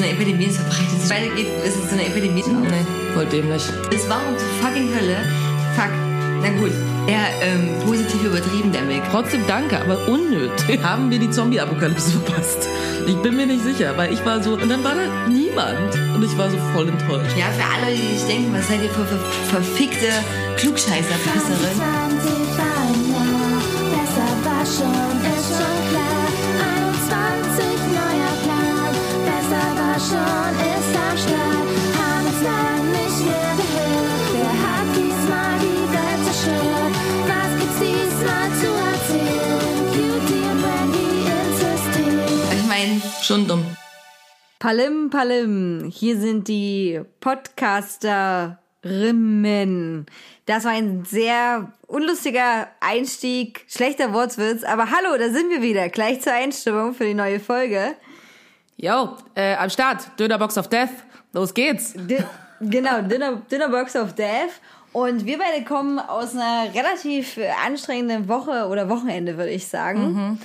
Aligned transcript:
so 0.00 0.06
eine 0.06 0.14
Epidemie, 0.14 0.46
es 0.46 0.56
verbreitet 0.56 1.00
sich 1.00 1.10
weitergeht, 1.10 1.46
ist 1.64 1.76
es 1.76 1.90
so 1.90 1.94
eine 1.94 2.06
Epidemie. 2.06 2.42
Nee, 2.46 2.86
voll 3.14 3.26
dämlich. 3.26 3.62
Es 3.94 4.08
war 4.08 4.20
um 4.26 4.36
zur 4.38 4.48
fucking 4.62 4.88
Hölle. 4.94 5.16
Fuck. 5.76 5.90
Na 6.42 6.48
gut, 6.58 6.72
eher 7.06 7.26
ähm, 7.42 7.68
positiv 7.84 8.24
übertrieben, 8.24 8.72
der 8.72 8.82
Mick. 8.82 9.02
Trotzdem 9.10 9.42
danke, 9.46 9.78
aber 9.78 10.08
unnötig. 10.08 10.80
Haben 10.82 11.10
wir 11.10 11.18
die 11.18 11.30
Zombie-Apokalypse 11.30 12.12
verpasst? 12.12 12.66
Ich 13.06 13.16
bin 13.16 13.36
mir 13.36 13.46
nicht 13.46 13.62
sicher, 13.62 13.92
weil 13.96 14.12
ich 14.12 14.24
war 14.24 14.42
so, 14.42 14.54
und 14.54 14.70
dann 14.70 14.82
war 14.82 14.94
da 14.94 15.28
niemand. 15.28 15.94
Und 16.14 16.24
ich 16.24 16.36
war 16.38 16.50
so 16.50 16.56
voll 16.72 16.88
enttäuscht. 16.88 17.36
Ja, 17.36 17.46
für 17.52 17.84
alle, 17.84 17.94
die 17.94 18.16
sich 18.16 18.26
denken, 18.26 18.54
was 18.54 18.68
seid 18.68 18.82
ihr 18.82 18.90
für, 18.90 19.04
für 19.04 19.18
verfickte 19.50 20.08
Klugscheißer-Pisserin? 20.56 21.76
20 21.76 22.30
war 22.56 22.76
ein 22.86 23.10
Jahr, 23.12 23.60
besser 23.92 24.28
war 24.44 24.64
schon 24.64 25.19
schon, 30.10 30.54
ist 30.74 30.94
am 30.96 31.16
Start. 31.24 31.68
Haben 31.98 32.26
uns 32.26 32.40
lang 32.42 32.82
nicht 32.90 33.20
mehr 33.26 33.52
gehört. 33.60 34.26
Wer 34.34 34.52
hat 34.64 34.88
diesmal 34.96 35.54
die 35.64 35.84
Welt 35.94 36.20
zerstört? 36.26 36.94
Was 37.30 37.50
gibt's 37.58 37.78
diesmal 37.84 38.48
zu 38.60 38.68
erzählen? 38.90 39.84
Cutie 39.94 40.44
und 40.50 40.58
Brandy 40.62 41.10
insistieren. 41.38 42.58
Ich 42.58 42.66
meine, 42.66 42.94
Schon 43.22 43.42
dumm. 43.46 43.64
Palim, 44.58 45.08
Palim, 45.10 45.90
hier 45.90 46.18
sind 46.20 46.48
die 46.48 47.00
Podcasterinnen. 47.20 50.04
Das 50.44 50.64
war 50.64 50.72
ein 50.72 51.04
sehr 51.06 51.72
unlustiger 51.86 52.68
Einstieg, 52.80 53.64
schlechter 53.68 54.12
Wortwitz, 54.12 54.64
aber 54.64 54.90
hallo, 54.90 55.16
da 55.18 55.30
sind 55.30 55.48
wir 55.50 55.62
wieder, 55.62 55.88
gleich 55.88 56.20
zur 56.20 56.34
Einstimmung 56.34 56.92
für 56.92 57.04
die 57.04 57.14
neue 57.14 57.40
Folge. 57.40 57.94
Yo, 58.82 59.16
äh, 59.34 59.56
am 59.56 59.68
Start, 59.68 60.18
Dönerbox 60.18 60.56
of 60.56 60.68
Death. 60.68 60.88
Los 61.32 61.52
geht's. 61.52 61.92
Di 61.94 62.16
genau, 62.60 63.02
Dinner, 63.02 63.36
Dinnerbox 63.50 63.94
of 63.96 64.14
Death. 64.14 64.52
Und 64.92 65.24
wir 65.26 65.38
beide 65.38 65.64
kommen 65.64 65.98
aus 65.98 66.34
einer 66.34 66.72
relativ 66.74 67.38
anstrengenden 67.66 68.26
Woche 68.28 68.66
oder 68.68 68.88
Wochenende, 68.88 69.36
würde 69.36 69.50
ich 69.50 69.66
sagen. 69.68 70.38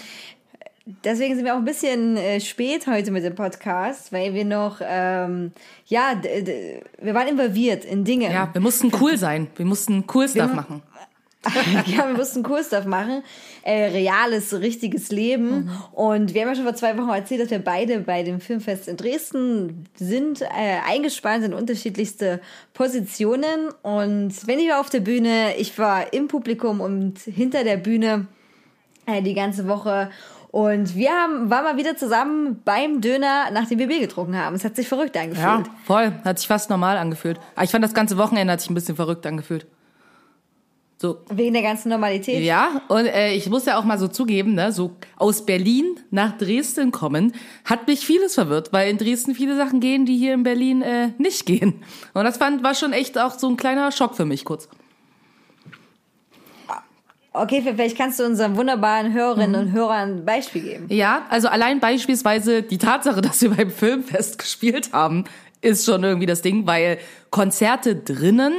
Deswegen 1.03 1.35
sind 1.35 1.45
wir 1.45 1.53
auch 1.53 1.57
ein 1.59 1.65
bisschen 1.65 2.15
äh, 2.17 2.39
spät 2.39 2.85
heute 2.85 3.09
mit 3.09 3.23
dem 3.23 3.33
Podcast, 3.33 4.11
weil 4.13 4.35
wir 4.35 4.45
noch, 4.45 4.81
ähm, 4.83 5.51
ja, 5.87 6.13
d- 6.13 6.43
d- 6.43 6.81
wir 7.01 7.15
waren 7.15 7.27
involviert 7.27 7.83
in 7.85 8.03
Dinge. 8.03 8.31
Ja, 8.31 8.49
wir 8.53 8.61
mussten 8.61 8.91
cool 9.01 9.17
sein. 9.17 9.47
Wir 9.55 9.65
mussten 9.65 10.03
cool 10.13 10.27
Stuff 10.29 10.49
Wir- 10.49 10.55
machen. 10.55 10.83
ja, 11.85 12.07
wir 12.07 12.15
mussten 12.15 12.43
Kursstuff 12.43 12.85
machen. 12.85 13.23
Äh, 13.63 13.85
reales, 13.85 14.53
richtiges 14.53 15.11
Leben. 15.11 15.71
Und 15.91 16.33
wir 16.33 16.41
haben 16.41 16.49
ja 16.49 16.55
schon 16.55 16.65
vor 16.65 16.75
zwei 16.75 16.97
Wochen 16.97 17.09
erzählt, 17.09 17.41
dass 17.41 17.49
wir 17.49 17.59
beide 17.59 17.99
bei 17.99 18.23
dem 18.23 18.39
Filmfest 18.39 18.87
in 18.87 18.97
Dresden 18.97 19.85
sind, 19.95 20.41
äh, 20.41 20.79
eingespannt 20.87 21.43
in 21.45 21.53
unterschiedlichste 21.53 22.41
Positionen. 22.73 23.69
Und 23.81 24.47
wenn 24.47 24.59
ich 24.59 24.69
war 24.69 24.79
auf 24.79 24.89
der 24.89 24.99
Bühne, 24.99 25.55
ich 25.57 25.77
war 25.79 26.13
im 26.13 26.27
Publikum 26.27 26.81
und 26.81 27.19
hinter 27.19 27.63
der 27.63 27.77
Bühne 27.77 28.27
äh, 29.05 29.21
die 29.21 29.33
ganze 29.33 29.67
Woche. 29.67 30.09
Und 30.51 30.95
wir 30.95 31.11
haben, 31.11 31.49
waren 31.49 31.65
mal 31.65 31.77
wieder 31.77 31.97
zusammen 31.97 32.61
beim 32.63 33.01
Döner, 33.01 33.51
nachdem 33.51 33.79
wir 33.79 33.87
Bier 33.87 33.99
getrunken 33.99 34.37
haben. 34.37 34.55
Es 34.55 34.63
hat 34.63 34.75
sich 34.75 34.87
verrückt 34.87 35.17
angefühlt. 35.17 35.43
Ja, 35.43 35.63
voll. 35.83 36.13
Hat 36.23 36.39
sich 36.39 36.47
fast 36.47 36.69
normal 36.69 36.97
angefühlt. 36.97 37.39
Aber 37.55 37.65
ich 37.65 37.71
fand, 37.71 37.83
das 37.83 37.93
ganze 37.93 38.17
Wochenende 38.17 38.53
hat 38.53 38.61
sich 38.61 38.69
ein 38.69 38.73
bisschen 38.73 38.95
verrückt 38.95 39.25
angefühlt. 39.25 39.67
So, 41.05 41.17
Wegen 41.29 41.53
der 41.53 41.61
ganzen 41.61 41.89
Normalität. 41.89 42.43
Ja, 42.43 42.81
und 42.87 43.05
äh, 43.05 43.33
ich 43.33 43.47
muss 43.47 43.65
ja 43.65 43.77
auch 43.77 43.83
mal 43.83 43.99
so 43.99 44.07
zugeben, 44.07 44.55
ne, 44.55 44.71
so 44.71 44.95
aus 45.17 45.45
Berlin 45.45 45.99
nach 46.09 46.35
Dresden 46.35 46.91
kommen, 46.91 47.33
hat 47.63 47.85
mich 47.85 48.03
vieles 48.03 48.33
verwirrt, 48.33 48.73
weil 48.73 48.89
in 48.89 48.97
Dresden 48.97 49.35
viele 49.35 49.55
Sachen 49.55 49.81
gehen, 49.81 50.07
die 50.07 50.17
hier 50.17 50.33
in 50.33 50.41
Berlin 50.41 50.81
äh, 50.81 51.09
nicht 51.19 51.45
gehen. 51.45 51.83
Und 52.15 52.23
das 52.23 52.37
fand, 52.37 52.63
war 52.63 52.73
schon 52.73 52.91
echt 52.91 53.19
auch 53.19 53.37
so 53.37 53.47
ein 53.47 53.55
kleiner 53.55 53.91
Schock 53.91 54.15
für 54.15 54.25
mich 54.25 54.45
kurz. 54.45 54.67
Okay, 57.33 57.61
vielleicht 57.61 57.97
kannst 57.97 58.19
du 58.19 58.25
unseren 58.25 58.57
wunderbaren 58.57 59.13
Hörerinnen 59.13 59.67
und 59.67 59.73
Hörern 59.73 60.17
ein 60.17 60.25
Beispiel 60.25 60.63
geben. 60.63 60.85
Ja, 60.89 61.27
also 61.29 61.49
allein 61.49 61.79
beispielsweise 61.79 62.63
die 62.63 62.79
Tatsache, 62.79 63.21
dass 63.21 63.43
wir 63.43 63.51
beim 63.51 63.69
Filmfest 63.69 64.39
gespielt 64.39 64.91
haben, 64.91 65.25
ist 65.61 65.85
schon 65.85 66.03
irgendwie 66.03 66.25
das 66.25 66.41
Ding, 66.41 66.65
weil 66.65 66.97
Konzerte 67.29 67.95
drinnen 67.95 68.53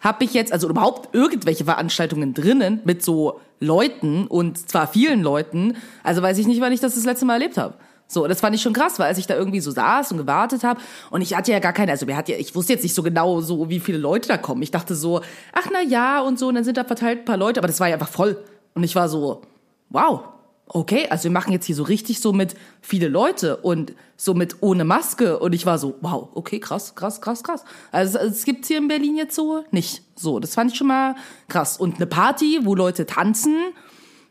habe 0.00 0.24
ich 0.24 0.34
jetzt, 0.34 0.52
also 0.52 0.68
überhaupt 0.68 1.14
irgendwelche 1.14 1.64
Veranstaltungen 1.64 2.34
drinnen 2.34 2.80
mit 2.84 3.04
so 3.04 3.40
Leuten 3.60 4.26
und 4.26 4.68
zwar 4.68 4.86
vielen 4.86 5.22
Leuten, 5.22 5.76
also 6.02 6.22
weiß 6.22 6.38
ich 6.38 6.46
nicht, 6.46 6.60
wann 6.60 6.72
ich 6.72 6.80
das 6.80 6.94
das 6.94 7.04
letzte 7.04 7.26
Mal 7.26 7.34
erlebt 7.34 7.58
habe. 7.58 7.74
So, 8.10 8.26
das 8.26 8.40
fand 8.40 8.54
ich 8.54 8.62
schon 8.62 8.72
krass, 8.72 8.98
weil 8.98 9.08
als 9.08 9.18
ich 9.18 9.26
da 9.26 9.36
irgendwie 9.36 9.60
so 9.60 9.70
saß 9.70 10.12
und 10.12 10.18
gewartet 10.18 10.64
habe 10.64 10.80
und 11.10 11.20
ich 11.20 11.36
hatte 11.36 11.52
ja 11.52 11.58
gar 11.58 11.74
keine, 11.74 11.92
also 11.92 12.06
wir 12.06 12.16
hatten 12.16 12.30
ja, 12.30 12.38
ich 12.38 12.54
wusste 12.54 12.72
jetzt 12.72 12.82
nicht 12.82 12.94
so 12.94 13.02
genau 13.02 13.40
so, 13.42 13.68
wie 13.68 13.80
viele 13.80 13.98
Leute 13.98 14.28
da 14.28 14.38
kommen. 14.38 14.62
Ich 14.62 14.70
dachte 14.70 14.94
so, 14.94 15.20
ach 15.52 15.68
na 15.70 15.82
ja 15.82 16.20
und 16.22 16.38
so 16.38 16.48
und 16.48 16.54
dann 16.54 16.64
sind 16.64 16.78
da 16.78 16.84
verteilt 16.84 17.20
ein 17.20 17.24
paar 17.26 17.36
Leute, 17.36 17.60
aber 17.60 17.68
das 17.68 17.80
war 17.80 17.88
ja 17.88 17.94
einfach 17.94 18.08
voll 18.08 18.42
und 18.74 18.82
ich 18.82 18.94
war 18.94 19.10
so, 19.10 19.42
wow, 19.90 20.20
okay, 20.68 21.06
also 21.10 21.24
wir 21.24 21.30
machen 21.32 21.52
jetzt 21.52 21.66
hier 21.66 21.74
so 21.74 21.82
richtig 21.82 22.20
so 22.20 22.32
mit 22.32 22.54
viele 22.80 23.08
Leute 23.08 23.58
und 23.58 23.92
so 24.20 24.34
mit 24.34 24.56
ohne 24.62 24.84
Maske 24.84 25.38
und 25.38 25.54
ich 25.54 25.64
war 25.64 25.78
so, 25.78 25.94
wow, 26.00 26.28
okay, 26.34 26.58
krass, 26.58 26.96
krass, 26.96 27.20
krass, 27.20 27.44
krass. 27.44 27.64
Also 27.92 28.18
es 28.18 28.44
gibt's 28.44 28.66
hier 28.66 28.78
in 28.78 28.88
Berlin 28.88 29.16
jetzt 29.16 29.36
so 29.36 29.64
nicht. 29.70 30.02
So, 30.16 30.40
das 30.40 30.54
fand 30.54 30.72
ich 30.72 30.76
schon 30.76 30.88
mal 30.88 31.14
krass. 31.48 31.78
Und 31.78 31.96
eine 31.96 32.06
Party, 32.06 32.58
wo 32.64 32.74
Leute 32.74 33.06
tanzen, 33.06 33.54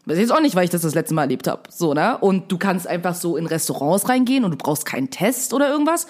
weiß 0.06 0.18
ich 0.18 0.24
jetzt 0.24 0.34
auch 0.34 0.42
nicht, 0.42 0.56
weil 0.56 0.66
ich 0.66 0.70
das 0.70 0.82
das 0.82 0.94
letzte 0.94 1.14
Mal 1.14 1.24
erlebt 1.24 1.48
habe. 1.48 1.64
So, 1.70 1.94
ne? 1.94 2.18
Und 2.18 2.52
du 2.52 2.58
kannst 2.58 2.86
einfach 2.86 3.16
so 3.16 3.38
in 3.38 3.46
Restaurants 3.46 4.10
reingehen 4.10 4.44
und 4.44 4.52
du 4.52 4.58
brauchst 4.58 4.86
keinen 4.86 5.10
Test 5.10 5.54
oder 5.54 5.70
irgendwas. 5.70 6.08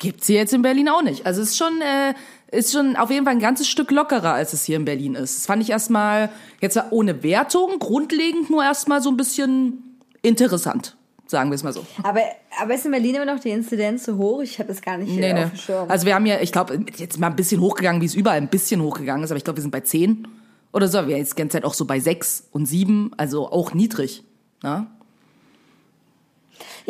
Gibt's 0.00 0.26
hier 0.26 0.36
jetzt 0.36 0.52
in 0.52 0.62
Berlin 0.62 0.88
auch 0.88 1.02
nicht. 1.02 1.24
Also 1.24 1.40
es 1.40 1.50
ist 1.50 1.56
schon, 1.56 1.80
äh, 1.82 2.14
ist 2.50 2.72
schon 2.72 2.96
auf 2.96 3.10
jeden 3.10 3.26
Fall 3.26 3.34
ein 3.34 3.40
ganzes 3.40 3.68
Stück 3.68 3.92
lockerer, 3.92 4.32
als 4.32 4.54
es 4.54 4.64
hier 4.64 4.74
in 4.74 4.84
Berlin 4.84 5.14
ist. 5.14 5.38
Das 5.38 5.46
fand 5.46 5.62
ich 5.62 5.70
erstmal, 5.70 6.30
jetzt 6.60 6.76
ohne 6.90 7.22
Wertung, 7.22 7.78
grundlegend 7.78 8.50
nur 8.50 8.64
erstmal 8.64 9.00
so 9.00 9.08
ein 9.08 9.16
bisschen 9.16 9.98
interessant. 10.20 10.96
Sagen 11.30 11.48
wir 11.48 11.54
es 11.54 11.62
mal 11.62 11.72
so. 11.72 11.86
Aber, 12.02 12.22
aber 12.60 12.74
ist 12.74 12.84
in 12.86 12.90
Berlin 12.90 13.14
immer 13.14 13.24
noch 13.24 13.38
die 13.38 13.50
Inzidenz 13.50 14.04
so 14.04 14.16
hoch? 14.16 14.42
Ich 14.42 14.58
habe 14.58 14.66
das 14.66 14.82
gar 14.82 14.98
nicht 14.98 15.14
Nee, 15.14 15.32
nee. 15.32 15.44
auf 15.44 15.50
dem 15.50 15.56
Schirm. 15.58 15.88
Also 15.88 16.04
wir 16.04 16.16
haben 16.16 16.26
ja, 16.26 16.40
ich 16.40 16.50
glaube, 16.50 16.84
jetzt 16.96 17.20
mal 17.20 17.28
ein 17.28 17.36
bisschen 17.36 17.60
hochgegangen, 17.60 18.02
wie 18.02 18.06
es 18.06 18.16
überall 18.16 18.38
ein 18.38 18.48
bisschen 18.48 18.82
hochgegangen 18.82 19.22
ist, 19.22 19.30
aber 19.30 19.38
ich 19.38 19.44
glaube, 19.44 19.58
wir 19.58 19.62
sind 19.62 19.70
bei 19.70 19.82
10 19.82 20.26
oder 20.72 20.88
so. 20.88 20.98
Wir 20.98 21.10
sind 21.10 21.18
jetzt 21.18 21.34
die 21.34 21.36
ganze 21.36 21.52
Zeit 21.58 21.64
auch 21.64 21.74
so 21.74 21.84
bei 21.84 22.00
6 22.00 22.48
und 22.50 22.66
7, 22.66 23.12
also 23.16 23.48
auch 23.48 23.74
niedrig. 23.74 24.24
Ne? 24.64 24.88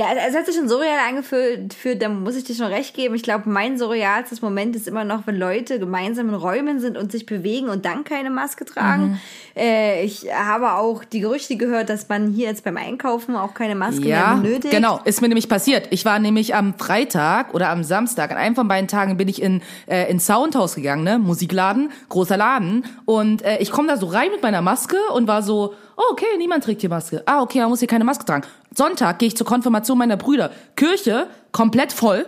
Ja, 0.01 0.07
also 0.07 0.29
es 0.31 0.35
hat 0.35 0.47
sich 0.47 0.55
schon 0.57 0.67
surreal 0.67 0.99
angefühlt, 1.07 1.75
für, 1.75 1.95
da 1.95 2.09
muss 2.09 2.35
ich 2.35 2.45
dir 2.45 2.55
schon 2.55 2.69
recht 2.69 2.95
geben. 2.95 3.15
Ich 3.15 3.23
glaube, 3.23 3.51
mein 3.51 3.77
surrealstes 3.77 4.41
Moment 4.41 4.75
ist 4.75 4.89
immer 4.89 5.05
noch, 5.05 5.27
wenn 5.27 5.37
Leute 5.37 5.79
gemeinsam 5.79 6.31
in 6.31 6.35
Räumen 6.35 6.81
sind 6.81 6.97
und 6.97 7.13
sich 7.13 7.27
bewegen 7.27 7.69
und 7.69 7.85
dann 7.85 8.05
keine 8.05 8.31
Maske 8.31 8.65
tragen. 8.65 9.03
Mhm. 9.03 9.21
Äh, 9.55 10.03
ich 10.03 10.27
habe 10.33 10.73
auch 10.73 11.05
die 11.05 11.21
Gerüchte 11.21 11.57
gehört, 11.57 11.91
dass 11.91 12.09
man 12.09 12.33
hier 12.33 12.47
jetzt 12.49 12.65
beim 12.65 12.79
Einkaufen 12.79 13.37
auch 13.37 13.53
keine 13.53 13.75
Maske 13.75 14.09
Ja, 14.09 14.37
mehr 14.37 14.43
benötigt. 14.43 14.73
genau, 14.73 15.01
ist 15.05 15.21
mir 15.21 15.29
nämlich 15.29 15.51
passiert. 15.51 15.89
Ich 15.91 16.07
war 16.07 16.19
nämlich 16.19 16.55
am 16.55 16.73
Freitag 16.79 17.53
oder 17.53 17.69
am 17.69 17.85
Samstag, 17.85 18.31
an 18.31 18.39
einem 18.39 18.55
von 18.55 18.69
beiden 18.69 18.89
Tagen 18.89 19.19
bin 19.19 19.29
ich 19.29 19.43
in 19.43 19.61
äh, 19.87 20.11
in 20.11 20.19
Soundhouse 20.19 20.77
gegangen, 20.77 21.05
ne, 21.05 21.19
Musikladen, 21.19 21.91
großer 22.09 22.39
Laden 22.39 22.87
und 23.05 23.43
äh, 23.43 23.59
ich 23.59 23.71
komme 23.71 23.89
da 23.89 23.99
so 23.99 24.07
rein 24.07 24.31
mit 24.31 24.43
meiner 24.43 24.63
Maske 24.63 24.97
und 25.15 25.29
war 25.29 25.43
so, 25.43 25.75
oh, 26.01 26.13
okay, 26.13 26.27
niemand 26.39 26.65
trägt 26.65 26.81
hier 26.81 26.91
Maske. 26.91 27.23
Ah, 27.27 27.43
okay, 27.43 27.59
man 27.61 27.69
muss 27.69 27.81
hier 27.81 27.89
keine 27.89 28.05
Maske 28.05 28.25
tragen. 28.25 28.47
Sonntag 28.75 29.19
gehe 29.19 29.29
ich 29.29 29.37
zur 29.37 29.47
Konfirmation 29.47 29.99
meiner 29.99 30.17
Brüder. 30.17 30.51
Kirche 30.77 31.27
komplett 31.53 31.93
voll. 31.93 32.27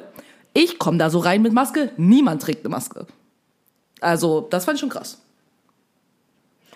Ich 0.54 0.78
komme 0.78 0.98
da 0.98 1.08
so 1.08 1.18
rein 1.20 1.40
mit 1.42 1.52
Maske, 1.52 1.90
niemand 1.96 2.42
trägt 2.42 2.64
eine 2.64 2.70
Maske. 2.70 3.06
Also, 4.00 4.42
das 4.50 4.64
fand 4.66 4.76
ich 4.76 4.80
schon 4.80 4.90
krass. 4.90 5.18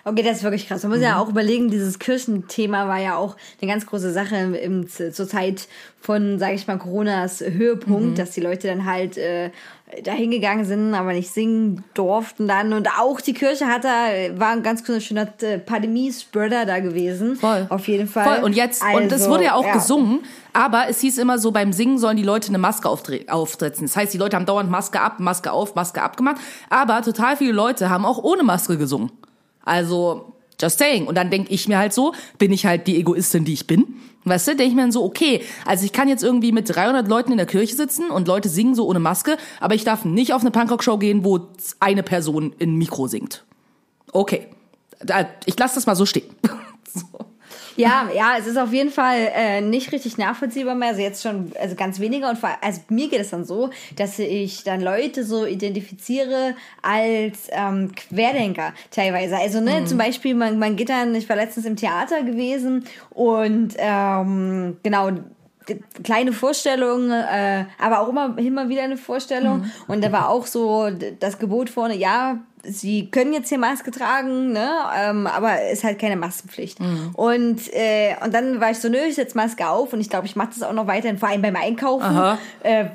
Okay, 0.03 0.23
das 0.23 0.37
ist 0.37 0.43
wirklich 0.43 0.67
krass. 0.69 0.83
Man 0.83 0.91
muss 0.91 0.99
Mhm. 0.99 1.03
ja 1.03 1.19
auch 1.19 1.27
überlegen, 1.27 1.69
dieses 1.69 1.99
Kirchenthema 1.99 2.87
war 2.87 2.97
ja 2.99 3.17
auch 3.17 3.35
eine 3.61 3.69
ganz 3.69 3.85
große 3.85 4.13
Sache 4.13 4.37
im, 4.37 4.87
zur 4.87 5.11
Zeit 5.27 5.67
von, 5.99 6.39
sage 6.39 6.53
ich 6.55 6.65
mal, 6.65 6.77
Coronas 6.79 7.41
Höhepunkt, 7.41 8.11
Mhm. 8.11 8.15
dass 8.15 8.31
die 8.31 8.39
Leute 8.39 8.67
dann 8.69 8.85
halt 8.85 9.17
äh, 9.17 9.51
dahin 10.03 10.31
gegangen 10.31 10.65
sind, 10.65 10.93
aber 10.93 11.13
nicht 11.13 11.31
singen 11.31 11.83
durften 11.93 12.47
dann. 12.47 12.73
Und 12.73 12.89
auch 12.99 13.21
die 13.21 13.33
Kirche 13.33 13.67
hat 13.67 13.85
da, 13.85 14.09
war 14.35 14.49
ein 14.49 14.61
ganz 14.61 14.83
schöner 15.01 15.27
äh, 15.41 15.59
Pandemie-Spreader 15.59 16.65
da 16.65 16.79
gewesen. 16.79 17.37
Voll. 17.37 17.67
Auf 17.69 17.87
jeden 17.87 18.07
Fall. 18.07 18.35
Voll. 18.35 18.43
Und 18.43 18.53
jetzt, 18.53 18.83
und 18.83 19.05
es 19.05 19.13
Also, 19.13 19.29
wurde 19.29 19.45
ja 19.45 19.53
auch 19.53 19.71
gesungen, 19.71 20.19
aber 20.51 20.89
es 20.89 20.99
hieß 20.99 21.17
immer 21.19 21.39
so, 21.39 21.51
beim 21.51 21.71
Singen 21.71 21.99
sollen 21.99 22.17
die 22.17 22.23
Leute 22.23 22.49
eine 22.49 22.57
Maske 22.57 22.89
aufsetzen. 22.89 23.87
Das 23.87 23.95
heißt, 23.95 24.13
die 24.13 24.17
Leute 24.17 24.35
haben 24.35 24.45
dauernd 24.45 24.69
Maske 24.69 24.99
ab, 24.99 25.19
Maske 25.19 25.51
auf, 25.51 25.73
Maske 25.75 26.01
abgemacht. 26.01 26.37
Aber 26.69 27.01
total 27.01 27.37
viele 27.37 27.53
Leute 27.53 27.89
haben 27.89 28.05
auch 28.05 28.21
ohne 28.21 28.43
Maske 28.43 28.77
gesungen. 28.77 29.11
Also, 29.63 30.33
just 30.61 30.79
saying. 30.79 31.07
Und 31.07 31.15
dann 31.15 31.29
denke 31.29 31.51
ich 31.51 31.67
mir 31.69 31.77
halt 31.77 31.93
so, 31.93 32.13
bin 32.37 32.51
ich 32.51 32.65
halt 32.65 32.87
die 32.87 32.97
Egoistin, 32.97 33.45
die 33.45 33.53
ich 33.53 33.67
bin. 33.67 33.85
Weißt 34.29 34.47
du, 34.47 34.55
denke 34.55 34.69
ich 34.69 34.75
mir 34.75 34.81
dann 34.81 34.91
so, 34.91 35.03
okay, 35.03 35.41
also 35.65 35.85
ich 35.85 35.93
kann 35.93 36.07
jetzt 36.07 36.23
irgendwie 36.23 36.51
mit 36.51 36.73
300 36.73 37.07
Leuten 37.07 37.31
in 37.31 37.37
der 37.37 37.45
Kirche 37.45 37.75
sitzen 37.75 38.09
und 38.09 38.27
Leute 38.27 38.49
singen 38.49 38.75
so 38.75 38.87
ohne 38.87 38.99
Maske, 38.99 39.37
aber 39.59 39.75
ich 39.75 39.83
darf 39.83 40.05
nicht 40.05 40.33
auf 40.33 40.41
eine 40.41 40.51
Punkrock-Show 40.51 40.97
gehen, 40.97 41.23
wo 41.23 41.47
eine 41.79 42.03
Person 42.03 42.53
in 42.59 42.75
Mikro 42.75 43.07
singt. 43.07 43.43
Okay. 44.11 44.47
Ich 45.45 45.59
lasse 45.59 45.75
das 45.75 45.85
mal 45.85 45.95
so 45.95 46.05
stehen. 46.05 46.29
so. 46.93 47.01
Ja, 47.77 48.09
ja, 48.13 48.35
es 48.37 48.47
ist 48.47 48.57
auf 48.57 48.73
jeden 48.73 48.89
Fall 48.89 49.31
äh, 49.33 49.61
nicht 49.61 49.91
richtig 49.91 50.17
nachvollziehbar 50.17 50.75
mehr. 50.75 50.89
Also 50.89 51.01
jetzt 51.01 51.21
schon, 51.21 51.51
also 51.59 51.75
ganz 51.75 51.99
weniger. 51.99 52.29
Und 52.29 52.37
vor, 52.37 52.49
also 52.61 52.81
mir 52.89 53.07
geht 53.07 53.21
es 53.21 53.29
dann 53.29 53.45
so, 53.45 53.69
dass 53.95 54.19
ich 54.19 54.63
dann 54.63 54.81
Leute 54.81 55.23
so 55.23 55.45
identifiziere 55.45 56.55
als 56.81 57.47
ähm, 57.51 57.91
Querdenker 57.95 58.73
teilweise. 58.91 59.37
Also 59.37 59.61
ne, 59.61 59.85
zum 59.85 59.97
Beispiel 59.97 60.33
man, 60.33 60.59
man 60.59 60.75
geht 60.75 60.89
dann, 60.89 61.13
ich 61.15 61.29
war 61.29 61.35
letztens 61.35 61.65
im 61.65 61.75
Theater 61.75 62.23
gewesen 62.23 62.85
und 63.11 63.75
ähm, 63.77 64.77
genau 64.83 65.11
kleine 66.03 66.33
Vorstellung, 66.33 67.11
äh, 67.11 67.65
aber 67.79 68.01
auch 68.01 68.09
immer, 68.09 68.37
immer 68.37 68.69
wieder 68.69 68.83
eine 68.83 68.97
Vorstellung. 68.97 69.65
Und 69.87 70.03
da 70.03 70.11
war 70.11 70.29
auch 70.29 70.45
so 70.45 70.89
das 71.19 71.39
Gebot 71.39 71.69
vorne, 71.69 71.95
ja, 71.95 72.39
sie 72.63 73.09
können 73.11 73.33
jetzt 73.33 73.49
hier 73.49 73.57
Maske 73.57 73.91
tragen, 73.91 74.51
ne? 74.51 74.69
Ähm, 74.97 75.27
aber 75.27 75.69
ist 75.71 75.83
halt 75.83 75.99
keine 75.99 76.15
Maskenpflicht. 76.15 76.79
Und, 77.13 77.61
äh, 77.73 78.15
und 78.23 78.33
dann 78.33 78.59
war 78.59 78.71
ich 78.71 78.79
so, 78.79 78.89
nö, 78.89 78.97
ich 79.07 79.15
setze 79.15 79.37
Maske 79.37 79.67
auf 79.69 79.93
und 79.93 80.01
ich 80.01 80.09
glaube, 80.09 80.25
ich 80.25 80.35
mache 80.35 80.49
das 80.53 80.63
auch 80.63 80.73
noch 80.73 80.87
weiterhin, 80.87 81.17
vor 81.17 81.29
allem 81.29 81.41
beim 81.41 81.55
Einkaufen. 81.55 82.15
Äh, 82.63 82.85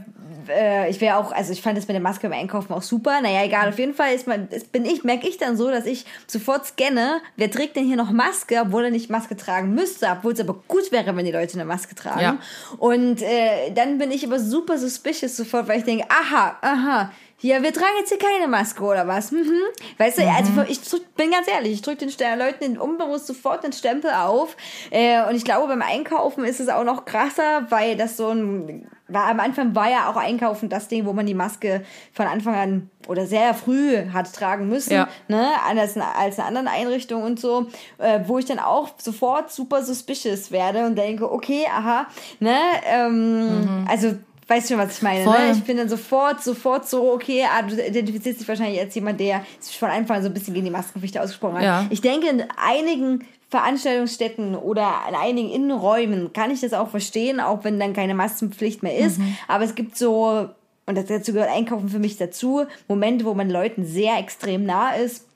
äh, 0.49 0.89
ich 0.91 1.01
wäre 1.01 1.17
auch, 1.17 1.33
also 1.33 1.53
ich 1.53 1.63
fand 1.63 1.77
das 1.77 1.89
mit 1.89 1.95
der 1.95 2.03
Maske 2.03 2.29
beim 2.29 2.39
Einkaufen 2.39 2.73
auch 2.73 2.83
super. 2.83 3.21
Naja, 3.21 3.45
egal, 3.45 3.69
auf 3.69 3.79
jeden 3.79 3.95
Fall 3.95 4.15
ist 4.15 4.27
man, 4.27 4.49
das 4.51 4.65
bin 4.65 4.85
ich, 4.85 5.05
merke 5.05 5.29
ich 5.29 5.39
dann 5.39 5.57
so, 5.57 5.71
dass 5.71 5.87
ich 5.87 6.05
sofort 6.27 6.67
scanne, 6.67 7.21
wer 7.37 7.51
trägt 7.51 7.77
denn 7.77 7.85
hier 7.85 7.97
noch 7.97 8.11
Maske, 8.11 8.61
obwohl 8.61 8.85
er 8.87 8.91
nicht 8.91 9.11
Maske 9.11 9.37
tragen 9.37 9.75
müsste, 9.75 10.09
obwohl 10.11 10.33
es 10.33 10.41
aber 10.41 10.55
gut 10.69 10.93
wäre, 10.93 11.17
wenn 11.17 11.25
die 11.25 11.33
Leute 11.33 11.55
eine 11.55 11.65
Maske 11.65 11.95
tragen. 11.95 12.21
Ja. 12.21 12.39
Und 12.79 13.23
äh, 13.23 13.71
dann 13.75 13.99
bin 13.99 14.11
ich 14.11 14.27
aber 14.27 14.39
super 14.39 14.79
suspicious 14.79 15.37
sofort, 15.37 15.69
weil 15.69 15.79
ich 15.79 15.85
denke, 15.85 16.05
aha, 16.09 16.57
aha, 16.61 17.13
ja, 17.45 17.61
wir 17.61 17.73
tragen 17.73 17.95
jetzt 17.99 18.11
hier 18.11 18.19
keine 18.19 18.47
Maske 18.47 18.85
oder 18.85 19.09
was? 19.09 19.33
Mhm. 19.33 19.59
Weißt 19.99 20.19
du, 20.19 20.23
also 20.23 20.63
ich 20.69 20.81
drück, 20.81 21.17
bin 21.17 21.33
ganz 21.33 21.49
ehrlich, 21.49 21.73
ich 21.73 21.83
drücke 21.83 21.97
den 21.97 22.11
Ste- 22.11 22.37
Leuten 22.39 22.61
den 22.61 22.79
unbewusst 22.79 23.27
sofort 23.27 23.65
den 23.65 23.73
Stempel 23.73 24.13
auf. 24.13 24.57
Äh, 24.91 25.25
und 25.29 25.35
ich 25.35 25.45
glaube, 25.45 25.67
beim 25.67 25.83
Einkaufen 25.83 26.45
ist 26.45 26.61
es 26.61 26.69
auch 26.69 26.85
noch 26.85 27.05
krasser, 27.05 27.67
weil 27.69 27.97
das 27.97 28.17
so 28.17 28.29
ein 28.29 28.87
war 29.13 29.27
am 29.27 29.41
Anfang 29.41 29.75
war 29.75 29.91
ja 29.91 30.11
auch 30.11 30.17
Einkaufen 30.17 30.69
das 30.69 30.89
Ding, 30.89 31.07
wo 31.07 31.13
man 31.13 31.27
die 31.27 31.35
Maske 31.35 31.83
von 32.13 32.27
Anfang 32.27 32.55
an 32.55 32.91
oder 33.09 33.27
sehr 33.27 33.55
früh 33.55 33.97
hat 34.13 34.33
tragen 34.33 34.69
müssen, 34.69 34.93
Ja. 34.93 35.09
ne, 35.29 35.49
anders 35.69 35.97
als 35.97 36.39
in 36.39 36.45
anderen 36.45 36.69
Einrichtungen 36.69 37.25
und 37.25 37.41
so, 37.41 37.67
äh, 37.99 38.21
wo 38.27 38.39
ich 38.39 38.45
dann 38.45 38.59
auch 38.59 38.91
sofort 38.99 39.51
super 39.53 39.83
suspicious 39.83 40.51
werde 40.53 40.87
und 40.87 40.97
denke, 40.97 41.31
okay, 41.31 41.67
aha, 41.71 42.07
ne, 42.41 42.57
ähm, 42.87 43.87
also 43.89 44.15
Weißt 44.49 44.69
du 44.69 44.75
schon, 44.75 44.83
was 44.83 44.97
ich 44.97 45.03
meine? 45.03 45.21
Mhm. 45.21 45.25
Voll. 45.25 45.47
Ne? 45.47 45.53
Ich 45.53 45.63
bin 45.63 45.77
dann 45.77 45.89
sofort, 45.89 46.43
sofort 46.43 46.87
so, 46.89 47.13
okay, 47.13 47.45
ah, 47.49 47.63
du 47.63 47.75
identifizierst 47.75 48.41
dich 48.41 48.49
wahrscheinlich 48.49 48.81
als 48.81 48.95
jemand, 48.95 49.21
der 49.21 49.47
sich 49.61 49.79
von 49.79 49.89
Anfang 49.89 50.17
an 50.17 50.23
so 50.25 50.29
ein 50.29 50.35
bisschen 50.35 50.53
gegen 50.53 50.67
die 50.67 50.71
Maskenpflicht 50.71 51.17
ausgesprochen 51.17 51.57
hat. 51.59 51.63
Ja. 51.63 51.87
Ich 51.91 52.01
denke, 52.01 52.27
in 52.29 52.45
einigen 52.63 53.25
Veranstaltungsstätten 53.53 54.57
oder 54.57 55.03
in 55.11 55.15
einigen 55.15 55.51
Innenräumen 55.51 56.33
kann 56.33 56.51
ich 56.51 56.63
das 56.63 56.73
auch 56.73 56.89
verstehen, 56.89 57.39
auch 57.39 57.65
wenn 57.65 57.79
dann 57.79 57.93
keine 57.93 58.15
Maskenpflicht 58.15 58.83
mehr 58.83 58.97
ist. 58.97 59.19
Mhm. 59.19 59.37
Aber 59.47 59.63
es 59.63 59.75
gibt 59.75 59.99
so, 59.99 60.49
und 60.87 60.97
das 60.97 61.05
dazu 61.05 61.35
gehört 61.35 61.51
Einkaufen 61.51 61.91
für 61.91 61.99
mich 61.99 62.17
dazu, 62.17 62.65
Momente, 62.89 63.27
wo 63.27 63.35
man 63.35 63.51
Leuten 63.51 63.85
sehr 63.85 64.19
extrem 64.19 64.65
nah 64.65 64.95
ist. 64.95 65.27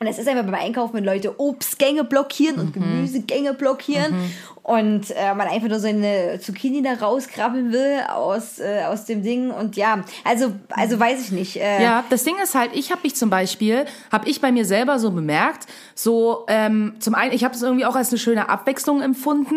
Und 0.00 0.08
es 0.08 0.18
ist 0.18 0.26
einfach 0.26 0.42
beim 0.42 0.56
Einkaufen, 0.56 0.94
wenn 0.94 1.04
Leute 1.04 1.38
Obstgänge 1.38 2.02
blockieren 2.02 2.58
und 2.58 2.72
Gemüsegänge 2.72 3.54
blockieren 3.54 4.12
und 4.62 5.10
äh, 5.10 5.34
man 5.34 5.48
einfach 5.48 5.68
nur 5.68 5.80
seine 5.80 6.38
Zucchini 6.40 6.82
da 6.82 6.94
rauskrabbeln 6.94 7.72
will 7.72 8.00
aus, 8.08 8.60
äh, 8.60 8.84
aus 8.86 9.04
dem 9.06 9.22
Ding. 9.22 9.50
Und 9.50 9.76
ja, 9.76 10.04
also, 10.24 10.52
also 10.70 11.00
weiß 11.00 11.20
ich 11.20 11.32
nicht. 11.32 11.56
Äh, 11.56 11.82
Ja, 11.82 12.04
das 12.10 12.22
Ding 12.22 12.36
ist 12.42 12.54
halt, 12.54 12.70
ich 12.74 12.92
habe 12.92 13.00
mich 13.02 13.16
zum 13.16 13.28
Beispiel, 13.28 13.86
habe 14.12 14.28
ich 14.28 14.40
bei 14.40 14.52
mir 14.52 14.64
selber 14.64 14.98
so 14.98 15.10
bemerkt, 15.10 15.66
so 15.94 16.44
ähm, 16.46 16.94
zum 17.00 17.14
einen, 17.14 17.32
ich 17.32 17.42
habe 17.42 17.54
es 17.54 17.62
irgendwie 17.62 17.84
auch 17.84 17.96
als 17.96 18.10
eine 18.10 18.18
schöne 18.18 18.48
Abwechslung 18.48 19.02
empfunden, 19.02 19.56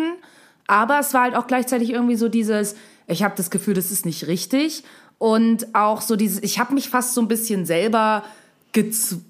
aber 0.66 0.98
es 0.98 1.14
war 1.14 1.22
halt 1.22 1.36
auch 1.36 1.46
gleichzeitig 1.46 1.90
irgendwie 1.90 2.16
so 2.16 2.28
dieses, 2.28 2.74
ich 3.06 3.22
habe 3.22 3.34
das 3.36 3.50
Gefühl, 3.50 3.74
das 3.74 3.92
ist 3.92 4.04
nicht 4.04 4.26
richtig 4.26 4.82
und 5.18 5.74
auch 5.74 6.00
so 6.00 6.16
dieses, 6.16 6.42
ich 6.42 6.58
habe 6.58 6.74
mich 6.74 6.88
fast 6.88 7.14
so 7.14 7.20
ein 7.20 7.28
bisschen 7.28 7.64
selber 7.64 8.24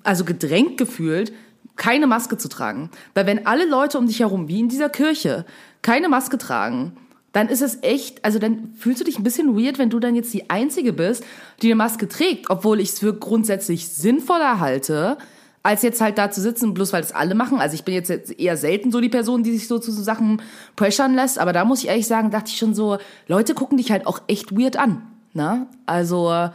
also 0.03 0.25
gedrängt 0.25 0.77
gefühlt, 0.77 1.33
keine 1.77 2.07
Maske 2.07 2.37
zu 2.37 2.49
tragen, 2.49 2.91
weil 3.15 3.27
wenn 3.27 3.47
alle 3.47 3.67
Leute 3.67 3.99
um 3.99 4.07
dich 4.07 4.21
herum, 4.21 4.49
wie 4.49 4.61
in 4.61 4.69
dieser 4.69 4.89
Kirche, 4.89 5.45
keine 5.83 6.09
Maske 6.09 6.39
tragen, 6.39 6.97
dann 7.33 7.49
ist 7.49 7.61
es 7.61 7.83
echt, 7.83 8.25
also 8.25 8.39
dann 8.39 8.73
fühlst 8.79 9.01
du 9.01 9.05
dich 9.05 9.19
ein 9.19 9.23
bisschen 9.23 9.57
weird, 9.57 9.79
wenn 9.79 9.91
du 9.91 9.99
dann 9.99 10.15
jetzt 10.15 10.33
die 10.33 10.49
Einzige 10.49 10.95
bist, 10.95 11.23
die 11.61 11.67
eine 11.67 11.77
Maske 11.77 12.09
trägt, 12.09 12.49
obwohl 12.49 12.81
ich 12.81 12.91
es 12.91 12.99
für 12.99 13.13
grundsätzlich 13.13 13.89
sinnvoller 13.89 14.59
halte, 14.59 15.19
als 15.63 15.83
jetzt 15.83 16.01
halt 16.01 16.17
da 16.17 16.31
zu 16.31 16.41
sitzen, 16.41 16.73
bloß 16.73 16.93
weil 16.93 17.03
es 17.03 17.13
alle 17.13 17.35
machen. 17.35 17.61
Also 17.61 17.75
ich 17.75 17.85
bin 17.85 17.93
jetzt 17.93 18.11
eher 18.11 18.57
selten 18.57 18.91
so 18.91 19.01
die 19.01 19.09
Person, 19.09 19.43
die 19.43 19.53
sich 19.53 19.69
so 19.69 19.79
zu 19.79 19.93
so 19.93 20.03
Sachen 20.03 20.41
pressern 20.77 21.15
lässt, 21.15 21.39
aber 21.39 21.53
da 21.53 21.65
muss 21.65 21.83
ich 21.83 21.89
ehrlich 21.89 22.07
sagen, 22.07 22.31
dachte 22.31 22.51
ich 22.51 22.57
schon 22.57 22.75
so, 22.75 22.99
Leute 23.27 23.53
gucken 23.53 23.77
dich 23.77 23.91
halt 23.91 24.07
auch 24.07 24.21
echt 24.29 24.57
weird 24.57 24.79
an. 24.79 25.03
Ne? 25.35 25.67
Also, 25.85 26.51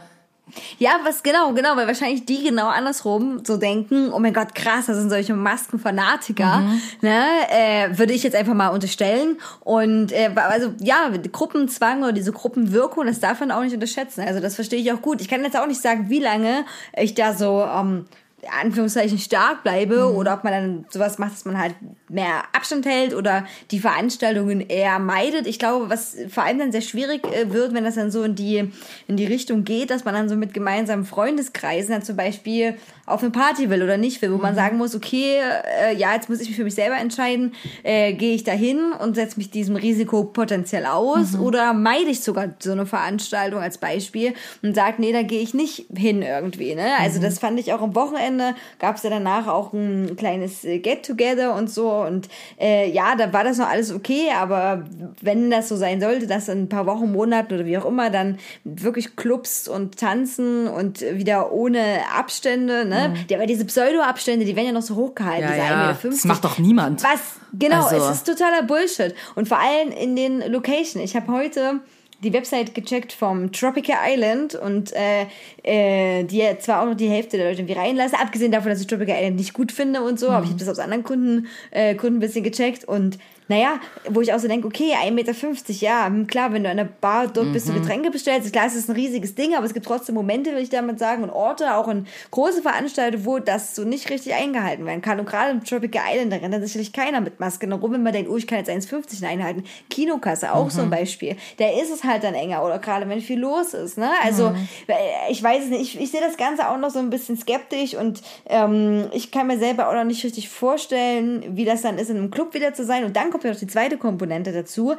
Ja, 0.78 1.00
was 1.04 1.22
genau, 1.22 1.52
genau, 1.52 1.76
weil 1.76 1.86
wahrscheinlich 1.86 2.26
die 2.26 2.44
genau 2.44 2.68
andersrum 2.68 3.44
so 3.44 3.56
denken, 3.56 4.12
oh 4.12 4.18
mein 4.18 4.34
Gott, 4.34 4.54
krass, 4.54 4.86
das 4.86 4.96
sind 4.96 5.10
solche 5.10 5.34
Maskenfanatiker, 5.34 6.62
ne, 7.00 7.24
äh, 7.50 7.98
würde 7.98 8.12
ich 8.12 8.22
jetzt 8.22 8.36
einfach 8.36 8.54
mal 8.54 8.68
unterstellen. 8.68 9.38
Und 9.60 10.12
äh, 10.12 10.30
also 10.34 10.72
ja, 10.80 11.10
Gruppenzwang 11.30 12.02
oder 12.02 12.12
diese 12.12 12.32
Gruppenwirkung, 12.32 13.06
das 13.06 13.20
darf 13.20 13.40
man 13.40 13.50
auch 13.50 13.62
nicht 13.62 13.74
unterschätzen. 13.74 14.22
Also 14.22 14.40
das 14.40 14.54
verstehe 14.54 14.80
ich 14.80 14.92
auch 14.92 15.02
gut. 15.02 15.20
Ich 15.20 15.28
kann 15.28 15.42
jetzt 15.44 15.56
auch 15.56 15.66
nicht 15.66 15.80
sagen, 15.80 16.08
wie 16.08 16.20
lange 16.20 16.64
ich 16.96 17.14
da 17.14 17.34
so 17.34 17.62
ähm, 17.62 18.06
Anführungszeichen 18.50 19.18
stark 19.18 19.62
bleibe 19.62 20.12
oder 20.12 20.34
ob 20.34 20.44
man 20.44 20.52
dann 20.52 20.84
sowas 20.88 21.18
macht, 21.18 21.32
dass 21.32 21.44
man 21.44 21.58
halt 21.58 21.76
mehr 22.08 22.42
Abstand 22.52 22.86
hält 22.86 23.14
oder 23.14 23.46
die 23.70 23.78
Veranstaltungen 23.78 24.60
eher 24.60 24.98
meidet. 24.98 25.46
Ich 25.46 25.58
glaube, 25.58 25.90
was 25.90 26.16
vor 26.28 26.42
allem 26.42 26.58
dann 26.58 26.72
sehr 26.72 26.80
schwierig 26.80 27.24
äh, 27.26 27.52
wird, 27.52 27.72
wenn 27.72 27.84
das 27.84 27.94
dann 27.94 28.10
so 28.10 28.22
in 28.24 28.34
die, 28.34 28.70
in 29.06 29.16
die 29.16 29.26
Richtung 29.26 29.64
geht, 29.64 29.90
dass 29.90 30.04
man 30.04 30.14
dann 30.14 30.28
so 30.28 30.36
mit 30.36 30.54
gemeinsamen 30.54 31.04
Freundeskreisen 31.04 31.92
dann 31.92 32.02
zum 32.02 32.16
Beispiel 32.16 32.76
auf 33.04 33.22
eine 33.22 33.30
Party 33.30 33.68
will 33.68 33.82
oder 33.82 33.96
nicht 33.96 34.22
will, 34.22 34.32
wo 34.32 34.36
man 34.36 34.54
sagen 34.54 34.78
muss, 34.78 34.94
okay, 34.94 35.40
äh, 35.80 35.96
ja, 35.96 36.14
jetzt 36.14 36.28
muss 36.28 36.40
ich 36.40 36.48
mich 36.48 36.56
für 36.56 36.64
mich 36.64 36.74
selber 36.74 36.96
entscheiden, 36.96 37.54
äh, 37.82 38.12
gehe 38.12 38.34
ich 38.34 38.44
da 38.44 38.52
hin 38.52 38.92
und 38.98 39.14
setze 39.14 39.38
mich 39.38 39.50
diesem 39.50 39.76
Risiko 39.76 40.24
potenziell 40.24 40.86
aus 40.86 41.36
oder 41.36 41.72
meide 41.72 42.10
ich 42.10 42.20
sogar 42.20 42.50
so 42.60 42.72
eine 42.72 42.86
Veranstaltung 42.86 43.60
als 43.60 43.78
Beispiel 43.78 44.34
und 44.62 44.74
sage, 44.74 44.96
nee, 44.98 45.12
da 45.12 45.22
gehe 45.22 45.40
ich 45.40 45.52
nicht 45.52 45.86
hin 45.94 46.22
irgendwie. 46.22 46.74
Ne? 46.74 46.86
Also 47.00 47.20
das 47.20 47.38
fand 47.38 47.58
ich 47.58 47.72
auch 47.72 47.82
am 47.82 47.94
Wochenende, 47.94 48.54
gab 48.78 48.96
es 48.96 49.02
ja 49.02 49.10
danach 49.10 49.48
auch 49.48 49.72
ein 49.72 50.16
kleines 50.16 50.64
äh, 50.64 50.78
Get-Together 50.78 51.54
und 51.54 51.70
so 51.70 51.90
und 51.90 52.28
äh, 52.60 52.88
ja, 52.90 53.16
da 53.16 53.32
war 53.32 53.42
das 53.42 53.58
noch 53.58 53.68
alles 53.68 53.92
okay, 53.92 54.28
aber 54.36 54.84
wenn 55.20 55.50
das 55.50 55.68
so 55.68 55.76
sein 55.76 56.00
sollte, 56.00 56.28
dass 56.28 56.48
in 56.48 56.62
ein 56.62 56.68
paar 56.68 56.86
Wochen, 56.86 57.10
Monaten 57.10 57.54
oder 57.54 57.66
wie 57.66 57.78
auch 57.78 57.84
immer 57.84 58.10
dann 58.10 58.38
wirklich 58.64 59.16
Clubs 59.16 59.66
und 59.66 59.98
Tanzen 59.98 60.68
und 60.68 61.00
wieder 61.00 61.52
ohne 61.52 62.00
Abstände, 62.16 62.91
ne? 62.92 63.14
Ja, 63.28 63.38
aber 63.38 63.46
diese 63.46 63.64
Pseudo-Abstände, 63.64 64.44
die 64.44 64.54
werden 64.54 64.66
ja 64.66 64.72
noch 64.72 64.82
so 64.82 64.96
hochgehalten, 64.96 65.42
ja, 65.42 65.54
diese 65.54 65.66
ja, 65.66 65.90
1,50 65.90 65.94
Meter. 65.94 66.08
das 66.10 66.24
macht 66.24 66.44
doch 66.44 66.58
niemand. 66.58 67.02
Was? 67.02 67.20
Genau, 67.52 67.84
Also- 67.84 67.96
es 67.96 68.16
ist 68.18 68.26
totaler 68.26 68.62
Bullshit. 68.62 69.14
Und 69.34 69.48
vor 69.48 69.58
allem 69.58 69.90
in 69.92 70.16
den 70.16 70.40
Location. 70.50 71.02
Ich 71.02 71.16
habe 71.16 71.32
heute 71.32 71.80
die 72.22 72.32
Website 72.32 72.72
gecheckt 72.74 73.12
vom 73.12 73.50
Tropical 73.50 73.96
Island 74.06 74.54
und 74.54 74.92
äh, 74.92 75.26
äh, 75.64 76.22
die 76.22 76.42
zwar 76.60 76.82
auch 76.82 76.86
noch 76.86 76.94
die 76.94 77.08
Hälfte 77.08 77.36
der 77.36 77.48
Leute 77.48 77.62
irgendwie 77.62 77.78
reinlassen, 77.78 78.16
abgesehen 78.16 78.52
davon, 78.52 78.70
dass 78.70 78.80
ich 78.80 78.86
Tropical 78.86 79.16
Island 79.16 79.36
nicht 79.36 79.52
gut 79.54 79.72
finde 79.72 80.02
und 80.02 80.20
so, 80.20 80.28
aber 80.30 80.44
ich 80.44 80.50
habe 80.50 80.58
das 80.60 80.68
aus 80.68 80.78
anderen 80.78 81.02
Gründen, 81.02 81.48
äh, 81.72 81.96
Gründen 81.96 82.18
ein 82.18 82.20
bisschen 82.20 82.44
gecheckt 82.44 82.84
und 82.84 83.18
naja, 83.48 83.80
wo 84.08 84.20
ich 84.20 84.32
auch 84.32 84.38
so 84.38 84.48
denke, 84.48 84.66
okay, 84.66 84.92
1,50 84.94 85.10
Meter, 85.12 85.32
ja, 85.80 86.06
hm, 86.06 86.26
klar, 86.26 86.52
wenn 86.52 86.64
du 86.64 86.70
an 86.70 86.76
der 86.76 86.84
Bar 86.84 87.28
dort 87.28 87.52
bist 87.52 87.68
und 87.68 87.74
Getränke 87.74 88.10
bestellst, 88.10 88.52
klar, 88.52 88.66
es 88.66 88.74
ist 88.74 88.88
ein 88.88 88.94
riesiges 88.94 89.34
Ding, 89.34 89.54
aber 89.54 89.66
es 89.66 89.74
gibt 89.74 89.86
trotzdem 89.86 90.14
Momente, 90.14 90.52
will 90.52 90.62
ich 90.62 90.70
damit 90.70 90.98
sagen, 90.98 91.22
und 91.22 91.30
Orte, 91.30 91.74
auch 91.74 91.88
in 91.88 92.06
große 92.30 92.62
Veranstaltungen, 92.62 93.26
wo 93.26 93.38
das 93.38 93.74
so 93.74 93.84
nicht 93.84 94.10
richtig 94.10 94.34
eingehalten 94.34 94.86
werden 94.86 95.02
kann. 95.02 95.18
Und 95.18 95.26
gerade 95.26 95.50
im 95.50 95.64
Tropical 95.64 96.02
Island, 96.08 96.32
da 96.32 96.36
rennt 96.36 96.54
dann 96.54 96.62
sicherlich 96.62 96.92
keiner 96.92 97.20
mit 97.20 97.40
Maske 97.40 97.72
rum, 97.72 97.92
wenn 97.92 98.02
man 98.02 98.12
denkt, 98.12 98.30
oh, 98.30 98.36
ich 98.36 98.46
kann 98.46 98.58
jetzt 98.58 98.70
1,50 98.70 99.26
einhalten. 99.26 99.64
Kinokasse, 99.90 100.54
auch 100.54 100.70
so 100.70 100.82
ein 100.82 100.90
Beispiel. 100.90 101.36
Da 101.58 101.68
ist 101.68 101.90
es 101.90 102.04
halt 102.04 102.24
dann 102.24 102.34
enger, 102.34 102.64
oder 102.64 102.78
gerade 102.78 103.08
wenn 103.08 103.20
viel 103.20 103.40
los 103.40 103.74
ist, 103.74 103.98
ne? 103.98 104.10
Also, 104.22 104.52
äh, 104.86 104.94
ich 105.30 105.42
weiß 105.42 105.64
es 105.64 105.70
nicht, 105.70 105.80
ich, 105.80 106.00
ich 106.00 106.10
sehe 106.10 106.20
das 106.20 106.36
Ganze 106.36 106.68
auch 106.68 106.78
noch 106.78 106.90
so 106.90 106.98
ein 106.98 107.10
bisschen 107.10 107.36
skeptisch 107.36 107.94
und 107.94 108.22
ähm, 108.46 109.08
ich 109.12 109.30
kann 109.30 109.46
mir 109.46 109.58
selber 109.58 109.88
auch 109.88 109.94
noch 109.94 110.04
nicht 110.04 110.24
richtig 110.24 110.48
vorstellen, 110.48 111.56
wie 111.56 111.64
das 111.64 111.82
dann 111.82 111.98
ist, 111.98 112.10
in 112.10 112.16
einem 112.16 112.30
Club 112.30 112.54
wieder 112.54 112.74
zu 112.74 112.84
sein. 112.84 113.04
Und 113.04 113.16
dann 113.16 113.30
kommt 113.32 113.44
ja 113.44 113.50
noch 113.50 113.58
die 113.58 113.66
zweite 113.66 113.96
Komponente 113.98 114.52
dazu. 114.52 114.94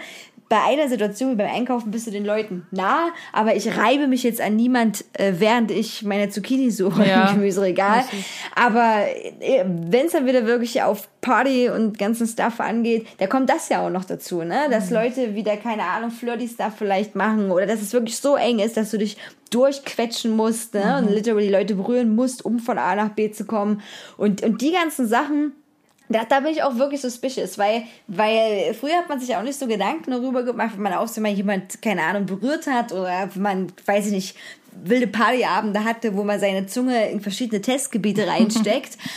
Bei 0.50 0.62
einer 0.63 0.90
Situation 0.90 1.32
wie 1.32 1.36
beim 1.36 1.50
Einkaufen 1.52 1.90
bist 1.90 2.06
du 2.06 2.12
den 2.12 2.25
Leuten 2.25 2.68
nah, 2.72 3.08
aber 3.32 3.56
ich 3.56 3.78
reibe 3.78 4.08
mich 4.08 4.24
jetzt 4.24 4.42
an 4.42 4.56
niemand, 4.56 5.06
äh, 5.13 5.34
während 5.38 5.72
ich 5.72 6.04
meine 6.04 6.30
Zucchini 6.30 6.70
suche 6.70 7.08
Ja. 7.08 7.30
im 7.30 7.36
Gemüseregal. 7.36 8.04
Aber 8.56 9.06
wenn 9.66 10.06
es 10.06 10.12
dann 10.12 10.25
wieder 10.25 10.46
wirklich 10.46 10.82
auf 10.84 11.08
Party 11.22 11.70
und 11.70 11.98
ganzen 11.98 12.28
Stuff 12.28 12.60
angeht, 12.60 13.08
da 13.18 13.28
kommt 13.28 13.50
das 13.50 13.70
ja 13.70 13.86
auch 13.86 13.90
noch 13.90 14.04
dazu, 14.04 14.44
ne? 14.44 14.68
Dass 14.70 14.92
Leute 14.92 15.34
wieder, 15.36 15.56
keine 15.58 15.84
Ahnung, 15.84 16.12
flirty 16.12 16.48
Stuff 16.50 16.74
vielleicht 16.78 17.16
machen 17.16 17.50
oder 17.50 17.66
dass 17.66 17.82
es 17.82 17.94
wirklich 17.94 18.18
so 18.18 18.36
eng 18.36 18.60
ist, 18.60 18.75
dass 18.75 18.92
du 18.92 18.98
dich 18.98 19.18
durchquetschen 19.50 20.36
musst, 20.36 20.74
ne? 20.74 20.98
Und 20.98 21.10
literally 21.12 21.50
Leute 21.50 21.75
berühren 21.75 22.13
musst, 22.16 22.44
um 22.44 22.60
von 22.60 22.78
A 22.78 22.96
nach 22.96 23.10
B 23.10 23.32
zu 23.32 23.46
kommen. 23.46 23.82
Und, 24.18 24.44
und 24.44 24.62
die 24.62 24.72
ganzen 24.72 25.08
Sachen, 25.08 25.54
Da, 26.10 26.25
da 26.25 26.41
bin 26.41 26.51
ich 26.51 26.62
auch 26.63 26.77
wirklich 26.77 27.01
suspicious, 27.01 27.57
weil, 27.57 27.83
weil 28.07 28.74
früher 28.79 28.98
hat 28.98 29.10
man 29.10 29.19
sich 29.19 29.36
auch 29.36 29.41
nicht 29.43 29.57
so 29.57 29.67
Gedanken 29.67 30.12
darüber 30.12 30.43
gemacht, 30.43 30.72
wenn 30.75 30.83
man 30.83 30.93
auch 30.93 31.17
mal 31.17 31.31
jemand, 31.31 31.81
keine 31.81 32.03
Ahnung, 32.03 32.25
berührt 32.25 32.67
hat 32.67 32.91
oder 32.91 33.29
wenn 33.33 33.41
man, 33.41 33.67
weiß 33.86 34.07
ich 34.07 34.12
nicht, 34.12 34.38
wilde 34.83 35.07
Partyabende 35.07 35.83
hatte, 35.83 36.15
wo 36.15 36.24
man 36.24 36.39
seine 36.39 36.65
Zunge 36.67 37.10
in 37.10 37.22
verschiedene 37.22 37.62
Testgebiete 37.62 38.27
reinsteckt. 38.27 38.98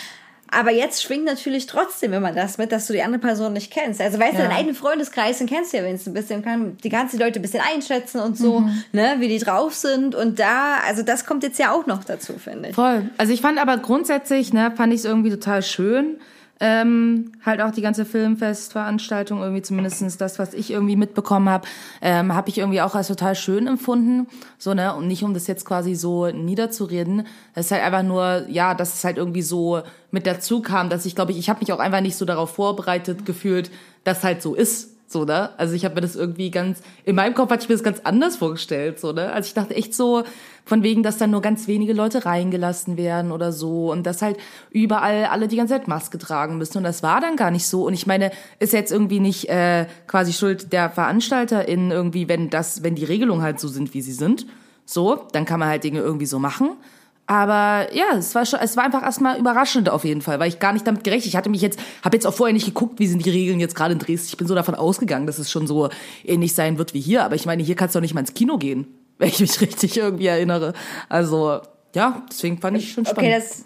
Aber 0.49 0.71
jetzt 0.71 1.03
schwingt 1.03 1.25
natürlich 1.25 1.67
trotzdem 1.67 2.13
immer 2.13 2.31
das 2.33 2.57
mit, 2.57 2.71
dass 2.71 2.87
du 2.87 2.93
die 2.93 3.03
andere 3.03 3.21
Person 3.21 3.53
nicht 3.53 3.73
kennst. 3.73 4.01
Also 4.01 4.19
weißt 4.21 4.35
du, 4.35 4.39
Ja. 4.39 4.45
deinen 4.45 4.57
eigenen 4.57 4.77
Freundeskreis, 4.77 5.39
den 5.39 5.49
kennst 5.49 5.73
du 5.73 5.79
ja 5.79 5.83
wenigstens 5.83 6.13
ein 6.13 6.15
bisschen, 6.15 6.43
kann 6.45 6.77
die 6.85 6.89
ganzen 6.89 7.19
Leute 7.19 7.41
ein 7.41 7.43
bisschen 7.43 7.63
einschätzen 7.75 8.21
und 8.21 8.39
so, 8.39 8.63
ne, 8.93 9.17
wie 9.19 9.27
die 9.27 9.39
drauf 9.39 9.75
sind. 9.75 10.15
Und 10.15 10.39
da, 10.39 10.77
also 10.87 11.03
das 11.03 11.27
kommt 11.27 11.43
jetzt 11.43 11.59
ja 11.59 11.73
auch 11.73 11.87
noch 11.87 12.05
dazu, 12.05 12.35
finde 12.39 12.69
ich. 12.69 12.75
Voll. 12.77 13.11
Also 13.19 13.33
ich 13.33 13.41
fand 13.41 13.59
aber 13.59 13.77
grundsätzlich, 13.79 14.53
ne, 14.53 14.73
fand 14.77 14.93
ich 14.93 15.01
es 15.01 15.05
irgendwie 15.05 15.31
total 15.31 15.63
schön. 15.63 16.21
Ähm, 16.59 17.33
halt 17.45 17.61
auch 17.61 17.71
die 17.71 17.83
ganze 17.83 18.07
Filmfestveranstaltung, 18.07 19.41
irgendwie 19.43 19.61
zumindestens 19.61 20.17
das, 20.17 20.39
was 20.39 20.55
ich 20.55 20.71
irgendwie 20.71 20.97
mitbekommen 20.97 21.51
habe, 21.51 21.69
ähm, 22.01 22.35
habe 22.35 22.49
ich 22.49 22.57
irgendwie 22.57 22.81
auch 22.81 22.95
als 22.95 23.09
total 23.09 23.35
schön 23.35 23.67
empfunden. 23.67 24.27
So, 24.57 24.73
ne? 24.73 24.95
Und 24.95 25.07
nicht 25.07 25.23
um 25.23 25.35
das 25.35 25.47
jetzt 25.47 25.67
quasi 25.67 25.95
so 25.95 26.29
niederzureden. 26.29 27.27
Es 27.55 27.67
ist 27.67 27.73
halt 27.73 27.83
einfach 27.83 28.03
nur, 28.03 28.47
ja, 28.49 28.75
dass 28.75 28.95
es 28.95 29.05
halt 29.05 29.19
irgendwie 29.19 29.43
so 29.43 29.83
mit 30.11 30.27
dazu 30.27 30.63
kam, 30.63 30.89
dass 30.89 31.05
ich 31.05 31.15
glaube 31.15 31.33
ich, 31.33 31.39
ich 31.39 31.51
habe 31.51 31.61
mich 31.61 31.73
auch 31.73 31.79
einfach 31.79 32.01
nicht 32.01 32.17
so 32.17 32.25
darauf 32.25 32.55
vorbereitet 32.55 33.27
gefühlt, 33.27 33.71
dass 34.05 34.25
halt 34.25 34.41
so 34.41 34.55
ist. 34.55 34.96
So, 35.09 35.25
ne? 35.25 35.51
Also 35.57 35.75
ich 35.75 35.85
habe 35.85 35.95
mir 35.95 36.01
das 36.01 36.17
irgendwie 36.17 36.51
ganz, 36.51 36.81
in 37.05 37.15
meinem 37.15 37.35
Kopf 37.35 37.51
hatte 37.51 37.63
ich 37.63 37.69
mir 37.69 37.77
das 37.77 37.85
ganz 37.85 38.01
anders 38.03 38.37
vorgestellt, 38.37 38.99
so, 38.99 39.13
ne? 39.13 39.33
Also 39.33 39.47
ich 39.47 39.55
dachte 39.55 39.77
echt 39.77 39.95
so, 39.95 40.25
von 40.65 40.83
wegen, 40.83 41.05
dass 41.05 41.17
dann 41.17 41.31
nur 41.31 41.43
ganz 41.43 41.69
wenige 41.69 41.93
Leute 41.93 42.27
reingelassen 42.27 42.97
werden 42.97 43.31
oder 43.31 43.53
so 43.53 43.93
und 43.93 44.05
dass 44.05 44.21
halt 44.21 44.37
überall 44.71 45.27
alle 45.27 45.47
die 45.47 45.57
ganze 45.57 45.75
Zeit 45.75 45.87
Maske 45.87 46.19
tragen 46.19 46.59
müssen 46.59 46.79
und 46.79 46.85
das 46.85 47.05
war 47.05 47.21
dann 47.21 47.37
gar 47.37 47.53
nicht 47.53 47.69
so 47.69 47.87
und 47.87 47.95
ich 47.95 48.09
meine, 48.09 48.33
ist 48.59 48.73
jetzt 48.73 48.91
irgendwie 48.91 49.21
nicht 49.21 49.49
äh, 49.49 49.87
quasi 50.09 50.33
Schuld 50.33 50.73
der 50.73 50.91
VeranstalterInnen 50.91 51.93
irgendwie, 51.93 52.29
wenn 52.29 52.51
das, 52.51 52.83
wenn 52.83 52.97
die 52.97 53.05
Regelungen 53.05 53.43
halt 53.43 53.61
so 53.61 53.69
sind, 53.69 53.95
wie 53.95 54.03
sie 54.03 54.13
sind, 54.13 54.47
so, 54.85 55.27
dann 55.31 55.45
kann 55.45 55.61
man 55.61 55.69
halt 55.69 55.85
Dinge 55.85 56.01
irgendwie 56.01 56.27
so 56.27 56.41
machen. 56.41 56.71
Aber 57.27 57.89
ja, 57.93 58.17
es 58.17 58.35
war 58.37 58.47
schon, 58.47 58.61
es 58.61 58.77
war 58.77 58.85
einfach 58.85 59.03
erstmal 59.03 59.39
überraschend 59.39 59.89
auf 59.89 60.05
jeden 60.05 60.23
Fall, 60.23 60.39
weil 60.39 60.49
ich 60.49 60.61
gar 60.61 60.73
nicht 60.73 60.87
damit 60.87 61.03
gerechnet. 61.03 61.27
Ich 61.27 61.37
hatte 61.37 61.51
mich 61.51 61.61
jetzt, 61.61 61.79
habe 62.05 62.17
jetzt 62.17 62.27
auch 62.27 62.35
vorher 62.35 62.53
nicht 62.53 62.67
geguckt, 62.67 63.01
wie 63.01 63.09
sind 63.09 63.25
die 63.25 63.31
Regeln 63.31 63.59
jetzt 63.59 63.75
gerade 63.75 63.93
in 63.93 63.99
Dresden. 63.99 64.29
Ich 64.31 64.37
bin 64.37 64.47
so 64.47 64.55
davon 64.55 64.77
ausgegangen, 64.77 65.27
dass 65.27 65.39
es 65.39 65.51
schon 65.51 65.67
so 65.67 65.89
ähnlich 66.25 66.55
sein 66.55 66.79
wird 66.79 66.95
wie 66.95 67.01
hier. 67.01 67.25
Aber 67.25 67.35
ich 67.35 67.45
meine, 67.45 67.65
hier 67.65 67.75
kannst 67.75 67.95
du 67.95 67.99
doch 67.99 68.03
nicht 68.03 68.15
mal 68.15 68.21
ins 68.21 68.35
Kino 68.35 68.59
gehen, 68.59 68.87
wenn 69.19 69.29
ich 69.29 69.41
mich 69.41 69.61
richtig 69.61 69.97
irgendwie 69.97 70.27
erinnere. 70.27 70.73
Also 71.09 71.61
ja, 71.95 72.23
deswegen 72.31 72.59
fand 72.59 72.77
ich 72.77 72.93
schon 72.93 73.05
spannend. 73.05 73.19
Okay, 73.19 73.37
das, 73.37 73.65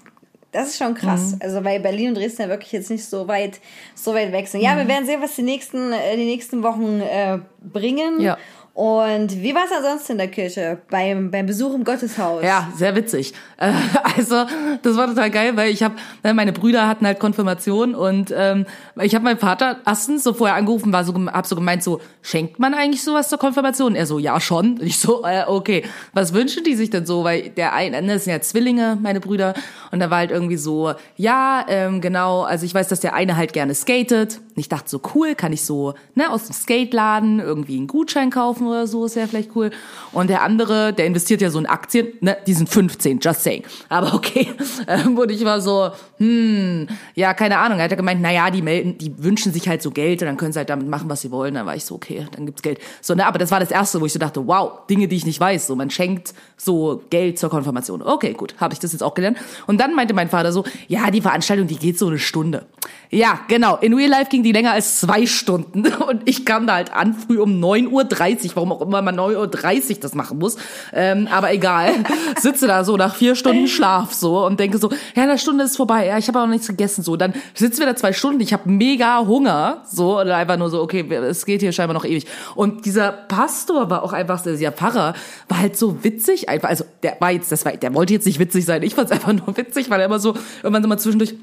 das 0.52 0.68
ist 0.68 0.78
schon 0.78 0.94
krass. 0.94 1.36
Also 1.40 1.62
weil 1.62 1.80
Berlin 1.80 2.08
und 2.08 2.14
Dresden 2.14 2.42
ja 2.42 2.48
wirklich 2.48 2.72
jetzt 2.72 2.90
nicht 2.90 3.04
so 3.04 3.28
weit, 3.28 3.60
so 3.94 4.14
weit 4.14 4.32
weg 4.32 4.48
sind. 4.48 4.62
Ja, 4.62 4.76
wir 4.76 4.88
werden 4.88 5.04
sehen, 5.04 5.20
was 5.20 5.36
die 5.36 5.42
nächsten, 5.42 5.92
äh, 5.92 6.16
die 6.16 6.24
nächsten 6.24 6.62
Wochen 6.62 7.00
äh, 7.00 7.38
bringen. 7.60 8.20
Ja. 8.20 8.38
Und 8.80 9.42
wie 9.42 9.54
war 9.54 9.66
es 9.66 9.72
ansonsten 9.76 10.12
in 10.12 10.18
der 10.18 10.28
Kirche 10.28 10.78
beim, 10.88 11.30
beim 11.30 11.44
Besuch 11.44 11.74
im 11.74 11.84
Gotteshaus? 11.84 12.42
Ja, 12.42 12.72
sehr 12.74 12.96
witzig. 12.96 13.34
Äh, 13.58 13.72
Also, 14.16 14.46
das 14.82 14.96
war 14.96 15.06
total 15.06 15.30
geil, 15.30 15.56
weil 15.56 15.70
ich 15.70 15.82
habe, 15.82 15.94
meine 16.22 16.52
Brüder 16.52 16.88
hatten 16.88 17.06
halt 17.06 17.20
Konfirmation 17.20 17.94
und 17.94 18.34
ähm, 18.36 18.66
ich 19.00 19.14
habe 19.14 19.24
meinen 19.24 19.38
Vater 19.38 19.78
erstens 19.86 20.24
so 20.24 20.32
vorher 20.32 20.56
angerufen, 20.56 20.92
war 20.92 21.04
so, 21.04 21.14
hab 21.26 21.46
so 21.46 21.54
gemeint, 21.54 21.82
so 21.82 22.00
schenkt 22.22 22.58
man 22.58 22.74
eigentlich 22.74 23.02
sowas 23.02 23.28
zur 23.28 23.38
Konfirmation? 23.38 23.94
Er 23.94 24.06
so, 24.06 24.18
ja 24.18 24.40
schon. 24.40 24.78
Und 24.78 24.82
ich 24.82 24.98
so, 24.98 25.24
äh, 25.24 25.44
okay, 25.46 25.84
was 26.12 26.32
wünschen 26.32 26.64
die 26.64 26.74
sich 26.74 26.88
denn 26.88 27.04
so? 27.04 27.22
Weil 27.22 27.50
der 27.50 27.74
eine, 27.74 28.02
das 28.02 28.24
sind 28.24 28.32
ja 28.32 28.40
Zwillinge, 28.40 28.98
meine 29.00 29.20
Brüder, 29.20 29.54
und 29.90 30.00
da 30.00 30.10
war 30.10 30.18
halt 30.18 30.30
irgendwie 30.30 30.56
so, 30.56 30.92
ja, 31.16 31.64
ähm, 31.68 32.00
genau. 32.00 32.42
Also 32.42 32.64
ich 32.64 32.74
weiß, 32.74 32.88
dass 32.88 33.00
der 33.00 33.14
eine 33.14 33.36
halt 33.36 33.52
gerne 33.52 33.74
skatet. 33.74 34.40
Und 34.60 34.64
ich 34.64 34.68
dachte 34.68 34.90
so, 34.90 35.00
cool, 35.14 35.34
kann 35.34 35.54
ich 35.54 35.64
so 35.64 35.94
ne 36.14 36.30
aus 36.30 36.44
dem 36.44 36.52
Skateladen 36.52 37.40
irgendwie 37.40 37.78
einen 37.78 37.86
Gutschein 37.86 38.28
kaufen 38.28 38.66
oder 38.66 38.86
so, 38.86 39.06
ist 39.06 39.16
ja 39.16 39.26
vielleicht 39.26 39.56
cool. 39.56 39.70
Und 40.12 40.28
der 40.28 40.42
andere, 40.42 40.92
der 40.92 41.06
investiert 41.06 41.40
ja 41.40 41.48
so 41.48 41.58
in 41.58 41.64
Aktien, 41.64 42.08
ne, 42.20 42.36
die 42.46 42.52
sind 42.52 42.68
15, 42.68 43.20
just 43.20 43.42
saying. 43.42 43.64
Aber 43.88 44.12
okay. 44.12 44.48
Ähm, 44.86 45.16
und 45.16 45.30
ich 45.30 45.44
war 45.44 45.60
so, 45.60 45.90
hm, 46.16 46.88
ja, 47.14 47.34
keine 47.34 47.58
Ahnung. 47.58 47.78
Er 47.78 47.84
hat 47.84 47.90
ja 47.90 47.96
gemeint, 47.96 48.20
naja, 48.20 48.50
die 48.50 48.62
melden, 48.62 48.98
die 48.98 49.22
wünschen 49.22 49.52
sich 49.52 49.68
halt 49.68 49.82
so 49.82 49.90
Geld 49.90 50.20
und 50.22 50.26
dann 50.26 50.36
können 50.36 50.52
sie 50.52 50.58
halt 50.58 50.70
damit 50.70 50.88
machen, 50.88 51.08
was 51.08 51.20
sie 51.20 51.30
wollen. 51.30 51.54
Dann 51.54 51.66
war 51.66 51.76
ich 51.76 51.84
so, 51.84 51.94
okay, 51.94 52.26
dann 52.32 52.46
gibt's 52.46 52.62
Geld. 52.62 52.80
So, 53.00 53.14
ne, 53.14 53.26
aber 53.26 53.38
das 53.38 53.50
war 53.50 53.60
das 53.60 53.70
erste, 53.70 54.00
wo 54.00 54.06
ich 54.06 54.12
so 54.12 54.18
dachte, 54.18 54.46
wow, 54.46 54.86
Dinge, 54.88 55.06
die 55.06 55.16
ich 55.16 55.26
nicht 55.26 55.38
weiß. 55.38 55.66
So, 55.66 55.76
man 55.76 55.90
schenkt 55.90 56.34
so 56.56 57.02
Geld 57.10 57.38
zur 57.38 57.50
Konfirmation. 57.50 58.02
Okay, 58.02 58.32
gut, 58.32 58.54
habe 58.58 58.74
ich 58.74 58.80
das 58.80 58.92
jetzt 58.92 59.02
auch 59.02 59.14
gelernt. 59.14 59.38
Und 59.66 59.80
dann 59.80 59.94
meinte 59.94 60.14
mein 60.14 60.28
Vater 60.28 60.52
so, 60.52 60.64
ja, 60.88 61.10
die 61.10 61.20
Veranstaltung, 61.20 61.66
die 61.66 61.76
geht 61.76 61.98
so 61.98 62.08
eine 62.08 62.18
Stunde. 62.18 62.66
Ja, 63.10 63.40
genau. 63.48 63.76
In 63.76 63.94
Real 63.94 64.08
Life 64.08 64.30
ging 64.30 64.42
die 64.42 64.49
länger 64.52 64.72
als 64.72 65.00
zwei 65.00 65.26
Stunden. 65.26 65.86
Und 66.08 66.22
ich 66.28 66.44
kam 66.44 66.66
da 66.66 66.74
halt 66.74 66.92
an, 66.92 67.14
früh 67.14 67.38
um 67.38 67.62
9.30 67.62 67.90
Uhr, 67.90 68.56
warum 68.56 68.72
auch 68.72 68.82
immer 68.82 69.02
man 69.02 69.18
9.30 69.18 69.90
Uhr 69.90 70.00
das 70.00 70.14
machen 70.14 70.38
muss. 70.38 70.56
Ähm, 70.92 71.28
aber 71.30 71.52
egal. 71.52 71.92
Sitze 72.40 72.66
da 72.66 72.84
so 72.84 72.96
nach 72.96 73.14
vier 73.14 73.34
Stunden 73.34 73.68
Schlaf 73.68 74.12
so 74.12 74.44
und 74.46 74.60
denke 74.60 74.78
so, 74.78 74.90
ja, 75.14 75.22
eine 75.22 75.38
Stunde 75.38 75.64
ist 75.64 75.76
vorbei. 75.76 76.06
Ja, 76.06 76.18
ich 76.18 76.28
habe 76.28 76.40
auch 76.40 76.46
nichts 76.46 76.66
gegessen. 76.66 77.02
So, 77.02 77.16
dann 77.16 77.34
sitzen 77.54 77.80
wir 77.80 77.86
da 77.86 77.96
zwei 77.96 78.12
Stunden. 78.12 78.40
Ich 78.40 78.52
habe 78.52 78.70
mega 78.70 79.26
Hunger. 79.26 79.82
So, 79.90 80.20
oder 80.20 80.36
einfach 80.36 80.56
nur 80.56 80.70
so, 80.70 80.82
okay, 80.82 81.02
es 81.14 81.44
geht 81.46 81.60
hier 81.60 81.72
scheinbar 81.72 81.94
noch 81.94 82.04
ewig. 82.04 82.26
Und 82.54 82.84
dieser 82.86 83.12
Pastor 83.12 83.90
war 83.90 84.02
auch 84.02 84.12
einfach, 84.12 84.42
dieser 84.42 84.72
Pfarrer, 84.72 85.14
war 85.48 85.58
halt 85.58 85.76
so 85.76 86.02
witzig 86.04 86.48
einfach. 86.48 86.68
Also, 86.68 86.84
der 87.02 87.16
war 87.20 87.30
jetzt, 87.30 87.52
das 87.52 87.64
war, 87.64 87.72
der 87.72 87.94
wollte 87.94 88.12
jetzt 88.12 88.26
nicht 88.26 88.38
witzig 88.38 88.64
sein. 88.64 88.82
Ich 88.82 88.94
fand's 88.94 89.12
einfach 89.12 89.32
nur 89.32 89.56
witzig, 89.56 89.90
weil 89.90 90.00
er 90.00 90.06
immer 90.06 90.18
so, 90.18 90.34
irgendwann 90.62 90.82
so 90.82 90.88
mal 90.88 90.98
zwischendurch, 90.98 91.34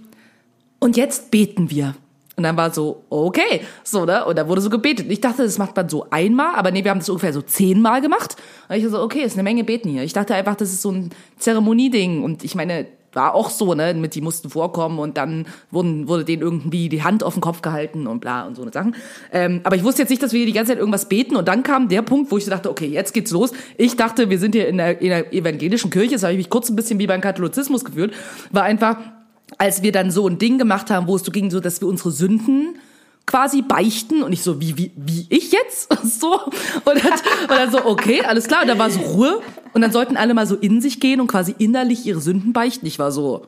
und 0.80 0.98
jetzt 0.98 1.32
beten 1.32 1.70
wir. 1.70 1.96
Und 2.38 2.44
dann 2.44 2.56
war 2.56 2.72
so, 2.72 3.04
okay, 3.10 3.62
so, 3.84 4.06
ne? 4.06 4.24
Und 4.24 4.38
da 4.38 4.48
wurde 4.48 4.62
so 4.62 4.70
gebetet. 4.70 5.08
Ich 5.10 5.22
dachte, 5.22 5.42
das 5.42 5.58
macht 5.58 5.76
man 5.76 5.90
so 5.90 6.06
einmal, 6.12 6.54
aber 6.54 6.70
nee, 6.70 6.84
wir 6.84 6.92
haben 6.92 7.00
das 7.00 7.10
ungefähr 7.10 7.34
so 7.34 7.42
zehnmal 7.42 8.00
gemacht. 8.00 8.36
Und 8.70 8.76
ich 8.76 8.88
so, 8.88 9.02
okay, 9.02 9.24
ist 9.24 9.34
eine 9.34 9.42
Menge 9.42 9.64
Beten 9.64 9.90
hier. 9.90 10.04
Ich 10.04 10.14
dachte 10.14 10.36
einfach, 10.36 10.56
das 10.56 10.72
ist 10.72 10.84
so 10.84 10.92
ein 10.92 11.10
Zeremonieding. 11.40 12.24
Und 12.24 12.44
ich 12.44 12.54
meine, 12.54 12.86
war 13.14 13.34
auch 13.34 13.50
so, 13.50 13.74
ne? 13.74 13.96
Mit 13.96 14.14
die 14.14 14.22
mussten 14.22 14.52
vorkommen 14.52 15.00
und 15.00 15.18
dann 15.18 15.48
wurden, 15.72 16.08
wurde 16.08 16.26
denen 16.26 16.44
irgendwie 16.44 16.90
die 16.90 17.02
Hand 17.02 17.24
auf 17.24 17.34
den 17.34 17.42
Kopf 17.42 17.64
gehalten 17.64 18.06
und 18.06 18.20
bla 18.20 18.46
und 18.46 18.54
so 18.54 18.62
eine 18.62 18.72
Sachen. 18.72 18.96
Ähm, 19.34 19.62
aber 19.64 19.76
ich 19.76 19.84
wusste 19.84 20.04
jetzt 20.04 20.10
nicht, 20.10 20.22
dass 20.22 20.32
wir 20.32 20.38
hier 20.38 20.46
die 20.46 20.54
ganze 20.54 20.74
Zeit 20.74 20.80
irgendwas 20.80 21.10
beten. 21.10 21.38
Und 21.38 21.48
dann 21.48 21.64
kam 21.64 21.90
der 21.90 22.04
Punkt, 22.04 22.32
wo 22.32 22.38
ich 22.38 22.46
so 22.46 22.52
dachte, 22.52 22.70
okay, 22.70 22.86
jetzt 22.86 23.16
geht's 23.16 23.32
los. 23.32 23.52
Ich 23.78 23.96
dachte, 23.96 24.30
wir 24.30 24.38
sind 24.38 24.54
hier 24.54 24.68
in 24.68 24.78
der, 24.78 25.02
in 25.02 25.10
der 25.10 25.34
evangelischen 25.34 25.90
Kirche. 25.90 26.12
Das 26.12 26.22
habe 26.22 26.34
ich 26.34 26.38
mich 26.38 26.52
kurz 26.52 26.70
ein 26.70 26.76
bisschen 26.76 27.00
wie 27.00 27.08
beim 27.08 27.22
Katholizismus 27.22 27.84
gefühlt. 27.84 28.14
War 28.52 28.62
einfach, 28.62 28.98
als 29.58 29.82
wir 29.82 29.92
dann 29.92 30.12
so 30.12 30.28
ein 30.28 30.38
Ding 30.38 30.58
gemacht 30.58 30.90
haben, 30.90 31.08
wo 31.08 31.16
es 31.16 31.24
so 31.24 31.32
ging, 31.32 31.50
so 31.52 31.60
dass 31.60 31.82
wir 31.82 31.88
unsere 31.88 32.12
Sünden 32.12 32.78
quasi 33.26 33.62
beichten 33.62 34.24
und 34.24 34.32
ich 34.32 34.42
so, 34.42 34.60
wie, 34.62 34.78
wie, 34.78 34.92
wie 34.96 35.28
ich 35.30 35.52
jetzt? 35.52 35.90
So. 36.04 36.40
Und 36.40 37.04
dann, 37.04 37.14
und 37.14 37.50
dann 37.50 37.72
so, 37.72 37.86
okay, 37.86 38.24
alles 38.24 38.48
klar. 38.48 38.62
Und 38.62 38.70
dann 38.70 38.80
war 38.80 38.90
so 38.90 39.02
Ruhe. 39.02 39.42
Und 39.74 39.82
dann 39.82 39.92
sollten 39.92 40.18
alle 40.18 40.34
mal 40.34 40.48
so 40.48 40.56
in 40.56 40.82
sich 40.82 41.00
gehen 41.00 41.20
und 41.20 41.28
quasi 41.28 41.54
innerlich 41.60 42.06
ihre 42.06 42.22
Sünden 42.22 42.54
beichten. 42.54 42.86
Ich 42.88 42.98
war 42.98 43.12
so, 43.12 43.46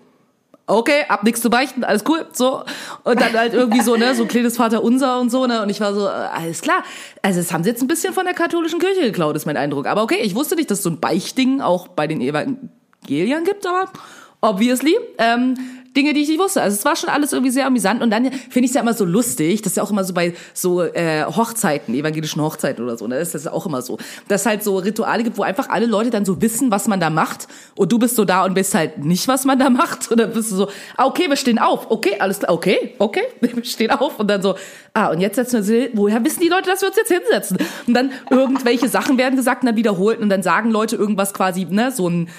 okay, 0.67 1.05
ab 1.07 1.23
nichts 1.23 1.41
zu 1.41 1.49
beichten, 1.49 1.83
alles 1.83 2.03
cool, 2.07 2.25
so. 2.31 2.63
Und 3.03 3.19
dann 3.19 3.33
halt 3.33 3.53
irgendwie 3.53 3.81
so, 3.81 3.95
ne, 3.95 4.13
so 4.13 4.25
kleines 4.25 4.57
Vater 4.57 4.83
unser 4.83 5.19
und 5.19 5.31
so, 5.31 5.47
ne. 5.47 5.63
Und 5.63 5.69
ich 5.69 5.81
war 5.81 5.93
so, 5.93 6.05
äh, 6.05 6.09
alles 6.09 6.61
klar. 6.61 6.83
Also 7.21 7.39
das 7.39 7.51
haben 7.51 7.63
sie 7.63 7.69
jetzt 7.69 7.81
ein 7.81 7.87
bisschen 7.87 8.13
von 8.13 8.25
der 8.25 8.33
katholischen 8.33 8.79
Kirche 8.79 9.01
geklaut, 9.01 9.35
ist 9.35 9.45
mein 9.45 9.57
Eindruck. 9.57 9.87
Aber 9.87 10.03
okay, 10.03 10.19
ich 10.21 10.35
wusste 10.35 10.55
nicht, 10.55 10.69
dass 10.69 10.79
es 10.79 10.83
so 10.83 10.89
ein 10.89 10.99
Beichtding 10.99 11.61
auch 11.61 11.87
bei 11.87 12.05
den 12.05 12.21
Evangeliern 12.21 13.43
gibt, 13.43 13.65
aber 13.65 13.89
obviously. 14.41 14.95
Ähm, 15.17 15.55
Dinge, 15.95 16.13
die 16.13 16.21
ich 16.21 16.29
nicht 16.29 16.39
wusste. 16.39 16.61
Also 16.61 16.75
es 16.75 16.85
war 16.85 16.95
schon 16.95 17.09
alles 17.09 17.33
irgendwie 17.33 17.51
sehr 17.51 17.65
amüsant. 17.65 18.01
Und 18.01 18.11
dann 18.11 18.31
finde 18.31 18.65
ich 18.65 18.71
es 18.71 18.73
ja 18.73 18.81
immer 18.81 18.93
so 18.93 19.05
lustig, 19.05 19.61
das 19.61 19.73
ist 19.73 19.77
ja 19.77 19.83
auch 19.83 19.91
immer 19.91 20.03
so 20.03 20.13
bei 20.13 20.33
so 20.53 20.83
äh, 20.83 21.25
Hochzeiten, 21.25 21.95
evangelischen 21.95 22.41
Hochzeiten 22.41 22.83
oder 22.83 22.97
so, 22.97 23.07
ne? 23.07 23.17
Das 23.19 23.33
ist 23.33 23.45
ja 23.45 23.51
auch 23.51 23.65
immer 23.65 23.81
so. 23.81 23.97
Dass 24.27 24.41
es 24.41 24.47
halt 24.47 24.63
so 24.63 24.77
Rituale 24.77 25.23
gibt, 25.23 25.37
wo 25.37 25.43
einfach 25.43 25.69
alle 25.69 25.85
Leute 25.85 26.09
dann 26.09 26.25
so 26.25 26.41
wissen, 26.41 26.71
was 26.71 26.87
man 26.87 26.99
da 26.99 27.09
macht. 27.09 27.47
Und 27.75 27.91
du 27.91 27.99
bist 27.99 28.15
so 28.15 28.25
da 28.25 28.45
und 28.45 28.53
bist 28.53 28.75
halt 28.75 29.03
nicht, 29.03 29.27
was 29.27 29.45
man 29.45 29.57
da 29.59 29.69
macht. 29.69 30.09
Dann 30.19 30.33
bist 30.33 30.51
du 30.51 30.55
so, 30.55 30.67
ah, 30.97 31.05
okay, 31.05 31.29
wir 31.29 31.35
stehen 31.35 31.59
auf. 31.59 31.89
Okay, 31.89 32.17
alles 32.19 32.39
klar, 32.39 32.51
okay, 32.51 32.95
okay, 32.99 33.23
wir 33.39 33.63
stehen 33.63 33.91
auf. 33.91 34.19
Und 34.19 34.29
dann 34.29 34.41
so, 34.41 34.55
ah, 34.93 35.07
und 35.11 35.21
jetzt 35.21 35.35
setzen 35.35 35.65
wir 35.65 35.83
uns, 35.85 35.97
woher 35.97 36.23
wissen 36.23 36.41
die 36.41 36.49
Leute, 36.49 36.69
dass 36.69 36.81
wir 36.81 36.89
uns 36.89 36.97
jetzt 36.97 37.11
hinsetzen? 37.11 37.57
Und 37.87 37.93
dann 37.93 38.11
irgendwelche 38.29 38.89
Sachen 38.89 39.17
werden 39.17 39.35
gesagt 39.35 39.63
und 39.63 39.67
dann 39.67 39.75
wiederholt. 39.75 40.19
Und 40.19 40.29
dann 40.29 40.43
sagen 40.43 40.71
Leute 40.71 40.95
irgendwas 40.95 41.33
quasi, 41.33 41.65
ne, 41.65 41.91
so 41.91 42.09
ein 42.09 42.29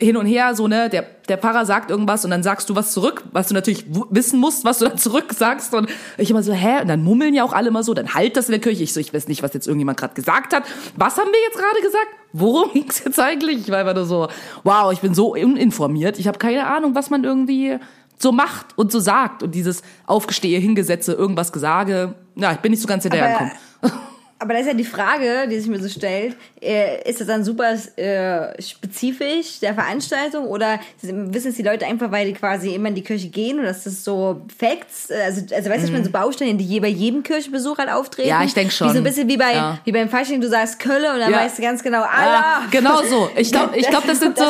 hin 0.00 0.16
und 0.16 0.26
her, 0.26 0.54
so, 0.54 0.66
ne, 0.66 0.88
der, 0.88 1.04
der 1.28 1.36
Pfarrer 1.36 1.66
sagt 1.66 1.90
irgendwas 1.90 2.24
und 2.24 2.30
dann 2.30 2.42
sagst 2.42 2.70
du 2.70 2.74
was 2.74 2.92
zurück, 2.92 3.22
was 3.32 3.48
du 3.48 3.54
natürlich 3.54 3.84
wissen 4.08 4.40
musst, 4.40 4.64
was 4.64 4.78
du 4.78 4.86
dann 4.86 4.98
zurück 4.98 5.32
sagst. 5.34 5.74
Und 5.74 5.88
ich 6.16 6.30
immer 6.30 6.42
so, 6.42 6.52
hä? 6.52 6.80
Und 6.80 6.88
dann 6.88 7.04
mummeln 7.04 7.34
ja 7.34 7.44
auch 7.44 7.52
alle 7.52 7.68
immer 7.68 7.82
so, 7.82 7.92
dann 7.92 8.14
halt 8.14 8.36
das 8.36 8.46
in 8.46 8.52
der 8.52 8.60
Kirche. 8.60 8.82
Ich 8.82 8.92
so, 8.94 9.00
ich 9.00 9.12
weiß 9.12 9.28
nicht, 9.28 9.42
was 9.42 9.52
jetzt 9.52 9.66
irgendjemand 9.66 9.98
gerade 9.98 10.14
gesagt 10.14 10.54
hat. 10.54 10.64
Was 10.96 11.18
haben 11.18 11.30
wir 11.30 11.40
jetzt 11.46 11.58
gerade 11.58 11.82
gesagt? 11.82 12.08
Worum 12.32 12.70
ging's 12.72 13.02
jetzt 13.04 13.20
eigentlich? 13.20 13.60
Ich 13.60 13.70
war 13.70 13.78
einfach 13.78 13.94
nur 13.94 14.06
so, 14.06 14.28
wow, 14.64 14.90
ich 14.92 15.00
bin 15.00 15.14
so 15.14 15.34
uninformiert. 15.34 16.18
Ich 16.18 16.26
habe 16.26 16.38
keine 16.38 16.66
Ahnung, 16.66 16.94
was 16.94 17.10
man 17.10 17.22
irgendwie 17.24 17.76
so 18.18 18.32
macht 18.32 18.78
und 18.78 18.90
so 18.90 19.00
sagt. 19.00 19.42
Und 19.42 19.54
dieses 19.54 19.82
Aufgestehe, 20.06 20.58
Hingesetze, 20.58 21.12
irgendwas 21.12 21.52
Gesage. 21.52 22.14
Ja, 22.36 22.52
ich 22.52 22.58
bin 22.58 22.70
nicht 22.70 22.80
so 22.80 22.88
ganz 22.88 23.02
hinterhergekommen. 23.02 23.52
aber 24.40 24.54
das 24.54 24.62
ist 24.62 24.68
ja 24.68 24.74
die 24.74 24.84
Frage, 24.84 25.46
die 25.48 25.58
sich 25.60 25.68
mir 25.68 25.80
so 25.80 25.88
stellt, 25.88 26.34
äh, 26.62 27.08
ist 27.08 27.20
das 27.20 27.26
dann 27.28 27.44
super 27.44 27.74
äh, 27.96 28.60
spezifisch 28.60 29.60
der 29.60 29.74
Veranstaltung 29.74 30.46
oder 30.46 30.80
wissen 31.02 31.48
es 31.48 31.56
die 31.56 31.62
Leute 31.62 31.86
einfach, 31.86 32.10
weil 32.10 32.26
die 32.26 32.32
quasi 32.32 32.74
immer 32.74 32.88
in 32.88 32.94
die 32.94 33.02
Kirche 33.02 33.28
gehen 33.28 33.58
oder 33.60 33.70
ist 33.70 33.86
das 33.86 34.02
so 34.04 34.40
Facts? 34.58 35.10
Also, 35.10 35.42
also 35.54 35.70
weißt 35.70 35.82
du, 35.82 35.86
ich 35.86 35.92
meine, 35.92 36.04
so 36.04 36.10
Baustellen, 36.10 36.58
die 36.58 36.64
je 36.64 36.80
bei 36.80 36.88
jedem 36.88 37.22
Kirchenbesuch 37.22 37.78
halt 37.78 37.90
auftreten? 37.90 38.28
Mhm. 38.28 38.34
Ja, 38.34 38.42
ich 38.44 38.54
denk 38.54 38.72
schon. 38.72 38.88
Wie 38.88 38.92
so 38.92 38.98
ein 38.98 39.04
bisschen 39.04 39.28
wie 39.28 39.36
bei, 39.36 39.52
Ja. 39.52 39.78
wie 39.84 39.92
beim 39.92 40.08
Fasching, 40.08 40.40
du 40.40 40.48
sagst 40.48 40.78
Kölle 40.78 41.12
und 41.12 41.20
dann 41.20 41.30
Ja. 41.30 41.38
weißt 41.38 41.58
du 41.58 41.62
ganz 41.62 41.82
genau, 41.82 42.00
Ja, 42.00 42.08
Allah! 42.10 42.62
genau 42.70 43.02
so. 43.02 43.30
Ich 43.36 43.52
glaube, 43.52 43.76
ich 43.76 43.88
glaub, 43.88 44.06
das 44.06 44.20
sind 44.20 44.38
so, 44.38 44.44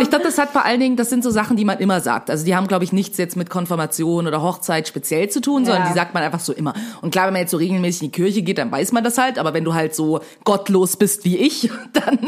ich 0.00 0.08
glaube, 0.10 0.24
das 0.24 0.38
hat 0.38 0.50
vor 0.50 0.64
allen 0.64 0.80
Dingen, 0.80 0.96
das 0.96 1.08
sind 1.08 1.24
so 1.24 1.30
Sachen, 1.30 1.56
die 1.56 1.64
man 1.64 1.78
immer 1.78 2.00
sagt. 2.00 2.30
Also 2.30 2.44
die 2.44 2.54
haben, 2.54 2.66
glaube 2.68 2.84
ich, 2.84 2.92
nichts 2.92 3.16
jetzt 3.18 3.36
mit 3.36 3.48
Konfirmation 3.50 4.26
oder 4.26 4.42
Hochzeit 4.42 4.86
speziell 4.86 5.28
zu 5.30 5.40
tun, 5.40 5.64
sondern 5.64 5.84
Ja. 5.84 5.88
die 5.88 5.94
sagt 5.94 6.14
man 6.14 6.22
einfach 6.22 6.40
so 6.40 6.52
immer. 6.52 6.74
Und 7.00 7.10
klar, 7.10 7.26
wenn 7.26 7.32
man 7.32 7.40
jetzt 7.42 7.50
so 7.52 7.56
regelmäßig 7.56 8.02
in 8.02 8.10
die 8.12 8.16
Kirche 8.22 8.42
geht, 8.42 8.58
dann 8.58 8.70
weiß 8.70 8.92
man 8.92 9.02
das 9.02 9.16
halt. 9.18 9.29
Aber 9.38 9.54
wenn 9.54 9.64
du 9.64 9.74
halt 9.74 9.94
so 9.94 10.20
gottlos 10.44 10.96
bist 10.96 11.24
wie 11.24 11.36
ich, 11.36 11.70
dann 11.92 12.18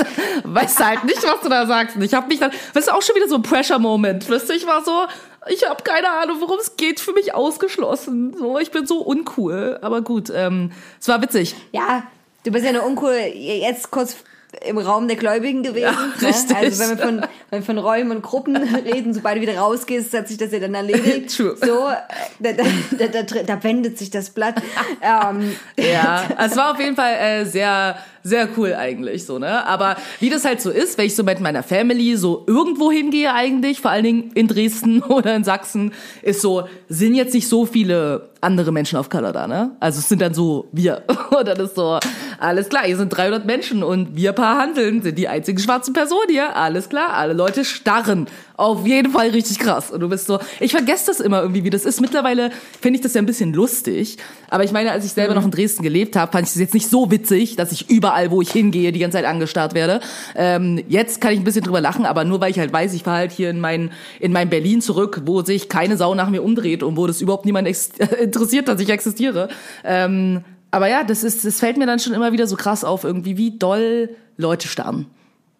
weißt 0.44 0.80
du 0.80 0.84
halt 0.84 1.04
nicht, 1.04 1.22
was 1.22 1.40
du 1.42 1.48
da 1.48 1.66
sagst. 1.66 1.96
Und 1.96 2.02
ich 2.02 2.14
habe 2.14 2.28
mich 2.28 2.40
dann, 2.40 2.50
das 2.74 2.84
ist 2.86 2.92
auch 2.92 3.02
schon 3.02 3.16
wieder 3.16 3.28
so 3.28 3.36
ein 3.36 3.42
Pressure-Moment. 3.42 4.28
Weißt 4.28 4.48
du, 4.48 4.54
ich 4.54 4.66
war 4.66 4.84
so, 4.84 5.06
ich 5.48 5.68
habe 5.68 5.82
keine 5.82 6.10
Ahnung, 6.10 6.38
worum 6.40 6.58
es 6.58 6.76
geht, 6.76 7.00
für 7.00 7.12
mich 7.12 7.34
ausgeschlossen. 7.34 8.34
So, 8.38 8.58
ich 8.58 8.70
bin 8.70 8.86
so 8.86 8.98
uncool. 9.00 9.78
Aber 9.82 10.02
gut, 10.02 10.30
ähm, 10.34 10.72
es 11.00 11.08
war 11.08 11.20
witzig. 11.22 11.54
Ja, 11.72 12.04
du 12.44 12.50
bist 12.50 12.64
ja 12.64 12.72
nur 12.72 12.84
uncool, 12.84 13.14
jetzt 13.14 13.90
kurz 13.90 14.16
im 14.60 14.78
Raum 14.78 15.08
der 15.08 15.16
Gläubigen 15.16 15.62
gewesen. 15.62 15.82
Ja. 16.20 16.28
Ne? 16.28 16.34
Also 16.54 16.78
wenn 16.78 16.90
wir, 16.90 16.98
von, 16.98 17.20
wenn 17.50 17.60
wir 17.60 17.62
von 17.62 17.78
Räumen 17.78 18.10
und 18.12 18.22
Gruppen 18.22 18.56
reden, 18.84 19.14
sobald 19.14 19.38
du 19.38 19.40
wieder 19.40 19.56
rausgehst, 19.56 20.12
hat 20.12 20.28
sich 20.28 20.36
das 20.36 20.52
ja 20.52 20.58
dann 20.58 20.74
erledigt. 20.74 21.36
True. 21.36 21.56
So, 21.60 21.88
äh, 21.88 22.54
da, 22.54 22.64
da, 23.08 23.22
da, 23.22 23.42
da, 23.42 23.64
wendet 23.64 23.98
sich 23.98 24.10
das 24.10 24.30
Blatt. 24.30 24.56
ähm, 25.00 25.54
Ja, 25.76 26.24
es 26.38 26.56
war 26.56 26.72
auf 26.72 26.78
jeden 26.78 26.96
Fall 26.96 27.14
äh, 27.14 27.44
sehr, 27.44 27.96
sehr 28.22 28.48
cool 28.56 28.74
eigentlich 28.74 29.24
so, 29.24 29.38
ne? 29.38 29.66
Aber 29.66 29.96
wie 30.20 30.30
das 30.30 30.44
halt 30.44 30.60
so 30.60 30.70
ist, 30.70 30.98
wenn 30.98 31.06
ich 31.06 31.16
so 31.16 31.24
mit 31.24 31.40
meiner 31.40 31.62
Family 31.62 32.16
so 32.16 32.44
irgendwo 32.46 32.92
hingehe 32.92 33.32
eigentlich, 33.32 33.80
vor 33.80 33.90
allen 33.90 34.04
Dingen 34.04 34.30
in 34.34 34.48
Dresden 34.48 35.02
oder 35.02 35.34
in 35.34 35.44
Sachsen, 35.44 35.92
ist 36.22 36.40
so, 36.40 36.68
sind 36.88 37.14
jetzt 37.14 37.34
nicht 37.34 37.48
so 37.48 37.66
viele 37.66 38.30
andere 38.40 38.72
Menschen 38.72 38.98
auf 38.98 39.08
Color 39.08 39.32
da, 39.32 39.46
ne? 39.46 39.70
Also 39.80 40.00
es 40.00 40.08
sind 40.08 40.20
dann 40.20 40.34
so 40.34 40.68
wir. 40.72 41.02
Dann 41.44 41.58
ist 41.58 41.74
so, 41.74 41.98
alles 42.42 42.68
klar, 42.68 42.82
hier 42.84 42.96
sind 42.96 43.10
300 43.10 43.46
Menschen 43.46 43.84
und 43.84 44.16
wir 44.16 44.32
paar 44.32 44.58
Handeln 44.58 45.00
sind 45.00 45.16
die 45.16 45.28
einzigen 45.28 45.60
schwarzen 45.60 45.94
Personen 45.94 46.28
hier. 46.28 46.56
Alles 46.56 46.88
klar, 46.88 47.14
alle 47.14 47.34
Leute 47.34 47.64
starren. 47.64 48.26
Auf 48.56 48.84
jeden 48.84 49.12
Fall 49.12 49.28
richtig 49.30 49.60
krass. 49.60 49.92
Und 49.92 50.00
du 50.00 50.08
bist 50.08 50.26
so, 50.26 50.40
ich 50.58 50.72
vergesse 50.72 51.06
das 51.06 51.20
immer 51.20 51.40
irgendwie, 51.40 51.62
wie 51.62 51.70
das 51.70 51.84
ist. 51.84 52.00
Mittlerweile 52.00 52.50
finde 52.80 52.96
ich 52.96 53.02
das 53.02 53.14
ja 53.14 53.22
ein 53.22 53.26
bisschen 53.26 53.52
lustig. 53.52 54.16
Aber 54.50 54.64
ich 54.64 54.72
meine, 54.72 54.90
als 54.90 55.04
ich 55.04 55.12
selber 55.12 55.34
noch 55.34 55.44
in 55.44 55.52
Dresden 55.52 55.84
gelebt 55.84 56.16
habe, 56.16 56.32
fand 56.32 56.48
ich 56.48 56.52
das 56.52 56.60
jetzt 56.60 56.74
nicht 56.74 56.90
so 56.90 57.12
witzig, 57.12 57.54
dass 57.54 57.70
ich 57.70 57.88
überall, 57.88 58.32
wo 58.32 58.42
ich 58.42 58.50
hingehe, 58.50 58.90
die 58.90 58.98
ganze 58.98 59.18
Zeit 59.18 59.24
angestarrt 59.24 59.74
werde. 59.74 60.00
Ähm, 60.34 60.82
jetzt 60.88 61.20
kann 61.20 61.32
ich 61.32 61.38
ein 61.38 61.44
bisschen 61.44 61.62
drüber 61.62 61.80
lachen, 61.80 62.06
aber 62.06 62.24
nur 62.24 62.40
weil 62.40 62.50
ich 62.50 62.58
halt 62.58 62.72
weiß, 62.72 62.92
ich 62.94 63.04
fahre 63.04 63.18
halt 63.18 63.32
hier 63.32 63.50
in 63.50 63.60
mein, 63.60 63.92
in 64.18 64.32
mein 64.32 64.50
Berlin 64.50 64.80
zurück, 64.80 65.22
wo 65.26 65.42
sich 65.42 65.68
keine 65.68 65.96
Sau 65.96 66.16
nach 66.16 66.28
mir 66.28 66.42
umdreht 66.42 66.82
und 66.82 66.96
wo 66.96 67.06
das 67.06 67.20
überhaupt 67.20 67.46
niemand 67.46 67.68
interessiert, 68.20 68.66
dass 68.66 68.80
ich 68.80 68.90
existiere. 68.90 69.48
Ähm, 69.84 70.42
aber 70.72 70.88
ja, 70.88 71.04
das 71.04 71.22
ist, 71.22 71.44
das 71.44 71.60
fällt 71.60 71.76
mir 71.76 71.86
dann 71.86 71.98
schon 71.98 72.14
immer 72.14 72.32
wieder 72.32 72.46
so 72.46 72.56
krass 72.56 72.82
auf, 72.82 73.04
irgendwie, 73.04 73.36
wie 73.36 73.56
doll 73.58 74.08
Leute 74.38 74.66
starren. 74.66 75.06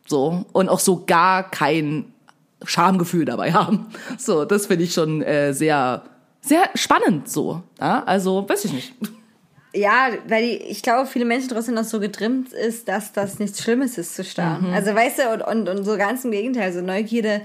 So. 0.07 0.47
Und 0.52 0.71
auch 0.71 0.81
so 0.81 1.04
gar 1.07 1.50
kein 1.50 2.12
Schamgefühl 2.64 3.26
dabei 3.26 3.52
haben. 3.52 3.87
So, 4.19 4.45
das 4.47 4.66
finde 4.66 4.85
ich 4.85 4.95
schon 4.95 5.23
äh, 5.23 5.52
sehr, 5.52 6.02
sehr 6.40 6.71
spannend 6.75 7.28
so. 7.28 7.62
Ja? 7.78 8.02
Also, 8.04 8.49
weiß 8.49 8.64
ich 8.64 8.73
nicht. 8.73 8.95
Ja, 9.75 10.09
weil 10.28 10.45
die, 10.45 10.57
ich 10.57 10.83
glaube, 10.83 11.07
viele 11.07 11.26
Menschen 11.26 11.50
trotzdem 11.50 11.75
noch 11.75 11.85
so 11.85 12.00
getrimmt 12.00 12.52
ist, 12.52 12.88
dass 12.88 13.12
das 13.12 13.38
nichts 13.38 13.62
Schlimmes 13.62 13.99
ist 13.99 14.14
zu 14.14 14.25
starren. 14.25 14.69
Mhm. 14.69 14.75
Also 14.75 14.95
weißt 14.95 15.19
du, 15.19 15.33
und, 15.33 15.42
und, 15.42 15.69
und 15.69 15.85
so 15.85 15.97
ganz 15.97 16.25
im 16.25 16.31
Gegenteil, 16.31 16.73
so 16.73 16.81
Neugierde 16.81 17.42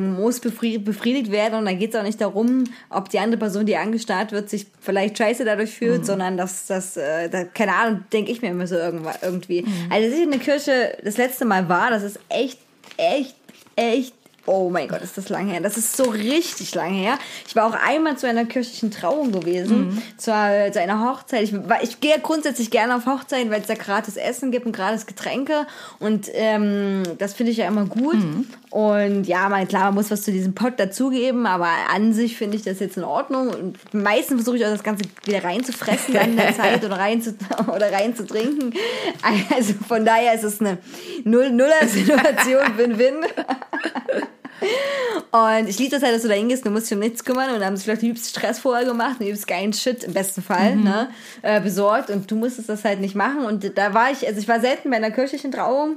muss 0.00 0.42
befri- 0.42 0.78
befriedigt 0.82 1.30
werden 1.30 1.54
und 1.58 1.64
da 1.66 1.72
geht 1.72 1.94
es 1.94 2.00
auch 2.00 2.02
nicht 2.02 2.20
darum, 2.20 2.64
ob 2.88 3.08
die 3.10 3.18
andere 3.18 3.38
Person, 3.38 3.66
die 3.66 3.76
angestarrt 3.76 4.32
wird, 4.32 4.48
sich 4.50 4.66
vielleicht 4.80 5.18
scheiße 5.18 5.44
dadurch 5.44 5.70
fühlt, 5.70 6.00
Mhm. 6.00 6.04
sondern 6.04 6.36
dass 6.36 6.66
das, 6.66 6.96
äh, 6.96 7.28
da, 7.28 7.44
keine 7.44 7.74
Ahnung, 7.74 8.04
denke 8.12 8.32
ich 8.32 8.42
mir 8.42 8.48
immer 8.50 8.66
so 8.66 8.76
irgendwie. 9.22 9.62
Mhm. 9.62 9.72
Also 9.90 10.06
als 10.06 10.14
ich 10.16 10.22
in 10.22 10.30
der 10.30 10.40
Kirche 10.40 10.96
das 11.04 11.16
letzte 11.16 11.44
Mal 11.44 11.68
war, 11.68 11.90
das 11.90 12.02
ist 12.02 12.18
echt, 12.28 12.58
echt, 12.96 13.34
echt 13.76 14.14
Oh 14.46 14.70
mein 14.70 14.88
Gott, 14.88 15.02
ist 15.02 15.16
das 15.16 15.28
lang 15.28 15.48
her. 15.48 15.60
Das 15.60 15.76
ist 15.76 15.96
so 15.96 16.04
richtig 16.04 16.74
lang 16.74 16.92
her. 16.92 17.18
Ich 17.46 17.54
war 17.56 17.66
auch 17.66 17.76
einmal 17.86 18.16
zu 18.16 18.26
einer 18.26 18.44
kirchlichen 18.44 18.90
Trauung 18.90 19.32
gewesen, 19.32 20.02
zu, 20.16 20.30
zu 20.32 20.80
einer 20.80 21.08
Hochzeit. 21.08 21.42
Ich, 21.42 21.54
ich 21.82 22.00
gehe 22.00 22.18
grundsätzlich 22.20 22.70
gerne 22.70 22.96
auf 22.96 23.06
Hochzeiten, 23.06 23.50
weil 23.50 23.60
es 23.60 23.66
da 23.66 23.74
gratis 23.74 24.16
Essen 24.16 24.50
gibt 24.50 24.66
und 24.66 24.72
gratis 24.72 25.06
Getränke. 25.06 25.66
Und 25.98 26.28
ähm, 26.32 27.02
das 27.18 27.34
finde 27.34 27.52
ich 27.52 27.58
ja 27.58 27.68
immer 27.68 27.84
gut. 27.84 28.16
Und 28.70 29.24
ja, 29.24 29.48
mal 29.48 29.66
klar, 29.66 29.86
man 29.86 29.94
muss 29.94 30.10
was 30.10 30.22
zu 30.22 30.30
diesem 30.30 30.54
Pott 30.54 30.78
dazugeben, 30.78 31.44
aber 31.46 31.68
an 31.92 32.12
sich 32.12 32.36
finde 32.36 32.56
ich 32.56 32.62
das 32.62 32.78
jetzt 32.78 32.96
in 32.96 33.04
Ordnung. 33.04 33.48
Und 33.48 33.94
meistens 33.94 34.36
versuche 34.36 34.58
ich 34.58 34.64
auch 34.64 34.70
das 34.70 34.84
Ganze 34.84 35.04
wieder 35.24 35.42
reinzufressen 35.42 36.14
dann 36.14 36.30
in 36.30 36.36
der 36.36 36.54
Zeit 36.56 36.84
oder 36.84 36.96
rein 36.96 37.20
zu, 37.20 37.34
oder 37.66 37.92
reinzutrinken. 37.92 38.72
Also 39.54 39.74
von 39.86 40.04
daher 40.04 40.34
ist 40.34 40.44
es 40.44 40.60
eine 40.60 40.78
Null-Nuller-Situation, 41.24 42.62
Win-Win. 42.76 43.16
Und 45.30 45.68
ich 45.68 45.78
liebe 45.78 45.90
das 45.90 46.02
halt, 46.02 46.14
dass 46.14 46.22
du 46.22 46.28
da 46.28 46.34
hingehst, 46.34 46.66
du 46.66 46.70
musst 46.70 46.90
dich 46.90 46.94
um 46.94 47.00
nichts 47.00 47.24
kümmern 47.24 47.54
und 47.54 47.64
haben 47.64 47.76
sich 47.76 47.84
vielleicht 47.84 48.02
übelst 48.02 48.30
Stress 48.30 48.58
vorher 48.58 48.84
gemacht 48.84 49.16
und 49.20 49.26
übelst 49.26 49.46
geilen 49.46 49.72
Shit 49.72 50.04
im 50.04 50.12
besten 50.12 50.42
Fall 50.42 50.76
ne, 50.76 51.08
äh, 51.42 51.60
besorgt 51.60 52.10
und 52.10 52.30
du 52.30 52.36
musstest 52.36 52.68
das 52.68 52.84
halt 52.84 53.00
nicht 53.00 53.14
machen. 53.14 53.44
Und 53.44 53.76
da 53.78 53.94
war 53.94 54.10
ich, 54.10 54.26
also 54.26 54.40
ich 54.40 54.48
war 54.48 54.60
selten 54.60 54.90
bei 54.90 54.96
einer 54.96 55.10
kirchlichen 55.10 55.52
Trauung. 55.52 55.96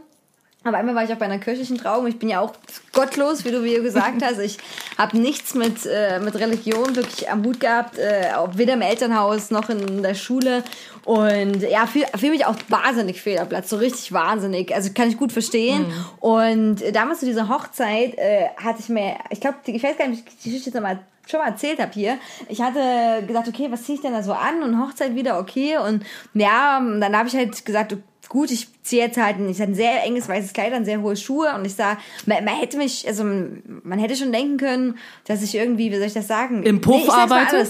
Aber 0.66 0.78
einmal 0.78 0.96
war 0.96 1.04
ich 1.04 1.12
auch 1.12 1.18
bei 1.18 1.26
einer 1.26 1.40
kirchlichen 1.40 1.78
Trauung. 1.78 2.08
Ich 2.08 2.20
bin 2.20 2.30
ja 2.30 2.40
auch 2.40 2.54
gottlos, 2.94 3.44
wie 3.44 3.52
du 3.52 3.60
mir 3.60 3.82
gesagt 3.82 4.22
hast. 4.24 4.40
Ich 4.40 4.58
habe 4.98 5.18
nichts 5.18 5.56
mit, 5.56 5.86
äh, 5.86 6.20
mit 6.20 6.36
Religion 6.36 6.96
wirklich 6.96 7.30
am 7.30 7.44
Hut 7.44 7.60
gehabt, 7.60 7.98
äh, 7.98 8.32
weder 8.54 8.74
im 8.74 8.82
Elternhaus 8.82 9.52
noch 9.52 9.70
in 9.70 10.02
der 10.02 10.14
Schule. 10.14 10.64
Und 11.04 11.62
ja, 11.62 11.86
fühle 11.86 12.06
fühl 12.18 12.30
mich 12.30 12.46
auch 12.46 12.56
wahnsinnig 12.70 13.22
fehl 13.22 13.40
am 13.40 13.50
Platz, 13.50 13.70
so 13.70 13.76
richtig 13.76 14.14
wahnsinnig. 14.14 14.74
Also 14.74 14.92
kann 14.94 15.10
ich 15.10 15.18
gut 15.18 15.34
verstehen. 15.34 15.86
Und 16.22 16.82
äh, 16.82 16.92
damals 16.94 17.20
zu 17.20 17.26
dieser 17.26 17.50
Hochzeit 17.50 18.18
äh, 18.18 18.48
hatte 18.56 18.80
ich 18.80 18.88
mir, 18.88 19.16
ich 19.30 19.42
glaube, 19.42 19.58
ich 19.66 19.84
weiß 19.84 19.98
gar 19.98 20.08
nicht, 20.08 20.22
ob 20.22 20.28
ich 20.30 20.38
die 20.38 20.50
Geschichte 20.50 20.70
jetzt 20.70 20.76
nochmal 20.76 21.00
schon 21.30 21.40
mal 21.40 21.48
erzählt 21.48 21.80
habe 21.80 21.92
hier. 21.94 22.18
Ich 22.50 22.62
hatte 22.62 23.26
gesagt, 23.26 23.48
okay, 23.48 23.68
was 23.70 23.84
ziehe 23.84 23.96
ich 23.96 24.02
denn 24.02 24.14
da 24.14 24.24
so 24.24 24.34
an? 24.34 24.62
Und 24.62 24.82
Hochzeit 24.82 25.16
wieder, 25.16 25.40
okay. 25.40 25.78
Und 25.78 26.04
ja, 26.34 26.80
dann 26.80 27.18
habe 27.18 27.28
ich 27.28 27.36
halt 27.36 27.66
gesagt, 27.66 27.98
gut, 28.34 28.50
ich 28.50 28.68
ziehe 28.82 29.04
jetzt 29.04 29.18
halt 29.18 29.38
ein, 29.38 29.48
ich 29.48 29.62
hatte 29.62 29.72
ein 29.72 29.76
sehr 29.76 30.04
enges 30.04 30.28
weißes 30.28 30.54
Kleid 30.54 30.74
an, 30.74 30.86
sehr 30.86 31.02
hohe 31.02 31.16
Schuhe 31.16 31.54
und 31.54 31.66
ich 31.66 31.76
sah, 31.76 31.98
man, 32.26 32.44
man 32.44 32.56
hätte 32.56 32.78
mich, 32.78 33.08
also 33.08 33.24
man 33.24 34.00
hätte 34.00 34.16
schon 34.16 34.32
denken 34.32 34.58
können, 34.58 34.98
dass 35.26 35.44
ich 35.44 35.54
irgendwie, 35.54 35.92
wie 35.92 35.98
soll 35.98 36.08
ich 36.08 36.14
das 36.14 36.28
sagen? 36.28 36.64
Im 36.64 36.82
Puff 36.82 37.06
mal 37.06 37.20
arbeite? 37.22 37.70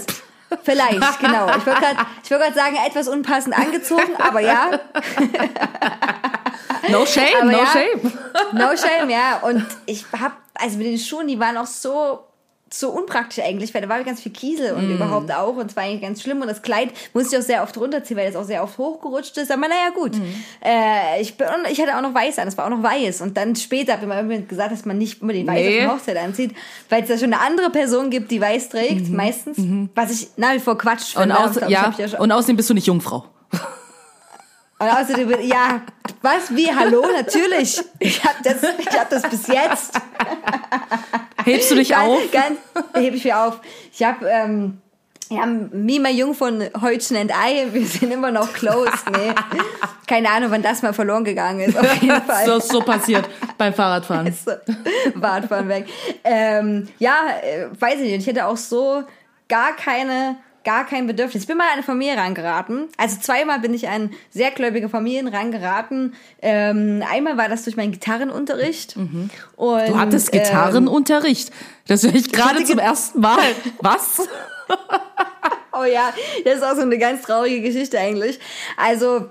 Vielleicht, 0.62 1.18
genau. 1.20 1.48
Ich 1.48 1.66
wollte 1.66 1.80
gerade 1.80 1.96
gerade 2.28 2.54
sagen, 2.54 2.76
etwas 2.86 3.08
unpassend 3.08 3.56
angezogen, 3.56 4.16
aber 4.18 4.40
ja, 4.40 4.70
No 6.88 7.06
shame, 7.06 7.36
Aber 7.40 7.50
no 7.52 7.58
ja. 7.58 7.66
shame. 7.66 8.12
no 8.52 8.76
shame, 8.76 9.10
ja. 9.10 9.38
Und 9.42 9.66
ich 9.86 10.04
hab, 10.18 10.32
also 10.54 10.78
mit 10.78 10.86
den 10.86 10.98
Schuhen, 10.98 11.28
die 11.28 11.38
waren 11.38 11.56
auch 11.56 11.66
so, 11.66 12.20
so 12.80 12.90
unpraktisch 12.90 13.44
eigentlich, 13.44 13.72
weil 13.74 13.82
da 13.82 13.88
war 13.88 14.02
ganz 14.04 14.20
viel 14.20 14.32
Kiesel 14.32 14.72
und 14.74 14.90
überhaupt 14.90 15.32
auch 15.32 15.56
und 15.56 15.70
es 15.70 15.76
war 15.76 15.84
eigentlich 15.84 16.02
ganz 16.02 16.22
schlimm 16.22 16.40
und 16.40 16.48
das 16.48 16.62
Kleid 16.62 16.90
musste 17.12 17.36
ich 17.36 17.42
auch 17.42 17.46
sehr 17.46 17.62
oft 17.62 17.76
runterziehen, 17.76 18.18
weil 18.18 18.28
es 18.28 18.36
auch 18.36 18.44
sehr 18.44 18.62
oft 18.62 18.76
hochgerutscht 18.78 19.36
ist, 19.38 19.50
aber 19.52 19.62
naja, 19.68 19.90
gut. 19.94 20.12
Äh, 20.64 21.20
ich, 21.22 21.36
bin, 21.36 21.46
und 21.46 21.70
ich 21.70 21.80
hatte 21.80 21.96
auch 21.96 22.02
noch 22.02 22.14
weiß 22.14 22.38
an, 22.38 22.48
es 22.48 22.56
war 22.58 22.66
auch 22.66 22.70
noch 22.70 22.82
weiß 22.82 23.20
und 23.20 23.36
dann 23.36 23.54
später 23.56 23.92
hat 23.94 24.00
mir 24.00 24.08
mal 24.08 24.16
irgendjemand 24.16 24.48
gesagt, 24.48 24.72
dass 24.72 24.84
man 24.84 24.98
nicht 24.98 25.22
unbedingt 25.22 25.46
weiß 25.48 25.54
Nee. 25.64 25.86
auf 25.86 25.94
Hochzeit 25.98 26.16
anzieht, 26.16 26.52
weil 26.88 27.02
es 27.02 27.08
da 27.08 27.16
schon 27.16 27.32
eine 27.32 27.40
andere 27.40 27.70
Person 27.70 28.10
gibt, 28.10 28.30
die 28.30 28.40
weiß 28.40 28.70
trägt, 28.70 29.08
meistens, 29.10 29.56
was 29.94 30.10
ich 30.10 30.28
nach 30.36 30.54
wie 30.54 30.58
vor 30.60 30.76
Quatsch 30.76 31.14
Und, 31.16 31.22
finde. 31.22 31.38
aus, 31.38 31.56
aber 31.56 31.66
ich 31.66 31.72
ja, 31.72 31.92
ja 31.96 32.18
und 32.18 32.32
außerdem 32.32 32.56
bist 32.56 32.70
du 32.70 32.74
nicht 32.74 32.86
Jungfrau. 32.86 33.24
und 34.80 34.88
außerdem, 34.88 35.30
ja, 35.42 35.80
was, 36.22 36.54
wie, 36.54 36.74
hallo, 36.74 37.04
natürlich. 37.16 37.80
Ich 38.00 38.24
habe 38.24 38.36
das, 38.42 38.56
ich 38.78 38.98
hab 38.98 39.08
das 39.10 39.22
bis 39.30 39.46
jetzt. 39.46 39.94
Hebst 41.44 41.70
du 41.70 41.74
dich 41.76 41.90
Ganz, 41.90 42.08
auf? 42.08 42.30
ganz, 42.30 42.58
hebe 42.94 43.16
ich 43.16 43.24
mir 43.24 43.38
auf. 43.38 43.60
Ich 43.92 44.02
habe, 44.02 44.26
ähm, 44.28 44.80
ja, 45.30 45.46
Mima 45.46 46.10
Jung 46.10 46.34
von 46.34 46.62
Heutchen 46.80 47.16
and 47.16 47.30
I, 47.30 47.72
wir 47.72 47.86
sind 47.86 48.12
immer 48.12 48.30
noch 48.30 48.52
close, 48.52 48.90
nee. 49.12 49.32
Keine 50.06 50.30
Ahnung, 50.30 50.50
wann 50.50 50.62
das 50.62 50.82
mal 50.82 50.92
verloren 50.92 51.24
gegangen 51.24 51.60
ist, 51.60 51.78
auf 51.78 51.94
jeden 52.02 52.22
Fall. 52.26 52.44
So 52.44 52.56
ist 52.58 52.70
so 52.70 52.80
passiert 52.80 53.28
beim 53.56 53.72
Fahrradfahren. 53.72 54.34
Badfahren 55.14 55.68
weg. 55.68 55.86
Ähm, 56.22 56.88
ja, 56.98 57.16
äh, 57.42 57.66
weiß 57.78 57.94
ich 57.96 58.10
nicht. 58.10 58.20
Ich 58.20 58.26
hätte 58.26 58.46
auch 58.46 58.56
so 58.56 59.02
gar 59.48 59.74
keine, 59.76 60.36
gar 60.64 60.86
kein 60.86 61.06
Bedürfnis. 61.06 61.42
Ich 61.42 61.46
bin 61.48 61.56
mal 61.56 61.64
an 61.66 61.74
eine 61.74 61.82
Familie 61.82 62.16
rangeraten. 62.16 62.88
Also 62.96 63.20
zweimal 63.20 63.60
bin 63.60 63.74
ich 63.74 63.88
an 63.88 64.10
sehr 64.30 64.50
gläubige 64.50 64.88
Familien 64.88 65.28
rangeraten. 65.28 66.14
Ähm, 66.42 67.02
einmal 67.10 67.36
war 67.36 67.48
das 67.48 67.64
durch 67.64 67.76
meinen 67.76 67.92
Gitarrenunterricht. 67.92 68.96
Und, 68.96 69.12
Mhm. 69.12 69.30
Du 69.56 69.98
hattest 69.98 70.34
ähm, 70.34 70.42
Gitarrenunterricht. 70.42 71.52
Das 71.86 72.02
höre 72.02 72.14
ich 72.14 72.32
gerade 72.32 72.64
zum 72.64 72.78
ersten 72.78 73.20
Mal. 73.20 73.38
Was? 73.80 74.22
Oh 75.76 75.84
ja, 75.84 76.12
das 76.44 76.58
ist 76.58 76.62
auch 76.62 76.76
so 76.76 76.82
eine 76.82 76.98
ganz 76.98 77.22
traurige 77.22 77.60
Geschichte 77.60 77.98
eigentlich. 77.98 78.38
Also, 78.76 79.26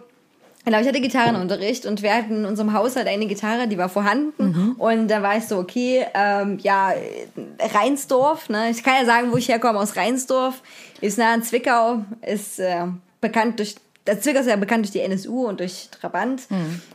Genau, 0.66 0.80
ich 0.80 0.88
hatte 0.88 1.02
Gitarrenunterricht 1.02 1.86
und 1.86 2.02
wir 2.02 2.14
hatten 2.14 2.38
in 2.38 2.46
unserem 2.46 2.72
Haushalt 2.72 3.08
eine 3.08 3.26
Gitarre, 3.26 3.68
die 3.68 3.78
war 3.78 3.90
vorhanden. 3.90 4.76
Und 4.78 5.10
da 5.10 5.22
war 5.22 5.38
ich 5.38 5.46
so, 5.46 5.58
okay, 5.58 6.06
ähm, 6.14 6.58
ja, 6.62 6.94
Rheinsdorf, 7.60 8.48
ne? 8.48 8.70
Ich 8.70 8.82
kann 8.82 8.94
ja 9.00 9.06
sagen, 9.06 9.32
wo 9.32 9.38
ich 9.38 9.50
herkomme, 9.50 9.80
aus 9.80 9.98
Rheinsdorf. 9.98 10.62
Ist 11.02 11.18
nah 11.18 11.34
an 11.34 11.44
Zwickau, 11.44 12.06
ist 12.22 12.60
äh, 12.60 12.86
bekannt 13.20 13.60
durch, 13.60 13.76
das 14.06 14.22
Zwickau 14.22 14.40
ist 14.40 14.48
ja 14.48 14.56
bekannt 14.56 14.86
durch 14.86 14.92
die 14.92 15.02
NSU 15.02 15.48
und 15.48 15.60
durch 15.60 15.90
Trabant 15.90 16.44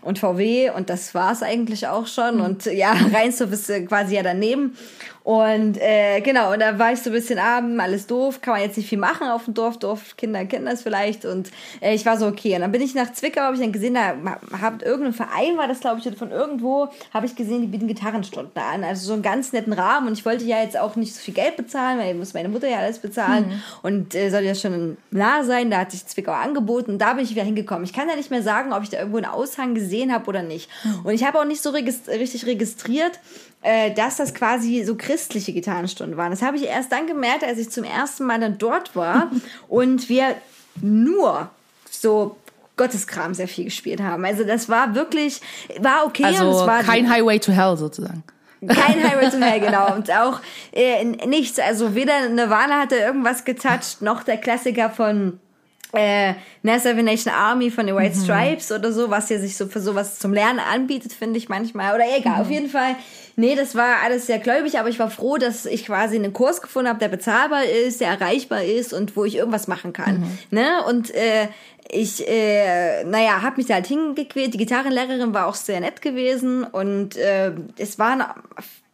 und 0.00 0.18
VW 0.18 0.70
und 0.70 0.88
das 0.88 1.14
war's 1.14 1.42
eigentlich 1.42 1.86
auch 1.88 2.06
schon. 2.06 2.40
Und 2.40 2.64
ja, 2.66 2.92
Rheinsdorf 3.12 3.52
ist 3.52 3.68
äh, 3.68 3.82
quasi 3.82 4.14
ja 4.14 4.22
daneben. 4.22 4.76
Und 5.28 5.76
äh, 5.76 6.22
genau, 6.22 6.54
und 6.54 6.60
da 6.60 6.78
war 6.78 6.90
ich 6.90 7.00
so 7.02 7.10
ein 7.10 7.12
bisschen 7.12 7.38
abend, 7.38 7.78
alles 7.78 8.06
doof, 8.06 8.40
kann 8.40 8.54
man 8.54 8.62
jetzt 8.62 8.78
nicht 8.78 8.88
viel 8.88 8.96
machen 8.96 9.28
auf 9.28 9.44
dem 9.44 9.52
Dorf, 9.52 9.78
Dorfkinder 9.78 10.46
kennen 10.46 10.64
das 10.64 10.80
vielleicht. 10.80 11.26
Und 11.26 11.50
äh, 11.82 11.94
ich 11.94 12.06
war 12.06 12.16
so, 12.16 12.26
okay. 12.26 12.54
Und 12.54 12.62
dann 12.62 12.72
bin 12.72 12.80
ich 12.80 12.94
nach 12.94 13.12
Zwickau, 13.12 13.42
habe 13.42 13.54
ich 13.54 13.60
dann 13.60 13.70
gesehen, 13.70 13.92
da 13.92 14.14
habt 14.62 14.82
irgendein 14.82 15.12
Verein 15.12 15.58
war 15.58 15.68
das, 15.68 15.80
glaube 15.80 16.00
ich, 16.00 16.16
von 16.16 16.30
irgendwo, 16.30 16.88
habe 17.12 17.26
ich 17.26 17.36
gesehen, 17.36 17.60
die 17.60 17.66
bieten 17.66 17.88
Gitarrenstunden 17.88 18.56
an. 18.56 18.84
Also 18.84 19.06
so 19.06 19.12
einen 19.12 19.20
ganz 19.20 19.52
netten 19.52 19.74
Rahmen. 19.74 20.06
Und 20.06 20.14
ich 20.14 20.24
wollte 20.24 20.46
ja 20.46 20.62
jetzt 20.62 20.78
auch 20.78 20.96
nicht 20.96 21.14
so 21.14 21.20
viel 21.20 21.34
Geld 21.34 21.58
bezahlen, 21.58 21.98
weil 21.98 22.14
muss 22.14 22.32
meine 22.32 22.48
Mutter 22.48 22.66
ja 22.66 22.78
alles 22.78 22.98
bezahlen. 22.98 23.62
Und 23.82 24.14
äh, 24.14 24.30
soll 24.30 24.44
ja 24.44 24.54
schon 24.54 24.96
nah 25.10 25.44
sein. 25.44 25.70
Da 25.70 25.80
hat 25.80 25.90
sich 25.90 26.06
Zwickau 26.06 26.32
angeboten. 26.32 26.92
Und 26.92 27.00
da 27.00 27.12
bin 27.12 27.24
ich 27.24 27.32
wieder 27.32 27.44
hingekommen. 27.44 27.84
Ich 27.84 27.92
kann 27.92 28.08
ja 28.08 28.16
nicht 28.16 28.30
mehr 28.30 28.42
sagen, 28.42 28.72
ob 28.72 28.82
ich 28.82 28.88
da 28.88 28.96
irgendwo 28.96 29.18
einen 29.18 29.26
Aushang 29.26 29.74
gesehen 29.74 30.10
habe 30.10 30.26
oder 30.26 30.42
nicht. 30.42 30.70
Und 31.04 31.12
ich 31.12 31.24
habe 31.24 31.38
auch 31.38 31.44
nicht 31.44 31.62
so 31.62 31.68
regist 31.68 32.08
richtig 32.08 32.46
registriert, 32.46 33.20
äh, 33.62 33.92
dass 33.92 34.16
das 34.16 34.34
quasi 34.34 34.84
so 34.84 34.94
christliche 34.94 35.52
Gitarrenstunden 35.52 36.16
waren. 36.16 36.30
Das 36.30 36.42
habe 36.42 36.56
ich 36.56 36.64
erst 36.64 36.92
dann 36.92 37.06
gemerkt, 37.06 37.44
als 37.44 37.58
ich 37.58 37.70
zum 37.70 37.84
ersten 37.84 38.24
Mal 38.24 38.40
dann 38.40 38.58
dort 38.58 38.94
war 38.94 39.30
und 39.68 40.08
wir 40.08 40.36
nur 40.80 41.50
so 41.90 42.36
Gotteskram 42.76 43.34
sehr 43.34 43.48
viel 43.48 43.64
gespielt 43.64 44.00
haben. 44.00 44.24
Also 44.24 44.44
das 44.44 44.68
war 44.68 44.94
wirklich, 44.94 45.40
war 45.80 46.06
okay 46.06 46.24
und 46.24 46.30
es 46.30 46.40
Also 46.40 46.66
war 46.66 46.82
kein 46.82 47.10
Highway 47.10 47.40
to 47.40 47.50
Hell 47.52 47.76
sozusagen. 47.76 48.22
kein 48.66 49.02
Highway 49.02 49.30
to 49.30 49.38
Hell, 49.38 49.60
genau. 49.60 49.94
Und 49.96 50.10
auch 50.10 50.40
äh, 50.72 51.04
nichts, 51.04 51.58
also 51.58 51.94
weder 51.94 52.28
Nirvana 52.28 52.80
hatte 52.80 52.96
irgendwas 52.96 53.44
getoucht, 53.44 54.00
noch 54.02 54.22
der 54.22 54.36
Klassiker 54.36 54.90
von 54.90 55.40
äh, 55.92 56.34
Seven 56.62 57.04
Nation 57.04 57.32
Army 57.32 57.70
von 57.70 57.86
den 57.86 57.96
White 57.96 58.16
Stripes 58.16 58.72
oder 58.72 58.92
so, 58.92 59.10
was 59.10 59.28
ja 59.30 59.38
sich 59.38 59.56
so 59.56 59.66
für 59.66 59.80
sowas 59.80 60.18
zum 60.18 60.32
Lernen 60.32 60.60
anbietet, 60.60 61.12
finde 61.12 61.38
ich 61.38 61.48
manchmal. 61.48 61.94
Oder 61.94 62.04
egal, 62.16 62.42
auf 62.42 62.50
jeden 62.50 62.68
Fall. 62.68 62.96
Nee, 63.36 63.54
das 63.54 63.74
war 63.74 64.02
alles 64.02 64.26
sehr 64.26 64.38
gläubig, 64.38 64.78
aber 64.78 64.88
ich 64.88 64.98
war 64.98 65.10
froh, 65.10 65.36
dass 65.38 65.64
ich 65.64 65.86
quasi 65.86 66.16
einen 66.16 66.32
Kurs 66.32 66.60
gefunden 66.60 66.88
habe, 66.88 66.98
der 66.98 67.08
bezahlbar 67.08 67.64
ist, 67.64 68.00
der 68.00 68.08
erreichbar 68.08 68.64
ist 68.64 68.92
und 68.92 69.16
wo 69.16 69.24
ich 69.24 69.36
irgendwas 69.36 69.68
machen 69.68 69.92
kann. 69.92 70.24
Ne? 70.50 70.82
Und 70.88 71.14
äh, 71.14 71.48
ich, 71.90 72.28
äh, 72.28 73.04
naja, 73.04 73.42
habe 73.42 73.56
mich 73.56 73.66
da 73.66 73.74
halt 73.74 73.86
hingequält. 73.86 74.54
Die 74.54 74.58
Gitarrenlehrerin 74.58 75.32
war 75.32 75.46
auch 75.46 75.54
sehr 75.54 75.80
nett 75.80 76.02
gewesen 76.02 76.64
und 76.64 77.16
äh, 77.16 77.52
es 77.78 77.98
waren 77.98 78.22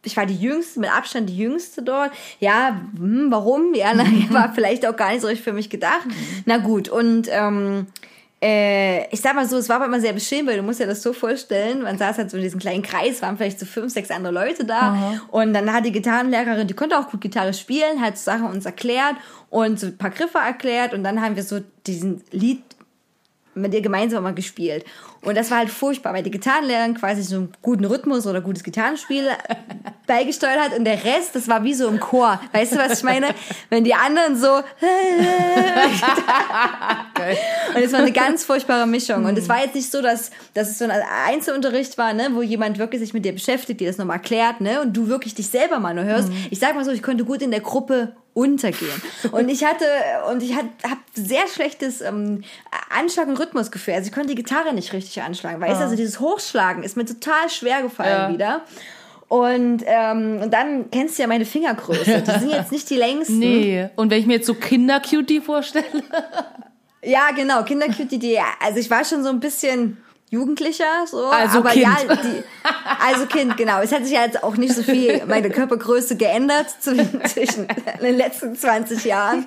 ich 0.04 0.16
war 0.16 0.26
die 0.26 0.36
jüngste, 0.36 0.80
mit 0.80 0.90
Abstand 0.90 1.28
die 1.28 1.36
jüngste 1.36 1.82
dort. 1.82 2.12
Ja, 2.40 2.80
hm, 2.96 3.26
warum? 3.30 3.74
Ja, 3.74 3.92
na, 3.94 4.04
war 4.30 4.52
vielleicht 4.54 4.86
auch 4.86 4.96
gar 4.96 5.10
nicht 5.10 5.22
so 5.22 5.26
richtig 5.26 5.44
für 5.44 5.52
mich 5.52 5.70
gedacht. 5.70 6.06
Na 6.44 6.58
gut, 6.58 6.88
und 6.88 7.28
ähm, 7.30 7.86
äh, 8.44 9.08
ich 9.08 9.22
sag 9.22 9.34
mal 9.34 9.48
so, 9.48 9.56
es 9.56 9.70
war 9.70 9.76
aber 9.76 9.86
immer 9.86 10.00
sehr 10.00 10.12
beschämend, 10.12 10.50
weil 10.50 10.58
du 10.58 10.62
musst 10.62 10.78
dir 10.78 10.86
das 10.86 11.02
so 11.02 11.14
vorstellen, 11.14 11.82
man 11.82 11.96
saß 11.96 12.18
halt 12.18 12.30
so 12.30 12.36
in 12.36 12.42
diesem 12.42 12.60
kleinen 12.60 12.82
Kreis, 12.82 13.22
waren 13.22 13.38
vielleicht 13.38 13.58
so 13.58 13.64
fünf, 13.64 13.90
sechs 13.90 14.10
andere 14.10 14.34
Leute 14.34 14.66
da 14.66 15.18
und 15.30 15.54
dann 15.54 15.72
hat 15.72 15.86
die 15.86 15.92
Gitarrenlehrerin, 15.92 16.66
die 16.66 16.74
konnte 16.74 16.98
auch 16.98 17.08
gut 17.10 17.22
Gitarre 17.22 17.54
spielen, 17.54 18.02
hat 18.02 18.18
so 18.18 18.24
Sachen 18.24 18.44
uns 18.44 18.66
erklärt 18.66 19.14
und 19.48 19.80
so 19.80 19.86
ein 19.86 19.96
paar 19.96 20.10
Griffe 20.10 20.38
erklärt 20.38 20.92
und 20.92 21.04
dann 21.04 21.22
haben 21.22 21.36
wir 21.36 21.42
so 21.42 21.60
diesen 21.86 22.22
Lied 22.32 22.62
mit 23.54 23.74
ihr 23.74 23.80
gemeinsam 23.80 24.22
mal 24.22 24.34
gespielt. 24.34 24.84
Und 25.22 25.36
das 25.36 25.50
war 25.50 25.58
halt 25.58 25.70
furchtbar, 25.70 26.12
weil 26.12 26.22
die 26.22 26.30
Gitarrenlehrerin 26.30 26.94
quasi 26.94 27.22
so 27.22 27.36
einen 27.36 27.52
guten 27.62 27.84
Rhythmus 27.86 28.26
oder 28.26 28.42
gutes 28.42 28.62
Gitarrenspiel 28.62 29.28
beigesteuert 30.06 30.60
hat 30.60 30.78
und 30.78 30.84
der 30.84 31.02
Rest, 31.02 31.34
das 31.34 31.48
war 31.48 31.64
wie 31.64 31.72
so 31.72 31.88
im 31.88 31.98
Chor. 31.98 32.38
Weißt 32.52 32.72
du, 32.72 32.76
was 32.76 32.98
ich 32.98 33.04
meine? 33.04 33.28
Wenn 33.70 33.84
die 33.84 33.94
anderen 33.94 34.36
so 34.36 34.48
und 37.74 37.82
es 37.82 37.92
war 37.92 38.00
eine 38.00 38.12
ganz 38.12 38.44
furchtbare 38.44 38.86
Mischung. 38.86 39.24
Und 39.24 39.38
es 39.38 39.48
war 39.48 39.62
jetzt 39.62 39.74
nicht 39.74 39.90
so, 39.90 40.02
dass, 40.02 40.30
dass 40.52 40.68
es 40.68 40.78
so 40.78 40.84
ein 40.84 40.92
Einzelunterricht 41.26 41.96
war, 41.96 42.12
ne, 42.12 42.28
wo 42.32 42.42
jemand 42.42 42.78
wirklich 42.78 43.00
sich 43.00 43.14
mit 43.14 43.24
dir 43.24 43.32
beschäftigt, 43.32 43.80
dir 43.80 43.88
das 43.88 43.96
nochmal 43.96 44.16
erklärt, 44.16 44.60
ne, 44.60 44.82
und 44.82 44.94
du 44.94 45.08
wirklich 45.08 45.34
dich 45.34 45.48
selber 45.48 45.78
mal 45.78 45.94
nur 45.94 46.04
hörst. 46.04 46.30
Ich 46.50 46.58
sag 46.58 46.74
mal 46.74 46.84
so, 46.84 46.90
ich 46.90 47.02
konnte 47.02 47.24
gut 47.24 47.40
in 47.40 47.50
der 47.50 47.60
Gruppe 47.60 48.14
untergehen. 48.34 49.00
Und 49.32 49.48
ich 49.48 49.64
hatte, 49.64 49.84
und 50.30 50.42
ich 50.42 50.54
habe 50.56 50.68
sehr 51.14 51.46
schlechtes 51.46 52.00
ähm, 52.00 52.42
Anschlag- 52.90 53.28
und 53.28 53.38
Rhythmusgefühl. 53.38 53.94
Also 53.94 54.08
ich 54.08 54.12
konnte 54.12 54.28
die 54.30 54.34
Gitarre 54.34 54.74
nicht 54.74 54.92
richtig 54.92 55.22
anschlagen. 55.22 55.60
Weißt 55.60 55.80
du, 55.80 55.84
also 55.84 55.96
dieses 55.96 56.20
Hochschlagen 56.20 56.82
ist 56.82 56.96
mir 56.96 57.04
total 57.06 57.48
schwer 57.48 57.82
gefallen 57.82 58.10
Ja. 58.10 58.32
wieder. 58.32 58.60
Und, 59.28 59.82
ähm, 59.86 60.40
und 60.42 60.52
dann 60.52 60.90
kennst 60.90 61.16
du 61.18 61.22
ja 61.22 61.28
meine 61.28 61.44
Fingergröße. 61.46 62.22
Die 62.22 62.38
sind 62.40 62.50
jetzt 62.50 62.70
nicht 62.72 62.90
die 62.90 62.96
längsten. 62.96 63.38
Nee. 63.38 63.88
Und 63.96 64.10
wenn 64.10 64.20
ich 64.20 64.26
mir 64.26 64.34
jetzt 64.34 64.46
so 64.46 64.54
Kinder-Cutie 64.54 65.40
vorstelle. 65.40 65.86
Ja, 67.02 67.30
genau, 67.36 67.62
Kindercutie, 67.64 68.18
die, 68.18 68.38
also 68.64 68.78
ich 68.78 68.90
war 68.90 69.04
schon 69.04 69.22
so 69.22 69.28
ein 69.30 69.40
bisschen 69.40 69.98
jugendlicher, 70.34 71.06
so. 71.06 71.26
Also 71.26 71.58
aber 71.58 71.70
Kind. 71.70 71.84
ja, 71.84 71.96
die, 72.16 72.42
also 73.00 73.26
Kind, 73.26 73.56
genau. 73.56 73.80
Es 73.80 73.92
hat 73.92 74.04
sich 74.04 74.14
ja 74.14 74.24
jetzt 74.24 74.42
auch 74.42 74.56
nicht 74.56 74.74
so 74.74 74.82
viel 74.82 75.22
meine 75.26 75.50
Körpergröße 75.50 76.16
geändert 76.16 76.66
zwischen, 76.80 77.66
den 78.02 78.16
letzten 78.16 78.56
20 78.56 79.04
Jahren. 79.04 79.46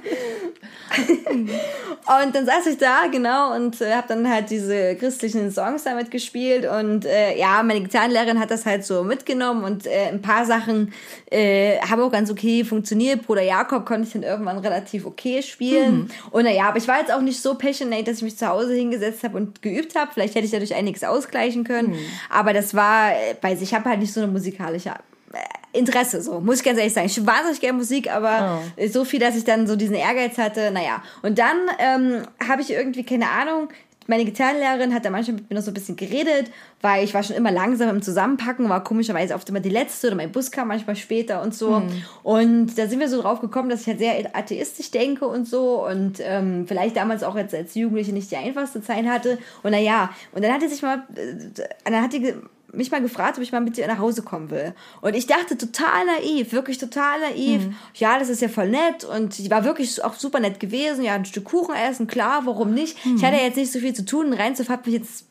Und 0.89 2.35
dann 2.35 2.45
saß 2.45 2.67
ich 2.67 2.77
da, 2.77 3.07
genau, 3.11 3.53
und 3.53 3.81
äh, 3.81 3.93
habe 3.93 4.07
dann 4.07 4.29
halt 4.29 4.49
diese 4.49 4.95
christlichen 4.95 5.51
Songs 5.51 5.83
damit 5.83 6.09
gespielt. 6.09 6.65
Und 6.65 7.05
äh, 7.05 7.37
ja, 7.37 7.61
meine 7.63 7.81
Gitarrenlehrerin 7.81 8.39
hat 8.39 8.49
das 8.49 8.65
halt 8.65 8.85
so 8.85 9.03
mitgenommen 9.03 9.63
und 9.65 9.85
äh, 9.85 10.07
ein 10.07 10.21
paar 10.21 10.45
Sachen 10.45 10.93
äh, 11.29 11.77
haben 11.79 12.01
auch 12.01 12.11
ganz 12.11 12.31
okay 12.31 12.63
funktioniert. 12.63 13.25
Bruder 13.25 13.41
Jakob 13.41 13.85
konnte 13.85 14.07
ich 14.07 14.13
dann 14.13 14.23
irgendwann 14.23 14.59
relativ 14.59 15.05
okay 15.05 15.41
spielen. 15.41 16.09
Und 16.31 16.43
naja, 16.45 16.69
aber 16.69 16.77
ich 16.77 16.87
war 16.87 16.99
jetzt 16.99 17.11
auch 17.11 17.21
nicht 17.21 17.41
so 17.41 17.55
passionate, 17.55 18.05
dass 18.05 18.17
ich 18.17 18.23
mich 18.23 18.37
zu 18.37 18.47
Hause 18.47 18.73
hingesetzt 18.73 19.23
habe 19.23 19.35
und 19.35 19.61
geübt 19.61 19.95
habe. 19.95 20.11
Vielleicht 20.13 20.35
hätte 20.35 20.45
ich 20.45 20.51
dadurch 20.51 20.75
einiges 20.77 21.03
ausgleichen 21.03 21.63
können. 21.63 21.95
Aber 22.29 22.53
das 22.53 22.73
war, 22.73 23.11
weiß 23.41 23.61
ich, 23.61 23.73
habe 23.73 23.89
halt 23.89 23.99
nicht 23.99 24.13
so 24.13 24.21
eine 24.21 24.31
musikalische 24.31 24.89
äh, 24.89 25.77
Interesse, 25.77 26.21
so, 26.21 26.39
muss 26.39 26.59
ich 26.59 26.63
ganz 26.63 26.79
ehrlich 26.79 26.93
sagen. 26.93 27.07
Ich 27.07 27.25
wahnsinnig 27.25 27.59
gerne 27.59 27.77
Musik, 27.77 28.11
aber 28.11 28.61
so 28.89 29.05
viel, 29.05 29.19
dass 29.19 29.35
ich 29.35 29.43
dann 29.43 29.67
so 29.67 29.75
diesen 29.75 29.95
Ehrgeiz 29.95 30.37
hatte, 30.37 30.71
naja. 30.71 31.03
Und 31.21 31.37
dann 31.37 31.57
ähm, 31.77 32.23
habe 32.47 32.61
ich 32.61 32.71
irgendwie, 32.71 33.03
keine 33.03 33.29
Ahnung, 33.29 33.69
meine 34.07 34.25
Gitarrenlehrerin 34.25 34.93
hat 34.93 35.05
da 35.05 35.09
manchmal 35.09 35.35
mit 35.35 35.49
mir 35.49 35.55
noch 35.55 35.63
so 35.63 35.71
ein 35.71 35.73
bisschen 35.73 35.95
geredet, 35.95 36.51
weil 36.81 37.03
ich 37.03 37.13
war 37.13 37.23
schon 37.23 37.35
immer 37.35 37.51
langsam 37.51 37.89
im 37.89 38.01
Zusammenpacken, 38.01 38.69
war 38.69 38.83
komischerweise 38.83 39.35
oft 39.35 39.47
immer 39.49 39.59
die 39.59 39.69
Letzte 39.69 40.07
oder 40.07 40.15
mein 40.15 40.31
Bus 40.31 40.51
kam 40.51 40.69
manchmal 40.69 40.95
später 40.95 41.41
und 41.41 41.53
so. 41.53 41.81
Und 42.23 42.77
da 42.77 42.87
sind 42.87 42.99
wir 42.99 43.09
so 43.09 43.21
drauf 43.21 43.41
gekommen, 43.41 43.69
dass 43.69 43.81
ich 43.81 43.87
halt 43.87 43.99
sehr 43.99 44.35
atheistisch 44.35 44.91
denke 44.91 45.27
und 45.27 45.47
so 45.47 45.85
und 45.87 46.19
ähm, 46.21 46.65
vielleicht 46.67 46.95
damals 46.95 47.23
auch 47.23 47.35
als, 47.35 47.53
als 47.53 47.75
Jugendliche 47.75 48.13
nicht 48.13 48.31
die 48.31 48.37
einfachste 48.37 48.81
Zeit 48.81 49.05
hatte. 49.05 49.37
Und 49.63 49.71
naja, 49.71 50.09
und 50.33 50.43
dann 50.43 50.53
hat 50.53 50.61
sie 50.61 50.67
sich 50.67 50.81
mal, 50.81 51.03
äh, 51.15 51.63
dann 51.85 52.01
hat 52.01 52.13
die 52.13 52.33
mich 52.77 52.91
mal 52.91 53.01
gefragt, 53.01 53.37
ob 53.37 53.43
ich 53.43 53.51
mal 53.51 53.61
mit 53.61 53.77
dir 53.77 53.87
nach 53.87 53.97
Hause 53.97 54.21
kommen 54.21 54.49
will. 54.49 54.73
Und 55.01 55.15
ich 55.15 55.27
dachte 55.27 55.57
total 55.57 56.05
naiv, 56.05 56.51
wirklich 56.51 56.77
total 56.77 57.19
naiv. 57.19 57.63
Ja, 57.95 58.19
das 58.19 58.29
ist 58.29 58.41
ja 58.41 58.47
voll 58.47 58.69
nett. 58.69 59.03
Und 59.03 59.37
die 59.37 59.49
war 59.49 59.63
wirklich 59.63 60.03
auch 60.03 60.13
super 60.13 60.39
nett 60.39 60.59
gewesen. 60.59 61.03
Ja, 61.03 61.15
ein 61.15 61.25
Stück 61.25 61.45
Kuchen 61.45 61.75
essen, 61.75 62.07
klar, 62.07 62.41
warum 62.45 62.73
nicht? 62.73 62.97
Ich 63.15 63.23
hatte 63.23 63.37
ja 63.37 63.43
jetzt 63.43 63.57
nicht 63.57 63.71
so 63.71 63.79
viel 63.79 63.93
zu 63.93 64.05
tun. 64.05 64.33
Rheinzow 64.33 64.69
hat 64.69 64.85
mich 64.85 64.95
jetzt 64.95 65.25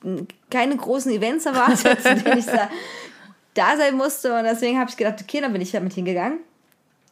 keine 0.51 0.77
großen 0.77 1.11
Events 1.13 1.47
erwartet, 1.47 2.03
zu 2.03 2.15
denen 2.15 2.39
ich 2.39 2.47
da, 2.47 2.69
da 3.55 3.77
sein 3.77 3.97
musste. 3.97 4.37
Und 4.37 4.45
deswegen 4.45 4.79
habe 4.79 4.91
ich 4.91 4.97
gedacht, 4.97 5.21
okay, 5.21 5.41
dann 5.41 5.53
bin 5.53 5.63
ich 5.63 5.73
damit 5.73 5.93
hingegangen. 5.93 6.39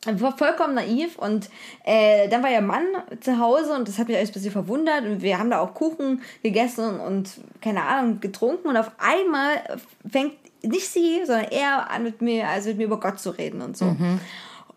War 0.06 0.36
vollkommen 0.36 0.74
naiv 0.74 1.18
und 1.18 1.48
äh, 1.84 2.28
dann 2.28 2.42
war 2.42 2.50
ja 2.50 2.60
Mann 2.60 2.84
zu 3.20 3.38
Hause 3.38 3.74
und 3.74 3.88
das 3.88 3.98
hat 3.98 4.08
mich 4.08 4.16
alles 4.16 4.30
ein 4.30 4.34
bisschen 4.34 4.52
verwundert 4.52 5.04
und 5.04 5.22
wir 5.22 5.38
haben 5.38 5.50
da 5.50 5.60
auch 5.60 5.74
Kuchen 5.74 6.22
gegessen 6.42 7.00
und 7.00 7.30
keine 7.60 7.82
Ahnung 7.82 8.20
getrunken 8.20 8.68
und 8.68 8.76
auf 8.76 8.90
einmal 8.98 9.62
fängt 10.10 10.34
nicht 10.62 10.88
sie, 10.88 11.20
sondern 11.26 11.50
er 11.50 11.90
an 11.90 12.02
mit 12.02 12.22
mir, 12.22 12.48
also 12.48 12.68
mit 12.70 12.78
mir 12.78 12.84
über 12.84 13.00
Gott 13.00 13.18
zu 13.18 13.30
reden 13.30 13.60
und 13.62 13.76
so. 13.76 13.86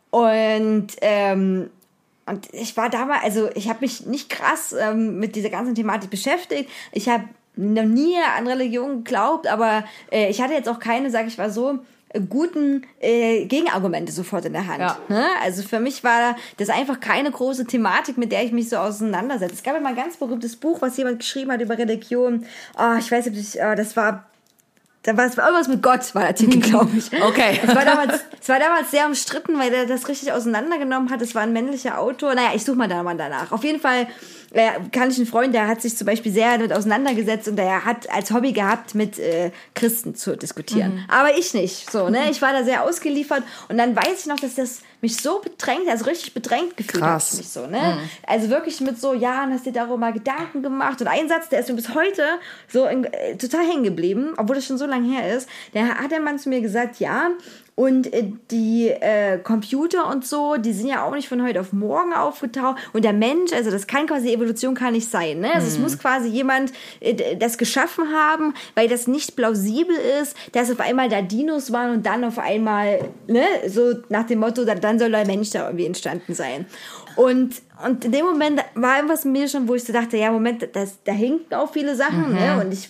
Und 0.09 0.87
ähm, 1.01 1.69
und 2.25 2.53
ich 2.53 2.75
war 2.75 2.89
damals, 2.89 3.23
also 3.23 3.49
ich 3.55 3.69
habe 3.69 3.79
mich 3.81 4.05
nicht 4.05 4.29
krass 4.29 4.75
ähm, 4.77 5.17
mit 5.17 5.35
dieser 5.35 5.49
ganzen 5.49 5.75
Thematik 5.75 6.09
beschäftigt. 6.09 6.69
Ich 6.91 7.07
habe 7.07 7.23
noch 7.55 7.85
nie 7.85 8.15
an 8.37 8.47
Religion 8.47 9.03
geglaubt, 9.03 9.47
aber 9.47 9.85
äh, 10.11 10.29
ich 10.29 10.41
hatte 10.41 10.53
jetzt 10.53 10.67
auch 10.67 10.79
keine, 10.79 11.09
sag 11.09 11.25
ich 11.27 11.37
mal 11.37 11.49
so, 11.49 11.79
guten 12.29 12.85
äh, 12.99 13.45
Gegenargumente 13.45 14.11
sofort 14.11 14.45
in 14.45 14.53
der 14.53 14.67
Hand. 14.67 14.79
Ja. 14.79 14.97
Ne? 15.09 15.25
Also 15.41 15.63
für 15.63 15.79
mich 15.79 16.03
war 16.03 16.35
das 16.57 16.69
einfach 16.69 16.99
keine 16.99 17.31
große 17.31 17.65
Thematik, 17.65 18.17
mit 18.17 18.31
der 18.31 18.43
ich 18.43 18.51
mich 18.51 18.69
so 18.69 18.77
auseinandersetze. 18.77 19.53
Es 19.53 19.63
gab 19.63 19.73
ja 19.73 19.79
mal 19.79 19.89
ein 19.89 19.95
ganz 19.95 20.17
berühmtes 20.17 20.55
Buch, 20.55 20.81
was 20.81 20.97
jemand 20.97 21.19
geschrieben 21.19 21.51
hat 21.51 21.61
über 21.61 21.77
Religion. 21.77 22.45
Oh, 22.77 22.95
ich 22.97 23.11
weiß 23.11 23.25
nicht, 23.25 23.35
ob 23.35 23.41
ich, 23.41 23.61
oh, 23.61 23.75
das 23.75 23.95
war 23.97 24.25
da 25.03 25.15
war 25.15 25.25
es 25.25 25.37
irgendwas 25.37 25.67
mit 25.67 25.81
Gott, 25.81 26.13
war 26.15 26.23
der 26.23 26.35
Titel, 26.35 26.59
glaube 26.59 26.91
ich. 26.97 27.11
Okay. 27.21 27.59
Es 27.65 27.73
war, 27.73 27.85
damals, 27.85 28.25
es 28.41 28.49
war 28.49 28.59
damals 28.59 28.91
sehr 28.91 29.05
umstritten, 29.05 29.57
weil 29.57 29.69
der 29.69 29.85
das 29.85 30.07
richtig 30.07 30.31
auseinandergenommen 30.31 31.09
hat. 31.09 31.21
Es 31.21 31.33
war 31.33 31.43
ein 31.43 31.53
männlicher 31.53 31.99
Autor. 31.99 32.35
Naja, 32.35 32.49
ich 32.55 32.63
suche 32.63 32.75
mal 32.75 32.87
da 32.87 33.03
mal 33.03 33.15
danach. 33.15 33.51
Auf 33.51 33.63
jeden 33.63 33.79
Fall 33.79 34.07
äh, 34.51 34.71
kann 34.91 35.09
ich 35.09 35.17
einen 35.17 35.27
Freund, 35.27 35.53
der 35.53 35.67
hat 35.67 35.81
sich 35.81 35.95
zum 35.95 36.07
Beispiel 36.07 36.31
sehr 36.31 36.57
damit 36.57 36.73
auseinandergesetzt 36.73 37.47
und 37.47 37.57
der 37.57 37.85
hat 37.85 38.09
als 38.09 38.31
Hobby 38.31 38.51
gehabt, 38.53 38.95
mit 38.95 39.19
äh, 39.19 39.51
Christen 39.75 40.15
zu 40.15 40.35
diskutieren. 40.37 41.05
Aber 41.07 41.37
ich 41.37 41.53
nicht. 41.53 41.89
So, 41.91 42.09
ne? 42.09 42.29
Ich 42.29 42.41
war 42.41 42.53
da 42.53 42.63
sehr 42.63 42.83
ausgeliefert 42.83 43.43
und 43.69 43.77
dann 43.77 43.95
weiß 43.95 44.21
ich 44.21 44.25
noch, 44.25 44.39
dass 44.39 44.55
das 44.55 44.79
mich 45.01 45.17
so 45.17 45.39
bedrängt, 45.39 45.87
also 45.89 46.05
richtig 46.05 46.33
bedrängt 46.33 46.75
gefühlt 46.75 47.03
Krass. 47.03 47.31
hat 47.31 47.37
mich 47.37 47.49
so, 47.49 47.67
ne? 47.67 47.99
Also 48.25 48.49
wirklich 48.49 48.81
mit 48.81 48.99
so, 48.99 49.13
ja, 49.13 49.43
und 49.43 49.53
hast 49.53 49.65
dir 49.65 49.73
darüber 49.73 49.97
mal 49.97 50.13
Gedanken 50.13 50.63
gemacht 50.63 50.99
und 51.01 51.07
ein 51.07 51.27
Satz, 51.27 51.49
der 51.49 51.59
ist 51.59 51.69
mir 51.69 51.75
bis 51.75 51.93
heute 51.93 52.23
so 52.67 52.85
in, 52.85 53.03
äh, 53.05 53.37
total 53.37 53.65
hängen 53.65 53.83
geblieben, 53.83 54.33
obwohl 54.37 54.55
das 54.55 54.65
schon 54.65 54.77
so 54.77 54.85
lange 54.85 55.07
her 55.15 55.35
ist. 55.35 55.47
Der 55.73 55.99
hat 55.99 56.11
der 56.11 56.19
Mann 56.19 56.39
zu 56.39 56.49
mir 56.49 56.61
gesagt, 56.61 56.99
ja, 56.99 57.31
und 57.77 58.11
äh, 58.11 58.31
die 58.49 58.89
äh, 58.89 59.37
Computer 59.37 60.09
und 60.09 60.25
so, 60.25 60.55
die 60.57 60.73
sind 60.73 60.87
ja 60.87 61.03
auch 61.03 61.13
nicht 61.13 61.29
von 61.29 61.43
heute 61.43 61.61
auf 61.61 61.73
morgen 61.73 62.11
aufgetaucht. 62.11 62.77
Und 62.91 63.05
der 63.05 63.13
Mensch, 63.13 63.53
also 63.53 63.69
das 63.69 63.85
kann 63.85 64.07
quasi 64.07 64.33
Evolution 64.33 64.73
kann 64.73 64.93
nicht 64.93 65.11
sein. 65.11 65.41
Ne? 65.41 65.53
Also 65.53 65.67
es 65.67 65.77
muss 65.77 65.99
quasi 65.99 66.27
jemand 66.27 66.73
äh, 67.01 67.35
das 67.35 67.59
geschaffen 67.59 68.05
haben, 68.11 68.55
weil 68.73 68.87
das 68.87 69.05
nicht 69.05 69.35
plausibel 69.35 69.95
ist, 70.19 70.35
dass 70.53 70.71
auf 70.71 70.79
einmal 70.79 71.07
da 71.07 71.21
Dinos 71.21 71.71
waren 71.71 71.91
und 71.91 72.05
dann 72.07 72.23
auf 72.23 72.39
einmal, 72.39 73.11
ne, 73.27 73.45
so 73.67 73.93
nach 74.09 74.25
dem 74.25 74.39
Motto, 74.39 74.65
dann, 74.65 74.81
dann 74.87 74.99
soll 74.99 75.11
der 75.11 75.25
Mensch 75.25 75.51
da 75.51 75.65
irgendwie 75.65 75.85
entstanden 75.85 76.33
sein. 76.33 76.65
Und, 77.15 77.61
und 77.85 78.05
in 78.05 78.11
dem 78.11 78.25
Moment 78.25 78.61
war 78.75 78.97
irgendwas 78.97 79.25
in 79.25 79.31
mir 79.31 79.47
schon, 79.47 79.67
wo 79.67 79.75
ich 79.75 79.83
so 79.83 79.93
dachte, 79.93 80.17
ja, 80.17 80.31
Moment, 80.31 80.67
das, 80.73 81.03
da 81.03 81.11
hinken 81.11 81.53
auch 81.55 81.71
viele 81.71 81.95
Sachen. 81.95 82.33
Ne? 82.33 82.61
Und 82.61 82.73
ich 82.73 82.89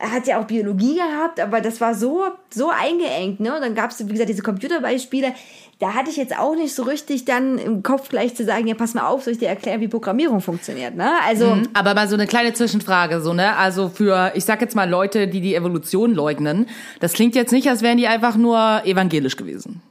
er 0.00 0.12
hat 0.12 0.26
ja 0.26 0.40
auch 0.40 0.46
Biologie 0.46 0.94
gehabt, 0.94 1.38
aber 1.40 1.60
das 1.60 1.80
war 1.80 1.94
so, 1.94 2.24
so 2.48 2.70
eingeengt, 2.70 3.38
ne? 3.38 3.54
Und 3.54 3.60
dann 3.60 3.74
gab 3.74 3.90
es, 3.90 4.00
wie 4.00 4.10
gesagt, 4.10 4.30
diese 4.30 4.42
Computerbeispiele. 4.42 5.34
Da 5.78 5.94
hatte 5.94 6.10
ich 6.10 6.16
jetzt 6.16 6.36
auch 6.38 6.56
nicht 6.56 6.74
so 6.74 6.84
richtig 6.84 7.26
dann 7.26 7.58
im 7.58 7.82
Kopf 7.82 8.08
gleich 8.08 8.34
zu 8.34 8.44
sagen, 8.44 8.66
ja, 8.66 8.74
pass 8.74 8.94
mal 8.94 9.06
auf, 9.06 9.24
soll 9.24 9.34
ich 9.34 9.38
dir 9.38 9.48
erklären, 9.48 9.80
wie 9.82 9.88
Programmierung 9.88 10.40
funktioniert, 10.40 10.96
ne? 10.96 11.10
Also, 11.26 11.58
Aber 11.74 11.94
mal 11.94 12.08
so 12.08 12.14
eine 12.14 12.26
kleine 12.26 12.54
Zwischenfrage, 12.54 13.20
so, 13.20 13.34
ne? 13.34 13.56
Also 13.56 13.90
für, 13.90 14.32
ich 14.34 14.46
sag 14.46 14.62
jetzt 14.62 14.74
mal 14.74 14.88
Leute, 14.88 15.28
die 15.28 15.42
die 15.42 15.54
Evolution 15.54 16.14
leugnen, 16.14 16.66
das 17.00 17.12
klingt 17.12 17.34
jetzt 17.34 17.52
nicht, 17.52 17.68
als 17.68 17.82
wären 17.82 17.98
die 17.98 18.06
einfach 18.06 18.36
nur 18.36 18.82
evangelisch 18.84 19.36
gewesen. 19.36 19.82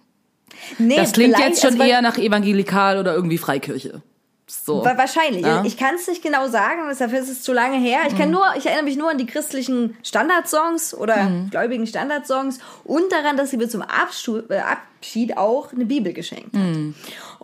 Nee, 0.77 0.95
Das 0.95 1.11
klingt 1.13 1.37
jetzt 1.39 1.61
schon 1.61 1.71
also, 1.71 1.83
eher 1.83 2.01
nach 2.01 2.17
evangelikal 2.17 2.97
oder 2.99 3.13
irgendwie 3.13 3.37
Freikirche. 3.37 4.01
So. 4.47 4.83
Wa- 4.83 4.97
Wahrscheinlich. 4.97 5.45
Ja. 5.45 5.63
Ich 5.63 5.77
kann 5.77 5.93
es 5.95 6.07
nicht 6.07 6.23
genau 6.23 6.47
sagen, 6.47 6.81
dafür 6.97 7.19
ist 7.19 7.29
es 7.29 7.43
zu 7.43 7.53
lange 7.53 7.77
her. 7.77 7.99
Ich 8.07 8.13
Mhm. 8.13 8.17
kann 8.17 8.31
nur, 8.31 8.43
ich 8.57 8.65
erinnere 8.65 8.83
mich 8.85 8.97
nur 8.97 9.11
an 9.11 9.17
die 9.19 9.27
christlichen 9.27 9.95
Standardsongs 10.03 10.95
oder 10.95 11.23
Mhm. 11.23 11.49
gläubigen 11.51 11.85
Standardsongs 11.85 12.57
und 12.83 13.11
daran, 13.11 13.37
dass 13.37 13.51
sie 13.51 13.57
mir 13.57 13.69
zum 13.69 13.81
äh, 13.81 14.57
Abschied 14.57 15.37
auch 15.37 15.71
eine 15.71 15.85
Bibel 15.85 16.13
geschenkt 16.13 16.55
hat. 16.55 16.61
Mhm. 16.63 16.95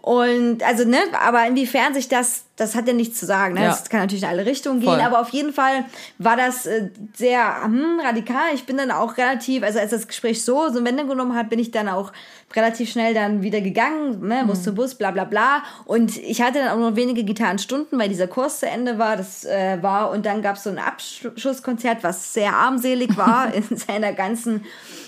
Und 0.01 0.61
also, 0.63 0.85
ne, 0.87 0.97
aber 1.19 1.47
inwiefern 1.47 1.93
sich 1.95 2.07
das, 2.07 2.43
das 2.57 2.75
hat 2.75 2.87
ja 2.87 2.93
nichts 2.93 3.19
zu 3.19 3.25
sagen. 3.25 3.55
Ne? 3.55 3.61
Ja. 3.63 3.67
Das 3.69 3.89
kann 3.89 4.01
natürlich 4.01 4.23
in 4.23 4.29
alle 4.29 4.45
Richtungen 4.45 4.79
gehen, 4.79 4.89
Voll. 4.89 5.01
aber 5.01 5.19
auf 5.19 5.29
jeden 5.29 5.51
Fall 5.53 5.85
war 6.19 6.37
das 6.37 6.65
äh, 6.67 6.89
sehr 7.15 7.63
hm, 7.63 7.99
radikal. 8.03 8.53
Ich 8.53 8.65
bin 8.65 8.77
dann 8.77 8.91
auch 8.91 9.17
relativ, 9.17 9.63
also 9.63 9.79
als 9.79 9.91
das 9.91 10.07
Gespräch 10.07 10.43
so 10.43 10.69
so 10.69 10.83
Wende 10.85 11.05
genommen 11.07 11.35
hat, 11.35 11.49
bin 11.49 11.57
ich 11.59 11.71
dann 11.71 11.87
auch 11.89 12.11
relativ 12.55 12.91
schnell 12.91 13.13
dann 13.13 13.41
wieder 13.41 13.61
gegangen, 13.61 14.27
ne, 14.27 14.43
Bus 14.45 14.63
zu 14.63 14.73
Bus, 14.73 14.95
bla 14.95 15.11
bla 15.11 15.23
bla. 15.23 15.63
Und 15.85 16.17
ich 16.17 16.41
hatte 16.41 16.59
dann 16.59 16.69
auch 16.69 16.77
nur 16.77 16.95
wenige 16.95 17.23
Gitarrenstunden, 17.23 17.99
weil 17.99 18.09
dieser 18.09 18.27
Kurs 18.27 18.59
zu 18.59 18.67
Ende 18.67 18.97
war. 18.97 19.17
Das 19.17 19.45
äh, 19.45 19.77
war 19.81 20.11
und 20.11 20.25
dann 20.25 20.41
gab 20.41 20.55
es 20.55 20.63
so 20.63 20.69
ein 20.69 20.79
Abschlusskonzert, 20.79 22.03
was 22.03 22.33
sehr 22.33 22.53
armselig 22.53 23.17
war 23.17 23.53
in 23.69 23.77
seiner 23.77 24.13
ganzen 24.13 24.65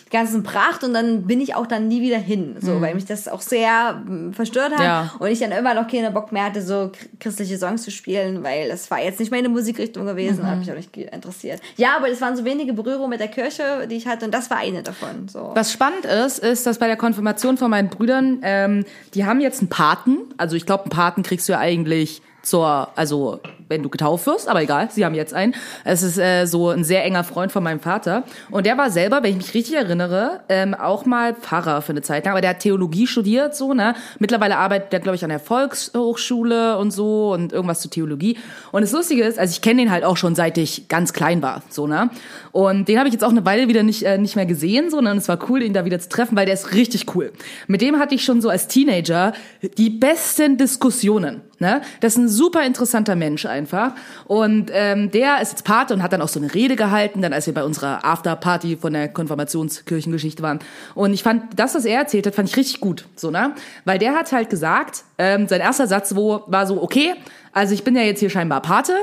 ganzen 0.09 0.43
Pracht 0.43 0.83
und 0.83 0.93
dann 0.93 1.23
bin 1.27 1.41
ich 1.41 1.55
auch 1.55 1.67
dann 1.67 1.87
nie 1.87 2.01
wieder 2.01 2.17
hin, 2.17 2.55
so 2.61 2.79
weil 2.81 2.95
mich 2.95 3.05
das 3.05 3.27
auch 3.27 3.41
sehr 3.41 3.93
mm, 4.05 4.31
verstört 4.33 4.71
hat 4.73 4.81
Ja. 4.81 5.13
und 5.19 5.27
ich 5.29 5.39
dann 5.39 5.51
immer 5.51 5.73
noch 5.73 5.87
keine 5.87 6.11
Bock 6.11 6.31
mehr 6.31 6.45
hatte, 6.45 6.61
so 6.61 6.73
chr- 6.91 6.91
christliche 7.19 7.57
Songs 7.57 7.83
zu 7.83 7.91
spielen, 7.91 8.43
weil 8.43 8.69
das 8.69 8.89
war 8.89 9.01
jetzt 9.01 9.19
nicht 9.19 9.31
meine 9.31 9.49
Musikrichtung 9.49 10.05
gewesen, 10.05 10.49
hat 10.49 10.59
mich 10.59 10.71
auch 10.71 10.75
nicht 10.75 10.95
interessiert. 10.95 11.61
Ja, 11.75 11.97
aber 11.97 12.09
es 12.09 12.21
waren 12.21 12.35
so 12.37 12.45
wenige 12.45 12.73
Berührungen 12.73 13.09
mit 13.09 13.19
der 13.19 13.27
Kirche, 13.27 13.87
die 13.89 13.95
ich 13.95 14.07
hatte 14.07 14.25
und 14.25 14.33
das 14.33 14.49
war 14.49 14.57
eine 14.57 14.83
davon. 14.83 15.27
So. 15.27 15.51
Was 15.53 15.71
spannend 15.71 16.05
ist, 16.05 16.39
ist, 16.39 16.65
dass 16.65 16.77
bei 16.79 16.87
der 16.87 16.97
Konfirmation 16.97 17.57
von 17.57 17.69
meinen 17.69 17.89
Brüdern, 17.89 18.39
ähm, 18.43 18.85
die 19.13 19.25
haben 19.25 19.41
jetzt 19.41 19.59
einen 19.59 19.69
Paten. 19.69 20.17
Also 20.37 20.55
ich 20.55 20.65
glaube, 20.65 20.83
einen 20.83 20.91
Paten 20.91 21.23
kriegst 21.23 21.47
du 21.49 21.53
ja 21.53 21.59
eigentlich 21.59 22.21
zur, 22.47 22.87
also 22.95 23.41
wenn 23.69 23.83
du 23.83 23.89
getauft 23.89 24.25
wirst, 24.27 24.47
aber 24.47 24.61
egal, 24.61 24.89
sie 24.91 25.03
haben 25.03 25.15
jetzt 25.15 25.33
einen. 25.33 25.53
Es 25.83 26.01
ist 26.01 26.17
äh, 26.17 26.45
so 26.45 26.69
ein 26.69 26.83
sehr 26.83 27.03
enger 27.03 27.23
Freund 27.23 27.51
von 27.51 27.63
meinem 27.63 27.79
Vater. 27.79 28.23
Und 28.49 28.65
der 28.65 28.77
war 28.77 28.89
selber, 28.89 29.23
wenn 29.23 29.31
ich 29.31 29.37
mich 29.37 29.53
richtig 29.53 29.75
erinnere, 29.75 30.41
ähm, 30.47 30.73
auch 30.73 31.05
mal 31.05 31.35
Pfarrer 31.35 31.81
für 31.81 31.91
eine 31.91 32.01
Zeit 32.01 32.25
lang. 32.25 32.33
Aber 32.33 32.41
der 32.41 32.51
hat 32.51 32.59
Theologie 32.59 33.07
studiert, 33.07 33.55
so, 33.55 33.73
ne? 33.73 33.95
Mittlerweile 34.19 34.57
arbeitet 34.57 34.93
der, 34.93 34.99
glaube 35.01 35.15
ich, 35.15 35.23
an 35.23 35.29
der 35.29 35.39
Volkshochschule 35.39 36.77
und 36.77 36.91
so 36.91 37.33
und 37.33 37.51
irgendwas 37.51 37.81
zu 37.81 37.89
Theologie. 37.89 38.37
Und 38.71 38.81
das 38.81 38.91
Lustige 38.91 39.23
ist, 39.23 39.37
also 39.37 39.51
ich 39.51 39.61
kenne 39.61 39.81
den 39.81 39.91
halt 39.91 40.03
auch 40.03 40.17
schon, 40.17 40.35
seit 40.35 40.57
ich 40.57 40.87
ganz 40.87 41.13
klein 41.13 41.41
war, 41.41 41.61
so, 41.69 41.87
ne? 41.87 42.09
Und 42.57 42.87
den 42.87 42.97
habe 42.97 43.07
ich 43.07 43.13
jetzt 43.13 43.23
auch 43.23 43.29
eine 43.29 43.45
Weile 43.45 43.67
wieder 43.67 43.83
nicht, 43.83 44.01
äh, 44.01 44.17
nicht 44.17 44.35
mehr 44.35 44.47
gesehen, 44.47 44.89
sondern 44.89 45.19
es 45.19 45.27
war 45.27 45.37
cool, 45.47 45.61
ihn 45.61 45.73
da 45.73 45.85
wieder 45.85 45.99
zu 45.99 46.09
treffen, 46.09 46.35
weil 46.35 46.47
der 46.47 46.55
ist 46.55 46.73
richtig 46.73 47.13
cool. 47.13 47.31
Mit 47.67 47.81
dem 47.81 47.99
hatte 47.99 48.15
ich 48.15 48.23
schon 48.23 48.41
so 48.41 48.49
als 48.49 48.67
Teenager 48.67 49.33
die 49.77 49.91
besten 49.91 50.57
Diskussionen. 50.57 51.41
Ne? 51.59 51.83
Das 51.99 52.13
ist 52.13 52.17
ein 52.17 52.29
super 52.29 52.65
interessanter 52.65 53.15
Mensch 53.15 53.45
einfach. 53.45 53.91
Und 54.25 54.71
ähm, 54.73 55.11
der 55.11 55.39
ist 55.39 55.51
jetzt 55.51 55.65
Pate 55.65 55.93
und 55.93 56.01
hat 56.01 56.13
dann 56.13 56.21
auch 56.23 56.29
so 56.29 56.39
eine 56.39 56.51
Rede 56.51 56.75
gehalten, 56.75 57.21
dann 57.21 57.31
als 57.31 57.45
wir 57.45 57.53
bei 57.53 57.63
unserer 57.63 58.03
Afterparty 58.03 58.77
von 58.77 58.91
der 58.91 59.07
Konfirmationskirchengeschichte 59.09 60.41
waren. 60.41 60.57
Und 60.95 61.13
ich 61.13 61.21
fand, 61.21 61.59
das, 61.59 61.75
was 61.75 61.85
er 61.85 61.99
erzählt 61.99 62.25
hat, 62.25 62.33
fand 62.33 62.49
ich 62.49 62.57
richtig 62.57 62.79
gut. 62.79 63.05
So, 63.15 63.29
ne? 63.29 63.53
Weil 63.85 63.99
der 63.99 64.15
hat 64.15 64.31
halt 64.31 64.49
gesagt, 64.49 65.03
ähm, 65.19 65.47
sein 65.47 65.61
erster 65.61 65.85
Satz 65.85 66.15
wo, 66.15 66.41
war 66.47 66.65
so, 66.65 66.81
okay, 66.81 67.13
also 67.53 67.75
ich 67.75 67.83
bin 67.83 67.95
ja 67.95 68.01
jetzt 68.01 68.19
hier 68.19 68.31
scheinbar 68.31 68.63
Pate. 68.63 68.95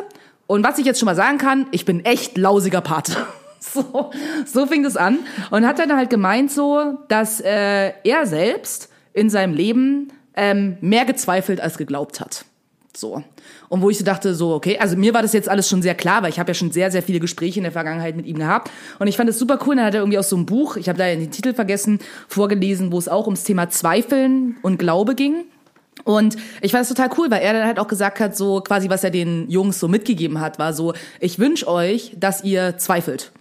Und 0.48 0.64
was 0.64 0.78
ich 0.78 0.86
jetzt 0.86 0.98
schon 0.98 1.06
mal 1.06 1.14
sagen 1.14 1.38
kann, 1.38 1.68
ich 1.70 1.84
bin 1.84 2.04
echt 2.04 2.36
lausiger 2.36 2.80
Pate. 2.80 3.16
So, 3.74 4.10
so 4.44 4.66
fing 4.66 4.82
das 4.82 4.96
an. 4.96 5.20
Und 5.50 5.66
hat 5.66 5.78
dann 5.78 5.96
halt 5.96 6.10
gemeint 6.10 6.52
so, 6.52 6.98
dass 7.08 7.40
äh, 7.40 7.92
er 8.04 8.26
selbst 8.26 8.88
in 9.12 9.30
seinem 9.30 9.54
Leben 9.54 10.12
ähm, 10.36 10.76
mehr 10.80 11.04
gezweifelt 11.04 11.60
als 11.60 11.78
geglaubt 11.78 12.20
hat. 12.20 12.44
So. 12.96 13.24
Und 13.68 13.82
wo 13.82 13.90
ich 13.90 13.98
so 13.98 14.04
dachte, 14.04 14.34
so, 14.34 14.52
okay, 14.54 14.78
also 14.78 14.96
mir 14.96 15.14
war 15.14 15.22
das 15.22 15.32
jetzt 15.32 15.48
alles 15.48 15.68
schon 15.68 15.82
sehr 15.82 15.94
klar, 15.94 16.22
weil 16.22 16.30
ich 16.30 16.38
habe 16.38 16.50
ja 16.50 16.54
schon 16.54 16.70
sehr, 16.70 16.90
sehr 16.90 17.02
viele 17.02 17.20
Gespräche 17.20 17.58
in 17.58 17.64
der 17.64 17.72
Vergangenheit 17.72 18.16
mit 18.16 18.26
ihm 18.26 18.38
gehabt. 18.38 18.70
Und 18.98 19.08
ich 19.08 19.16
fand 19.16 19.28
es 19.28 19.38
super 19.38 19.58
cool. 19.66 19.76
Dann 19.76 19.86
hat 19.86 19.94
er 19.94 20.00
irgendwie 20.00 20.18
aus 20.18 20.28
so 20.28 20.36
einem 20.36 20.46
Buch, 20.46 20.76
ich 20.76 20.88
habe 20.88 20.98
da 20.98 21.06
den 21.06 21.30
Titel 21.30 21.54
vergessen, 21.54 21.98
vorgelesen, 22.28 22.92
wo 22.92 22.98
es 22.98 23.08
auch 23.08 23.26
ums 23.26 23.44
Thema 23.44 23.68
Zweifeln 23.70 24.56
und 24.62 24.78
Glaube 24.78 25.14
ging. 25.14 25.44
Und 26.04 26.36
ich 26.60 26.72
fand 26.72 26.82
das 26.82 26.88
total 26.88 27.10
cool, 27.18 27.30
weil 27.30 27.42
er 27.42 27.52
dann 27.52 27.66
halt 27.66 27.78
auch 27.78 27.88
gesagt 27.88 28.20
hat, 28.20 28.36
so 28.36 28.60
quasi, 28.60 28.90
was 28.90 29.04
er 29.04 29.10
den 29.10 29.48
Jungs 29.48 29.80
so 29.80 29.88
mitgegeben 29.88 30.40
hat, 30.40 30.58
war 30.58 30.72
so, 30.72 30.92
ich 31.18 31.38
wünsche 31.38 31.66
euch, 31.66 32.12
dass 32.16 32.44
ihr 32.44 32.78
zweifelt. 32.78 33.32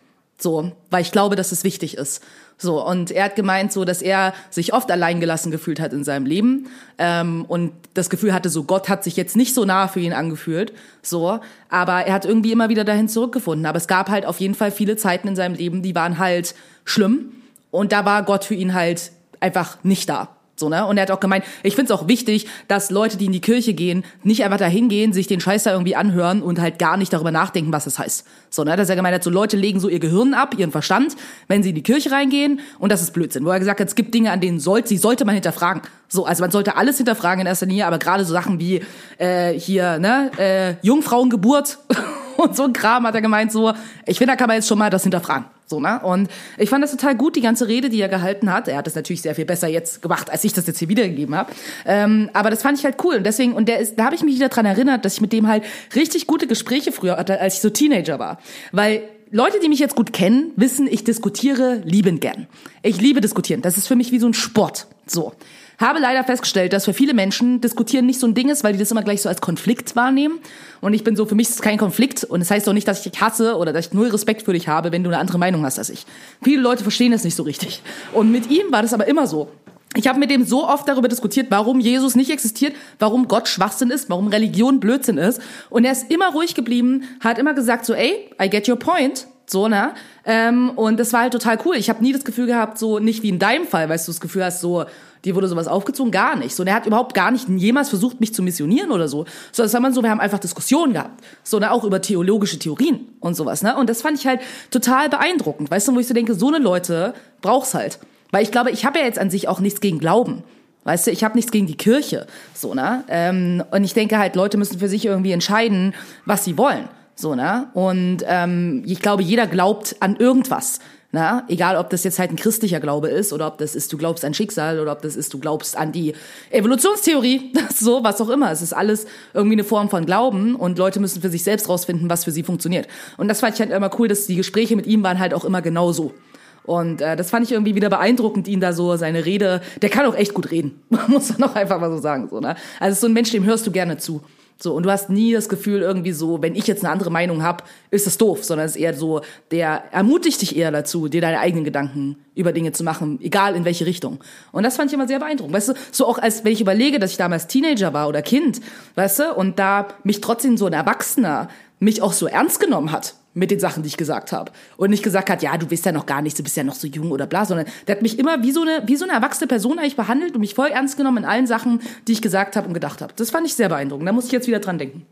So, 0.44 0.74
weil 0.92 1.02
ich 1.02 1.14
glaube, 1.14 1.38
dass 1.38 1.54
es 1.54 1.64
wichtig 1.64 1.96
ist. 1.98 2.22
So, 2.58 2.86
und 2.86 3.12
er 3.12 3.24
hat 3.24 3.36
gemeint, 3.36 3.72
so, 3.72 3.86
dass 3.86 4.02
er 4.02 4.34
sich 4.50 4.74
oft 4.74 4.92
alleingelassen 4.92 5.52
gefühlt 5.52 5.80
hat 5.80 5.94
in 5.94 6.04
seinem 6.04 6.26
Leben 6.26 6.68
ähm, 6.98 7.46
und 7.48 7.72
das 7.94 8.10
Gefühl 8.10 8.34
hatte, 8.34 8.50
so 8.50 8.66
Gott 8.66 8.90
hat 8.90 9.06
sich 9.06 9.16
jetzt 9.16 9.38
nicht 9.38 9.56
so 9.56 9.64
nah 9.64 9.88
für 9.88 10.02
ihn 10.02 10.12
angefühlt, 10.14 10.74
so, 11.02 11.40
aber 11.70 12.06
er 12.06 12.14
hat 12.14 12.26
irgendwie 12.26 12.52
immer 12.52 12.70
wieder 12.70 12.84
dahin 12.84 13.08
zurückgefunden. 13.08 13.66
Aber 13.66 13.78
es 13.78 13.88
gab 13.88 14.10
halt 14.10 14.26
auf 14.26 14.40
jeden 14.42 14.54
Fall 14.54 14.72
viele 14.72 14.98
Zeiten 14.98 15.30
in 15.30 15.36
seinem 15.36 15.56
Leben, 15.56 15.82
die 15.82 15.96
waren 15.96 16.20
halt 16.20 16.56
schlimm 16.84 17.32
und 17.72 17.94
da 17.94 18.04
war 18.04 18.24
Gott 18.24 18.44
für 18.44 18.56
ihn 18.56 18.74
halt 18.74 19.12
einfach 19.40 19.78
nicht 19.84 20.10
da. 20.10 20.36
So, 20.64 20.70
ne? 20.70 20.86
Und 20.86 20.96
er 20.96 21.02
hat 21.02 21.12
auch 21.12 21.20
gemeint, 21.20 21.44
ich 21.62 21.76
finde 21.76 21.94
es 21.94 22.00
auch 22.00 22.08
wichtig, 22.08 22.48
dass 22.70 22.90
Leute, 22.90 23.18
die 23.18 23.26
in 23.26 23.34
die 23.34 23.42
Kirche 23.42 23.74
gehen, 23.74 24.06
nicht 24.24 24.46
einfach 24.46 24.60
dahin 24.60 24.88
gehen, 24.88 25.12
sich 25.12 25.28
den 25.28 25.42
Scheiß 25.42 25.64
da 25.64 25.74
irgendwie 25.74 25.98
anhören 25.98 26.42
und 26.42 26.62
halt 26.62 26.80
gar 26.80 26.96
nicht 26.96 27.12
darüber 27.12 27.32
nachdenken, 27.32 27.74
was 27.74 27.84
das 27.84 28.00
heißt. 28.00 28.26
So, 28.50 28.64
ne? 28.64 28.78
Dass 28.78 28.88
er 28.88 28.96
gemeint 28.96 29.14
hat, 29.14 29.26
so 29.26 29.30
Leute 29.30 29.58
legen 29.58 29.82
so 29.82 29.90
ihr 29.90 30.00
Gehirn 30.00 30.34
ab, 30.34 30.58
ihren 30.58 30.72
Verstand, 30.72 31.18
wenn 31.50 31.64
sie 31.64 31.70
in 31.70 31.76
die 31.76 31.84
Kirche 31.84 32.12
reingehen 32.12 32.62
und 32.80 32.94
das 32.94 33.02
ist 33.02 33.12
Blödsinn. 33.12 33.44
Wo 33.44 33.50
er 33.50 33.60
gesagt 33.60 33.82
hat, 33.82 33.90
es 33.90 33.96
gibt 33.96 34.14
Dinge, 34.14 34.32
an 34.32 34.40
denen 34.40 34.62
soll, 34.62 34.88
sie 34.88 34.96
sollte 34.96 35.26
man 35.26 35.34
hinterfragen. 35.36 35.82
So, 36.08 36.26
also 36.26 36.42
man 36.42 36.52
sollte 36.52 36.78
alles 36.78 36.96
hinterfragen 36.96 37.42
in 37.42 37.48
erster 37.48 37.66
Linie, 37.66 37.86
aber 37.86 38.00
gerade 38.00 38.24
so 38.24 38.32
Sachen 38.32 38.58
wie 38.58 38.82
äh, 39.18 39.52
hier, 39.52 40.00
ne, 40.00 40.32
äh, 40.38 40.76
Jungfrauengeburt 40.82 41.80
und 42.38 42.56
so 42.56 42.64
ein 42.64 42.74
Kram 42.74 43.06
hat 43.06 43.16
er 43.16 43.22
gemeint, 43.22 43.52
so, 43.52 43.74
ich 44.06 44.18
finde, 44.18 44.34
da 44.34 44.36
kann 44.36 44.48
man 44.48 44.56
jetzt 44.56 44.68
schon 44.68 44.78
mal 44.78 44.90
das 44.90 45.04
hinterfragen. 45.04 45.46
So, 45.66 45.80
ne? 45.80 46.02
Und 46.04 46.30
ich 46.58 46.70
fand 46.70 46.84
das 46.84 46.92
total 46.92 47.16
gut, 47.16 47.36
die 47.36 47.42
ganze 47.42 47.68
Rede, 47.68 47.90
die 47.90 48.00
er 48.00 48.10
gehalten 48.10 48.52
hat. 48.52 48.68
Er 48.68 48.78
hat 48.78 48.86
das 48.86 48.96
natürlich 48.96 49.22
sehr 49.22 49.34
viel 49.34 49.46
besser 49.46 49.68
jetzt 49.68 50.02
gemacht, 50.02 50.30
als 50.30 50.44
ich 50.44 50.54
das 50.54 50.68
jetzt 50.68 50.80
hier 50.80 50.90
wiedergegeben 50.90 51.36
habe. 51.36 51.52
Ähm, 51.86 52.30
aber 52.34 52.50
das 52.50 52.62
fand 52.62 52.78
ich 52.78 52.86
halt 52.86 52.98
cool. 53.04 53.16
Und 53.16 53.24
deswegen, 53.24 53.54
und 53.54 53.68
der 53.68 53.80
ist, 53.80 53.98
da 53.98 54.06
habe 54.06 54.16
ich 54.16 54.24
mich 54.24 54.36
wieder 54.36 54.50
dran 54.50 54.66
erinnert, 54.66 55.06
dass 55.06 55.16
ich 55.16 55.22
mit 55.22 55.34
dem 55.34 55.48
halt 55.48 55.64
richtig 55.96 56.28
gute 56.28 56.48
Gespräche 56.48 56.92
früher 56.92 57.18
hatte, 57.18 57.40
als 57.40 57.56
ich 57.56 57.62
so 57.62 57.70
Teenager 57.70 58.20
war. 58.20 58.40
Weil 58.72 59.04
Leute, 59.32 59.60
die 59.60 59.70
mich 59.70 59.80
jetzt 59.80 59.96
gut 59.96 60.14
kennen, 60.14 60.52
wissen, 60.58 60.86
ich 60.86 61.04
diskutiere 61.04 61.82
liebend 61.86 62.22
gern. 62.22 62.46
Ich 62.84 63.02
liebe 63.02 63.20
diskutieren. 63.20 63.64
Das 63.64 63.78
ist 63.78 63.88
für 63.88 63.96
mich 63.96 64.12
wie 64.12 64.20
so 64.20 64.28
ein 64.28 64.36
Sport. 64.36 64.86
So. 65.08 65.34
Habe 65.80 66.00
leider 66.00 66.24
festgestellt, 66.24 66.74
dass 66.74 66.86
für 66.86 66.94
viele 66.94 67.14
Menschen 67.14 67.62
diskutieren 67.62 68.06
nicht 68.06 68.20
so 68.20 68.28
ein 68.28 68.34
Ding 68.36 68.50
ist, 68.50 68.64
weil 68.64 68.74
die 68.74 68.80
das 68.80 68.92
immer 68.92 69.02
gleich 69.02 69.22
so 69.22 69.30
als 69.30 69.42
Konflikt 69.42 69.96
wahrnehmen. 69.96 70.40
Und 70.82 70.94
ich 70.94 71.04
bin 71.04 71.16
so, 71.16 71.26
für 71.26 71.36
mich 71.36 71.50
ist 71.50 71.56
es 71.56 71.62
kein 71.62 71.78
Konflikt. 71.78 72.24
Und 72.24 72.42
es 72.42 72.48
das 72.48 72.58
heißt 72.58 72.70
auch 72.70 72.74
nicht, 72.74 72.88
dass 72.88 73.06
ich 73.06 73.12
dich 73.12 73.22
hasse 73.22 73.58
oder 73.58 73.74
dass 73.74 73.88
ich 73.88 73.94
null 73.94 74.10
Respekt 74.10 74.44
für 74.44 74.54
dich 74.54 74.68
habe, 74.68 74.92
wenn 74.92 75.04
du 75.04 75.10
eine 75.10 75.20
andere 75.20 75.40
Meinung 75.40 75.66
hast 75.66 75.80
als 75.80 75.90
ich. 75.90 76.06
Viele 76.44 76.62
Leute 76.62 76.84
verstehen 76.84 77.12
das 77.12 77.24
nicht 77.24 77.36
so 77.36 77.44
richtig. 77.44 77.82
Und 78.14 78.32
mit 78.32 78.52
ihm 78.52 78.72
war 78.72 78.82
das 78.82 78.94
aber 78.94 79.08
immer 79.08 79.28
so. 79.28 79.50
Ich 79.96 80.08
habe 80.08 80.20
mit 80.20 80.32
dem 80.32 80.44
so 80.44 80.68
oft 80.68 80.88
darüber 80.88 81.08
diskutiert, 81.08 81.48
warum 81.50 81.80
Jesus 81.80 82.16
nicht 82.16 82.32
existiert, 82.32 82.76
warum 82.98 83.28
Gott 83.28 83.48
Schwachsinn 83.48 83.92
ist, 83.92 84.10
warum 84.10 84.28
Religion 84.28 84.80
Blödsinn 84.80 85.20
ist. 85.20 85.40
Und 85.70 85.86
er 85.86 85.92
ist 85.92 86.10
immer 86.10 86.32
ruhig 86.32 86.56
geblieben, 86.56 87.04
hat 87.20 87.38
immer 87.38 87.54
gesagt 87.54 87.86
so, 87.86 87.94
ey, 87.94 88.30
I 88.42 88.50
get 88.50 88.68
your 88.68 88.78
point. 88.78 89.28
So, 89.46 89.68
ne? 89.68 89.94
Ähm, 90.26 90.72
und 90.76 91.00
das 91.00 91.12
war 91.14 91.22
halt 91.22 91.34
total 91.34 91.60
cool. 91.66 91.76
Ich 91.76 91.90
habe 91.90 92.02
nie 92.02 92.14
das 92.14 92.24
Gefühl 92.24 92.48
gehabt, 92.48 92.78
so 92.78 93.00
nicht 93.00 93.24
wie 93.24 93.30
in 93.30 93.40
deinem 93.40 93.68
Fall, 93.68 93.90
weißt 93.90 94.08
du, 94.08 94.12
das 94.12 94.22
Gefühl 94.22 94.46
hast, 94.46 94.62
so, 94.62 94.86
dir 95.26 95.36
wurde 95.36 95.48
sowas 95.48 95.68
aufgezogen, 95.68 96.12
gar 96.12 96.36
nicht. 96.36 96.56
So, 96.56 96.64
und 96.64 96.68
er 96.68 96.76
hat 96.76 96.86
überhaupt 96.86 97.14
gar 97.14 97.32
nicht 97.32 97.48
jemals 97.50 97.90
versucht, 97.90 98.20
mich 98.20 98.34
zu 98.34 98.42
missionieren 98.42 98.92
oder 98.92 99.08
so. 99.08 99.26
So, 99.52 99.64
das 99.64 99.74
war 99.74 99.80
man 99.80 99.94
so, 99.94 100.02
wir 100.02 100.10
haben 100.10 100.20
einfach 100.20 100.40
Diskussionen 100.40 100.94
gehabt. 100.94 101.24
So, 101.44 101.60
ne, 101.60 101.72
auch 101.72 101.84
über 101.84 102.02
theologische 102.02 102.60
Theorien 102.60 103.08
und 103.20 103.36
sowas, 103.36 103.64
ne? 103.64 103.76
Und 103.76 103.90
das 103.90 104.02
fand 104.02 104.18
ich 104.18 104.28
halt 104.28 104.42
total 104.72 105.10
beeindruckend, 105.10 105.70
weißt 105.72 105.88
du, 105.88 105.96
wo 105.96 106.00
ich 106.00 106.08
so 106.08 106.14
denke, 106.14 106.36
so 106.36 106.48
eine 106.48 106.60
Leute 106.60 107.14
brauch's 107.42 107.74
halt. 107.74 108.00
Weil 108.32 108.44
ich 108.44 108.52
glaube, 108.52 108.72
ich 108.72 108.86
habe 108.86 109.00
ja 109.00 109.06
jetzt 109.06 109.20
an 109.20 109.30
sich 109.30 109.48
auch 109.48 109.60
nichts 109.60 109.80
gegen 109.80 110.00
Glauben. 110.00 110.44
Weißt 110.86 111.08
du, 111.08 111.12
ich 111.12 111.24
habe 111.24 111.36
nichts 111.36 111.52
gegen 111.52 111.66
die 111.66 111.78
Kirche, 111.78 112.28
so 112.54 112.74
ne. 112.74 113.06
Ähm, 113.08 113.64
und 113.72 113.84
ich 113.86 113.94
denke 113.94 114.18
halt, 114.18 114.36
Leute 114.36 114.58
müssen 114.58 114.80
für 114.80 114.90
sich 114.90 115.06
irgendwie 115.06 115.32
entscheiden, 115.32 115.94
was 116.26 116.44
sie 116.44 116.58
wollen, 116.58 116.90
so 117.16 117.36
ne. 117.36 117.70
Und 117.74 118.20
ähm, 118.26 118.84
ich 118.86 119.00
glaube, 119.00 119.24
jeder 119.24 119.48
glaubt 119.48 119.96
an 120.00 120.16
irgendwas. 120.16 120.80
Na, 121.16 121.44
egal, 121.48 121.78
ob 121.78 121.92
das 121.92 122.04
jetzt 122.04 122.18
halt 122.18 122.32
ein 122.32 122.38
christlicher 122.38 122.80
Glaube 122.80 123.08
ist 123.08 123.34
oder 123.34 123.46
ob 123.46 123.60
das 123.60 123.76
ist, 123.76 123.94
du 123.94 124.00
glaubst 124.00 124.26
an 124.26 124.34
Schicksal 124.34 124.80
oder 124.80 124.94
ob 124.94 125.04
das 125.04 125.16
ist, 125.16 125.32
du 125.32 125.38
glaubst 125.38 125.78
an 125.78 125.92
die 125.92 126.14
Evolutionstheorie, 126.50 127.54
so, 127.76 128.04
was 128.04 128.20
auch 128.20 128.30
immer. 128.30 128.52
Es 128.52 128.64
ist 128.64 128.74
alles 128.74 129.06
irgendwie 129.32 129.54
eine 129.54 129.64
Form 129.64 129.92
von 129.92 130.08
Glauben 130.08 130.56
und 130.56 130.80
Leute 130.80 131.00
müssen 131.00 131.22
für 131.22 131.30
sich 131.30 131.44
selbst 131.44 131.70
rausfinden, 131.70 132.10
was 132.10 132.24
für 132.24 132.32
sie 132.32 132.42
funktioniert. 132.42 132.88
Und 133.18 133.28
das 133.28 133.42
fand 133.42 133.54
ich 133.54 133.60
halt 133.60 133.70
immer 133.70 133.92
cool, 134.00 134.08
dass 134.08 134.26
die 134.26 134.36
Gespräche 134.36 134.76
mit 134.76 134.88
ihm 134.88 135.04
waren 135.04 135.20
halt 135.20 135.36
auch 135.36 135.46
immer 135.46 135.62
genauso. 135.62 136.16
Und 136.64 137.00
äh, 137.02 137.16
das 137.16 137.30
fand 137.30 137.46
ich 137.46 137.52
irgendwie 137.52 137.76
wieder 137.76 137.92
beeindruckend, 137.92 138.48
ihn 138.48 138.60
da 138.60 138.74
so 138.74 138.96
seine 138.96 139.24
Rede. 139.24 139.62
Der 139.84 139.90
kann 139.90 140.08
auch 140.08 140.16
echt 140.16 140.34
gut 140.34 140.50
reden, 140.50 140.82
muss 141.08 141.38
man 141.38 141.48
auch 141.48 141.56
einfach 141.56 141.80
mal 141.80 141.92
so 141.92 142.00
sagen. 142.00 142.28
So, 142.30 142.40
ne? 142.40 142.56
Also 142.80 143.02
so 143.02 143.06
ein 143.06 143.14
Mensch, 143.14 143.30
dem 143.30 143.46
hörst 143.46 143.68
du 143.68 143.72
gerne 143.72 143.98
zu. 143.98 144.24
So, 144.64 144.74
und 144.74 144.84
du 144.84 144.92
hast 144.92 145.10
nie 145.10 145.34
das 145.34 145.50
Gefühl, 145.50 145.82
irgendwie 145.82 146.14
so, 146.14 146.42
wenn 146.42 146.56
ich 146.56 146.68
jetzt 146.68 146.86
eine 146.86 146.94
andere 146.94 147.12
Meinung 147.12 147.44
habe, 147.44 147.66
ist 147.92 148.08
das 148.08 148.18
doof, 148.18 148.46
sondern 148.46 148.66
es 148.66 148.78
ist 148.78 148.82
eher 148.82 148.94
so, 148.94 149.20
der 149.52 149.84
ermutigt 149.92 150.42
dich 150.42 150.56
eher 150.56 150.72
dazu, 150.72 151.10
dir 151.10 151.20
deine 151.20 151.42
eigenen 151.42 151.66
Gedanken 151.66 152.16
über 152.34 152.54
Dinge 152.54 152.72
zu 152.72 152.86
machen, 152.86 153.20
egal 153.22 153.58
in 153.58 153.66
welche 153.66 153.86
Richtung. 153.86 154.24
Und 154.54 154.64
das 154.64 154.78
fand 154.78 154.90
ich 154.90 154.94
immer 154.94 155.06
sehr 155.06 155.20
beeindruckend. 155.20 155.54
Weißt 155.54 155.68
du, 155.68 155.74
so 155.92 156.08
auch 156.08 156.18
als 156.18 156.46
wenn 156.46 156.54
ich 156.54 156.62
überlege, 156.62 156.98
dass 156.98 157.12
ich 157.12 157.18
damals 157.18 157.48
Teenager 157.48 157.92
war 157.92 158.08
oder 158.08 158.22
Kind, 158.22 158.62
weißt 158.96 159.20
du, 159.20 159.34
und 159.34 159.60
da 159.60 159.90
mich 160.06 160.22
trotzdem 160.22 160.56
so 160.56 160.66
ein 160.66 160.72
Erwachsener 160.72 161.50
mich 161.80 162.02
auch 162.02 162.14
so 162.14 162.28
ernst 162.28 162.62
genommen 162.62 162.94
hat 162.94 163.16
mit 163.34 163.52
den 163.52 163.60
Sachen, 163.60 163.84
die 163.84 163.88
ich 163.88 163.98
gesagt 163.98 164.32
habe. 164.32 164.52
Und 164.78 164.90
nicht 164.90 165.04
gesagt 165.04 165.30
hat, 165.30 165.42
ja, 165.42 165.58
du 165.58 165.66
bist 165.66 165.86
ja 165.86 165.92
noch 165.92 166.06
gar 166.06 166.22
nichts, 166.22 166.38
du 166.38 166.44
bist 166.44 166.56
ja 166.56 166.64
noch 166.64 166.76
so 166.76 166.88
jung 166.88 167.12
oder 167.12 167.26
bla, 167.26 167.46
sondern 167.46 167.68
der 167.88 167.96
hat 167.96 168.02
mich 168.02 168.20
immer 168.20 168.44
wie 168.44 168.52
so 168.52 168.62
eine, 168.62 168.84
wie 168.86 168.96
so 168.96 169.06
eine 169.06 169.14
erwachsene 169.14 169.48
Person 169.48 169.80
eigentlich 169.80 169.96
behandelt 169.96 170.36
und 170.36 170.42
mich 170.42 170.56
voll 170.56 170.70
ernst 170.70 170.98
genommen 170.98 171.20
in 171.20 171.26
allen 171.26 171.48
Sachen, 171.48 171.82
die 172.08 172.14
ich 172.14 172.22
gesagt 172.22 172.56
habe 172.56 172.68
und 172.68 172.74
gedacht 172.74 173.02
habe. 173.02 173.14
Das 173.16 173.32
fand 173.32 173.48
ich 173.48 173.56
sehr 173.56 173.70
beeindruckend. 173.70 174.08
Da 174.08 174.12
muss 174.14 174.26
ich 174.26 174.32
jetzt 174.32 174.48
wieder 174.48 174.60
dran 174.60 174.78
denken. 174.78 175.06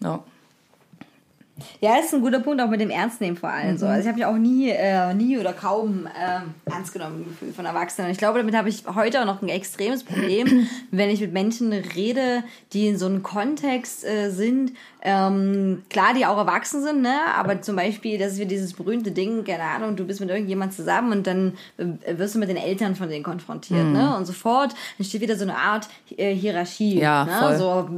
Ja. 0.00 0.22
Ja, 1.80 1.96
das 1.96 2.06
ist 2.06 2.14
ein 2.14 2.22
guter 2.22 2.40
Punkt, 2.40 2.60
auch 2.60 2.68
mit 2.68 2.80
dem 2.80 2.90
Ernstnehmen 2.90 3.36
vor 3.36 3.50
allem. 3.50 3.76
So. 3.76 3.86
Also 3.86 4.00
ich 4.00 4.06
habe 4.06 4.16
mich 4.16 4.24
auch 4.24 4.36
nie, 4.36 4.70
äh, 4.70 5.12
nie 5.14 5.38
oder 5.38 5.52
kaum 5.52 6.06
äh, 6.06 6.70
ernst 6.70 6.92
genommen 6.92 7.24
gefühlt 7.28 7.54
von 7.54 7.66
Erwachsenen. 7.66 8.10
Ich 8.10 8.18
glaube, 8.18 8.38
damit 8.38 8.56
habe 8.56 8.68
ich 8.68 8.84
heute 8.86 9.20
auch 9.20 9.26
noch 9.26 9.42
ein 9.42 9.48
extremes 9.48 10.02
Problem, 10.02 10.68
wenn 10.90 11.10
ich 11.10 11.20
mit 11.20 11.32
Menschen 11.32 11.72
rede, 11.72 12.42
die 12.72 12.88
in 12.88 12.98
so 12.98 13.06
einem 13.06 13.22
Kontext 13.22 14.04
äh, 14.04 14.30
sind, 14.30 14.72
ähm, 15.04 15.82
klar, 15.90 16.14
die 16.16 16.24
auch 16.24 16.38
erwachsen 16.38 16.80
sind, 16.82 17.02
ne? 17.02 17.16
aber 17.34 17.60
zum 17.60 17.74
Beispiel, 17.74 18.18
das 18.18 18.34
ist 18.34 18.38
wie 18.38 18.46
dieses 18.46 18.72
berühmte 18.72 19.10
Ding, 19.10 19.42
keine 19.42 19.64
Ahnung, 19.64 19.96
du 19.96 20.06
bist 20.06 20.20
mit 20.20 20.30
irgendjemand 20.30 20.72
zusammen 20.72 21.10
und 21.10 21.26
dann 21.26 21.54
äh, 21.76 22.16
wirst 22.16 22.36
du 22.36 22.38
mit 22.38 22.48
den 22.48 22.56
Eltern 22.56 22.94
von 22.94 23.08
denen 23.08 23.24
konfrontiert. 23.24 23.84
Mhm. 23.84 23.92
Ne? 23.92 24.16
Und 24.16 24.26
sofort 24.26 24.74
entsteht 24.98 25.20
wieder 25.20 25.36
so 25.36 25.42
eine 25.42 25.56
Art 25.56 25.88
äh, 26.16 26.32
Hierarchie. 26.32 27.00
Ja, 27.00 27.24
ne? 27.24 27.32
voll. 27.32 27.56
So, 27.56 27.88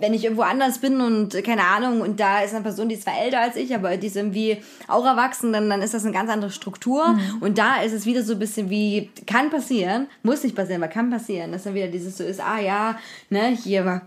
wenn 0.00 0.14
ich 0.14 0.24
irgendwo 0.24 0.42
anders 0.42 0.78
bin 0.78 1.02
und 1.02 1.34
äh, 1.34 1.42
keine 1.42 1.64
Ahnung, 1.64 2.00
und 2.00 2.20
da 2.20 2.40
ist 2.40 2.54
eine 2.54 2.62
Person, 2.62 2.88
die 2.88 2.94
ist 2.94 3.02
zwar 3.02 3.18
älter 3.20 3.40
als 3.40 3.56
ich, 3.56 3.74
aber 3.74 3.98
die 3.98 4.06
ist 4.06 4.16
irgendwie 4.16 4.56
auch 4.88 5.04
erwachsen, 5.04 5.52
dann, 5.52 5.68
dann 5.68 5.82
ist 5.82 5.92
das 5.92 6.04
eine 6.04 6.14
ganz 6.14 6.30
andere 6.30 6.50
Struktur. 6.50 7.08
Mhm. 7.08 7.36
Und 7.40 7.58
da 7.58 7.82
ist 7.82 7.92
es 7.92 8.06
wieder 8.06 8.22
so 8.22 8.32
ein 8.32 8.38
bisschen 8.38 8.70
wie, 8.70 9.10
kann 9.26 9.50
passieren, 9.50 10.06
muss 10.22 10.42
nicht 10.42 10.56
passieren, 10.56 10.82
aber 10.82 10.90
kann 10.90 11.10
passieren, 11.10 11.52
dass 11.52 11.64
dann 11.64 11.74
wieder 11.74 11.88
dieses 11.88 12.16
so 12.16 12.24
ist, 12.24 12.40
ah 12.40 12.58
ja, 12.60 12.96
ne, 13.28 13.48
hier 13.48 13.84
war 13.84 14.02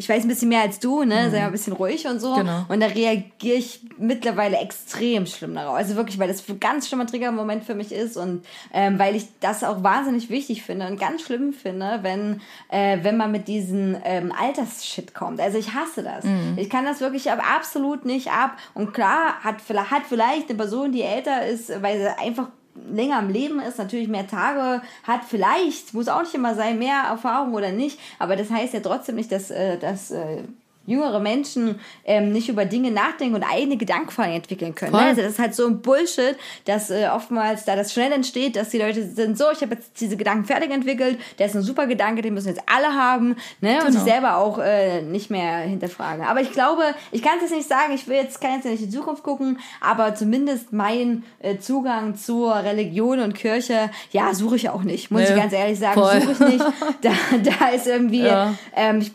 ich 0.00 0.08
weiß 0.08 0.22
ein 0.24 0.28
bisschen 0.28 0.48
mehr 0.48 0.60
als 0.62 0.78
du, 0.78 1.02
ne, 1.02 1.28
sei 1.30 1.40
mal 1.40 1.46
ein 1.46 1.52
bisschen 1.52 1.72
ruhig 1.72 2.06
und 2.06 2.20
so. 2.20 2.32
Genau. 2.36 2.64
Und 2.68 2.78
da 2.80 2.86
reagiere 2.86 3.56
ich 3.56 3.80
mittlerweile 3.98 4.56
extrem 4.58 5.26
schlimm 5.26 5.54
darauf. 5.56 5.74
Also 5.74 5.96
wirklich, 5.96 6.20
weil 6.20 6.28
das 6.28 6.48
ein 6.48 6.60
ganz 6.60 6.86
schlimmer 6.86 7.04
Triggermoment 7.06 7.64
für 7.64 7.74
mich 7.74 7.90
ist 7.90 8.16
und 8.16 8.44
ähm, 8.72 9.00
weil 9.00 9.16
ich 9.16 9.26
das 9.40 9.64
auch 9.64 9.82
wahnsinnig 9.82 10.30
wichtig 10.30 10.62
finde 10.62 10.86
und 10.86 11.00
ganz 11.00 11.22
schlimm 11.22 11.52
finde, 11.52 11.98
wenn, 12.02 12.40
äh, 12.68 12.98
wenn 13.02 13.16
man 13.16 13.32
mit 13.32 13.48
diesen 13.48 13.96
ähm, 14.04 14.32
Altersshit 14.32 15.14
kommt. 15.14 15.40
Also 15.40 15.58
ich 15.58 15.74
hasse 15.74 16.04
das. 16.04 16.24
Ich 16.56 16.70
kann 16.70 16.84
das 16.84 17.00
wirklich 17.00 17.30
ab, 17.32 17.42
absolut 17.56 18.04
nicht 18.04 18.30
ab. 18.30 18.56
Und 18.74 18.94
klar, 18.94 19.40
hat, 19.42 19.60
vielleicht- 19.60 19.90
hat 19.90 20.02
vielleicht 20.08 20.48
eine 20.48 20.56
Person, 20.58 20.92
die 20.92 21.02
älter 21.02 21.44
ist, 21.44 21.70
weil 21.82 21.98
sie 21.98 22.18
einfach 22.20 22.50
länger 22.90 23.18
am 23.18 23.28
Leben 23.28 23.60
ist, 23.60 23.78
natürlich 23.78 24.08
mehr 24.08 24.26
Tage 24.26 24.82
hat, 25.04 25.20
vielleicht, 25.28 25.94
muss 25.94 26.08
auch 26.08 26.22
nicht 26.22 26.34
immer 26.34 26.54
sein, 26.54 26.78
mehr 26.78 27.02
Erfahrung 27.08 27.54
oder 27.54 27.72
nicht, 27.72 27.98
aber 28.18 28.36
das 28.36 28.50
heißt 28.50 28.74
ja 28.74 28.80
trotzdem 28.80 29.16
nicht, 29.16 29.32
dass, 29.32 29.50
äh, 29.50 29.78
dass 29.78 30.10
äh, 30.10 30.42
jüngere 30.88 31.20
Menschen 31.20 31.78
ähm, 32.04 32.32
nicht 32.32 32.48
über 32.48 32.64
Dinge 32.64 32.90
nachdenken 32.90 33.36
und 33.36 33.44
eigene 33.44 33.76
Gedankenfallen 33.76 34.32
entwickeln 34.34 34.74
können. 34.74 34.92
Ne? 34.92 34.98
Also 34.98 35.22
das 35.22 35.32
ist 35.32 35.38
halt 35.38 35.54
so 35.54 35.66
ein 35.66 35.80
Bullshit, 35.82 36.36
dass 36.64 36.90
äh, 36.90 37.08
oftmals 37.14 37.64
da 37.64 37.76
das 37.76 37.92
schnell 37.92 38.10
entsteht, 38.10 38.56
dass 38.56 38.70
die 38.70 38.78
Leute 38.78 39.04
sind 39.06 39.38
so, 39.38 39.44
ich 39.52 39.60
habe 39.62 39.74
jetzt 39.74 40.00
diese 40.00 40.16
Gedanken 40.16 40.44
fertig 40.46 40.70
entwickelt, 40.72 41.18
der 41.38 41.46
ist 41.46 41.54
ein 41.54 41.62
super 41.62 41.86
Gedanke, 41.86 42.22
den 42.22 42.34
müssen 42.34 42.48
jetzt 42.48 42.62
alle 42.66 42.94
haben 42.94 43.36
ne? 43.60 43.76
und 43.84 43.92
sich 43.92 44.02
Genau. 44.02 44.04
selber 44.04 44.36
auch 44.38 44.58
äh, 44.58 45.02
nicht 45.02 45.30
mehr 45.30 45.58
hinterfragen. 45.58 46.24
Aber 46.24 46.40
ich 46.40 46.52
glaube, 46.52 46.82
ich 47.12 47.22
kann 47.22 47.34
es 47.36 47.42
jetzt 47.50 47.56
nicht 47.58 47.68
sagen, 47.68 47.92
ich 47.94 48.08
will 48.08 48.16
jetzt, 48.16 48.40
kann 48.40 48.52
jetzt 48.54 48.64
nicht 48.64 48.82
in 48.82 48.90
die 48.90 48.96
Zukunft 48.96 49.22
gucken, 49.22 49.58
aber 49.80 50.14
zumindest 50.14 50.72
mein 50.72 51.24
äh, 51.40 51.58
Zugang 51.58 52.16
zur 52.16 52.54
Religion 52.56 53.20
und 53.20 53.34
Kirche, 53.34 53.90
ja, 54.10 54.32
suche 54.34 54.56
ich 54.56 54.70
auch 54.70 54.82
nicht, 54.82 55.10
muss 55.10 55.20
Nee, 55.20 55.28
ich 55.28 55.36
ganz 55.36 55.52
ehrlich 55.52 55.78
sagen, 55.78 56.00
suche 56.00 56.32
ich 56.32 56.40
nicht. 56.40 56.64
Da, 57.02 57.10
da 57.42 57.68
ist 57.68 57.86
irgendwie, 57.86 58.22
Ja. 58.24 58.54
ähm, 58.74 59.00
ich, 59.00 59.12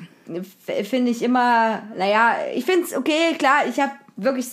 finde 0.63 1.11
ich 1.11 1.21
immer, 1.21 1.83
naja, 1.97 2.35
ich 2.53 2.65
finde 2.65 2.85
es 2.85 2.95
okay, 2.95 3.35
klar, 3.37 3.61
ich 3.69 3.79
habe 3.79 3.91
wirklich, 4.15 4.47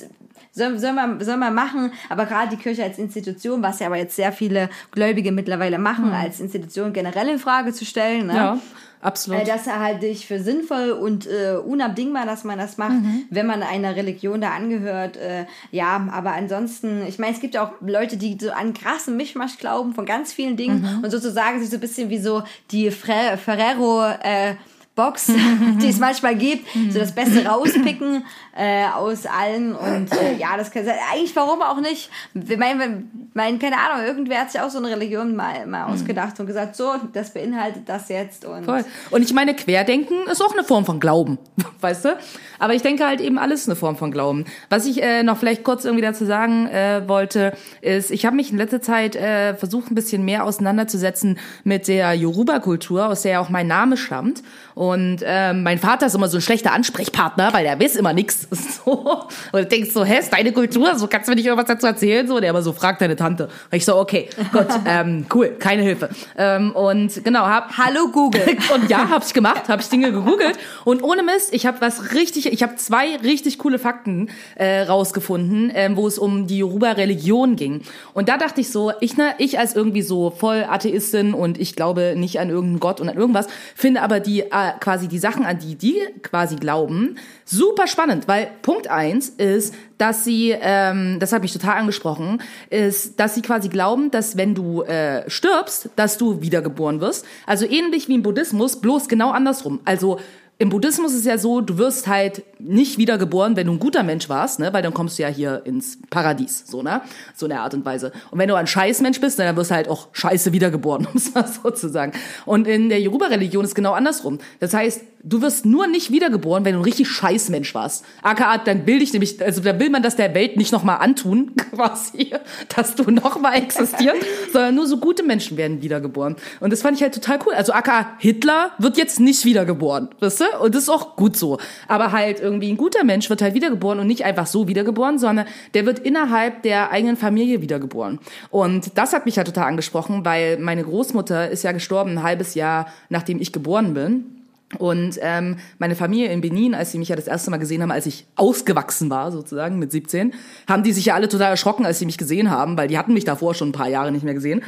soll, 0.53 0.79
soll, 0.79 0.93
man, 0.93 1.21
soll 1.23 1.37
man 1.37 1.55
machen, 1.55 1.93
aber 2.09 2.27
gerade 2.27 2.57
die 2.57 2.63
Kirche 2.63 2.83
als 2.83 2.99
Institution, 2.99 3.63
was 3.63 3.79
ja 3.81 3.87
aber 3.87 3.97
jetzt 3.97 4.17
sehr 4.17 4.33
viele 4.33 4.69
Gläubige 4.91 5.33
mittlerweile 5.33 5.79
machen, 5.79 6.13
als 6.13 6.41
Institution 6.41 6.93
generell 6.93 7.29
in 7.29 7.39
Frage 7.39 7.73
zu 7.73 7.85
stellen, 7.85 8.27
ne? 8.27 8.35
Ja, 8.35 8.59
absolut. 9.01 9.43
Äh, 9.43 9.45
Das 9.45 9.67
halte 9.67 10.07
ich 10.07 10.27
für 10.27 10.41
sinnvoll 10.41 10.91
und 10.91 11.27
äh, 11.27 11.55
unabdingbar, 11.57 12.27
dass 12.27 12.43
man 12.45 12.59
das 12.59 12.79
macht, 12.79 12.97
wenn 13.31 13.47
man 13.47 13.63
einer 13.63 13.95
Religion 13.95 14.41
da 14.41 14.51
angehört. 14.51 15.17
Äh, 15.17 15.45
ja, 15.71 16.09
aber 16.11 16.33
ansonsten, 16.33 17.07
ich 17.07 17.19
meine, 17.19 17.35
es 17.35 17.41
gibt 17.41 17.57
auch 17.57 17.73
Leute, 17.81 18.17
die 18.17 18.37
so 18.41 18.51
an 18.51 18.75
krassen 18.75 19.17
Mischmasch 19.17 19.57
glauben 19.59 19.95
von 19.95 20.05
ganz 20.05 20.33
vielen 20.33 20.57
Dingen 20.57 21.01
und 21.03 21.11
sozusagen 21.11 21.61
sich 21.61 21.71
so 21.71 21.77
ein 21.77 21.81
bisschen 21.81 22.11
wie 22.11 22.19
so 22.19 22.43
die 22.73 22.91
Fre 22.91 23.39
Ferrero 23.43 24.05
äh, 24.23 24.55
Box, 25.01 25.33
die 25.83 25.89
es 25.89 25.99
manchmal 25.99 26.35
gibt, 26.35 26.67
so 26.91 26.99
das 26.99 27.13
Beste 27.13 27.47
rauspicken 27.47 28.23
äh, 28.55 28.85
aus 28.95 29.25
allen 29.25 29.75
und 29.75 30.13
äh, 30.13 30.37
ja, 30.39 30.59
das 30.59 30.71
kann 30.71 30.87
eigentlich 31.11 31.35
warum 31.35 31.63
auch 31.63 31.81
nicht. 31.81 32.11
Ich 32.35 32.59
meine, 32.59 33.05
mein, 33.33 33.59
keine 33.59 33.77
Ahnung, 33.79 34.05
irgendwer 34.05 34.41
hat 34.41 34.51
sich 34.51 34.61
auch 34.61 34.69
so 34.69 34.77
eine 34.77 34.89
Religion 34.89 35.35
mal, 35.35 35.67
mal 35.67 35.85
ausgedacht 35.85 36.39
und 36.39 36.47
gesagt, 36.47 36.77
so, 36.77 36.97
das 37.15 37.33
beinhaltet 37.33 37.89
das 37.89 38.11
jetzt 38.11 38.45
und 38.45 38.65
Voll. 38.65 38.85
Und 39.11 39.23
ich 39.23 39.33
meine, 39.33 39.55
Querdenken 39.55 40.27
ist 40.31 40.43
auch 40.43 40.53
eine 40.53 40.65
Form 40.65 40.85
von 40.85 41.01
Glauben, 41.01 41.39
weißt 41.81 42.05
du? 42.05 42.19
Aber 42.59 42.75
ich 42.75 42.83
denke 42.83 43.07
halt 43.07 43.23
eben 43.23 43.39
alles 43.39 43.67
eine 43.67 43.77
Form 43.77 43.97
von 43.97 44.11
Glauben. 44.11 44.45
Was 44.69 44.85
ich 44.85 45.03
äh, 45.03 45.23
noch 45.23 45.39
vielleicht 45.39 45.65
kurz 45.65 45.87
irgendwie 45.87 46.05
dazu 46.05 46.27
sagen 46.27 46.67
äh, 46.67 47.09
wollte, 47.09 47.55
ist, 47.81 48.11
ich 48.11 48.27
habe 48.27 48.37
mich 48.37 48.51
in 48.53 48.59
letzter 48.59 48.83
Zeit 48.83 49.17
äh, 49.17 49.55
versucht, 49.55 49.91
ein 49.91 49.95
bisschen 49.95 50.27
mehr 50.27 50.45
auseinanderzusetzen 50.45 51.39
mit 51.65 51.89
der 51.89 52.13
Yoruba-Kultur, 52.13 53.07
aus 53.07 53.23
der 53.23 53.33
ja 53.33 53.41
auch 53.41 53.49
mein 53.49 53.67
Name 53.67 53.97
stammt. 53.97 54.43
Und 54.75 54.90
ähm, 54.97 55.63
mein 55.63 55.79
Vater 55.79 56.07
ist 56.07 56.15
immer 56.15 56.29
so 56.29 56.39
ein 56.39 56.41
schlechter 56.41 56.73
Ansprechpartner, 56.73 57.53
weil 57.53 57.65
der 57.65 57.81
weiß 57.81 57.97
immer 57.97 58.13
nichts. 58.13 58.49
So. 58.85 59.27
Und 59.53 59.61
du 59.61 59.67
denkst 59.67 59.91
so, 59.93 60.05
hä, 60.05 60.21
ist 60.21 60.33
deine 60.33 60.53
Kultur? 60.53 60.97
So 60.97 61.07
kannst 61.07 61.27
du 61.27 61.33
mir 61.33 61.37
nicht 61.37 61.47
irgendwas 61.47 61.67
dazu 61.67 61.87
erzählen? 61.87 62.27
So, 62.27 62.41
der 62.41 62.51
immer 62.51 62.63
so 62.63 62.73
fragt 62.73 63.01
deine 63.01 63.17
Tante. 63.17 63.45
Und 63.45 63.77
ich 63.77 63.85
so, 63.85 63.97
okay, 63.97 64.29
gut, 64.53 64.67
ähm, 64.87 65.27
cool, 65.35 65.57
keine 65.59 65.83
Hilfe. 65.83 66.09
Ähm, 66.37 66.73
und 66.73 67.23
genau, 67.25 67.47
hab 67.47 67.77
Hallo 67.77 68.09
Google. 68.09 68.57
und 68.75 68.89
ja, 68.89 69.09
habe 69.09 69.25
ich 69.25 69.35
gemacht, 69.35 69.69
habe 69.69 69.83
ich 69.83 69.89
Dinge 69.89 70.13
gegoogelt 70.13 70.59
und 70.85 71.03
ohne 71.03 71.23
Mist, 71.23 71.53
ich 71.53 71.67
habe 71.67 71.81
was 71.81 72.15
richtig, 72.15 72.47
ich 72.53 72.63
habe 72.63 72.77
zwei 72.77 73.17
richtig 73.17 73.59
coole 73.59 73.79
Fakten 73.79 74.31
äh, 74.55 74.83
rausgefunden, 74.83 75.71
ähm, 75.75 75.97
wo 75.97 76.07
es 76.07 76.19
um 76.19 76.47
die 76.47 76.59
Yoruba-Religion 76.59 77.57
ging. 77.57 77.83
Und 78.15 78.29
da 78.29 78.37
dachte 78.37 78.61
ich 78.61 78.71
so, 78.71 78.93
ich 79.01 79.17
ne, 79.17 79.35
ich 79.39 79.59
als 79.59 79.75
irgendwie 79.75 80.03
so 80.03 80.31
voll 80.31 80.65
Atheistin 80.69 81.35
und 81.35 81.59
ich 81.59 81.77
glaube 81.77 82.15
nicht 82.17 82.41
an 82.41 82.51
irgendeinen 82.51 82.81
Gott 82.81 83.01
und 83.01 83.09
an 83.09 83.17
irgendwas, 83.17 83.47
finde 83.75 84.03
aber 84.03 84.21
die 84.21 84.41
äh, 84.41 84.73
quasi 84.81 85.09
die 85.09 85.19
Sachen, 85.19 85.45
an 85.45 85.59
die 85.59 85.77
die 85.77 86.01
quasi 86.23 86.57
glauben, 86.57 87.17
super 87.45 87.87
spannend, 87.87 88.29
weil 88.29 88.51
Punkt 88.63 88.89
eins 88.89 89.29
ist, 89.29 89.75
dass 89.99 90.25
sie, 90.25 90.55
ähm, 90.59 91.19
das 91.21 91.33
hat 91.33 91.43
mich 91.43 91.53
total 91.53 91.77
angesprochen, 91.77 92.43
ist, 92.71 93.21
dass 93.21 93.35
sie 93.35 93.43
quasi 93.43 93.69
glauben, 93.69 94.11
dass 94.11 94.37
wenn 94.37 94.55
du 94.55 94.83
äh, 94.83 95.29
stirbst, 95.29 95.91
dass 95.97 96.19
du 96.19 96.41
wiedergeboren 96.41 97.01
wirst. 97.01 97.27
Also 97.47 97.67
ähnlich 97.67 98.09
wie 98.09 98.15
im 98.15 98.23
Buddhismus, 98.23 98.81
bloß 98.81 99.09
genau 99.09 99.31
andersrum. 99.31 99.81
Also 99.85 100.19
im 100.61 100.69
Buddhismus 100.69 101.13
ist 101.13 101.21
es 101.21 101.25
ja 101.25 101.39
so, 101.39 101.63
du 101.63 101.79
wirst 101.79 102.07
halt 102.07 102.43
nicht 102.59 102.99
wiedergeboren, 102.99 103.57
wenn 103.57 103.67
du 103.67 103.73
ein 103.73 103.79
guter 103.79 104.03
Mensch 104.03 104.29
warst, 104.29 104.59
ne? 104.59 104.75
weil 104.75 104.83
dann 104.83 104.93
kommst 104.93 105.19
du 105.19 105.23
ja 105.23 105.29
hier 105.31 105.63
ins 105.65 105.99
Paradies, 106.11 106.65
so, 106.67 106.83
ne? 106.83 107.01
So 107.35 107.47
in 107.47 107.51
der 107.51 107.63
Art 107.63 107.73
und 107.73 107.87
Weise. 107.87 108.13
Und 108.31 108.39
wenn 108.39 108.47
du 108.47 108.55
ein 108.55 108.67
Scheißmensch 108.67 109.23
bist, 109.23 109.39
dann 109.39 109.57
wirst 109.57 109.71
du 109.71 109.75
halt 109.75 109.89
auch 109.89 110.09
scheiße 110.13 110.53
wiedergeboren, 110.53 111.07
um 111.11 111.17
es 111.17 111.33
mal 111.33 111.47
so 111.49 111.71
zu 111.71 111.89
sagen. 111.89 112.13
Und 112.45 112.69
in 112.69 112.91
der 112.91 113.01
Yoruba-Religion 113.01 113.65
ist 113.65 113.75
genau 113.75 113.93
andersrum. 113.93 114.39
Das 114.59 114.75
heißt, 114.75 115.01
du 115.23 115.41
wirst 115.41 115.65
nur 115.65 115.87
nicht 115.87 116.11
wiedergeboren, 116.11 116.67
wenn 116.67 116.75
du 116.75 116.81
ein 116.81 116.85
richtig 116.85 117.09
Scheißmensch 117.09 117.75
warst. 117.75 118.05
AKA, 118.23 118.59
dann 118.59 118.87
will 118.87 119.01
ich 119.01 119.15
nämlich, 119.15 119.43
also 119.43 119.63
da 119.63 119.79
will 119.79 119.89
man 119.89 120.03
das 120.03 120.17
der 120.17 120.35
Welt 120.35 120.59
nicht 120.59 120.73
nochmal 120.73 120.99
antun, 120.99 121.53
quasi, 121.75 122.33
dass 122.75 122.95
du 122.95 123.11
nochmal 123.11 123.57
existierst, 123.57 124.27
sondern 124.53 124.75
nur 124.75 124.87
so 124.87 124.99
gute 124.99 125.23
Menschen 125.23 125.57
werden 125.57 125.81
wiedergeboren. 125.81 126.37
Und 126.61 126.71
das 126.71 126.83
fand 126.83 126.99
ich 126.99 127.03
halt 127.03 127.15
total 127.15 127.39
cool. 127.47 127.55
Also 127.55 127.73
AKA, 127.73 128.15
Hitler 128.19 128.73
wird 128.79 128.99
jetzt 128.99 129.21
nicht 129.21 129.47
wiedergeboren, 129.47 130.11
weißt 130.21 130.41
du? 130.41 130.50
Und 130.61 130.75
das 130.75 130.85
ist 130.85 130.89
auch 130.89 131.17
gut 131.17 131.37
so. 131.37 131.59
Aber 131.89 132.13
halt 132.13 132.41
irgendwie 132.41 132.71
ein 132.71 132.77
guter 132.77 133.05
Mensch 133.05 133.31
wird 133.31 133.43
halt 133.43 133.55
wiedergeboren 133.55 134.01
und 134.01 134.07
nicht 134.07 134.25
einfach 134.25 134.47
so 134.47 134.69
wiedergeboren, 134.69 135.19
sondern 135.19 135.47
der 135.75 135.87
wird 135.87 136.01
innerhalb 136.01 136.63
der 136.63 136.91
eigenen 136.91 137.17
Familie 137.17 137.61
wiedergeboren. 137.61 138.19
Und 138.51 138.97
das 138.99 139.13
hat 139.13 139.27
mich 139.27 139.37
ja 139.37 139.45
total 139.45 139.69
angesprochen, 139.69 140.25
weil 140.25 140.59
meine 140.59 140.83
Großmutter 140.83 141.51
ist 141.51 141.63
ja 141.63 141.73
gestorben 141.73 142.13
ein 142.13 142.23
halbes 142.23 142.55
Jahr, 142.55 142.87
nachdem 143.09 143.41
ich 143.41 143.53
geboren 143.53 143.95
bin. 143.95 144.41
Und 144.79 145.19
ähm, 145.21 145.57
meine 145.79 145.97
Familie 145.97 146.29
in 146.29 146.41
Benin, 146.41 146.75
als 146.75 146.93
sie 146.93 146.99
mich 146.99 147.09
ja 147.09 147.17
das 147.17 147.27
erste 147.27 147.51
Mal 147.51 147.57
gesehen 147.57 147.83
haben, 147.83 147.91
als 147.91 148.07
ich 148.07 148.27
ausgewachsen 148.37 149.11
war, 149.11 149.33
sozusagen 149.33 149.81
mit 149.81 149.91
17, 149.91 150.33
haben 150.69 150.85
die 150.85 150.93
sich 150.93 151.07
ja 151.07 151.15
alle 151.15 151.29
total 151.29 151.51
erschrocken, 151.51 151.85
als 151.85 151.99
sie 151.99 152.07
mich 152.07 152.19
gesehen 152.19 152.51
haben, 152.51 152.79
weil 152.79 152.87
die 152.87 152.97
hatten 152.97 153.13
mich 153.13 153.25
davor 153.25 153.55
schon 153.55 153.71
ein 153.71 153.73
paar 153.73 153.89
Jahre 153.89 154.13
nicht 154.13 154.23
mehr 154.23 154.35
gesehen. 154.35 154.63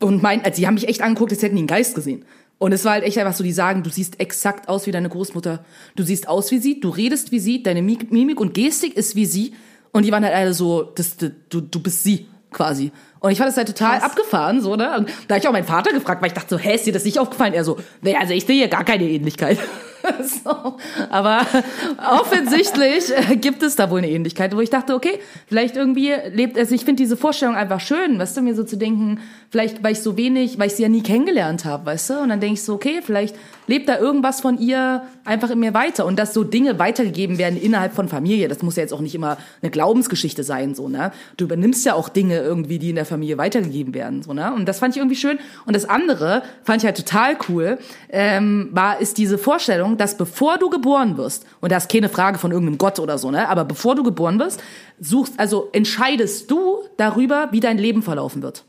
Und 0.00 0.22
mein, 0.22 0.42
also 0.44 0.56
die 0.56 0.66
haben 0.66 0.74
mich 0.74 0.88
echt 0.88 1.02
angeguckt, 1.02 1.32
als 1.32 1.42
hätten 1.42 1.56
die 1.56 1.60
einen 1.60 1.66
Geist 1.68 1.94
gesehen. 1.94 2.24
Und 2.58 2.72
es 2.72 2.84
war 2.84 2.92
halt 2.92 3.04
echt 3.04 3.16
einfach 3.18 3.34
so, 3.34 3.44
die 3.44 3.52
sagen, 3.52 3.82
du 3.84 3.90
siehst 3.90 4.18
exakt 4.20 4.68
aus 4.68 4.86
wie 4.86 4.90
deine 4.90 5.08
Großmutter. 5.08 5.64
Du 5.94 6.02
siehst 6.02 6.28
aus 6.28 6.50
wie 6.50 6.58
sie, 6.58 6.80
du 6.80 6.88
redest 6.88 7.30
wie 7.30 7.38
sie, 7.38 7.62
deine 7.62 7.82
Mik- 7.82 8.10
Mimik 8.10 8.40
und 8.40 8.54
Gestik 8.54 8.96
ist 8.96 9.14
wie 9.14 9.26
sie. 9.26 9.54
Und 9.92 10.04
die 10.04 10.10
waren 10.12 10.24
halt 10.24 10.34
alle 10.34 10.52
so, 10.52 10.82
das, 10.82 11.16
das, 11.16 11.30
du, 11.48 11.60
du 11.60 11.80
bist 11.80 12.02
sie, 12.02 12.26
quasi. 12.50 12.90
Und 13.20 13.30
ich 13.30 13.38
fand 13.38 13.48
das 13.48 13.56
halt 13.56 13.68
total 13.68 13.98
Krass. 14.00 14.10
abgefahren, 14.10 14.60
so, 14.60 14.74
ne? 14.76 14.96
Und 14.98 15.08
da 15.28 15.34
hab 15.36 15.42
ich 15.42 15.48
auch 15.48 15.52
meinen 15.52 15.66
Vater 15.66 15.92
gefragt, 15.92 16.20
weil 16.20 16.28
ich 16.28 16.34
dachte 16.34 16.56
so, 16.56 16.58
hä, 16.58 16.74
ist 16.74 16.84
dir 16.86 16.92
das 16.92 17.04
nicht 17.04 17.18
aufgefallen? 17.18 17.52
Er 17.54 17.64
so, 17.64 17.78
nee, 18.02 18.16
also 18.16 18.32
ich 18.34 18.44
sehe 18.44 18.56
hier 18.56 18.68
gar 18.68 18.84
keine 18.84 19.04
Ähnlichkeit. 19.08 19.58
so. 20.44 20.76
Aber 21.10 21.46
offensichtlich 22.20 23.04
äh, 23.14 23.36
gibt 23.36 23.62
es 23.62 23.76
da 23.76 23.90
wohl 23.90 23.98
eine 23.98 24.10
Ähnlichkeit, 24.10 24.54
wo 24.54 24.60
ich 24.60 24.70
dachte, 24.70 24.94
okay, 24.94 25.18
vielleicht 25.46 25.76
irgendwie 25.76 26.12
lebt, 26.32 26.58
also 26.58 26.74
ich 26.74 26.84
finde 26.84 27.02
diese 27.02 27.16
Vorstellung 27.16 27.54
einfach 27.54 27.80
schön, 27.80 28.18
weißt 28.18 28.36
du, 28.36 28.42
mir 28.42 28.54
so 28.54 28.64
zu 28.64 28.76
denken, 28.76 29.20
vielleicht, 29.50 29.82
weil 29.82 29.92
ich 29.92 30.00
so 30.00 30.16
wenig, 30.16 30.58
weil 30.58 30.68
ich 30.68 30.74
sie 30.74 30.82
ja 30.82 30.88
nie 30.88 31.02
kennengelernt 31.02 31.64
habe, 31.64 31.86
weißt 31.86 32.10
du? 32.10 32.18
Und 32.20 32.28
dann 32.28 32.40
denke 32.40 32.54
ich 32.54 32.62
so, 32.62 32.74
okay, 32.74 33.00
vielleicht 33.02 33.36
lebt 33.66 33.88
da 33.88 33.98
irgendwas 33.98 34.40
von 34.40 34.58
ihr 34.58 35.02
einfach 35.28 35.50
in 35.50 35.60
mir 35.60 35.74
weiter. 35.74 36.06
Und 36.06 36.18
dass 36.18 36.34
so 36.34 36.42
Dinge 36.42 36.78
weitergegeben 36.78 37.38
werden 37.38 37.60
innerhalb 37.60 37.92
von 37.94 38.08
Familie, 38.08 38.48
das 38.48 38.62
muss 38.62 38.76
ja 38.76 38.82
jetzt 38.82 38.92
auch 38.92 39.00
nicht 39.00 39.14
immer 39.14 39.36
eine 39.62 39.70
Glaubensgeschichte 39.70 40.42
sein, 40.42 40.74
so, 40.74 40.88
ne? 40.88 41.12
Du 41.36 41.44
übernimmst 41.44 41.84
ja 41.86 41.94
auch 41.94 42.08
Dinge 42.08 42.38
irgendwie, 42.38 42.78
die 42.78 42.90
in 42.90 42.96
der 42.96 43.04
Familie 43.04 43.38
weitergegeben 43.38 43.94
werden, 43.94 44.22
so, 44.22 44.32
ne? 44.32 44.52
Und 44.52 44.66
das 44.66 44.78
fand 44.78 44.94
ich 44.94 45.00
irgendwie 45.00 45.16
schön. 45.16 45.38
Und 45.66 45.76
das 45.76 45.84
andere 45.84 46.42
fand 46.64 46.82
ich 46.82 46.86
halt 46.86 46.96
total 46.96 47.36
cool, 47.48 47.78
ähm, 48.10 48.70
war, 48.72 49.00
ist 49.00 49.18
diese 49.18 49.38
Vorstellung, 49.38 49.96
dass 49.96 50.16
bevor 50.16 50.58
du 50.58 50.70
geboren 50.70 51.16
wirst, 51.16 51.46
und 51.60 51.70
das 51.70 51.84
ist 51.84 51.92
keine 51.92 52.08
Frage 52.08 52.38
von 52.38 52.50
irgendeinem 52.50 52.78
Gott 52.78 52.98
oder 52.98 53.18
so, 53.18 53.30
ne? 53.30 53.48
Aber 53.48 53.64
bevor 53.64 53.94
du 53.94 54.02
geboren 54.02 54.38
wirst, 54.38 54.60
suchst, 54.98 55.34
also 55.38 55.68
entscheidest 55.72 56.50
du 56.50 56.78
darüber, 56.96 57.48
wie 57.52 57.60
dein 57.60 57.78
Leben 57.78 58.02
verlaufen 58.02 58.42
wird. 58.42 58.64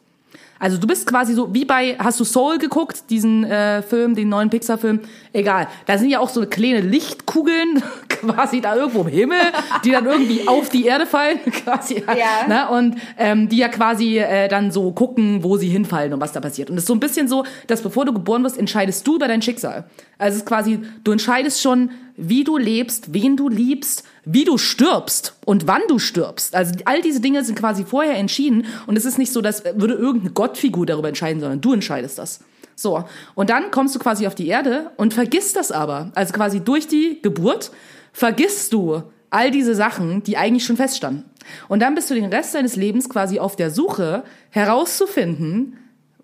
Also 0.60 0.78
du 0.78 0.88
bist 0.88 1.07
quasi 1.07 1.34
so, 1.34 1.53
wie 1.53 1.64
bei, 1.64 1.95
hast 1.97 2.20
du 2.20 2.26
Soul 2.26 2.57
geguckt, 2.57 3.10
diesen 3.10 3.45
äh, 3.45 3.82
Film, 3.82 4.14
den 4.14 4.28
neuen 4.28 4.49
Pixar-Film? 4.49 4.99
Egal. 5.32 5.68
Da 5.86 5.97
sind 5.97 6.10
ja 6.10 6.20
auch 6.20 6.30
so 6.30 6.45
kleine 6.45 6.82
Lichtkugeln 6.82 7.82
quasi 8.10 8.60
da 8.60 8.76
irgendwo 8.76 9.01
im 9.01 9.07
Himmel, 9.07 9.39
die 9.86 9.91
dann 9.91 10.05
irgendwie 10.05 10.47
auf 10.47 10.70
die 10.70 10.86
Erde 10.86 11.05
fallen, 11.05 11.39
quasi. 11.64 12.03
Ja. 12.05 12.47
Ne? 12.47 12.70
Und 12.70 12.95
ähm, 13.18 13.47
die 13.47 13.57
ja 13.57 13.70
quasi 13.70 14.20
äh, 14.20 14.49
dann 14.49 14.72
so 14.72 14.91
gucken, 14.91 15.43
wo 15.43 15.55
sie 15.55 15.70
hinfallen 15.70 16.14
und 16.14 16.20
was 16.20 16.34
da 16.34 16.41
passiert. 16.41 16.70
Und 16.70 16.76
es 16.76 16.84
ist 16.84 16.88
so 16.88 16.93
ein 16.93 16.99
bisschen 16.99 17.30
so, 17.30 17.45
dass 17.68 17.82
bevor 17.82 18.03
du 18.03 18.14
geboren 18.14 18.43
wirst, 18.43 18.57
entscheidest 18.57 19.07
du 19.07 19.16
über 19.16 19.30
dein 19.30 19.41
Schicksal. 19.41 19.86
Also 20.18 20.36
es 20.36 20.41
ist 20.41 20.45
quasi, 20.45 20.82
du 21.05 21.14
entscheidest 21.14 21.62
schon, 21.62 21.91
wie 22.20 22.43
du 22.43 22.57
lebst, 22.57 23.13
wen 23.13 23.38
du 23.38 23.49
liebst, 23.49 24.03
wie 24.26 24.43
du 24.43 24.57
stirbst 24.57 25.36
und 25.45 25.67
wann 25.67 25.82
du 25.88 25.99
stirbst. 25.99 26.55
Also 26.55 26.76
all 26.86 27.01
diese 27.01 27.22
Dinge 27.22 27.43
sind 27.43 27.57
quasi 27.57 27.86
vorher 27.86 28.15
entschieden 28.15 28.65
und 28.88 28.97
es 28.97 29.05
ist 29.05 29.17
nicht 29.17 29.32
so, 29.32 29.41
dass 29.41 29.63
würde 29.63 29.93
irgendeine 29.93 30.34
Gottfigur 30.34 30.86
darüber 30.86 31.07
entscheiden, 31.07 31.39
sondern 31.39 31.61
du 31.61 31.74
entscheidest 31.74 32.17
das. 32.17 32.41
So, 32.76 33.03
und 33.36 33.49
dann 33.49 33.72
kommst 33.72 33.95
du 33.95 33.99
quasi 33.99 34.26
auf 34.28 34.36
die 34.36 34.47
Erde 34.47 34.91
und 34.95 35.13
vergisst 35.13 35.55
das 35.55 35.72
aber. 35.72 36.11
Also 36.15 36.34
quasi 36.34 36.61
durch 36.61 36.88
die 36.88 37.20
Geburt 37.22 37.72
vergisst 38.13 38.72
du 38.74 39.03
all 39.30 39.51
diese 39.51 39.76
Sachen, 39.76 40.24
die 40.24 40.38
eigentlich 40.38 40.65
schon 40.65 40.78
feststanden. 40.78 41.26
Und 41.67 41.82
dann 41.82 41.95
bist 41.95 42.09
du 42.09 42.15
den 42.15 42.26
Rest 42.26 42.55
deines 42.55 42.76
Lebens 42.76 43.09
quasi 43.09 43.39
auf 43.39 43.55
der 43.55 43.72
Suche 43.72 44.24
herauszufinden, 44.49 45.78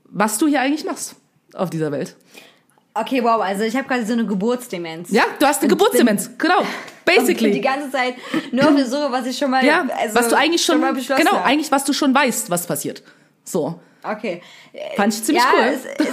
was 0.05 0.37
du 0.37 0.47
hier 0.47 0.61
eigentlich 0.61 0.85
machst 0.85 1.15
auf 1.53 1.69
dieser 1.69 1.91
Welt. 1.91 2.15
Okay, 2.97 3.21
wow, 3.21 3.41
also 3.41 3.63
ich 3.63 3.75
habe 3.75 3.85
quasi 3.87 4.05
so 4.05 4.13
eine 4.13 4.25
Geburtsdemenz. 4.25 5.09
Ja, 5.11 5.23
du 5.37 5.45
hast 5.45 5.59
eine 5.59 5.67
Geburtsdemenz, 5.69 6.31
genau. 6.37 6.59
Und 6.59 6.67
bin 7.05 7.13
die 7.13 7.19
Basically. 7.33 7.59
ganze 7.61 7.91
Zeit 7.91 8.15
nur 8.51 8.67
auf 8.69 8.75
der 8.75 8.85
Suche, 8.85 9.11
was 9.11 9.25
ich 9.27 9.37
schon 9.37 9.51
mal, 9.51 9.63
Ja, 9.63 9.85
also 9.99 10.15
was 10.15 10.29
du 10.29 10.37
eigentlich 10.37 10.63
schon, 10.63 10.79
mal 10.79 10.93
beschlossen 10.93 11.23
genau, 11.23 11.37
habe. 11.37 11.45
eigentlich 11.45 11.71
was 11.71 11.83
du 11.83 11.93
schon 11.93 12.15
weißt, 12.15 12.49
was 12.49 12.65
passiert. 12.65 13.03
So. 13.43 13.79
Okay. 14.01 14.41
Fand 14.95 15.13
ich 15.13 15.23
ziemlich 15.23 15.43
ja, 15.43 15.49
cool. 15.53 15.73
Es, 15.99 16.07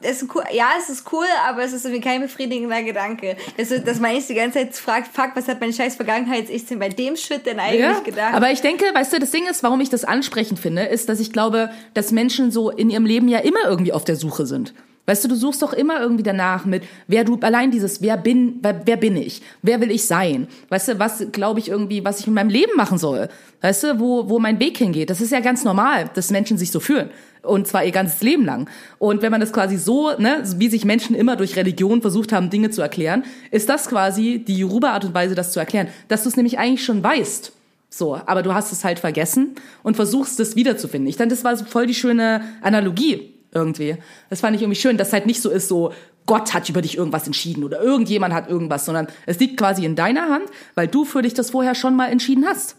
es, 0.00 0.22
ist 0.22 0.34
cool. 0.34 0.42
Ja, 0.52 0.70
es 0.78 0.90
ist 0.90 1.10
cool, 1.12 1.24
aber 1.46 1.62
es 1.62 1.72
ist 1.72 1.84
irgendwie 1.86 2.02
kein 2.02 2.20
befriedigender 2.20 2.82
Gedanke. 2.82 3.36
Das, 3.56 3.68
dass 3.84 4.00
man 4.00 4.14
sich 4.16 4.26
die 4.26 4.34
ganze 4.34 4.58
Zeit 4.58 4.74
fragt, 4.74 5.14
fuck, 5.14 5.30
was 5.34 5.48
hat 5.48 5.60
meine 5.60 5.72
scheiß 5.72 5.96
Vergangenheits-Ich 5.96 6.66
denn 6.66 6.78
bei 6.78 6.88
dem 6.90 7.16
Shit 7.16 7.46
denn 7.46 7.58
eigentlich 7.60 7.80
Ja, 7.80 8.00
gedacht? 8.00 8.34
aber 8.34 8.50
ich 8.50 8.60
denke, 8.60 8.84
weißt 8.92 9.12
du, 9.14 9.18
das 9.18 9.30
Ding 9.30 9.46
ist, 9.46 9.62
warum 9.62 9.80
ich 9.80 9.88
das 9.88 10.04
ansprechend 10.04 10.58
finde, 10.58 10.82
ist, 10.82 11.08
dass 11.08 11.20
ich 11.20 11.32
glaube, 11.32 11.70
dass 11.94 12.10
Menschen 12.12 12.50
so 12.50 12.70
in 12.70 12.90
ihrem 12.90 13.06
Leben 13.06 13.28
ja 13.28 13.38
immer 13.38 13.64
irgendwie 13.66 13.92
auf 13.92 14.04
der 14.04 14.16
Suche 14.16 14.46
sind. 14.46 14.74
Weißt 15.06 15.22
du, 15.22 15.28
du 15.28 15.34
suchst 15.34 15.60
doch 15.60 15.74
immer 15.74 16.00
irgendwie 16.00 16.22
danach 16.22 16.64
mit, 16.64 16.82
wer 17.08 17.24
du, 17.24 17.38
allein 17.42 17.70
dieses, 17.70 18.00
wer 18.00 18.16
bin, 18.16 18.54
wer, 18.62 18.86
wer 18.86 18.96
bin 18.96 19.18
ich? 19.18 19.42
Wer 19.60 19.80
will 19.82 19.90
ich 19.90 20.06
sein? 20.06 20.48
Weißt 20.70 20.88
du, 20.88 20.98
was 20.98 21.26
glaube 21.30 21.60
ich 21.60 21.68
irgendwie, 21.68 22.02
was 22.02 22.20
ich 22.20 22.26
mit 22.26 22.36
meinem 22.36 22.48
Leben 22.48 22.74
machen 22.74 22.96
soll? 22.96 23.28
Weißt 23.60 23.84
du, 23.84 24.00
wo, 24.00 24.30
wo 24.30 24.38
mein 24.38 24.58
Weg 24.60 24.78
hingeht? 24.78 25.10
Das 25.10 25.20
ist 25.20 25.30
ja 25.30 25.40
ganz 25.40 25.62
normal, 25.62 26.10
dass 26.14 26.30
Menschen 26.30 26.56
sich 26.56 26.70
so 26.70 26.80
fühlen. 26.80 27.10
Und 27.42 27.66
zwar 27.66 27.84
ihr 27.84 27.92
ganzes 27.92 28.22
Leben 28.22 28.46
lang. 28.46 28.70
Und 28.98 29.20
wenn 29.20 29.30
man 29.30 29.42
das 29.42 29.52
quasi 29.52 29.76
so, 29.76 30.16
ne, 30.16 30.42
wie 30.56 30.70
sich 30.70 30.86
Menschen 30.86 31.14
immer 31.14 31.36
durch 31.36 31.54
Religion 31.54 32.00
versucht 32.00 32.32
haben, 32.32 32.48
Dinge 32.48 32.70
zu 32.70 32.80
erklären, 32.80 33.24
ist 33.50 33.68
das 33.68 33.88
quasi 33.88 34.42
die 34.46 34.56
Yoruba-Art 34.56 35.04
und 35.04 35.12
Weise, 35.12 35.34
das 35.34 35.52
zu 35.52 35.60
erklären. 35.60 35.88
Dass 36.08 36.22
du 36.22 36.30
es 36.30 36.36
nämlich 36.36 36.58
eigentlich 36.58 36.82
schon 36.82 37.02
weißt. 37.02 37.52
So, 37.90 38.18
aber 38.24 38.42
du 38.42 38.54
hast 38.54 38.72
es 38.72 38.82
halt 38.84 38.98
vergessen 38.98 39.54
und 39.82 39.96
versuchst 39.96 40.40
es 40.40 40.56
wiederzufinden. 40.56 41.08
Ich 41.08 41.18
dachte, 41.18 41.28
das 41.28 41.44
war 41.44 41.56
voll 41.58 41.86
die 41.86 41.94
schöne 41.94 42.40
Analogie 42.62 43.33
irgendwie. 43.54 43.96
Das 44.30 44.40
fand 44.40 44.56
ich 44.56 44.62
irgendwie 44.62 44.80
schön, 44.80 44.96
dass 44.96 45.12
halt 45.12 45.26
nicht 45.26 45.40
so 45.40 45.50
ist, 45.50 45.68
so 45.68 45.92
Gott 46.26 46.54
hat 46.54 46.68
über 46.68 46.82
dich 46.82 46.96
irgendwas 46.96 47.26
entschieden 47.26 47.64
oder 47.64 47.82
irgendjemand 47.82 48.34
hat 48.34 48.48
irgendwas, 48.48 48.84
sondern 48.84 49.08
es 49.26 49.38
liegt 49.38 49.58
quasi 49.58 49.84
in 49.84 49.94
deiner 49.94 50.28
Hand, 50.28 50.44
weil 50.74 50.88
du 50.88 51.04
für 51.04 51.22
dich 51.22 51.34
das 51.34 51.50
vorher 51.50 51.74
schon 51.74 51.96
mal 51.96 52.10
entschieden 52.10 52.46
hast. 52.46 52.76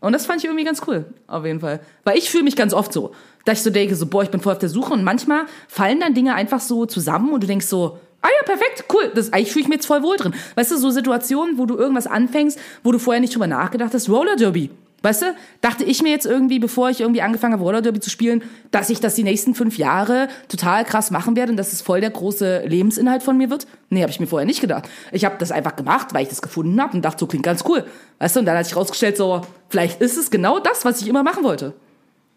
Und 0.00 0.12
das 0.12 0.26
fand 0.26 0.40
ich 0.40 0.44
irgendwie 0.44 0.64
ganz 0.64 0.82
cool, 0.86 1.06
auf 1.26 1.44
jeden 1.44 1.60
Fall. 1.60 1.80
Weil 2.04 2.18
ich 2.18 2.30
fühle 2.30 2.44
mich 2.44 2.56
ganz 2.56 2.72
oft 2.72 2.92
so, 2.92 3.12
dass 3.44 3.58
ich 3.58 3.64
so 3.64 3.70
denke, 3.70 3.94
so, 3.94 4.06
boah, 4.06 4.22
ich 4.22 4.30
bin 4.30 4.40
voll 4.40 4.52
auf 4.52 4.58
der 4.58 4.68
Suche 4.68 4.92
und 4.92 5.04
manchmal 5.04 5.46
fallen 5.68 6.00
dann 6.00 6.14
Dinge 6.14 6.34
einfach 6.34 6.60
so 6.60 6.86
zusammen 6.86 7.32
und 7.32 7.42
du 7.42 7.46
denkst 7.46 7.66
so, 7.66 7.98
ah 8.22 8.28
ja, 8.28 8.44
perfekt, 8.44 8.84
cool, 8.92 9.10
das, 9.14 9.32
eigentlich 9.32 9.52
fühle 9.52 9.62
ich 9.62 9.68
mich 9.68 9.76
jetzt 9.76 9.86
voll 9.86 10.02
wohl 10.02 10.16
drin. 10.16 10.34
Weißt 10.54 10.70
du, 10.70 10.76
so 10.76 10.90
Situationen, 10.90 11.58
wo 11.58 11.66
du 11.66 11.76
irgendwas 11.76 12.06
anfängst, 12.06 12.58
wo 12.82 12.92
du 12.92 12.98
vorher 12.98 13.20
nicht 13.20 13.34
drüber 13.34 13.46
nachgedacht 13.46 13.94
hast, 13.94 14.08
Roller 14.08 14.36
Derby. 14.36 14.70
Weißt 15.06 15.22
du, 15.22 15.36
dachte 15.60 15.84
ich 15.84 16.02
mir 16.02 16.08
jetzt 16.08 16.26
irgendwie, 16.26 16.58
bevor 16.58 16.90
ich 16.90 17.00
irgendwie 17.00 17.22
angefangen 17.22 17.52
habe, 17.52 17.62
Roller 17.62 17.80
Derby 17.80 18.00
zu 18.00 18.10
spielen, 18.10 18.42
dass 18.72 18.90
ich 18.90 18.98
das 18.98 19.14
die 19.14 19.22
nächsten 19.22 19.54
fünf 19.54 19.78
Jahre 19.78 20.26
total 20.48 20.84
krass 20.84 21.12
machen 21.12 21.36
werde 21.36 21.52
und 21.52 21.56
dass 21.56 21.72
es 21.72 21.80
voll 21.80 22.00
der 22.00 22.10
große 22.10 22.64
Lebensinhalt 22.66 23.22
von 23.22 23.36
mir 23.36 23.48
wird? 23.48 23.68
Nee, 23.88 24.02
habe 24.02 24.10
ich 24.10 24.18
mir 24.18 24.26
vorher 24.26 24.46
nicht 24.46 24.60
gedacht. 24.60 24.88
Ich 25.12 25.24
habe 25.24 25.36
das 25.38 25.52
einfach 25.52 25.76
gemacht, 25.76 26.12
weil 26.12 26.24
ich 26.24 26.28
das 26.28 26.42
gefunden 26.42 26.82
habe 26.82 26.96
und 26.96 27.04
dachte, 27.04 27.20
so 27.20 27.28
klingt 27.28 27.44
ganz 27.44 27.62
cool. 27.68 27.86
Weißt 28.18 28.34
du, 28.34 28.40
und 28.40 28.46
dann 28.46 28.58
hat 28.58 28.64
sich 28.66 28.74
rausgestellt, 28.74 29.16
so, 29.16 29.42
vielleicht 29.68 30.00
ist 30.00 30.16
es 30.16 30.28
genau 30.28 30.58
das, 30.58 30.84
was 30.84 31.00
ich 31.00 31.06
immer 31.06 31.22
machen 31.22 31.44
wollte. 31.44 31.74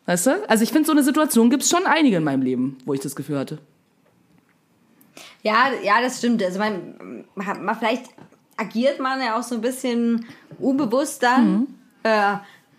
Weißt 0.06 0.28
du? 0.28 0.48
Also 0.48 0.64
ich 0.64 0.72
finde, 0.72 0.86
so 0.86 0.92
eine 0.92 1.02
Situation 1.02 1.50
gibt's 1.50 1.72
schon 1.72 1.88
einige 1.88 2.18
in 2.18 2.24
meinem 2.24 2.44
Leben, 2.44 2.78
wo 2.86 2.94
ich 2.94 3.00
das 3.00 3.16
Gefühl 3.16 3.40
hatte. 3.40 3.58
Ja, 5.42 5.72
ja, 5.84 6.04
das 6.04 6.20
stimmt. 6.20 6.44
Also 6.44 6.60
man, 6.60 7.26
man 7.34 7.76
vielleicht 7.80 8.06
agiert 8.58 9.00
man 9.00 9.20
ja 9.24 9.40
auch 9.40 9.44
so 9.44 9.56
ein 9.56 9.62
bisschen 9.62 10.28
unbewusst 10.60 11.24
dann. 11.24 11.66
Äh, 12.04 12.36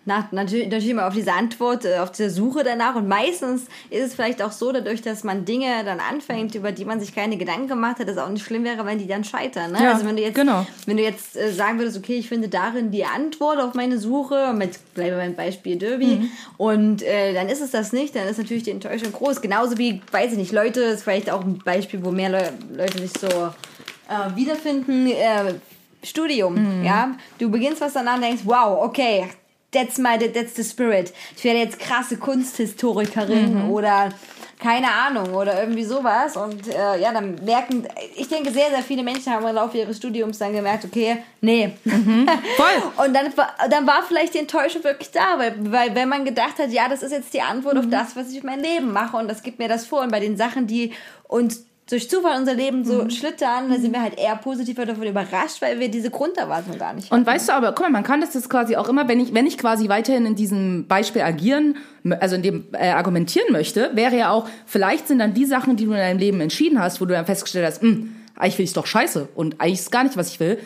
nach, 0.06 0.32
natürlich, 0.32 0.64
natürlich 0.66 0.90
immer 0.90 1.06
auf 1.06 1.14
diese 1.14 1.32
Antwort, 1.32 1.84
äh, 1.84 1.98
auf 1.98 2.10
diese 2.10 2.30
Suche 2.30 2.64
danach. 2.64 2.96
Und 2.96 3.06
meistens 3.06 3.64
ist 3.90 4.02
es 4.06 4.14
vielleicht 4.14 4.40
auch 4.42 4.50
so, 4.50 4.72
dadurch, 4.72 5.02
dass 5.02 5.24
man 5.24 5.44
Dinge 5.44 5.84
dann 5.84 6.00
anfängt, 6.00 6.54
über 6.54 6.72
die 6.72 6.84
man 6.86 6.98
sich 7.00 7.14
keine 7.14 7.36
Gedanken 7.36 7.68
gemacht 7.68 7.98
hat, 7.98 8.08
dass 8.08 8.16
es 8.16 8.22
auch 8.22 8.28
nicht 8.30 8.44
schlimm 8.44 8.64
wäre, 8.64 8.84
wenn 8.86 8.98
die 8.98 9.06
dann 9.06 9.24
scheitern. 9.24 9.72
Ne? 9.72 9.78
Ja, 9.82 9.92
also 9.92 10.06
wenn 10.06 10.16
du 10.16 10.22
jetzt, 10.22 10.34
genau. 10.34 10.66
wenn 10.86 10.96
du 10.96 11.02
jetzt 11.02 11.36
äh, 11.36 11.52
sagen 11.52 11.78
würdest, 11.78 11.98
okay, 11.98 12.16
ich 12.16 12.28
finde 12.28 12.48
darin 12.48 12.90
die 12.90 13.04
Antwort 13.04 13.60
auf 13.60 13.74
meine 13.74 13.98
Suche, 13.98 14.52
mit 14.54 14.78
bleiben 14.94 15.10
wir 15.10 15.18
beim 15.18 15.34
Beispiel 15.34 15.76
Derby, 15.76 16.06
Mhm. 16.16 16.30
und 16.56 17.02
äh, 17.02 17.34
dann 17.34 17.48
ist 17.48 17.60
es 17.60 17.70
das 17.70 17.92
nicht, 17.92 18.16
dann 18.16 18.26
ist 18.26 18.38
natürlich 18.38 18.62
die 18.62 18.70
Enttäuschung 18.70 19.12
groß. 19.12 19.40
Genauso 19.42 19.76
wie, 19.78 20.00
weiß 20.10 20.32
ich 20.32 20.38
nicht, 20.38 20.52
Leute, 20.52 20.80
ist 20.80 21.02
vielleicht 21.04 21.30
auch 21.30 21.42
ein 21.44 21.58
Beispiel, 21.58 22.02
wo 22.04 22.10
mehr 22.10 22.30
Leu 22.30 22.42
Leute 22.74 22.98
sich 22.98 23.12
so 23.20 23.26
äh, 23.28 24.34
wiederfinden. 24.34 25.06
Äh, 25.08 25.54
Studium, 26.02 26.54
Mhm. 26.78 26.84
ja. 26.84 27.10
Du 27.38 27.50
beginnst 27.50 27.82
was 27.82 27.92
danach 27.92 28.14
und 28.14 28.22
denkst, 28.22 28.40
wow, 28.46 28.82
okay, 28.84 29.26
that's 29.72 29.98
my, 29.98 30.18
that's 30.18 30.54
the 30.56 30.64
spirit. 30.64 31.12
Ich 31.36 31.44
werde 31.44 31.60
jetzt 31.60 31.78
krasse 31.78 32.16
Kunsthistorikerin 32.16 33.64
Mhm. 33.64 33.70
oder 33.70 34.10
keine 34.58 34.88
Ahnung 34.92 35.32
oder 35.34 35.58
irgendwie 35.62 35.84
sowas. 35.84 36.36
Und 36.36 36.68
äh, 36.68 37.00
ja, 37.00 37.12
dann 37.12 37.36
merken, 37.44 37.86
ich 38.14 38.28
denke, 38.28 38.50
sehr, 38.50 38.68
sehr 38.68 38.82
viele 38.82 39.02
Menschen 39.02 39.32
haben 39.32 39.46
im 39.46 39.54
Laufe 39.54 39.78
ihres 39.78 39.96
Studiums 39.96 40.36
dann 40.38 40.52
gemerkt, 40.52 40.84
okay, 40.84 41.22
nee. 41.40 41.70
Voll. 41.84 42.82
Und 43.06 43.14
dann, 43.14 43.34
war- 43.38 43.54
dann 43.70 43.86
war 43.86 44.02
vielleicht 44.06 44.34
die 44.34 44.38
Enttäuschung 44.38 44.84
wirklich 44.84 45.10
da, 45.12 45.38
weil, 45.38 45.54
weil 45.72 45.94
wenn 45.94 46.10
man 46.10 46.24
gedacht 46.26 46.58
hat, 46.58 46.70
ja, 46.72 46.88
das 46.88 47.02
ist 47.02 47.12
jetzt 47.12 47.32
die 47.32 47.40
Antwort 47.40 47.74
Mhm. 47.74 47.80
auf 47.80 47.86
das, 47.90 48.16
was 48.16 48.30
ich 48.30 48.38
in 48.40 48.46
meinem 48.46 48.62
Leben 48.62 48.92
mache 48.92 49.16
und 49.16 49.28
das 49.28 49.42
gibt 49.42 49.58
mir 49.58 49.68
das 49.68 49.86
vor. 49.86 50.02
Und 50.02 50.10
bei 50.12 50.20
den 50.20 50.36
Sachen, 50.36 50.66
die 50.66 50.92
uns 51.26 51.64
durch 51.90 52.08
Zufall 52.08 52.38
unser 52.38 52.54
Leben 52.54 52.84
so 52.84 53.04
Mhm. 53.04 53.10
schlittern, 53.10 53.68
da 53.68 53.76
sind 53.76 53.92
wir 53.92 54.00
halt 54.00 54.18
eher 54.18 54.36
positiver 54.36 54.86
davon 54.86 55.06
überrascht, 55.06 55.60
weil 55.60 55.78
wir 55.80 55.90
diese 55.90 56.10
Grunderwartung 56.10 56.78
gar 56.78 56.94
nicht 56.94 57.10
Und 57.10 57.26
weißt 57.26 57.48
du 57.48 57.52
aber, 57.52 57.72
guck 57.72 57.80
mal, 57.86 57.90
man 57.90 58.02
kann 58.04 58.20
das 58.20 58.34
jetzt 58.34 58.48
quasi 58.48 58.76
auch 58.76 58.88
immer, 58.88 59.08
wenn 59.08 59.20
ich, 59.20 59.34
wenn 59.34 59.46
ich 59.46 59.58
quasi 59.58 59.88
weiterhin 59.88 60.24
in 60.26 60.34
diesem 60.36 60.86
Beispiel 60.86 61.22
agieren, 61.22 61.76
also 62.20 62.36
in 62.36 62.42
dem 62.42 62.64
äh, 62.72 62.90
argumentieren 62.90 63.52
möchte, 63.52 63.90
wäre 63.94 64.16
ja 64.16 64.30
auch, 64.30 64.48
vielleicht 64.66 65.08
sind 65.08 65.18
dann 65.18 65.34
die 65.34 65.44
Sachen, 65.44 65.76
die 65.76 65.84
du 65.84 65.90
in 65.92 65.98
deinem 65.98 66.18
Leben 66.18 66.40
entschieden 66.40 66.80
hast, 66.80 67.00
wo 67.00 67.04
du 67.04 67.14
dann 67.14 67.26
festgestellt 67.26 67.66
hast, 67.66 67.82
hm, 67.82 68.14
eigentlich 68.36 68.58
will 68.58 68.64
ich 68.64 68.72
doch 68.72 68.86
scheiße 68.86 69.28
und 69.34 69.60
eigentlich 69.60 69.80
ist 69.80 69.92
gar 69.92 70.04
nicht, 70.04 70.16
was 70.16 70.28
ich 70.30 70.40
will. 70.40 70.58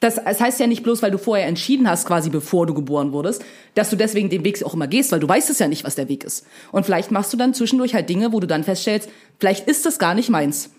Das, 0.00 0.16
das 0.16 0.40
heißt 0.40 0.60
ja 0.60 0.66
nicht 0.66 0.84
bloß, 0.84 1.02
weil 1.02 1.10
du 1.10 1.18
vorher 1.18 1.46
entschieden 1.46 1.88
hast, 1.88 2.06
quasi 2.06 2.30
bevor 2.30 2.66
du 2.66 2.74
geboren 2.74 3.12
wurdest, 3.12 3.44
dass 3.74 3.90
du 3.90 3.96
deswegen 3.96 4.30
den 4.30 4.44
Weg 4.44 4.62
auch 4.64 4.74
immer 4.74 4.86
gehst, 4.86 5.10
weil 5.10 5.20
du 5.20 5.28
weißt 5.28 5.50
es 5.50 5.58
ja 5.58 5.66
nicht, 5.66 5.84
was 5.84 5.96
der 5.96 6.08
Weg 6.08 6.24
ist. 6.24 6.46
Und 6.70 6.86
vielleicht 6.86 7.10
machst 7.10 7.32
du 7.32 7.36
dann 7.36 7.54
zwischendurch 7.54 7.94
halt 7.94 8.08
Dinge, 8.08 8.32
wo 8.32 8.38
du 8.38 8.46
dann 8.46 8.62
feststellst, 8.62 9.08
vielleicht 9.40 9.68
ist 9.68 9.86
das 9.86 9.98
gar 9.98 10.14
nicht 10.14 10.28
meins. 10.30 10.70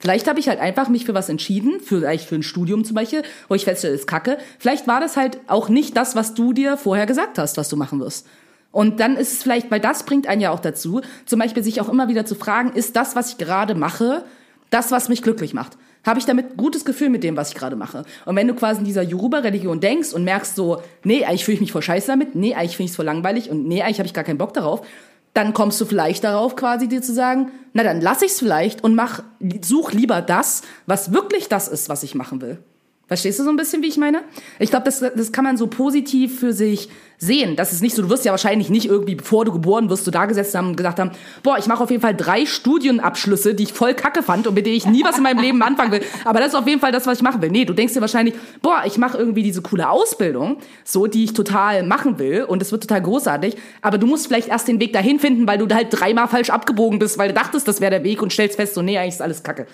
Vielleicht 0.00 0.28
habe 0.28 0.38
ich 0.38 0.48
halt 0.48 0.60
einfach 0.60 0.88
mich 0.88 1.04
für 1.04 1.14
was 1.14 1.28
entschieden, 1.28 1.80
für, 1.80 2.00
vielleicht 2.00 2.28
für 2.28 2.36
ein 2.36 2.44
Studium 2.44 2.84
zum 2.84 2.94
Beispiel, 2.94 3.22
wo 3.48 3.56
ich 3.56 3.64
feststelle, 3.64 3.94
das 3.94 4.02
ist 4.02 4.06
kacke. 4.06 4.38
Vielleicht 4.60 4.86
war 4.86 5.00
das 5.00 5.16
halt 5.16 5.40
auch 5.48 5.68
nicht 5.68 5.96
das, 5.96 6.14
was 6.14 6.34
du 6.34 6.52
dir 6.52 6.76
vorher 6.76 7.06
gesagt 7.06 7.36
hast, 7.38 7.56
was 7.56 7.68
du 7.68 7.76
machen 7.76 7.98
wirst. 7.98 8.26
Und 8.70 9.00
dann 9.00 9.16
ist 9.16 9.32
es 9.32 9.42
vielleicht, 9.42 9.72
weil 9.72 9.80
das 9.80 10.04
bringt 10.04 10.28
einen 10.28 10.40
ja 10.40 10.50
auch 10.50 10.60
dazu, 10.60 11.00
zum 11.26 11.40
Beispiel 11.40 11.64
sich 11.64 11.80
auch 11.80 11.88
immer 11.88 12.06
wieder 12.06 12.24
zu 12.26 12.36
fragen, 12.36 12.72
ist 12.74 12.94
das, 12.94 13.16
was 13.16 13.30
ich 13.30 13.38
gerade 13.38 13.74
mache, 13.74 14.24
das, 14.70 14.92
was 14.92 15.08
mich 15.08 15.22
glücklich 15.22 15.52
macht? 15.52 15.76
Habe 16.06 16.18
ich 16.18 16.26
damit 16.26 16.56
gutes 16.56 16.84
Gefühl 16.84 17.10
mit 17.10 17.24
dem, 17.24 17.36
was 17.36 17.50
ich 17.50 17.54
gerade 17.54 17.76
mache? 17.76 18.04
Und 18.24 18.36
wenn 18.36 18.48
du 18.48 18.54
quasi 18.54 18.80
in 18.80 18.84
dieser 18.84 19.02
Yoruba-Religion 19.02 19.80
denkst 19.80 20.12
und 20.12 20.24
merkst 20.24 20.56
so, 20.56 20.80
nee, 21.04 21.24
eigentlich 21.24 21.44
fühle 21.44 21.56
ich 21.56 21.60
mich 21.60 21.72
voll 21.72 21.82
scheiße 21.82 22.06
damit, 22.06 22.34
nee, 22.34 22.54
eigentlich 22.54 22.76
finde 22.76 22.86
ich 22.86 22.90
es 22.92 22.96
voll 22.96 23.04
langweilig 23.04 23.50
und 23.50 23.66
nee, 23.66 23.82
eigentlich 23.82 23.98
habe 23.98 24.06
ich 24.06 24.14
gar 24.14 24.24
keinen 24.24 24.38
Bock 24.38 24.54
darauf, 24.54 24.86
dann 25.34 25.54
kommst 25.54 25.80
du 25.80 25.84
vielleicht 25.84 26.24
darauf, 26.24 26.56
quasi 26.56 26.88
dir 26.88 27.02
zu 27.02 27.12
sagen, 27.12 27.50
na 27.72 27.82
dann 27.82 28.00
lass 28.00 28.22
ich's 28.22 28.38
vielleicht 28.38 28.82
und 28.82 28.94
mach, 28.94 29.22
such 29.62 29.92
lieber 29.92 30.22
das, 30.22 30.62
was 30.86 31.12
wirklich 31.12 31.48
das 31.48 31.68
ist, 31.68 31.88
was 31.88 32.02
ich 32.02 32.14
machen 32.14 32.40
will. 32.40 32.58
Verstehst 33.06 33.38
du 33.38 33.44
so 33.44 33.50
ein 33.50 33.56
bisschen, 33.56 33.82
wie 33.82 33.86
ich 33.86 33.96
meine? 33.96 34.22
Ich 34.58 34.70
glaube, 34.70 34.84
das, 34.84 35.00
das 35.00 35.32
kann 35.32 35.44
man 35.44 35.56
so 35.56 35.66
positiv 35.66 36.40
für 36.40 36.52
sich 36.52 36.90
sehen. 37.18 37.56
Das 37.56 37.72
ist 37.72 37.82
nicht 37.82 37.96
so, 37.96 38.02
du 38.02 38.10
wirst 38.10 38.24
ja 38.24 38.30
wahrscheinlich 38.30 38.70
nicht 38.70 38.86
irgendwie, 38.86 39.16
bevor 39.16 39.44
du 39.44 39.52
geboren 39.52 39.90
wirst, 39.90 40.06
du 40.06 40.10
da 40.10 40.26
gesessen 40.26 40.56
haben 40.56 40.68
und 40.68 40.76
gesagt 40.76 41.00
haben, 41.00 41.10
boah, 41.42 41.58
ich 41.58 41.66
mache 41.66 41.82
auf 41.82 41.90
jeden 41.90 42.00
Fall 42.00 42.14
drei 42.14 42.46
Studienabschlüsse, 42.46 43.54
die 43.54 43.64
ich 43.64 43.72
voll 43.72 43.94
kacke 43.94 44.22
fand 44.22 44.46
und 44.46 44.54
mit 44.54 44.66
denen 44.66 44.76
ich 44.76 44.86
nie 44.86 45.02
was 45.04 45.16
in 45.16 45.24
meinem 45.24 45.40
Leben 45.40 45.60
anfangen 45.62 45.90
will. 45.90 46.02
Aber 46.24 46.38
das 46.38 46.50
ist 46.50 46.54
auf 46.54 46.66
jeden 46.66 46.80
Fall 46.80 46.92
das, 46.92 47.06
was 47.06 47.18
ich 47.18 47.22
machen 47.22 47.42
will. 47.42 47.50
Nee, 47.50 47.64
du 47.64 47.74
denkst 47.74 47.94
dir 47.94 48.00
wahrscheinlich, 48.00 48.34
boah, 48.62 48.82
ich 48.86 48.98
mache 48.98 49.18
irgendwie 49.18 49.42
diese 49.42 49.62
coole 49.62 49.90
Ausbildung, 49.90 50.58
so, 50.84 51.06
die 51.06 51.24
ich 51.24 51.32
total 51.32 51.82
machen 51.82 52.18
will 52.18 52.44
und 52.44 52.62
es 52.62 52.70
wird 52.70 52.82
total 52.82 53.02
großartig. 53.02 53.56
Aber 53.82 53.98
du 53.98 54.06
musst 54.06 54.28
vielleicht 54.28 54.48
erst 54.48 54.68
den 54.68 54.80
Weg 54.80 54.92
dahin 54.92 55.18
finden, 55.18 55.46
weil 55.48 55.58
du 55.58 55.74
halt 55.74 55.88
dreimal 55.90 56.28
falsch 56.28 56.50
abgebogen 56.50 57.00
bist, 57.00 57.18
weil 57.18 57.28
du 57.28 57.34
dachtest, 57.34 57.66
das 57.66 57.80
wäre 57.80 57.90
der 57.90 58.04
Weg 58.04 58.22
und 58.22 58.32
stellst 58.32 58.56
fest, 58.56 58.74
so, 58.74 58.82
nee, 58.82 58.96
eigentlich 58.96 59.14
ist 59.14 59.22
alles 59.22 59.42
kacke. 59.42 59.66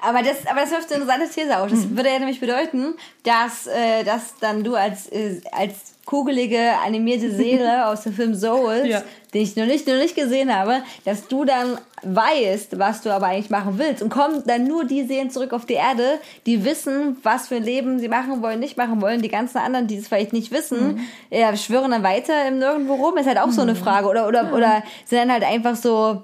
Aber 0.00 0.22
das, 0.22 0.46
aber 0.50 0.60
das 0.60 0.70
wirft 0.70 0.92
eine 0.92 1.02
interessante 1.02 1.32
These 1.32 1.58
auf. 1.58 1.70
Das 1.70 1.90
würde 1.90 2.08
ja 2.08 2.18
nämlich 2.18 2.40
bedeuten, 2.40 2.94
dass, 3.22 3.66
äh, 3.66 4.04
dass 4.04 4.34
dann 4.40 4.64
du 4.64 4.74
als, 4.74 5.08
äh, 5.08 5.40
als 5.52 5.93
kugelige, 6.04 6.60
animierte 6.84 7.30
Seele 7.30 7.86
aus 7.88 8.02
dem 8.02 8.12
Film 8.12 8.34
Souls, 8.34 8.86
Ja. 8.86 9.02
den 9.32 9.42
ich 9.42 9.56
noch 9.56 9.66
nicht, 9.66 9.86
noch 9.86 9.94
nicht 9.96 10.14
gesehen 10.14 10.54
habe, 10.54 10.82
dass 11.04 11.26
du 11.28 11.44
dann 11.44 11.78
weißt, 12.02 12.78
was 12.78 13.00
du 13.00 13.10
aber 13.10 13.26
eigentlich 13.28 13.50
machen 13.50 13.78
willst. 13.78 14.02
Und 14.02 14.10
kommen 14.10 14.42
dann 14.46 14.64
nur 14.64 14.84
die 14.84 15.04
Seelen 15.04 15.30
zurück 15.30 15.52
auf 15.54 15.64
die 15.64 15.74
Erde, 15.74 16.18
die 16.46 16.64
wissen, 16.64 17.16
was 17.22 17.48
für 17.48 17.56
ein 17.56 17.62
Leben 17.62 17.98
sie 17.98 18.08
machen 18.08 18.42
wollen, 18.42 18.60
nicht 18.60 18.76
machen 18.76 19.00
wollen. 19.00 19.22
Die 19.22 19.28
ganzen 19.28 19.58
anderen, 19.58 19.86
die 19.86 19.96
es 19.96 20.08
vielleicht 20.08 20.32
nicht 20.34 20.52
wissen, 20.52 21.00
ja, 21.30 21.56
schwören 21.56 21.90
dann 21.92 22.02
weiter 22.02 22.46
im 22.48 22.58
Nirgendwo 22.58 22.94
rum. 22.94 23.16
Ist 23.16 23.26
halt 23.26 23.38
auch 23.38 23.50
so 23.50 23.62
eine 23.62 23.74
Frage. 23.74 24.06
Oder, 24.08 24.28
oder, 24.28 24.52
oder 24.54 24.82
sind 25.06 25.18
dann 25.18 25.32
halt 25.32 25.44
einfach 25.44 25.76
so 25.76 26.22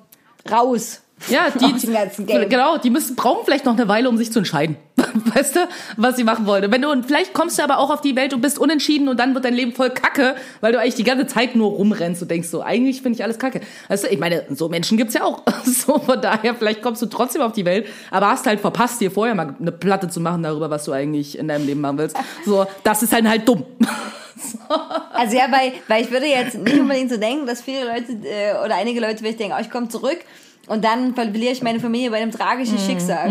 raus. 0.50 1.00
Ja, 1.28 1.48
die, 1.58 1.64
aus 1.74 1.82
dem 1.82 1.92
ganzen 1.92 2.26
Game. 2.26 2.48
genau, 2.48 2.78
die 2.78 2.90
müssen 2.90 3.14
brauchen 3.16 3.44
vielleicht 3.44 3.64
noch 3.64 3.74
eine 3.74 3.88
Weile, 3.88 4.08
um 4.08 4.16
sich 4.16 4.32
zu 4.32 4.38
entscheiden. 4.38 4.76
Weißt 5.34 5.56
du, 5.56 5.60
was 5.96 6.16
sie 6.16 6.24
machen 6.24 6.46
wollen. 6.46 6.70
Wenn 6.70 6.82
du 6.82 6.90
und 6.90 7.06
vielleicht 7.06 7.34
kommst 7.34 7.58
du 7.58 7.62
aber 7.62 7.78
auch 7.78 7.90
auf 7.90 8.00
die 8.00 8.16
Welt 8.16 8.34
und 8.34 8.40
bist 8.40 8.58
unentschieden 8.58 9.08
und 9.08 9.18
dann 9.18 9.34
wird 9.34 9.44
dein 9.44 9.54
Leben 9.54 9.72
voll 9.72 9.90
Kacke, 9.90 10.36
weil 10.60 10.72
du 10.72 10.80
eigentlich 10.80 10.94
die 10.94 11.04
ganze 11.04 11.26
Zeit 11.26 11.56
nur 11.56 11.70
rumrennst 11.70 12.22
und 12.22 12.30
denkst 12.30 12.48
so, 12.48 12.62
eigentlich 12.62 13.02
finde 13.02 13.16
ich 13.16 13.24
alles 13.24 13.38
Kacke. 13.38 13.60
Weißt 13.88 14.04
du, 14.04 14.08
ich 14.08 14.18
meine, 14.18 14.44
so 14.50 14.68
Menschen 14.68 14.96
gibt's 14.98 15.14
ja 15.14 15.24
auch. 15.24 15.42
So 15.70 15.98
von 15.98 16.20
daher, 16.20 16.54
vielleicht 16.54 16.82
kommst 16.82 17.00
du 17.00 17.06
trotzdem 17.06 17.42
auf 17.42 17.52
die 17.52 17.64
Welt, 17.64 17.86
aber 18.10 18.30
hast 18.30 18.46
halt 18.46 18.60
verpasst, 18.60 19.00
dir 19.00 19.10
vorher 19.10 19.34
mal 19.34 19.54
eine 19.58 19.72
Platte 19.72 20.08
zu 20.08 20.20
machen 20.20 20.42
darüber, 20.42 20.68
was 20.68 20.84
du 20.84 20.92
eigentlich 20.92 21.38
in 21.38 21.48
deinem 21.48 21.66
Leben 21.66 21.80
machen 21.80 21.98
willst. 21.98 22.16
So, 22.44 22.66
das 22.82 23.02
ist 23.02 23.12
dann 23.12 23.28
halt 23.28 23.48
dumm. 23.48 23.64
Also 25.12 25.36
ja, 25.36 25.44
weil, 25.50 25.72
weil 25.86 26.02
ich 26.02 26.10
würde 26.10 26.26
jetzt 26.26 26.56
nicht 26.56 26.78
unbedingt 26.78 27.10
so 27.10 27.18
denken, 27.18 27.46
dass 27.46 27.60
viele 27.60 27.84
Leute 27.84 28.12
äh, 28.26 28.52
oder 28.64 28.76
einige 28.76 29.00
Leute 29.00 29.18
vielleicht 29.18 29.38
denken, 29.38 29.54
oh, 29.56 29.60
ich 29.60 29.68
komme 29.68 29.88
zurück 29.88 30.18
und 30.66 30.84
dann 30.84 31.14
verliere 31.14 31.52
ich 31.52 31.62
meine 31.62 31.80
Familie 31.80 32.10
bei 32.10 32.18
einem 32.18 32.30
tragischen 32.30 32.78
Schicksal. 32.78 33.30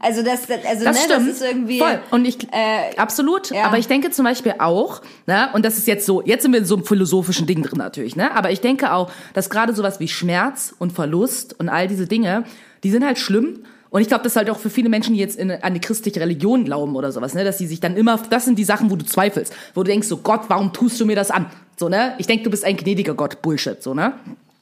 Also 0.00 0.22
das, 0.22 0.42
also 0.50 0.80
Mhm. 0.80 0.84
Das 0.84 0.96
ne, 0.96 1.02
stimmt. 1.02 1.28
das 1.28 1.36
ist 1.36 1.42
irgendwie. 1.42 1.78
Voll. 1.78 1.98
Und 2.10 2.26
ich, 2.26 2.36
äh, 2.52 2.94
absolut. 2.98 3.50
ja. 3.50 3.64
Aber 3.64 3.78
ich 3.78 3.86
denke 3.86 4.10
zum 4.10 4.26
Beispiel 4.26 4.54
auch, 4.58 5.00
ne, 5.26 5.48
und 5.54 5.64
das 5.64 5.78
ist 5.78 5.86
jetzt 5.86 6.04
so, 6.04 6.20
jetzt 6.22 6.42
sind 6.42 6.52
wir 6.52 6.58
in 6.58 6.66
so 6.66 6.74
einem 6.76 6.84
philosophischen 6.84 7.46
Ding 7.46 7.62
drin 7.62 7.78
natürlich, 7.78 8.14
ne, 8.14 8.36
aber 8.36 8.50
ich 8.50 8.60
denke 8.60 8.92
auch, 8.92 9.10
dass 9.32 9.48
gerade 9.48 9.74
sowas 9.74 10.00
wie 10.00 10.08
Schmerz 10.08 10.74
und 10.78 10.92
Verlust 10.92 11.58
und 11.58 11.70
all 11.70 11.88
diese 11.88 12.06
Dinge, 12.06 12.44
die 12.82 12.90
sind 12.90 13.04
halt 13.04 13.18
schlimm. 13.18 13.60
Und 13.88 14.00
ich 14.00 14.08
glaube, 14.08 14.24
das 14.24 14.32
ist 14.32 14.36
halt 14.36 14.50
auch 14.50 14.58
für 14.58 14.70
viele 14.70 14.88
Menschen, 14.88 15.14
die 15.14 15.20
jetzt 15.20 15.38
in, 15.38 15.52
an 15.52 15.72
die 15.72 15.80
christliche 15.80 16.18
Religion 16.18 16.64
glauben 16.64 16.96
oder 16.96 17.12
sowas, 17.12 17.32
ne, 17.32 17.44
dass 17.44 17.58
die 17.58 17.66
sich 17.66 17.80
dann 17.80 17.96
immer, 17.96 18.18
das 18.28 18.44
sind 18.44 18.58
die 18.58 18.64
Sachen, 18.64 18.90
wo 18.90 18.96
du 18.96 19.04
zweifelst, 19.06 19.54
wo 19.72 19.84
du 19.84 19.90
denkst, 19.90 20.08
so 20.08 20.16
Gott, 20.18 20.42
warum 20.48 20.72
tust 20.72 21.00
du 21.00 21.06
mir 21.06 21.16
das 21.16 21.30
an? 21.30 21.46
So, 21.76 21.88
ne? 21.88 22.14
Ich 22.18 22.26
denke, 22.26 22.44
du 22.44 22.50
bist 22.50 22.64
ein 22.64 22.76
gnädiger 22.76 23.14
Gott, 23.14 23.40
Bullshit, 23.40 23.82
so, 23.82 23.94
ne? 23.94 24.14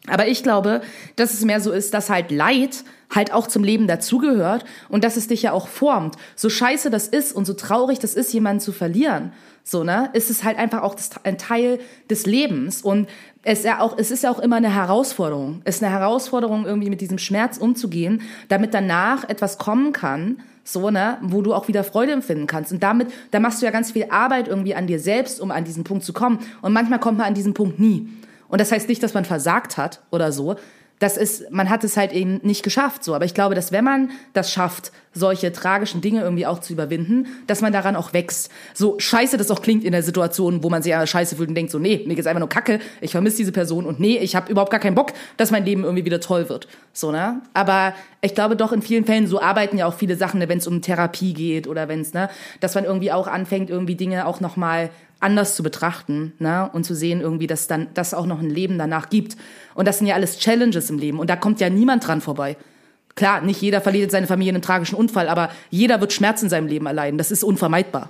Aber 0.09 0.26
ich 0.26 0.42
glaube, 0.42 0.80
dass 1.14 1.32
es 1.32 1.44
mehr 1.44 1.61
so 1.61 1.70
ist, 1.70 1.94
dass 1.94 2.11
halt 2.11 2.30
Leid 2.30 2.84
halt 3.14 3.32
auch 3.32 3.46
zum 3.46 3.62
Leben 3.62 3.86
dazugehört 3.86 4.64
und 4.88 5.05
dass 5.05 5.16
es 5.16 5.28
dich 5.28 5.42
ja 5.42 5.53
auch 5.53 5.68
formt. 5.68 6.16
So 6.34 6.48
scheiße 6.48 6.90
das 6.90 7.07
ist 7.07 7.32
und 7.32 7.44
so 7.44 7.55
traurig 7.55 7.98
das 7.98 8.14
ist, 8.14 8.32
jemanden 8.32 8.61
zu 8.61 8.72
verlieren, 8.72 9.32
so 9.64 9.84
ne, 9.84 10.11
ist 10.12 10.30
es 10.30 10.42
halt 10.44 10.59
einfach 10.59 10.82
auch 10.82 10.94
das, 10.94 11.11
ein 11.24 11.38
Teil 11.38 11.78
des 12.11 12.26
Lebens 12.26 12.82
und 12.82 13.09
es 13.44 13.64
ja 13.64 13.80
auch, 13.80 13.96
es 13.98 14.11
ist 14.11 14.24
ja 14.24 14.30
auch 14.30 14.38
immer 14.38 14.57
eine 14.57 14.74
Herausforderung. 14.74 15.62
Es 15.64 15.76
ist 15.76 15.82
eine 15.82 15.92
Herausforderung, 15.92 16.64
irgendwie 16.64 16.90
mit 16.90 17.00
diesem 17.00 17.18
Schmerz 17.18 17.59
umzugehen, 17.59 18.22
damit 18.48 18.72
danach 18.74 19.28
etwas 19.28 19.59
kommen 19.59 19.92
kann, 19.92 20.40
so, 20.64 20.90
ne, 20.90 21.18
wo 21.22 21.42
du 21.42 21.55
auch 21.55 21.68
wieder 21.68 21.82
Freude 21.84 22.12
empfinden 22.12 22.46
kannst. 22.46 22.72
Und 22.72 22.82
damit, 22.82 23.09
da 23.32 23.40
machst 23.40 23.61
du 23.61 23.66
ja 23.66 23.72
ganz 23.72 23.92
viel 23.92 24.07
Arbeit 24.11 24.48
irgendwie 24.48 24.74
an 24.74 24.86
dir 24.86 25.00
selbst, 25.00 25.40
um 25.40 25.50
an 25.50 25.64
diesen 25.64 25.82
Punkt 25.82 26.05
zu 26.05 26.12
kommen. 26.12 26.38
Und 26.61 26.72
manchmal 26.72 27.00
kommt 27.00 27.18
man 27.18 27.26
an 27.26 27.34
diesen 27.34 27.55
Punkt 27.55 27.80
nie. 27.80 28.09
Und 28.53 28.61
das 28.61 28.70
heißt 28.70 28.86
nicht, 28.86 29.03
dass 29.03 29.14
man 29.14 29.24
versagt 29.24 29.78
hat 29.78 30.03
oder 30.11 30.30
so. 30.30 30.57
das 31.03 31.16
ist, 31.16 31.50
man 31.50 31.68
hat 31.68 31.82
es 31.82 31.96
halt 31.96 32.12
eben 32.12 32.38
nicht 32.44 32.62
geschafft, 32.62 33.03
so. 33.03 33.14
Aber 33.14 33.24
ich 33.24 33.34
glaube, 33.34 33.57
dass 33.57 33.72
wenn 33.72 33.84
man 33.84 34.12
das 34.34 34.53
schafft, 34.53 34.92
solche 35.12 35.53
tragischen 35.53 36.00
Dinge 36.00 36.22
irgendwie 36.22 36.46
auch 36.46 36.61
zu 36.61 36.72
überwinden, 36.72 37.26
dass 37.48 37.61
man 37.61 37.72
daran 37.72 37.96
auch 37.96 38.12
wächst. 38.12 38.50
So 38.72 38.98
scheiße 38.98 39.36
das 39.36 39.50
auch 39.50 39.61
klingt 39.61 39.84
in 39.84 39.92
der 39.92 40.05
Situation, 40.05 40.62
wo 40.62 40.70
man 40.70 40.82
sich 40.82 40.90
ja 40.90 41.05
scheiße 41.05 41.36
fühlt 41.36 41.48
und 41.48 41.55
denkt 41.57 41.72
so, 41.72 41.78
nee, 41.78 42.05
mir 42.07 42.14
geht's 42.14 42.28
einfach 42.28 42.38
nur 42.38 42.48
kacke, 42.48 42.78
ich 43.00 43.11
vermisse 43.11 43.38
diese 43.38 43.53
Person 43.53 43.84
und 43.84 43.98
nee, 43.98 44.16
ich 44.18 44.36
habe 44.36 44.50
überhaupt 44.50 44.70
gar 44.70 44.80
keinen 44.80 44.94
Bock, 44.94 45.12
dass 45.36 45.50
mein 45.50 45.64
Leben 45.64 45.82
irgendwie 45.82 46.05
wieder 46.05 46.20
toll 46.20 46.48
wird. 46.48 46.68
So, 46.92 47.11
ne? 47.11 47.42
Aber 47.53 47.94
ich 48.20 48.34
glaube 48.34 48.55
doch 48.55 48.72
in 48.72 48.80
vielen 48.80 49.05
Fällen, 49.05 49.26
so 49.26 49.40
arbeiten 49.40 49.76
ja 49.76 49.86
auch 49.86 49.94
viele 49.94 50.16
Sachen, 50.16 50.38
ne, 50.38 50.48
wenn 50.48 50.59
es 50.59 50.68
um 50.68 50.82
Therapie 50.82 51.34
geht 51.34 51.66
oder 51.66 51.88
wenn 51.88 52.00
es, 52.00 52.14
ne, 52.14 52.30
dass 52.61 52.74
man 52.76 52.84
irgendwie 52.84 53.12
auch 53.12 53.26
anfängt, 53.26 53.70
irgendwie 53.70 53.96
Dinge 53.96 54.26
auch 54.26 54.40
nochmal 54.40 54.90
anders 55.23 55.57
zu 55.57 55.62
betrachten 55.62 56.33
ne? 56.39 56.68
und 56.73 56.85
zu 56.85 56.95
sehen 56.95 57.20
irgendwie, 57.20 57.47
dass 57.47 57.66
dann 57.66 57.89
das 57.95 58.14
auch 58.14 58.27
noch 58.27 58.41
ein 58.41 58.51
Leben 58.51 58.79
danach 58.79 59.11
gibt. 59.11 59.37
Und 59.75 59.89
das 59.89 59.99
sind 59.99 60.07
ja 60.07 60.14
alles 60.14 60.39
Challenges 60.39 60.91
im 60.91 60.99
Leben 60.99 61.18
und 61.18 61.31
da 61.31 61.37
kommt 61.37 61.61
ja 61.61 61.70
niemand 61.70 62.07
dran 62.07 62.20
vorbei. 62.20 62.57
Klar, 63.14 63.43
nicht 63.43 63.61
jeder 63.61 63.81
verliert 63.81 64.11
seine 64.11 64.27
Familie 64.27 64.51
in 64.51 64.57
einem 64.57 64.62
tragischen 64.62 64.95
Unfall, 64.95 65.29
aber 65.29 65.51
jeder 65.70 66.01
wird 66.01 66.12
Schmerz 66.12 66.43
in 66.43 66.49
seinem 66.49 66.66
Leben 66.66 66.87
erleiden. 66.87 67.18
Das 67.18 67.31
ist 67.31 67.45
unvermeidbar. 67.45 68.09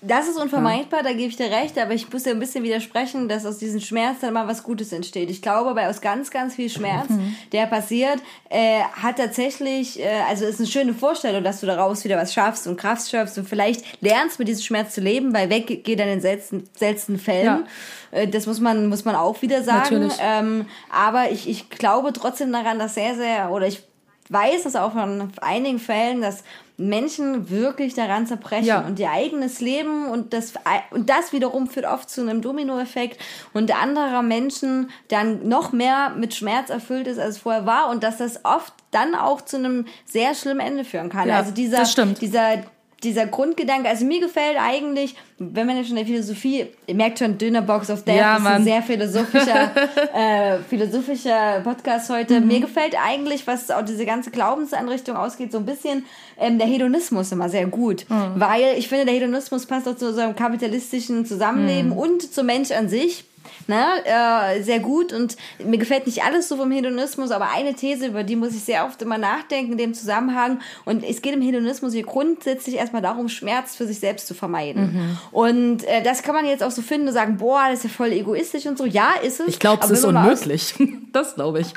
Das 0.00 0.28
ist 0.28 0.36
unvermeidbar, 0.36 1.02
da 1.02 1.10
gebe 1.12 1.28
ich 1.28 1.36
dir 1.36 1.50
recht, 1.50 1.76
aber 1.76 1.92
ich 1.92 2.12
muss 2.12 2.22
dir 2.22 2.30
ein 2.30 2.38
bisschen 2.38 2.62
widersprechen, 2.62 3.28
dass 3.28 3.44
aus 3.44 3.58
diesem 3.58 3.80
Schmerz 3.80 4.18
dann 4.20 4.32
mal 4.32 4.46
was 4.46 4.62
Gutes 4.62 4.92
entsteht. 4.92 5.28
Ich 5.28 5.42
glaube, 5.42 5.74
bei 5.74 5.88
aus 5.88 6.00
ganz, 6.00 6.30
ganz 6.30 6.54
viel 6.54 6.70
Schmerz, 6.70 7.08
der 7.50 7.66
passiert, 7.66 8.20
äh, 8.48 8.80
hat 9.02 9.16
tatsächlich, 9.16 9.98
äh, 9.98 10.08
also 10.28 10.44
ist 10.44 10.60
eine 10.60 10.68
schöne 10.68 10.94
Vorstellung, 10.94 11.42
dass 11.42 11.60
du 11.60 11.66
daraus 11.66 12.04
wieder 12.04 12.16
was 12.16 12.32
schaffst 12.32 12.68
und 12.68 12.76
Kraft 12.76 13.10
schöpfst 13.10 13.38
und 13.38 13.48
vielleicht 13.48 14.00
lernst 14.00 14.38
mit 14.38 14.46
diesem 14.46 14.62
Schmerz 14.62 14.94
zu 14.94 15.00
leben, 15.00 15.34
weil 15.34 15.50
weg 15.50 15.66
geht 15.82 15.98
dann 15.98 16.08
in 16.08 16.20
selten, 16.20 16.68
seltensten 16.76 17.18
Fällen. 17.18 17.66
Äh, 18.12 18.28
Das 18.28 18.46
muss 18.46 18.60
man, 18.60 18.86
muss 18.88 19.04
man 19.04 19.16
auch 19.16 19.42
wieder 19.42 19.64
sagen. 19.64 19.94
Natürlich. 19.94 20.14
Ähm, 20.20 20.66
aber 20.90 21.32
ich, 21.32 21.48
ich 21.48 21.70
glaube 21.70 22.12
trotzdem 22.12 22.52
daran, 22.52 22.78
dass 22.78 22.94
sehr, 22.94 23.16
sehr, 23.16 23.50
oder 23.50 23.66
ich 23.66 23.82
weiß 24.30 24.64
das 24.64 24.76
auch 24.76 24.92
von 24.92 25.30
einigen 25.40 25.78
Fällen, 25.78 26.20
dass 26.20 26.44
Menschen 26.76 27.50
wirklich 27.50 27.94
daran 27.94 28.26
zerbrechen 28.26 28.66
Ja. 28.66 28.80
und 28.86 29.00
ihr 29.00 29.10
eigenes 29.10 29.60
Leben 29.60 30.06
und 30.06 30.32
das 30.32 30.52
und 30.90 31.10
das 31.10 31.32
wiederum 31.32 31.66
führt 31.66 31.86
oft 31.86 32.08
zu 32.08 32.20
einem 32.20 32.40
Dominoeffekt 32.40 33.20
und 33.52 33.74
anderer 33.74 34.22
Menschen 34.22 34.90
dann 35.08 35.48
noch 35.48 35.72
mehr 35.72 36.10
mit 36.10 36.34
Schmerz 36.34 36.70
erfüllt 36.70 37.08
ist 37.08 37.18
als 37.18 37.36
es 37.36 37.42
vorher 37.42 37.66
war 37.66 37.90
und 37.90 38.04
dass 38.04 38.18
das 38.18 38.44
oft 38.44 38.72
dann 38.92 39.14
auch 39.16 39.40
zu 39.40 39.56
einem 39.56 39.86
sehr 40.04 40.34
schlimmen 40.34 40.60
Ende 40.60 40.84
führen 40.84 41.08
kann. 41.10 41.28
Ja, 41.28 41.38
also 41.38 41.50
dieser 41.50 41.78
das 41.78 41.90
stimmt. 41.92 42.20
dieser 42.22 42.58
dieser 43.04 43.26
Grundgedanke, 43.26 43.88
also 43.88 44.04
mir 44.04 44.20
gefällt 44.20 44.56
eigentlich, 44.60 45.14
wenn 45.38 45.66
man 45.68 45.76
jetzt 45.76 45.88
schon 45.88 45.96
in 45.96 46.04
der 46.04 46.12
Philosophie, 46.14 46.66
ihr 46.86 46.94
merkt 46.96 47.20
schon, 47.20 47.38
Dönerbox 47.38 47.90
of 47.90 48.02
Death 48.04 48.16
Ja, 48.16 48.36
ist 48.38 48.46
ein 48.46 48.64
sehr 48.64 48.82
philosophischer, 48.82 49.70
äh, 50.14 50.58
philosophischer 50.68 51.60
Podcast 51.62 52.10
heute. 52.10 52.40
Mhm. 52.40 52.46
Mir 52.48 52.60
gefällt 52.60 52.96
eigentlich, 53.00 53.46
was 53.46 53.70
auch 53.70 53.84
diese 53.84 54.04
ganze 54.04 54.30
Glaubensanrichtung 54.30 55.16
ausgeht, 55.16 55.52
so 55.52 55.58
ein 55.58 55.66
bisschen 55.66 56.04
ähm, 56.40 56.58
der 56.58 56.66
Hedonismus 56.66 57.30
immer 57.30 57.48
sehr 57.48 57.66
gut. 57.66 58.04
Mhm. 58.08 58.32
Weil 58.40 58.76
ich 58.76 58.88
finde, 58.88 59.04
der 59.04 59.14
Hedonismus 59.14 59.66
passt 59.66 59.86
auch 59.88 59.96
zu 59.96 60.08
unserem 60.08 60.34
kapitalistischen 60.34 61.24
Zusammenleben 61.24 61.90
Mhm. 61.90 61.96
und 61.96 62.32
zum 62.32 62.46
Mensch 62.46 62.70
an 62.72 62.88
sich. 62.88 63.24
Ne, 63.66 63.84
äh, 64.04 64.62
sehr 64.62 64.80
gut 64.80 65.12
und 65.12 65.36
mir 65.62 65.76
gefällt 65.78 66.06
nicht 66.06 66.24
alles 66.24 66.48
so 66.48 66.56
vom 66.56 66.70
Hedonismus, 66.70 67.30
aber 67.30 67.50
eine 67.54 67.74
These, 67.74 68.06
über 68.06 68.22
die 68.24 68.34
muss 68.36 68.54
ich 68.54 68.64
sehr 68.64 68.86
oft 68.86 69.00
immer 69.02 69.18
nachdenken 69.18 69.72
in 69.72 69.78
dem 69.78 69.94
Zusammenhang 69.94 70.60
und 70.86 71.04
es 71.04 71.20
geht 71.20 71.34
im 71.34 71.42
Hedonismus 71.42 71.92
hier 71.92 72.04
grundsätzlich 72.04 72.76
erstmal 72.76 73.02
darum, 73.02 73.28
Schmerz 73.28 73.76
für 73.76 73.86
sich 73.86 74.00
selbst 74.00 74.26
zu 74.26 74.32
vermeiden. 74.34 74.92
Mhm. 74.94 75.18
Und 75.32 75.84
äh, 75.84 76.02
das 76.02 76.22
kann 76.22 76.34
man 76.34 76.46
jetzt 76.46 76.62
auch 76.62 76.70
so 76.70 76.80
finden 76.82 77.08
und 77.08 77.14
sagen, 77.14 77.36
boah, 77.36 77.64
das 77.68 77.80
ist 77.80 77.84
ja 77.84 77.90
voll 77.90 78.12
egoistisch 78.12 78.64
und 78.66 78.78
so. 78.78 78.86
Ja, 78.86 79.10
ist 79.22 79.40
es. 79.40 79.48
Ich 79.48 79.58
glaube, 79.58 79.84
es 79.84 79.90
ist 79.90 80.06
mal 80.06 80.16
aus- 80.32 80.40
unmöglich. 80.42 80.74
Das 81.10 81.34
glaube 81.36 81.60
ich. 81.60 81.68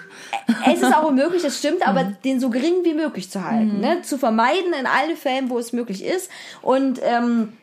es 0.67 0.81
ist 0.81 0.93
auch 0.93 1.05
unmöglich, 1.07 1.41
das 1.41 1.57
stimmt, 1.57 1.87
aber 1.87 2.03
Mhm. 2.03 2.15
den 2.25 2.39
so 2.41 2.49
gering 2.49 2.83
wie 2.83 2.93
möglich 2.93 3.29
zu 3.31 3.43
halten, 3.45 3.79
ne? 3.79 4.01
zu 4.01 4.17
vermeiden 4.17 4.73
in 4.77 4.85
allen 4.85 5.15
Fällen, 5.15 5.49
wo 5.49 5.57
es 5.57 5.71
möglich 5.71 6.03
ist. 6.03 6.29
Und 6.61 6.99
ähm, 7.01 7.53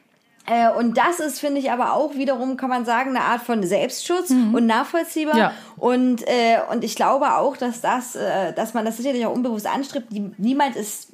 äh, 0.49 0.71
und 0.71 0.97
das 0.97 1.21
ist, 1.21 1.41
finde 1.41 1.61
ich, 1.61 1.71
aber 1.71 1.93
auch 1.93 2.15
wiederum, 2.15 2.57
kann 2.57 2.71
man 2.71 2.85
sagen, 2.85 3.11
eine 3.11 3.25
Art 3.25 3.43
von 3.43 3.63
Selbstschutz 3.63 4.31
und 4.31 4.67
nachvollziehbar. 4.67 5.35
Mhm. 5.35 5.41
Ja. 5.41 5.53
Und, 5.77 6.23
äh, 6.27 6.59
und 6.71 6.85
ich 6.85 6.97
glaube 6.97 7.37
auch, 7.37 7.57
dass 7.57 7.81
das, 7.81 8.17
äh, 8.17 8.53
dass 8.55 8.75
man 8.75 8.85
das 8.85 8.97
sicherlich 8.97 9.27
auch 9.27 9.35
unbewusst 9.35 9.67
anstrebt. 9.67 10.07
Die, 10.11 10.31
niemand 10.39 10.77
ist 10.77 11.09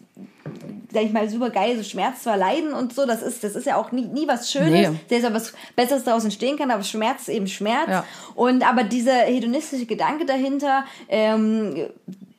sag 0.92 1.02
ich 1.02 1.12
mal, 1.12 1.28
super 1.28 1.50
geil, 1.50 1.76
so 1.76 1.82
Schmerz 1.82 2.22
zu 2.22 2.30
erleiden 2.30 2.72
und 2.72 2.94
so, 2.94 3.04
das 3.04 3.20
ist, 3.20 3.42
das 3.42 3.56
ist 3.56 3.66
ja 3.66 3.76
auch 3.76 3.90
nie, 3.90 4.06
nie 4.06 4.28
was 4.28 4.52
Schönes, 4.52 4.70
Nee. 4.70 4.90
der 5.10 5.18
ist 5.18 5.24
ja 5.24 5.34
was 5.34 5.52
Besseres 5.74 6.04
daraus 6.04 6.22
entstehen 6.22 6.56
kann, 6.56 6.70
aber 6.70 6.84
Schmerz 6.84 7.22
ist 7.22 7.30
eben 7.30 7.48
Schmerz. 7.48 7.88
Ja. 7.88 8.04
Und 8.36 8.66
aber 8.66 8.84
dieser 8.84 9.14
hedonistische 9.22 9.86
Gedanke 9.86 10.24
dahinter, 10.24 10.84
ähm, 11.08 11.88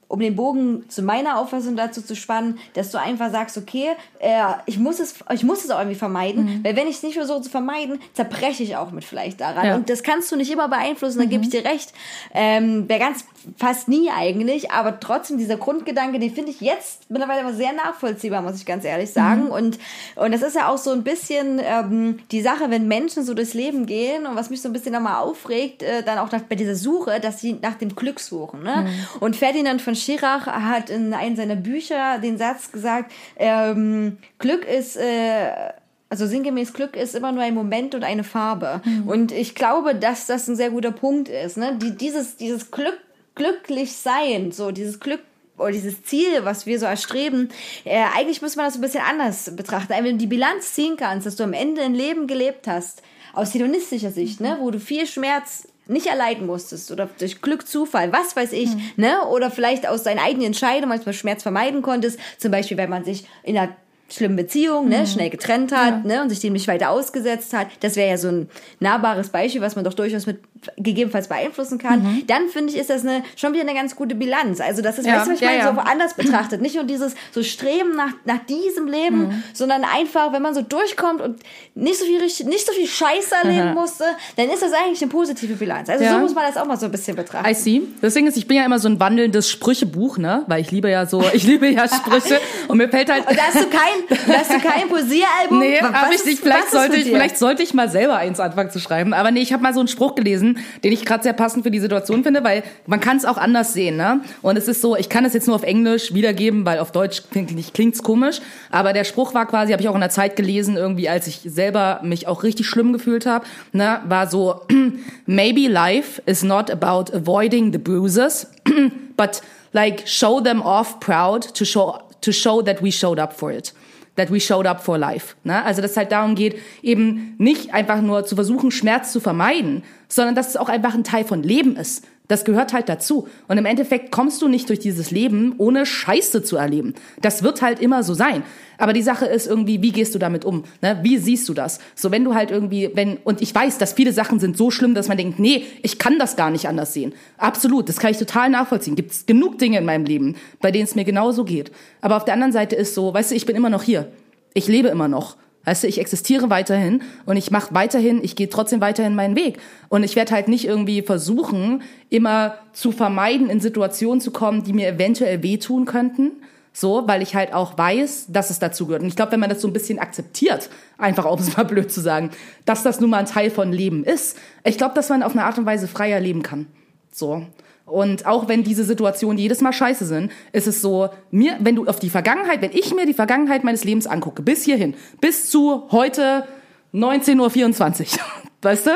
um 0.07 0.19
den 0.19 0.35
Bogen 0.35 0.87
zu 0.89 1.01
meiner 1.01 1.39
Auffassung 1.39 1.75
dazu 1.75 2.01
zu 2.01 2.15
spannen, 2.15 2.59
dass 2.73 2.91
du 2.91 2.99
einfach 2.99 3.31
sagst, 3.31 3.57
okay, 3.57 3.89
äh, 4.19 4.43
ich 4.65 4.77
muss 4.77 4.99
es, 4.99 5.15
ich 5.33 5.43
muss 5.43 5.63
es 5.63 5.71
auch 5.71 5.79
irgendwie 5.79 5.97
vermeiden, 5.97 6.61
weil 6.63 6.75
wenn 6.75 6.87
ich 6.87 6.97
es 6.97 7.03
nicht 7.03 7.15
versuche 7.15 7.41
zu 7.41 7.49
vermeiden, 7.49 7.99
zerbreche 8.13 8.63
ich 8.63 8.75
auch 8.77 8.91
mit 8.91 9.03
vielleicht 9.03 9.41
daran. 9.41 9.65
Ja. 9.65 9.75
Und 9.75 9.89
das 9.89 10.03
kannst 10.03 10.31
du 10.31 10.35
nicht 10.35 10.51
immer 10.51 10.67
beeinflussen, 10.67 11.19
da 11.19 11.25
gebe 11.25 11.43
ich 11.43 11.49
dir 11.49 11.65
recht. 11.65 11.93
Ähm, 12.33 12.87
Wäre 12.87 12.99
ganz 12.99 13.25
fast 13.57 13.87
nie 13.87 14.09
eigentlich, 14.09 14.71
aber 14.71 14.99
trotzdem 14.99 15.37
dieser 15.37 15.57
Grundgedanke, 15.57 16.19
den 16.19 16.33
finde 16.33 16.51
ich 16.51 16.61
jetzt 16.61 17.09
mittlerweile 17.09 17.41
aber 17.41 17.53
sehr 17.53 17.73
nachvollziehbar, 17.73 18.41
muss 18.41 18.57
ich 18.57 18.65
ganz 18.65 18.83
ehrlich 18.85 19.11
sagen. 19.11 19.47
Und, 19.47 19.77
und 20.15 20.31
das 20.31 20.41
ist 20.41 20.55
ja 20.55 20.69
auch 20.69 20.77
so 20.77 20.91
ein 20.91 21.03
bisschen 21.03 21.59
ähm, 21.63 22.19
die 22.31 22.41
Sache, 22.41 22.69
wenn 22.69 22.87
Menschen 22.87 23.23
so 23.23 23.33
durchs 23.33 23.53
Leben 23.53 23.85
gehen 23.85 24.25
und 24.25 24.35
was 24.35 24.49
mich 24.49 24.61
so 24.61 24.69
ein 24.69 24.73
bisschen 24.73 24.93
nochmal 24.93 25.21
aufregt, 25.21 25.83
äh, 25.83 26.03
dann 26.03 26.17
auch 26.17 26.31
nach, 26.31 26.41
bei 26.41 26.55
dieser 26.55 26.75
Suche, 26.75 27.19
dass 27.19 27.41
sie 27.41 27.57
nach 27.61 27.75
dem 27.75 27.95
Glück 27.95 28.19
suchen. 28.19 28.63
Ne? 28.63 28.87
Und 29.19 29.35
Ferdinand 29.35 29.81
von 29.81 29.95
Schirach 29.95 30.47
hat 30.47 30.89
in 30.89 31.13
einem 31.13 31.35
seiner 31.35 31.55
Bücher 31.55 32.19
den 32.19 32.37
Satz 32.37 32.71
gesagt, 32.71 33.11
ähm, 33.37 34.17
Glück 34.39 34.65
ist... 34.65 34.97
Äh, 34.97 35.73
also 36.07 36.27
sinngemäß 36.27 36.73
Glück 36.73 36.95
ist 36.95 37.15
immer 37.15 37.31
nur 37.31 37.43
ein 37.43 37.55
Moment 37.55 37.95
und 37.95 38.03
eine 38.03 38.23
Farbe. 38.23 38.81
Und 39.05 39.31
ich 39.31 39.55
glaube, 39.55 39.95
dass 39.95 40.27
das 40.27 40.47
ein 40.47 40.55
sehr 40.55 40.69
guter 40.69 40.91
Punkt 40.91 41.29
ist. 41.29 41.57
Ne? 41.57 41.77
Die, 41.81 41.97
dieses, 41.97 42.37
dieses 42.37 42.69
Glück, 42.69 42.97
glücklich 43.35 43.93
sein, 43.93 44.51
so 44.51 44.71
dieses 44.71 44.99
Glück 44.99 45.21
oder 45.57 45.71
dieses 45.71 46.03
Ziel, 46.03 46.43
was 46.43 46.65
wir 46.65 46.79
so 46.79 46.85
erstreben, 46.85 47.49
äh, 47.85 48.03
eigentlich 48.15 48.41
muss 48.41 48.55
man 48.55 48.65
das 48.65 48.75
ein 48.75 48.81
bisschen 48.81 49.03
anders 49.03 49.55
betrachten. 49.55 49.93
Wenn 49.93 50.03
du 50.05 50.17
die 50.17 50.27
Bilanz 50.27 50.73
ziehen 50.73 50.97
kannst, 50.97 51.25
dass 51.25 51.35
du 51.35 51.43
am 51.43 51.53
Ende 51.53 51.81
ein 51.81 51.93
Leben 51.93 52.27
gelebt 52.27 52.67
hast, 52.67 53.01
aus 53.33 53.53
hedonistischer 53.53 54.11
Sicht, 54.11 54.39
ne, 54.39 54.57
wo 54.59 54.71
du 54.71 54.79
viel 54.79 55.07
Schmerz 55.07 55.67
nicht 55.87 56.07
erleiden 56.07 56.47
musstest 56.47 56.91
oder 56.91 57.09
durch 57.19 57.41
Glück, 57.41 57.67
Zufall, 57.67 58.11
was 58.11 58.35
weiß 58.35 58.53
ich, 58.53 58.69
ne, 58.97 59.23
oder 59.27 59.51
vielleicht 59.51 59.87
aus 59.87 60.03
deinen 60.03 60.19
eigenen 60.19 60.47
Entscheidungen 60.47 60.89
manchmal 60.89 61.13
Schmerz 61.13 61.43
vermeiden 61.43 61.81
konntest, 61.81 62.19
zum 62.37 62.51
Beispiel, 62.51 62.77
wenn 62.77 62.89
man 62.89 63.05
sich 63.05 63.27
in 63.43 63.57
einer 63.57 63.75
schlimmen 64.09 64.35
Beziehung, 64.35 64.87
ne, 64.87 65.07
schnell 65.07 65.29
getrennt 65.31 65.71
hat, 65.71 66.05
ne, 66.05 66.21
und 66.21 66.29
sich 66.29 66.39
dem 66.39 66.53
nicht 66.53 66.67
weiter 66.67 66.89
ausgesetzt 66.91 67.53
hat. 67.53 67.67
Das 67.79 67.95
wäre 67.95 68.09
ja 68.09 68.17
so 68.17 68.27
ein 68.27 68.49
nahbares 68.79 69.29
Beispiel, 69.29 69.61
was 69.61 69.75
man 69.75 69.83
doch 69.83 69.93
durchaus 69.95 70.25
mit 70.27 70.39
gegebenenfalls 70.77 71.27
beeinflussen 71.27 71.77
kann. 71.77 72.23
Dann 72.25 72.47
finde 72.49 72.71
ich, 72.73 72.79
ist 72.79 72.89
das 72.89 73.03
eine, 73.03 73.23
schon 73.35 73.53
wieder 73.53 73.61
eine 73.63 73.75
ganz 73.75 73.95
gute 73.95 74.15
Bilanz. 74.15 74.59
Also 74.61 74.81
das 74.81 74.97
ist, 74.97 75.05
Ja, 75.05 75.17
weißt 75.17 75.27
du, 75.27 75.33
ich 75.33 75.39
ja, 75.41 75.47
meine, 75.49 75.59
ja. 75.59 75.69
so 75.69 75.75
woanders 75.75 76.15
betrachtet. 76.15 76.59
Nicht 76.61 76.73
nur 76.73 76.85
dieses 76.85 77.13
so 77.31 77.43
Streben 77.43 77.95
nach, 77.95 78.13
nach 78.25 78.39
diesem 78.47 78.87
Leben, 78.87 79.27
Mhm. 79.27 79.43
sondern 79.53 79.83
einfach, 79.83 80.33
wenn 80.33 80.41
man 80.41 80.55
so 80.55 80.61
durchkommt 80.61 81.21
und 81.21 81.39
nicht 81.75 81.99
so 81.99 82.05
viel, 82.05 82.19
richtig- 82.19 82.47
nicht 82.47 82.65
so 82.65 82.73
viel 82.73 82.87
Scheiße 82.87 83.35
erleben 83.43 83.73
musste, 83.75 84.05
dann 84.37 84.49
ist 84.49 84.61
das 84.63 84.71
eigentlich 84.73 85.01
eine 85.03 85.11
positive 85.11 85.53
Bilanz. 85.55 85.87
Also 85.89 86.03
Ja. 86.03 86.13
so 86.13 86.19
muss 86.19 86.33
man 86.33 86.45
das 86.47 86.57
auch 86.57 86.65
mal 86.65 86.77
so 86.77 86.85
ein 86.87 86.91
bisschen 86.91 87.15
betrachten. 87.15 87.47
I 87.47 87.53
see. 87.53 87.81
Deswegen 88.01 88.25
ist, 88.25 88.35
ich 88.37 88.47
bin 88.47 88.57
ja 88.57 88.65
immer 88.65 88.79
so 88.79 88.87
ein 88.87 88.99
wandelndes 88.99 89.51
Sprüchebuch, 89.51 90.17
ne? 90.17 90.45
Weil 90.47 90.61
ich 90.61 90.71
liebe 90.71 90.89
ja 90.89 91.05
so, 91.05 91.23
ich 91.33 91.43
liebe 91.43 91.67
ja 91.69 91.87
Sprüche 91.87 92.39
und 92.67 92.77
mir 92.77 92.89
fällt 92.89 93.11
halt. 93.11 93.27
Und 93.29 93.37
da 93.37 93.43
hast 93.43 93.55
du 93.63 93.67
kein, 93.69 94.04
hast 94.27 94.51
du 94.51 94.59
kein 94.59 94.87
Poesiealbum. 94.89 95.59
Nee, 95.59 95.79
hab 95.79 96.11
ich 96.11 96.25
nicht. 96.25 96.39
Vielleicht 96.39 96.71
sollte 96.71 96.97
ich, 96.97 97.05
vielleicht 97.05 97.37
sollte 97.37 97.63
ich 97.63 97.73
mal 97.73 97.89
selber 97.89 98.17
eins 98.17 98.39
anfangen 98.39 98.69
zu 98.69 98.79
schreiben. 98.79 99.13
Aber 99.13 99.31
nee, 99.31 99.41
ich 99.41 99.53
habe 99.53 99.63
mal 99.63 99.73
so 99.73 99.79
einen 99.79 99.87
Spruch 99.87 100.15
gelesen, 100.15 100.59
den 100.83 100.91
ich 100.91 101.05
gerade 101.05 101.23
sehr 101.23 101.33
passend 101.33 101.63
für 101.63 101.71
die 101.71 101.79
Situation 101.79 102.23
finde, 102.23 102.43
weil 102.43 102.63
man 102.85 102.99
kann 102.99 103.17
es 103.17 103.25
auch 103.25 103.37
anders 103.37 103.73
sehen, 103.73 103.97
ne? 103.97 104.21
Und 104.41 104.57
es 104.57 104.67
ist 104.67 104.81
so, 104.81 104.95
ich 104.95 105.09
kann 105.09 105.25
es 105.25 105.33
jetzt 105.33 105.47
nur 105.47 105.55
auf 105.55 105.63
Englisch 105.63 106.13
wiedergeben, 106.13 106.65
weil 106.65 106.79
auf 106.79 106.91
Deutsch 106.91 107.23
klingt 107.31 107.73
klingt's 107.73 108.03
komisch. 108.03 108.41
Aber 108.69 108.93
der 108.93 109.03
Spruch 109.03 109.33
war 109.33 109.45
quasi, 109.45 109.71
habe 109.71 109.81
ich 109.81 109.89
auch 109.89 109.95
in 109.95 110.01
der 110.01 110.09
Zeit 110.09 110.35
gelesen, 110.35 110.77
irgendwie, 110.77 111.09
als 111.09 111.27
ich 111.27 111.41
selber 111.45 111.99
mich 112.03 112.27
auch 112.27 112.43
richtig 112.43 112.67
schlimm 112.67 112.93
gefühlt 112.93 113.25
habe, 113.25 113.45
ne, 113.71 114.01
war 114.07 114.27
so: 114.27 114.61
Maybe 115.25 115.67
life 115.67 116.21
is 116.25 116.43
not 116.43 116.71
about 116.71 117.15
avoiding 117.15 117.71
the 117.71 117.79
bruises, 117.79 118.47
but 119.17 119.41
like 119.73 120.07
show 120.07 120.39
them 120.39 120.61
off 120.61 120.99
proud 120.99 121.53
to 121.55 121.65
show 121.65 121.99
to 122.21 122.31
show 122.31 122.61
that 122.61 122.81
we 122.81 122.91
showed 122.91 123.19
up 123.19 123.33
for 123.33 123.51
it 123.51 123.73
that 124.15 124.31
we 124.31 124.39
showed 124.39 124.65
up 124.65 124.81
for 124.81 124.97
life. 124.97 125.35
Ne? 125.43 125.63
Also 125.63 125.81
dass 125.81 125.91
es 125.91 125.97
halt 125.97 126.11
darum 126.11 126.35
geht, 126.35 126.59
eben 126.81 127.35
nicht 127.37 127.73
einfach 127.73 128.01
nur 128.01 128.25
zu 128.25 128.35
versuchen, 128.35 128.71
Schmerz 128.71 129.11
zu 129.11 129.19
vermeiden, 129.19 129.83
sondern 130.07 130.35
dass 130.35 130.49
es 130.49 130.57
auch 130.57 130.69
einfach 130.69 130.93
ein 130.93 131.03
Teil 131.03 131.25
von 131.25 131.43
Leben 131.43 131.75
ist. 131.75 132.05
Das 132.27 132.43
gehört 132.43 132.73
halt 132.73 132.89
dazu. 132.89 133.27
Und 133.47 133.57
im 133.57 133.65
Endeffekt 133.65 134.11
kommst 134.11 134.41
du 134.41 134.47
nicht 134.47 134.69
durch 134.69 134.79
dieses 134.79 135.11
Leben, 135.11 135.55
ohne 135.57 135.85
Scheiße 135.85 136.43
zu 136.43 136.57
erleben. 136.57 136.95
Das 137.21 137.43
wird 137.43 137.61
halt 137.61 137.79
immer 137.79 138.03
so 138.03 138.13
sein. 138.13 138.43
Aber 138.77 138.93
die 138.93 139.01
Sache 139.01 139.25
ist 139.25 139.47
irgendwie, 139.47 139.81
wie 139.81 139.91
gehst 139.91 140.15
du 140.15 140.19
damit 140.19 140.43
um? 140.43 140.63
Ne? 140.81 140.99
Wie 141.01 141.17
siehst 141.17 141.47
du 141.47 141.53
das? 141.53 141.79
So, 141.95 142.11
wenn 142.11 142.23
du 142.23 142.33
halt 142.33 142.51
irgendwie, 142.51 142.91
wenn, 142.93 143.17
und 143.17 143.41
ich 143.41 143.53
weiß, 143.53 143.77
dass 143.77 143.93
viele 143.93 144.11
Sachen 144.11 144.39
sind 144.39 144.57
so 144.57 144.71
schlimm, 144.71 144.95
dass 144.95 145.07
man 145.07 145.17
denkt, 145.17 145.39
nee, 145.39 145.65
ich 145.81 145.99
kann 145.99 146.19
das 146.19 146.35
gar 146.35 146.49
nicht 146.49 146.67
anders 146.67 146.93
sehen. 146.93 147.13
Absolut, 147.37 147.87
das 147.87 147.97
kann 147.97 148.11
ich 148.11 148.17
total 148.17 148.49
nachvollziehen. 148.49 148.95
Gibt 148.95 149.11
es 149.11 149.25
genug 149.25 149.59
Dinge 149.59 149.77
in 149.77 149.85
meinem 149.85 150.05
Leben, 150.05 150.35
bei 150.61 150.71
denen 150.71 150.85
es 150.85 150.95
mir 150.95 151.05
genauso 151.05 151.45
geht. 151.45 151.71
Aber 152.01 152.17
auf 152.17 152.25
der 152.25 152.33
anderen 152.33 152.53
Seite 152.53 152.75
ist 152.75 152.95
so, 152.95 153.13
weißt 153.13 153.31
du, 153.31 153.35
ich 153.35 153.45
bin 153.45 153.55
immer 153.55 153.69
noch 153.69 153.83
hier. 153.83 154.11
Ich 154.53 154.67
lebe 154.67 154.87
immer 154.87 155.07
noch. 155.07 155.37
Weißt 155.65 155.83
du, 155.83 155.87
ich 155.87 155.99
existiere 155.99 156.49
weiterhin 156.49 157.01
und 157.25 157.37
ich 157.37 157.51
mache 157.51 157.73
weiterhin, 157.73 158.23
ich 158.23 158.35
gehe 158.35 158.49
trotzdem 158.49 158.81
weiterhin 158.81 159.15
meinen 159.15 159.35
Weg. 159.35 159.59
Und 159.89 160.03
ich 160.03 160.15
werde 160.15 160.31
halt 160.33 160.47
nicht 160.47 160.65
irgendwie 160.65 161.01
versuchen, 161.01 161.81
immer 162.09 162.55
zu 162.71 162.91
vermeiden, 162.91 163.49
in 163.49 163.59
Situationen 163.59 164.21
zu 164.21 164.31
kommen, 164.31 164.63
die 164.63 164.73
mir 164.73 164.87
eventuell 164.87 165.43
wehtun 165.43 165.85
könnten. 165.85 166.31
So, 166.71 167.07
weil 167.07 167.21
ich 167.21 167.35
halt 167.35 167.53
auch 167.53 167.77
weiß, 167.77 168.25
dass 168.29 168.49
es 168.49 168.59
dazu 168.59 168.85
gehört. 168.85 169.01
Und 169.01 169.07
ich 169.07 169.15
glaube, 169.15 169.31
wenn 169.31 169.39
man 169.39 169.49
das 169.49 169.61
so 169.61 169.67
ein 169.67 169.73
bisschen 169.73 169.97
akzeptiert, 169.97 170.69
einfach 170.97 171.23
um 171.25 171.39
es 171.39 171.55
mal 171.55 171.63
blöd 171.63 171.89
zu 171.89 172.01
sagen, 172.01 172.31
dass 172.65 172.83
das 172.83 172.99
nun 172.99 173.09
mal 173.09 173.19
ein 173.19 173.25
Teil 173.25 173.49
von 173.49 173.71
Leben 173.71 174.03
ist, 174.03 174.37
ich 174.65 174.77
glaube, 174.77 174.93
dass 174.93 175.07
man 175.07 175.23
auf 175.23 175.31
eine 175.31 175.45
Art 175.45 175.57
und 175.57 175.65
Weise 175.65 175.87
freier 175.87 176.19
leben 176.19 176.43
kann. 176.43 176.67
So. 177.13 177.45
Und 177.85 178.25
auch 178.25 178.47
wenn 178.47 178.63
diese 178.63 178.83
Situationen 178.83 179.37
jedes 179.37 179.61
Mal 179.61 179.71
scheiße 179.71 180.05
sind, 180.05 180.31
ist 180.51 180.67
es 180.67 180.81
so, 180.81 181.09
mir, 181.29 181.57
wenn 181.59 181.75
du 181.75 181.85
auf 181.85 181.99
die 181.99 182.09
Vergangenheit, 182.09 182.61
wenn 182.61 182.71
ich 182.71 182.93
mir 182.95 183.05
die 183.05 183.13
Vergangenheit 183.13 183.63
meines 183.63 183.83
Lebens 183.83 184.07
angucke, 184.07 184.41
bis 184.41 184.63
hierhin, 184.63 184.95
bis 185.21 185.51
zu 185.51 185.87
heute 185.91 186.47
19.24 186.93 188.01
Uhr, 188.01 188.19
weißt 188.63 188.87
du? 188.87 188.91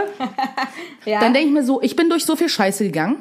Ja. 1.05 1.19
Dann 1.19 1.33
denke 1.33 1.49
ich 1.49 1.53
mir 1.53 1.63
so, 1.63 1.81
ich 1.81 1.95
bin 1.95 2.09
durch 2.09 2.25
so 2.25 2.35
viel 2.35 2.49
Scheiße 2.49 2.83
gegangen 2.83 3.17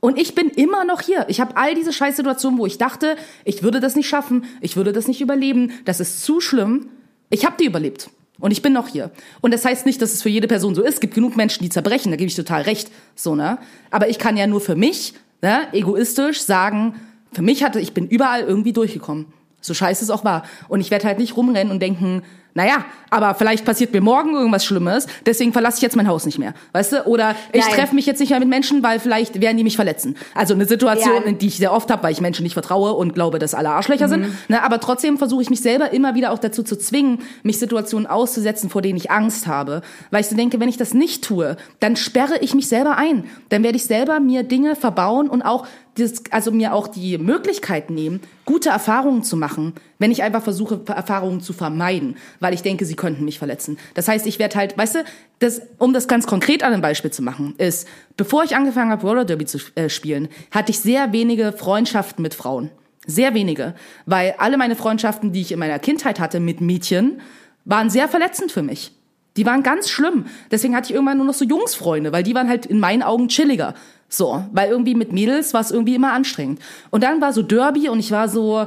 und 0.00 0.18
ich 0.18 0.34
bin 0.34 0.48
immer 0.48 0.84
noch 0.84 1.02
hier. 1.02 1.26
Ich 1.28 1.40
habe 1.40 1.56
all 1.56 1.74
diese 1.74 1.92
Scheißsituationen, 1.92 2.58
wo 2.58 2.64
ich 2.64 2.78
dachte, 2.78 3.16
ich 3.44 3.62
würde 3.62 3.80
das 3.80 3.96
nicht 3.96 4.08
schaffen, 4.08 4.44
ich 4.62 4.76
würde 4.76 4.92
das 4.92 5.06
nicht 5.06 5.20
überleben, 5.20 5.72
das 5.84 6.00
ist 6.00 6.24
zu 6.24 6.40
schlimm. 6.40 6.88
Ich 7.28 7.44
habe 7.44 7.56
die 7.60 7.66
überlebt. 7.66 8.10
Und 8.40 8.50
ich 8.50 8.62
bin 8.62 8.72
noch 8.72 8.88
hier. 8.88 9.10
Und 9.40 9.52
das 9.52 9.64
heißt 9.64 9.86
nicht, 9.86 10.02
dass 10.02 10.12
es 10.12 10.22
für 10.22 10.28
jede 10.28 10.48
Person 10.48 10.74
so 10.74 10.82
ist. 10.82 10.94
Es 10.94 11.00
gibt 11.00 11.14
genug 11.14 11.36
Menschen, 11.36 11.62
die 11.62 11.68
zerbrechen, 11.68 12.10
da 12.10 12.16
gebe 12.16 12.28
ich 12.28 12.34
total 12.34 12.62
recht. 12.62 12.90
So, 13.14 13.34
ne? 13.34 13.58
Aber 13.90 14.08
ich 14.08 14.18
kann 14.18 14.36
ja 14.36 14.46
nur 14.46 14.60
für 14.60 14.76
mich, 14.76 15.14
ne, 15.42 15.68
egoistisch 15.72 16.40
sagen, 16.40 16.94
für 17.32 17.42
mich 17.42 17.62
hatte, 17.62 17.80
ich 17.80 17.92
bin 17.92 18.08
überall 18.08 18.42
irgendwie 18.42 18.72
durchgekommen. 18.72 19.26
So 19.60 19.74
scheiße 19.74 20.02
es 20.02 20.10
auch 20.10 20.24
war. 20.24 20.44
Und 20.68 20.80
ich 20.80 20.90
werde 20.90 21.06
halt 21.06 21.18
nicht 21.18 21.36
rumrennen 21.36 21.70
und 21.70 21.80
denken, 21.80 22.22
naja, 22.54 22.84
aber 23.10 23.34
vielleicht 23.34 23.64
passiert 23.64 23.92
mir 23.92 24.00
morgen 24.00 24.34
irgendwas 24.34 24.64
Schlimmes, 24.64 25.06
deswegen 25.26 25.52
verlasse 25.52 25.76
ich 25.78 25.82
jetzt 25.82 25.96
mein 25.96 26.08
Haus 26.08 26.26
nicht 26.26 26.38
mehr. 26.38 26.54
Weißt 26.72 26.92
du? 26.92 27.06
Oder 27.06 27.34
ich 27.52 27.64
treffe 27.66 27.94
mich 27.94 28.06
jetzt 28.06 28.18
nicht 28.20 28.30
mehr 28.30 28.38
mit 28.40 28.48
Menschen, 28.48 28.82
weil 28.82 29.00
vielleicht 29.00 29.40
werden 29.40 29.56
die 29.56 29.64
mich 29.64 29.76
verletzen. 29.76 30.16
Also 30.34 30.54
eine 30.54 30.64
Situation, 30.66 31.22
Ja. 31.22 31.28
in 31.28 31.38
die 31.38 31.48
ich 31.48 31.56
sehr 31.56 31.72
oft 31.72 31.90
habe, 31.90 32.02
weil 32.02 32.12
ich 32.12 32.20
Menschen 32.20 32.42
nicht 32.42 32.54
vertraue 32.54 32.92
und 32.92 33.14
glaube, 33.14 33.38
dass 33.38 33.54
alle 33.54 33.70
Arschlöcher 33.70 34.06
Mhm. 34.06 34.10
sind. 34.10 34.48
Ne, 34.50 34.62
aber 34.62 34.80
trotzdem 34.80 35.18
versuche 35.18 35.42
ich 35.42 35.50
mich 35.50 35.60
selber 35.60 35.92
immer 35.92 36.14
wieder 36.14 36.32
auch 36.32 36.38
dazu 36.38 36.62
zu 36.62 36.76
zwingen, 36.76 37.20
mich 37.42 37.58
Situationen 37.58 38.06
auszusetzen, 38.06 38.70
vor 38.70 38.82
denen 38.82 38.96
ich 38.96 39.10
Angst 39.10 39.46
habe. 39.46 39.82
Weil 40.10 40.20
ich 40.22 40.28
so 40.28 40.36
denke, 40.36 40.60
wenn 40.60 40.68
ich 40.68 40.76
das 40.76 40.94
nicht 40.94 41.24
tue, 41.24 41.56
dann 41.80 41.96
sperre 41.96 42.38
ich 42.40 42.54
mich 42.54 42.68
selber 42.68 42.96
ein. 42.96 43.24
Dann 43.48 43.62
werde 43.62 43.76
ich 43.76 43.84
selber 43.84 44.20
mir 44.20 44.42
Dinge 44.42 44.76
verbauen 44.76 45.28
und 45.28 45.42
auch 45.42 45.66
das, 45.96 46.22
also 46.30 46.52
mir 46.52 46.72
auch 46.72 46.86
die 46.86 47.18
Möglichkeit 47.18 47.90
nehmen, 47.90 48.20
gute 48.44 48.68
Erfahrungen 48.70 49.22
zu 49.24 49.36
machen, 49.36 49.74
wenn 49.98 50.12
ich 50.12 50.22
einfach 50.22 50.42
versuche, 50.42 50.80
Erfahrungen 50.86 51.40
zu 51.40 51.52
vermeiden, 51.52 52.16
weil 52.40 52.54
ich 52.54 52.62
denke, 52.62 52.84
sie 52.84 52.96
könnten 52.96 53.24
mich 53.24 53.38
verletzen. 53.38 53.78
Das 53.94 54.08
heißt, 54.08 54.26
ich 54.26 54.38
werde 54.38 54.56
halt, 54.56 54.76
weißt 54.76 54.96
du, 54.96 55.04
das, 55.38 55.62
um 55.78 55.92
das 55.92 56.08
ganz 56.08 56.26
konkret 56.26 56.62
an 56.62 56.72
einem 56.72 56.82
Beispiel 56.82 57.10
zu 57.10 57.22
machen, 57.22 57.54
ist, 57.58 57.86
bevor 58.16 58.42
ich 58.42 58.56
angefangen 58.56 58.90
habe, 58.90 59.06
Roller 59.06 59.24
Derby 59.24 59.44
zu 59.44 59.58
äh, 59.74 59.88
spielen, 59.88 60.28
hatte 60.50 60.72
ich 60.72 60.80
sehr 60.80 61.12
wenige 61.12 61.52
Freundschaften 61.52 62.22
mit 62.22 62.34
Frauen. 62.34 62.70
Sehr 63.06 63.34
wenige. 63.34 63.74
Weil 64.06 64.34
alle 64.38 64.56
meine 64.56 64.76
Freundschaften, 64.76 65.32
die 65.32 65.42
ich 65.42 65.52
in 65.52 65.58
meiner 65.58 65.78
Kindheit 65.78 66.20
hatte 66.20 66.40
mit 66.40 66.60
Mädchen, 66.60 67.20
waren 67.64 67.90
sehr 67.90 68.08
verletzend 68.08 68.52
für 68.52 68.62
mich. 68.62 68.92
Die 69.36 69.46
waren 69.46 69.62
ganz 69.62 69.88
schlimm. 69.88 70.26
Deswegen 70.50 70.74
hatte 70.74 70.86
ich 70.86 70.94
irgendwann 70.94 71.18
nur 71.18 71.26
noch 71.26 71.34
so 71.34 71.44
Jungsfreunde, 71.44 72.12
weil 72.12 72.22
die 72.22 72.34
waren 72.34 72.48
halt 72.48 72.66
in 72.66 72.80
meinen 72.80 73.02
Augen 73.02 73.28
chilliger. 73.28 73.74
So, 74.08 74.44
weil 74.52 74.70
irgendwie 74.70 74.96
mit 74.96 75.12
Mädels 75.12 75.54
war 75.54 75.60
es 75.60 75.70
irgendwie 75.70 75.94
immer 75.94 76.12
anstrengend. 76.12 76.60
Und 76.90 77.04
dann 77.04 77.20
war 77.20 77.32
so 77.32 77.42
Derby 77.42 77.88
und 77.88 78.00
ich 78.00 78.10
war 78.10 78.28
so, 78.28 78.66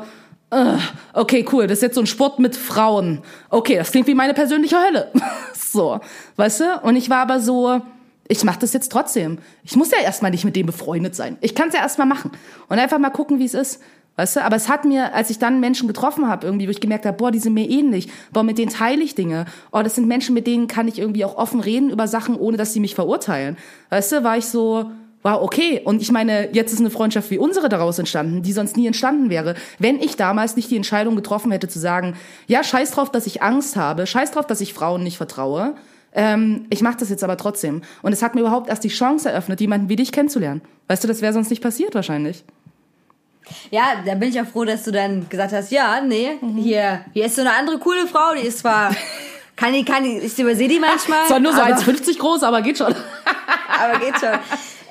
okay, 1.13 1.45
cool, 1.51 1.67
das 1.67 1.79
ist 1.79 1.81
jetzt 1.81 1.95
so 1.95 2.01
ein 2.01 2.07
Sport 2.07 2.39
mit 2.39 2.55
Frauen. 2.55 3.21
Okay, 3.49 3.75
das 3.75 3.91
klingt 3.91 4.07
wie 4.07 4.15
meine 4.15 4.33
persönliche 4.33 4.77
Hölle. 4.77 5.11
so, 5.53 5.99
weißt 6.35 6.59
du? 6.61 6.79
Und 6.83 6.95
ich 6.95 7.09
war 7.09 7.19
aber 7.19 7.39
so, 7.39 7.81
ich 8.27 8.43
mache 8.43 8.59
das 8.59 8.73
jetzt 8.73 8.91
trotzdem. 8.91 9.39
Ich 9.63 9.75
muss 9.75 9.91
ja 9.91 9.99
erstmal 9.99 10.31
nicht 10.31 10.45
mit 10.45 10.55
dem 10.55 10.65
befreundet 10.65 11.15
sein. 11.15 11.37
Ich 11.41 11.55
kann 11.55 11.69
es 11.69 11.75
ja 11.75 11.81
erstmal 11.81 12.07
machen 12.07 12.31
und 12.69 12.79
einfach 12.79 12.99
mal 12.99 13.09
gucken, 13.09 13.39
wie 13.39 13.45
es 13.45 13.53
ist. 13.53 13.81
Weißt 14.15 14.35
du, 14.35 14.43
aber 14.43 14.55
es 14.55 14.69
hat 14.69 14.85
mir, 14.85 15.15
als 15.15 15.31
ich 15.31 15.39
dann 15.39 15.59
Menschen 15.59 15.87
getroffen 15.87 16.27
habe, 16.27 16.45
irgendwie, 16.45 16.67
wo 16.67 16.71
ich 16.71 16.79
gemerkt 16.79 17.05
habe, 17.07 17.17
boah, 17.17 17.31
die 17.31 17.39
sind 17.39 17.55
mir 17.55 17.67
ähnlich, 17.67 18.09
boah, 18.31 18.43
mit 18.43 18.59
denen 18.59 18.71
teile 18.71 19.01
ich 19.01 19.15
Dinge, 19.15 19.45
oh, 19.71 19.81
das 19.81 19.95
sind 19.95 20.07
Menschen, 20.07 20.35
mit 20.35 20.45
denen 20.45 20.67
kann 20.67 20.87
ich 20.87 20.99
irgendwie 20.99 21.25
auch 21.25 21.35
offen 21.35 21.59
reden 21.59 21.89
über 21.89 22.07
Sachen, 22.07 22.35
ohne 22.35 22.55
dass 22.55 22.73
sie 22.73 22.79
mich 22.79 22.93
verurteilen. 22.93 23.57
Weißt 23.89 24.11
du, 24.11 24.23
war 24.23 24.37
ich 24.37 24.45
so, 24.45 24.91
wow, 25.23 25.41
okay. 25.41 25.81
Und 25.83 26.01
ich 26.01 26.11
meine, 26.11 26.49
jetzt 26.53 26.71
ist 26.71 26.79
eine 26.79 26.89
Freundschaft 26.89 27.31
wie 27.31 27.37
unsere 27.37 27.69
daraus 27.69 27.97
entstanden, 27.97 28.43
die 28.43 28.53
sonst 28.53 28.77
nie 28.77 28.87
entstanden 28.87 29.29
wäre, 29.29 29.55
wenn 29.79 29.99
ich 29.99 30.15
damals 30.15 30.55
nicht 30.55 30.69
die 30.69 30.75
Entscheidung 30.75 31.15
getroffen 31.15 31.51
hätte 31.51 31.67
zu 31.67 31.79
sagen, 31.79 32.15
ja, 32.47 32.63
scheiß 32.63 32.91
drauf, 32.91 33.11
dass 33.11 33.25
ich 33.25 33.41
Angst 33.41 33.75
habe, 33.75 34.05
scheiß 34.05 34.31
drauf, 34.31 34.45
dass 34.45 34.61
ich 34.61 34.73
Frauen 34.73 35.03
nicht 35.03 35.17
vertraue. 35.17 35.75
Ähm, 36.13 36.67
ich 36.69 36.81
mache 36.81 36.97
das 36.99 37.09
jetzt 37.09 37.23
aber 37.23 37.37
trotzdem. 37.37 37.81
Und 38.01 38.13
es 38.13 38.21
hat 38.21 38.35
mir 38.35 38.41
überhaupt 38.41 38.69
erst 38.69 38.83
die 38.83 38.89
Chance 38.89 39.29
eröffnet, 39.29 39.59
jemanden 39.61 39.89
wie 39.89 39.95
dich 39.95 40.11
kennenzulernen. 40.11 40.61
Weißt 40.87 41.03
du, 41.03 41.07
das 41.07 41.21
wäre 41.21 41.33
sonst 41.33 41.49
nicht 41.49 41.63
passiert 41.63 41.95
wahrscheinlich. 41.95 42.43
Ja, 43.71 43.95
da 44.05 44.15
bin 44.15 44.29
ich 44.29 44.39
auch 44.39 44.45
froh, 44.45 44.63
dass 44.63 44.83
du 44.83 44.91
dann 44.91 45.27
gesagt 45.27 45.53
hast, 45.53 45.71
ja, 45.71 46.01
nee, 46.01 46.37
hier, 46.57 47.01
hier 47.13 47.25
ist 47.25 47.35
so 47.35 47.41
eine 47.41 47.53
andere 47.53 47.77
coole 47.77 48.07
Frau, 48.07 48.33
die 48.35 48.47
ist 48.47 48.59
zwar, 48.59 48.95
kann 49.55 49.73
die, 49.73 49.83
kann 49.83 50.03
die, 50.03 50.19
ich 50.19 50.37
übersehe 50.37 50.67
die 50.67 50.79
manchmal. 50.79 51.25
Zwar 51.27 51.39
nur 51.39 51.53
so 51.53 51.61
aber, 51.61 51.75
1,50 51.75 52.17
groß, 52.17 52.43
aber 52.43 52.61
geht 52.61 52.77
schon. 52.77 52.93
aber 53.67 53.99
geht 53.99 54.19
schon. 54.19 54.39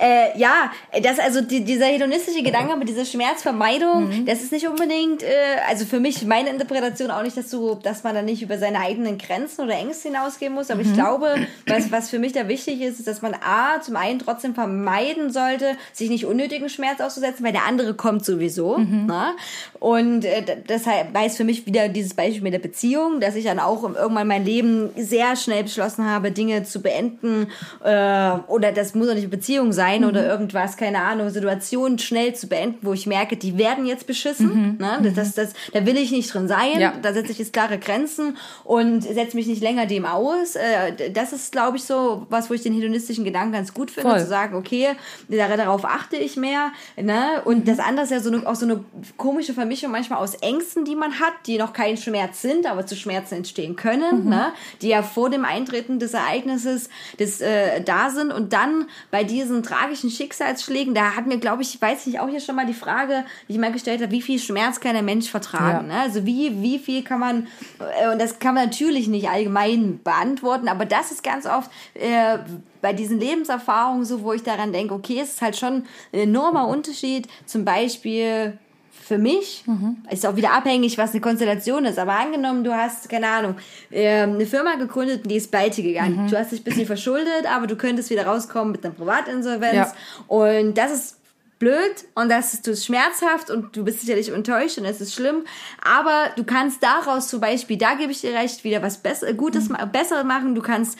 Äh, 0.02 0.36
ja, 0.36 0.72
das 1.02 1.20
also 1.20 1.40
die, 1.42 1.62
dieser 1.62 1.86
hedonistische 1.86 2.42
Gedanke 2.42 2.76
mit 2.76 2.88
dieser 2.88 3.04
Schmerzvermeidung, 3.04 4.08
Mhm. 4.08 4.26
das 4.26 4.42
ist 4.42 4.50
nicht 4.50 4.66
unbedingt, 4.66 5.22
äh, 5.22 5.26
also 5.68 5.84
für 5.84 6.00
mich 6.00 6.24
meine 6.26 6.50
Interpretation 6.50 7.10
auch 7.12 7.22
nicht, 7.22 7.36
dass 7.36 7.48
du, 7.50 7.76
dass 7.76 8.02
man 8.02 8.14
dann 8.16 8.24
nicht 8.24 8.42
über 8.42 8.58
seine 8.58 8.80
eigenen 8.80 9.16
Grenzen 9.16 9.62
oder 9.62 9.74
Ängste 9.74 10.08
hinausgehen 10.08 10.52
muss. 10.52 10.70
Aber 10.72 10.82
Mhm. 10.82 10.88
ich 10.88 10.94
glaube, 10.94 11.28
was, 11.68 11.92
was 11.92 12.10
für 12.10 12.18
mich 12.18 12.32
da 12.32 12.48
wichtig 12.48 12.80
ist, 12.82 12.98
ist, 12.98 13.06
dass 13.06 13.22
man 13.22 13.34
A, 13.34 13.80
zum 13.80 13.94
einen 13.94 14.18
trotzdem 14.18 14.54
vermeiden 14.54 15.30
sollte, 15.30 15.76
sich 15.92 16.10
nicht 16.10 16.26
unnötigen 16.26 16.68
Schmerz 16.68 17.00
auszusetzen, 17.00 17.44
weil 17.44 17.52
der 17.52 17.64
andere 17.66 17.94
kommt 17.94 18.24
sowieso. 18.24 18.78
Mhm. 18.78 19.04
Na? 19.06 19.34
Und 19.78 20.24
äh, 20.24 20.42
deshalb 20.68 21.14
weiß 21.14 21.36
für 21.36 21.44
mich 21.44 21.64
wieder 21.66 21.88
dieses 21.88 22.14
Beispiel 22.14 22.42
mit 22.42 22.54
der 22.54 22.58
Beziehung, 22.58 23.20
dass 23.20 23.36
ich 23.36 23.44
dann 23.44 23.60
auch 23.60 23.82
irgendwann 23.84 24.26
mein 24.26 24.44
Leben 24.44 24.90
sehr 24.96 25.36
schnell 25.36 25.62
beschlossen 25.62 26.10
habe, 26.10 26.32
Dinge 26.32 26.64
zu 26.64 26.82
beenden 26.82 27.46
äh, 27.84 28.32
oder 28.48 28.72
das 28.72 28.94
muss 28.96 29.08
auch 29.08 29.14
nicht 29.14 29.22
eine 29.24 29.28
Beziehung 29.28 29.72
sein 29.72 29.91
oder 30.04 30.26
irgendwas, 30.26 30.76
keine 30.76 31.00
Ahnung, 31.02 31.30
Situationen 31.30 31.98
schnell 31.98 32.34
zu 32.34 32.46
beenden, 32.48 32.78
wo 32.82 32.92
ich 32.92 33.06
merke, 33.06 33.36
die 33.36 33.58
werden 33.58 33.86
jetzt 33.86 34.06
beschissen. 34.06 34.76
Ne? 34.78 34.98
Das, 35.02 35.14
das, 35.14 35.34
das, 35.34 35.52
da 35.72 35.86
will 35.86 35.96
ich 35.96 36.10
nicht 36.10 36.32
drin 36.32 36.48
sein. 36.48 36.78
Ja. 36.80 36.94
Da 37.02 37.12
setze 37.12 37.32
ich 37.32 37.38
jetzt 37.38 37.52
klare 37.52 37.78
Grenzen 37.78 38.36
und 38.64 39.02
setze 39.02 39.36
mich 39.36 39.46
nicht 39.46 39.62
länger 39.62 39.86
dem 39.86 40.04
aus. 40.06 40.56
Äh, 40.56 41.10
das 41.12 41.32
ist, 41.32 41.52
glaube 41.52 41.76
ich, 41.76 41.84
so 41.84 42.26
was, 42.30 42.48
wo 42.50 42.54
ich 42.54 42.62
den 42.62 42.74
hedonistischen 42.74 43.24
Gedanken 43.24 43.52
ganz 43.52 43.72
gut 43.74 43.90
finde, 43.90 44.10
Voll. 44.10 44.18
zu 44.20 44.26
sagen, 44.26 44.56
okay, 44.56 44.88
dar- 45.28 45.56
darauf 45.56 45.84
achte 45.84 46.16
ich 46.16 46.36
mehr. 46.36 46.72
Ne? 46.96 47.42
Und 47.44 47.68
das 47.68 47.78
andere 47.78 48.04
ist 48.04 48.10
ja 48.10 48.20
so 48.20 48.30
eine, 48.32 48.46
auch 48.46 48.54
so 48.54 48.64
eine 48.66 48.84
komische 49.16 49.52
Vermischung 49.54 49.90
manchmal 49.90 50.18
aus 50.20 50.34
Ängsten, 50.36 50.84
die 50.84 50.96
man 50.96 51.20
hat, 51.20 51.34
die 51.46 51.58
noch 51.58 51.72
kein 51.72 51.96
Schmerz 51.96 52.40
sind, 52.42 52.66
aber 52.66 52.86
zu 52.86 52.96
Schmerzen 52.96 53.34
entstehen 53.36 53.76
können, 53.76 54.28
ne? 54.28 54.52
die 54.80 54.88
ja 54.88 55.02
vor 55.02 55.30
dem 55.30 55.44
Eintreten 55.44 55.98
des 55.98 56.14
Ereignisses 56.14 56.88
des, 57.18 57.40
äh, 57.40 57.80
da 57.82 58.10
sind. 58.10 58.32
Und 58.32 58.52
dann 58.52 58.86
bei 59.10 59.24
diesen 59.24 59.62
tragischen 59.82 60.10
Schicksalsschlägen, 60.10 60.94
da 60.94 61.16
hat 61.16 61.26
mir, 61.26 61.38
glaube 61.38 61.62
ich, 61.62 61.80
weiß 61.80 62.06
ich 62.06 62.20
auch 62.20 62.28
hier 62.28 62.40
schon 62.40 62.56
mal 62.56 62.66
die 62.66 62.74
Frage, 62.74 63.24
die 63.48 63.54
ich 63.54 63.58
mal 63.58 63.72
gestellt 63.72 64.00
habe, 64.00 64.12
wie 64.12 64.22
viel 64.22 64.38
Schmerz 64.38 64.80
kann 64.80 64.96
ein 64.96 65.04
Mensch 65.04 65.28
vertragen? 65.28 65.88
Ja. 65.88 65.96
Ne? 65.96 66.00
Also 66.00 66.24
wie, 66.24 66.62
wie 66.62 66.78
viel 66.78 67.02
kann 67.02 67.20
man, 67.20 67.46
äh, 67.78 68.10
und 68.12 68.20
das 68.20 68.38
kann 68.38 68.54
man 68.54 68.66
natürlich 68.66 69.08
nicht 69.08 69.28
allgemein 69.28 70.00
beantworten, 70.02 70.68
aber 70.68 70.84
das 70.84 71.10
ist 71.10 71.22
ganz 71.22 71.46
oft 71.46 71.70
äh, 71.94 72.38
bei 72.80 72.92
diesen 72.92 73.18
Lebenserfahrungen 73.18 74.04
so, 74.04 74.22
wo 74.22 74.32
ich 74.32 74.42
daran 74.42 74.72
denke, 74.72 74.94
okay, 74.94 75.20
es 75.20 75.34
ist 75.34 75.42
halt 75.42 75.56
schon 75.56 75.84
ein 76.12 76.18
enormer 76.18 76.68
Unterschied, 76.68 77.28
zum 77.46 77.64
Beispiel 77.64 78.58
für 79.04 79.18
mich, 79.18 79.64
ist 80.10 80.24
auch 80.26 80.36
wieder 80.36 80.52
abhängig, 80.52 80.96
was 80.96 81.10
eine 81.10 81.20
Konstellation 81.20 81.84
ist, 81.84 81.98
aber 81.98 82.12
angenommen, 82.12 82.62
du 82.64 82.72
hast, 82.72 83.08
keine 83.08 83.26
Ahnung, 83.28 83.56
ähm, 83.90 84.34
eine 84.34 84.46
Firma 84.46 84.76
gegründet 84.76 85.22
und 85.24 85.30
die 85.30 85.36
ist 85.36 85.50
pleite 85.50 85.82
gegangen. 85.82 86.28
Du 86.30 86.38
hast 86.38 86.52
dich 86.52 86.60
ein 86.60 86.64
bisschen 86.64 86.86
verschuldet, 86.86 87.44
aber 87.52 87.66
du 87.66 87.76
könntest 87.76 88.10
wieder 88.10 88.26
rauskommen 88.26 88.72
mit 88.72 88.84
einer 88.84 88.94
Privatinsolvenz 88.94 89.74
Ja. 89.74 89.92
und 90.28 90.78
das 90.78 90.92
ist 90.92 91.16
blöd 91.58 91.94
und 92.14 92.28
das 92.28 92.54
ist, 92.54 92.66
ist 92.68 92.86
schmerzhaft 92.86 93.50
und 93.50 93.76
du 93.76 93.84
bist 93.84 94.00
sicherlich 94.00 94.30
enttäuscht 94.32 94.78
und 94.78 94.84
es 94.84 95.00
ist 95.00 95.14
schlimm, 95.14 95.44
aber 95.84 96.30
du 96.36 96.44
kannst 96.44 96.82
daraus 96.82 97.28
zum 97.28 97.40
Beispiel, 97.40 97.76
da 97.76 97.94
gebe 97.94 98.10
ich 98.12 98.20
dir 98.20 98.34
recht, 98.34 98.64
wieder 98.64 98.82
was 98.82 98.98
Besser, 98.98 99.32
Gutes, 99.32 99.68
ma- 99.68 99.84
besser 99.84 100.24
machen, 100.24 100.54
du 100.54 100.62
kannst 100.62 100.98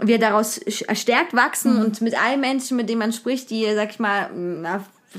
wir 0.00 0.18
daraus 0.20 0.60
stärkt 0.92 1.34
wachsen 1.34 1.74
Mhm. 1.76 1.84
und 1.84 2.00
mit 2.02 2.14
allen 2.22 2.40
Menschen, 2.40 2.76
mit 2.76 2.88
denen 2.88 3.00
man 3.00 3.12
spricht, 3.12 3.50
die, 3.50 3.66
sag 3.74 3.90
ich 3.90 3.98
mal, 3.98 4.30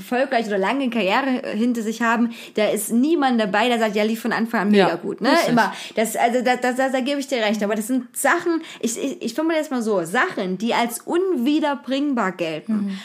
erfolgreich 0.00 0.46
oder 0.46 0.58
lange 0.58 0.90
Karriere 0.90 1.48
hinter 1.54 1.82
sich 1.82 2.02
haben, 2.02 2.30
da 2.54 2.68
ist 2.68 2.92
niemand 2.92 3.40
dabei, 3.40 3.68
der 3.68 3.78
sagt, 3.78 3.96
ja, 3.96 4.02
lief 4.02 4.20
von 4.20 4.32
Anfang 4.32 4.62
an 4.62 4.70
mega 4.70 4.88
Ja, 4.88 4.96
gut, 4.96 5.20
ne? 5.20 5.30
richtig. 5.30 5.50
Immer. 5.50 5.72
Das, 5.94 6.16
also, 6.16 6.42
da, 6.42 6.56
da, 6.56 6.72
da, 6.72 6.88
da 6.88 7.00
gebe 7.00 7.20
ich 7.20 7.28
dir 7.28 7.38
recht. 7.38 7.62
Aber 7.62 7.74
das 7.74 7.86
sind 7.86 8.16
Sachen, 8.16 8.62
ich, 8.80 8.98
ich, 9.02 9.22
ich 9.22 9.34
formuliere 9.34 9.62
das 9.62 9.70
mal 9.70 9.82
so, 9.82 10.02
Sachen, 10.04 10.58
die 10.58 10.74
als 10.74 11.00
unwiederbringbar 11.00 12.32
gelten. 12.32 12.72
Mhm. 12.72 12.98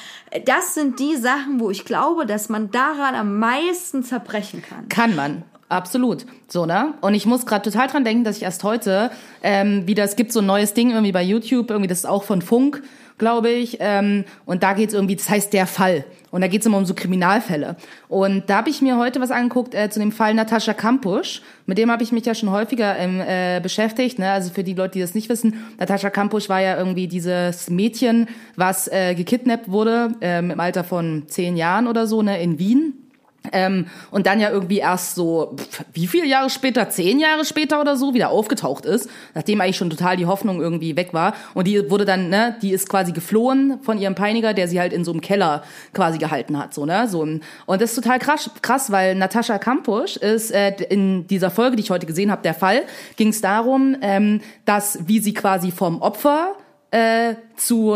Das 0.46 0.74
sind 0.74 1.00
die 1.00 1.16
Sachen, 1.16 1.60
wo 1.60 1.70
ich 1.70 1.86
glaube, 1.86 2.26
dass 2.26 2.50
man 2.50 2.72
daran 2.72 3.16
am 3.16 3.40
meisten 3.40 4.04
zerbrechen 4.04 4.62
kann. 4.62 4.90
Kann 4.90 5.16
man. 5.16 5.44
Absolut. 5.70 6.26
So, 6.48 6.66
ne? 6.66 6.94
Und 7.02 7.16
ich 7.16 7.26
muss 7.26 7.46
gerade 7.46 7.70
total 7.70 7.88
dran 7.88 8.04
denken, 8.04 8.24
dass 8.24 8.38
ich 8.38 8.44
erst 8.44 8.64
heute 8.64 9.10
ähm, 9.42 9.88
wieder, 9.88 10.04
es 10.04 10.16
gibt 10.16 10.32
so 10.32 10.40
ein 10.40 10.46
neues 10.46 10.74
Ding 10.74 10.92
irgendwie 10.92 11.12
bei 11.12 11.24
YouTube, 11.24 11.72
irgendwie, 11.72 11.88
das 11.88 12.00
ist 12.00 12.06
auch 12.06 12.24
von 12.24 12.42
Funk, 12.42 12.84
glaube 13.18 13.50
ich. 13.50 13.78
Ähm, 13.80 14.26
und 14.46 14.64
da 14.64 14.74
geht's 14.74 14.94
irgendwie, 14.94 15.16
das 15.16 15.30
heißt 15.30 15.54
der 15.54 15.68
Fall. 15.68 16.06
Und 16.32 16.42
da 16.42 16.48
geht's 16.48 16.66
immer 16.66 16.78
um 16.78 16.86
so 16.86 16.94
Kriminalfälle. 16.94 17.78
Und 18.10 18.50
da 18.50 18.58
habe 18.58 18.70
ich 18.70 18.82
mir 18.82 18.98
heute 18.98 19.22
was 19.22 19.32
angeguckt 19.32 19.74
äh, 19.74 19.90
zu 19.90 20.00
dem 20.00 20.12
Fall 20.12 20.34
Natascha 20.34 20.74
Kampusch. 20.74 21.42
Mit 21.66 21.78
dem 21.78 21.90
habe 21.90 22.04
ich 22.04 22.12
mich 22.12 22.26
ja 22.26 22.36
schon 22.36 22.52
häufiger 22.52 22.98
ähm, 22.98 23.22
äh, 23.22 23.60
beschäftigt. 23.62 24.20
Ne? 24.20 24.30
Also 24.30 24.52
für 24.52 24.64
die 24.64 24.74
Leute, 24.74 24.94
die 24.94 25.02
das 25.02 25.16
nicht 25.16 25.30
wissen, 25.30 25.66
Natascha 25.80 26.10
Kampusch 26.10 26.50
war 26.50 26.60
ja 26.60 26.78
irgendwie 26.78 27.08
dieses 27.08 27.70
Mädchen, 27.70 28.28
was 28.56 28.88
äh, 28.90 29.16
gekidnappt 29.16 29.72
wurde 29.72 30.10
ähm, 30.20 30.52
im 30.52 30.60
Alter 30.60 30.84
von 30.84 31.24
zehn 31.28 31.56
Jahren 31.56 31.88
oder 31.88 32.08
so, 32.08 32.22
ne, 32.22 32.42
in 32.42 32.60
Wien. 32.60 33.05
Ähm, 33.52 33.88
und 34.12 34.28
dann 34.28 34.40
ja 34.40 34.50
irgendwie 34.50 34.80
erst 34.80 35.16
so, 35.16 35.56
wie 35.94 36.08
viele 36.08 36.26
Jahre 36.26 36.50
später, 36.50 36.90
zehn 36.90 37.20
Jahre 37.20 37.46
später 37.46 37.82
oder 37.82 37.96
so, 37.96 38.14
wieder 38.14 38.30
aufgetaucht 38.30 38.86
ist, 38.86 39.10
nachdem 39.34 39.62
eigentlich 39.62 39.78
schon 39.78 39.90
total 39.90 40.18
die 40.18 40.26
Hoffnung 40.26 40.62
irgendwie 40.62 40.96
weg 40.96 41.14
war. 41.14 41.34
Und 41.54 41.68
die 41.68 41.90
wurde 41.90 42.06
dann, 42.06 42.30
ne, 42.30 42.56
die 42.62 42.72
ist 42.72 42.90
quasi 42.90 43.12
geflohen 43.12 43.80
von 43.82 43.98
ihrem 43.98 44.16
Peiniger, 44.16 44.54
der 44.54 44.68
sie 44.68 44.80
halt 44.80 44.94
in 44.94 45.04
so 45.04 45.12
einem 45.12 45.22
Keller 45.22 45.64
quasi 45.94 46.18
gehalten 46.18 46.58
hat, 46.58 46.74
so, 46.74 46.86
ne, 46.86 47.08
so. 47.08 47.22
Und 47.22 47.42
das 47.68 47.92
ist 47.92 47.96
total 47.96 48.20
krass, 48.20 48.50
krass 48.62 48.92
weil 48.92 49.16
Natascha 49.16 49.58
Kampusch 49.58 50.18
ist 50.18 50.52
äh, 50.52 50.76
in 50.90 51.28
dieser 51.28 51.52
Folge, 51.52 51.76
die 51.76 51.84
ich 51.84 51.90
heute 51.90 52.06
gesehen 52.06 52.32
habe, 52.32 52.42
der 52.42 52.54
Fall, 52.54 52.84
ging 53.16 53.30
es 53.30 53.42
darum, 53.42 53.96
ähm, 54.02 54.42
dass 54.66 55.00
wie 55.08 55.20
sie 55.20 55.34
quasi 55.34 55.72
vom 55.72 56.02
Opfer 56.02 56.54
äh, 56.92 57.36
zu 57.56 57.96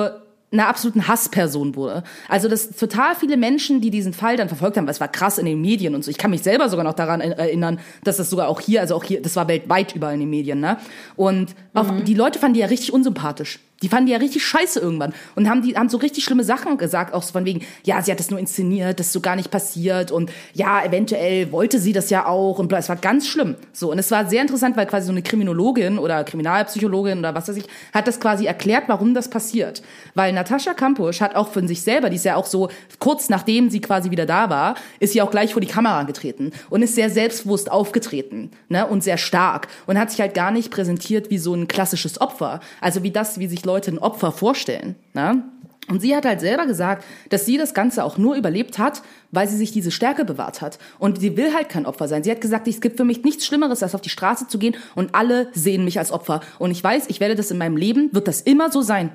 einer 0.52 0.68
absoluten 0.68 1.08
Hassperson 1.08 1.76
wurde. 1.76 2.04
Also 2.28 2.48
dass 2.48 2.70
total 2.72 3.16
viele 3.16 3.38
Menschen, 3.38 3.82
die 3.82 3.92
diesen 3.92 4.14
Fall 4.14 4.38
dann 4.38 4.48
verfolgt 4.48 4.78
haben, 4.78 4.86
weil 4.86 4.94
es 4.94 5.00
war 5.00 5.08
krass 5.08 5.38
in 5.38 5.46
den 5.46 5.62
Medien 5.62 5.96
und 5.96 6.04
so. 6.04 6.10
Ich 6.10 6.18
kann 6.18 6.32
mich 6.32 6.42
selber 6.42 6.70
sogar 6.70 6.84
noch 6.84 6.94
daran 6.94 7.22
erinnern, 7.22 7.80
dass 8.04 8.18
das 8.18 8.30
sogar 8.30 8.48
auch 8.48 8.60
hier, 8.60 8.82
also 8.82 8.96
auch 8.96 9.04
hier, 9.04 9.22
das 9.22 9.36
war 9.36 9.48
weltweit 9.48 9.96
überall 9.96 10.16
in 10.16 10.22
den 10.22 10.30
Medien, 10.30 10.60
ne? 10.60 10.78
Und 11.16 11.56
auch 11.74 11.88
die 12.04 12.16
Leute 12.16 12.40
fanden 12.40 12.56
die 12.56 12.62
ja 12.62 12.68
richtig 12.68 12.92
unsympathisch. 12.94 13.60
Die 13.82 13.90
fanden 13.90 14.08
die 14.08 14.12
ja 14.12 14.18
richtig 14.18 14.46
scheiße 14.46 14.80
irgendwann 14.80 15.14
und 15.36 15.50
haben 15.50 15.62
die 15.62 15.76
haben 15.76 15.90
so 15.90 15.98
richtig 15.98 16.24
schlimme 16.24 16.44
Sachen 16.44 16.78
gesagt, 16.78 17.14
auch 17.14 17.24
so 17.24 17.32
von 17.32 17.46
wegen, 17.46 17.66
ja, 17.84 18.02
sie 18.02 18.12
hat 18.12 18.20
das 18.20 18.30
nur 18.30 18.40
inszeniert, 18.40 19.00
das 19.00 19.08
ist 19.08 19.14
so 19.14 19.22
gar 19.22 19.36
nicht 19.36 19.52
passiert 19.52 20.12
und 20.12 20.32
ja, 20.54 20.84
eventuell 20.84 21.52
wollte 21.52 21.80
sie 21.80 21.94
das 21.94 22.10
ja 22.10 22.26
auch 22.26 22.60
und 22.60 22.68
bla, 22.68 22.78
es 22.78 22.90
war 22.90 22.96
ganz 22.96 23.28
schlimm. 23.28 23.56
So 23.72 23.92
und 23.92 24.00
es 24.00 24.12
war 24.12 24.28
sehr 24.28 24.42
interessant, 24.42 24.76
weil 24.76 24.86
quasi 24.86 25.06
so 25.08 25.12
eine 25.12 25.22
Kriminologin 25.22 25.98
oder 25.98 26.24
Kriminalpsychologin 26.24 27.20
oder 27.20 27.36
was 27.36 27.48
weiß 27.48 27.58
ich, 27.58 27.66
hat 27.94 28.08
das 28.08 28.20
quasi 28.20 28.46
erklärt, 28.46 28.84
warum 28.88 29.14
das 29.14 29.30
passiert. 29.30 29.82
Weil 30.16 30.34
Natascha 30.34 30.74
Kampusch 30.74 31.22
hat 31.22 31.36
auch 31.36 31.50
von 31.50 31.68
sich 31.68 31.82
selber, 31.82 32.10
die 32.10 32.18
ist 32.18 32.26
ja 32.26 32.36
auch 32.36 32.46
so 32.46 32.70
kurz 33.00 33.30
nachdem 33.30 33.70
sie 33.70 33.82
quasi 33.82 34.12
wieder 34.12 34.26
da 34.26 34.50
war, 34.50 34.76
ist 35.00 35.14
sie 35.14 35.22
auch 35.22 35.32
gleich 35.32 35.54
vor 35.54 35.62
die 35.62 35.68
Kamera 35.68 36.04
getreten 36.04 36.52
und 36.70 36.82
ist 36.82 36.96
sehr 36.96 37.10
selbstbewusst 37.10 37.72
aufgetreten, 37.72 38.52
ne, 38.68 38.86
und 38.88 39.04
sehr 39.04 39.18
stark 39.18 39.68
und 39.88 39.98
hat 39.98 40.12
sich 40.12 40.20
halt 40.20 40.34
gar 40.34 40.52
nicht 40.52 40.72
präsentiert 40.72 41.30
wie 41.30 41.38
so 41.38 41.54
ein 41.54 41.68
klassisches 41.68 42.20
Opfer, 42.20 42.60
also 42.82 43.04
wie 43.04 43.12
das, 43.12 43.40
wie 43.40 43.48
sich 43.48 43.64
Leute 43.70 43.92
ein 43.92 44.00
Opfer 44.00 44.32
vorstellen, 44.32 44.96
ne? 45.14 45.44
Und 45.90 46.02
sie 46.02 46.16
hat 46.16 46.26
halt 46.26 46.40
selber 46.40 46.68
gesagt, 46.68 47.04
dass 47.30 47.48
sie 47.48 47.58
das 47.58 47.74
Ganze 47.74 48.04
auch 48.04 48.20
nur 48.20 48.36
überlebt 48.36 48.78
hat, 48.78 49.02
weil 49.32 49.48
sie 49.48 49.58
sich 49.58 49.72
diese 49.72 49.90
Stärke 49.90 50.24
bewahrt 50.24 50.62
hat. 50.62 50.78
Und 51.00 51.20
sie 51.20 51.36
will 51.36 51.52
halt 51.56 51.68
kein 51.68 51.88
Opfer 51.88 52.08
sein. 52.08 52.24
Sie 52.24 52.30
hat 52.30 52.42
gesagt, 52.42 52.68
es 52.68 52.80
gibt 52.80 52.98
für 52.98 53.06
mich 53.06 53.24
nichts 53.24 53.48
Schlimmeres, 53.48 53.82
als 53.82 53.96
auf 53.96 54.02
die 54.02 54.10
Straße 54.10 54.48
zu 54.48 54.60
gehen 54.60 54.76
und 54.94 55.16
alle 55.16 55.48
sehen 55.54 55.84
mich 55.86 55.98
als 55.98 56.12
Opfer. 56.12 56.42
Und 56.60 56.70
ich 56.70 56.84
weiß, 56.84 57.06
ich 57.08 57.20
werde 57.20 57.34
das 57.34 57.50
in 57.50 57.58
meinem 57.58 57.76
Leben, 57.76 58.10
wird 58.14 58.28
das 58.28 58.42
immer 58.42 58.72
so 58.72 58.82
sein, 58.82 59.10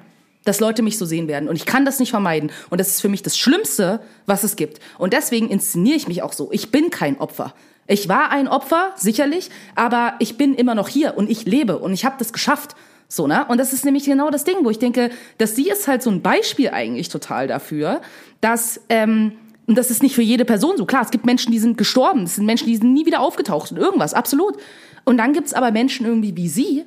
dass 0.45 0.59
Leute 0.59 0.83
mich 0.83 0.99
so 0.99 1.07
sehen 1.07 1.29
werden. 1.29 1.49
Und 1.49 1.55
ich 1.55 1.65
kann 1.65 1.85
das 1.85 2.01
nicht 2.01 2.11
vermeiden. 2.11 2.51
Und 2.71 2.81
das 2.81 2.89
ist 2.89 3.01
für 3.01 3.09
mich 3.09 3.23
das 3.23 3.39
Schlimmste, 3.39 4.01
was 4.27 4.43
es 4.43 4.57
gibt. 4.57 4.81
Und 4.99 5.13
deswegen 5.13 5.51
inszeniere 5.51 5.97
ich 5.97 6.09
mich 6.09 6.23
auch 6.23 6.33
so. 6.33 6.51
Ich 6.51 6.73
bin 6.73 6.91
kein 6.91 7.19
Opfer. 7.19 7.55
Ich 7.87 8.09
war 8.09 8.31
ein 8.31 8.49
Opfer, 8.49 8.93
sicherlich, 8.97 9.51
aber 9.75 10.15
ich 10.19 10.39
bin 10.39 10.55
immer 10.55 10.75
noch 10.75 10.89
hier 10.89 11.17
und 11.17 11.31
ich 11.31 11.45
lebe 11.45 11.79
und 11.79 11.93
ich 11.93 12.05
habe 12.05 12.17
das 12.19 12.33
geschafft. 12.33 12.75
So, 13.09 13.27
ne? 13.27 13.47
Und 13.49 13.59
das 13.59 13.73
ist 13.73 13.85
nämlich 13.85 14.05
genau 14.05 14.31
das 14.31 14.45
Ding, 14.45 14.57
wo 14.63 14.71
ich 14.71 14.79
denke, 14.79 15.11
dass 15.39 15.57
sie 15.57 15.69
ist 15.69 15.87
halt 15.89 16.03
so 16.03 16.11
ein 16.11 16.23
Beispiel 16.23 16.71
eigentlich 16.71 17.09
total 17.09 17.47
dafür, 17.47 18.01
dass, 18.41 18.81
ähm, 18.89 19.33
und 19.67 19.79
das 19.79 19.91
ist 19.91 20.03
nicht 20.03 20.15
für 20.15 20.23
jede 20.23 20.45
Person 20.45 20.77
so. 20.77 20.85
Klar, 20.85 21.03
es 21.03 21.11
gibt 21.11 21.27
Menschen, 21.27 21.53
die 21.53 21.59
sind 21.59 21.79
gestorben, 21.79 22.25
es 22.25 22.37
sind 22.37 22.47
Menschen, 22.47 22.67
die 22.67 22.77
sind 22.77 22.93
nie 22.93 23.07
wieder 23.07 23.21
aufgetaucht 23.21 23.71
und 23.71 23.79
irgendwas, 23.79 24.15
absolut. 24.15 24.57
Und 25.05 25.19
dann 25.19 25.33
gibt's 25.33 25.55
aber 25.55 25.71
Menschen 25.71 26.07
irgendwie 26.07 26.37
wie 26.37 26.49
sie, 26.49 26.85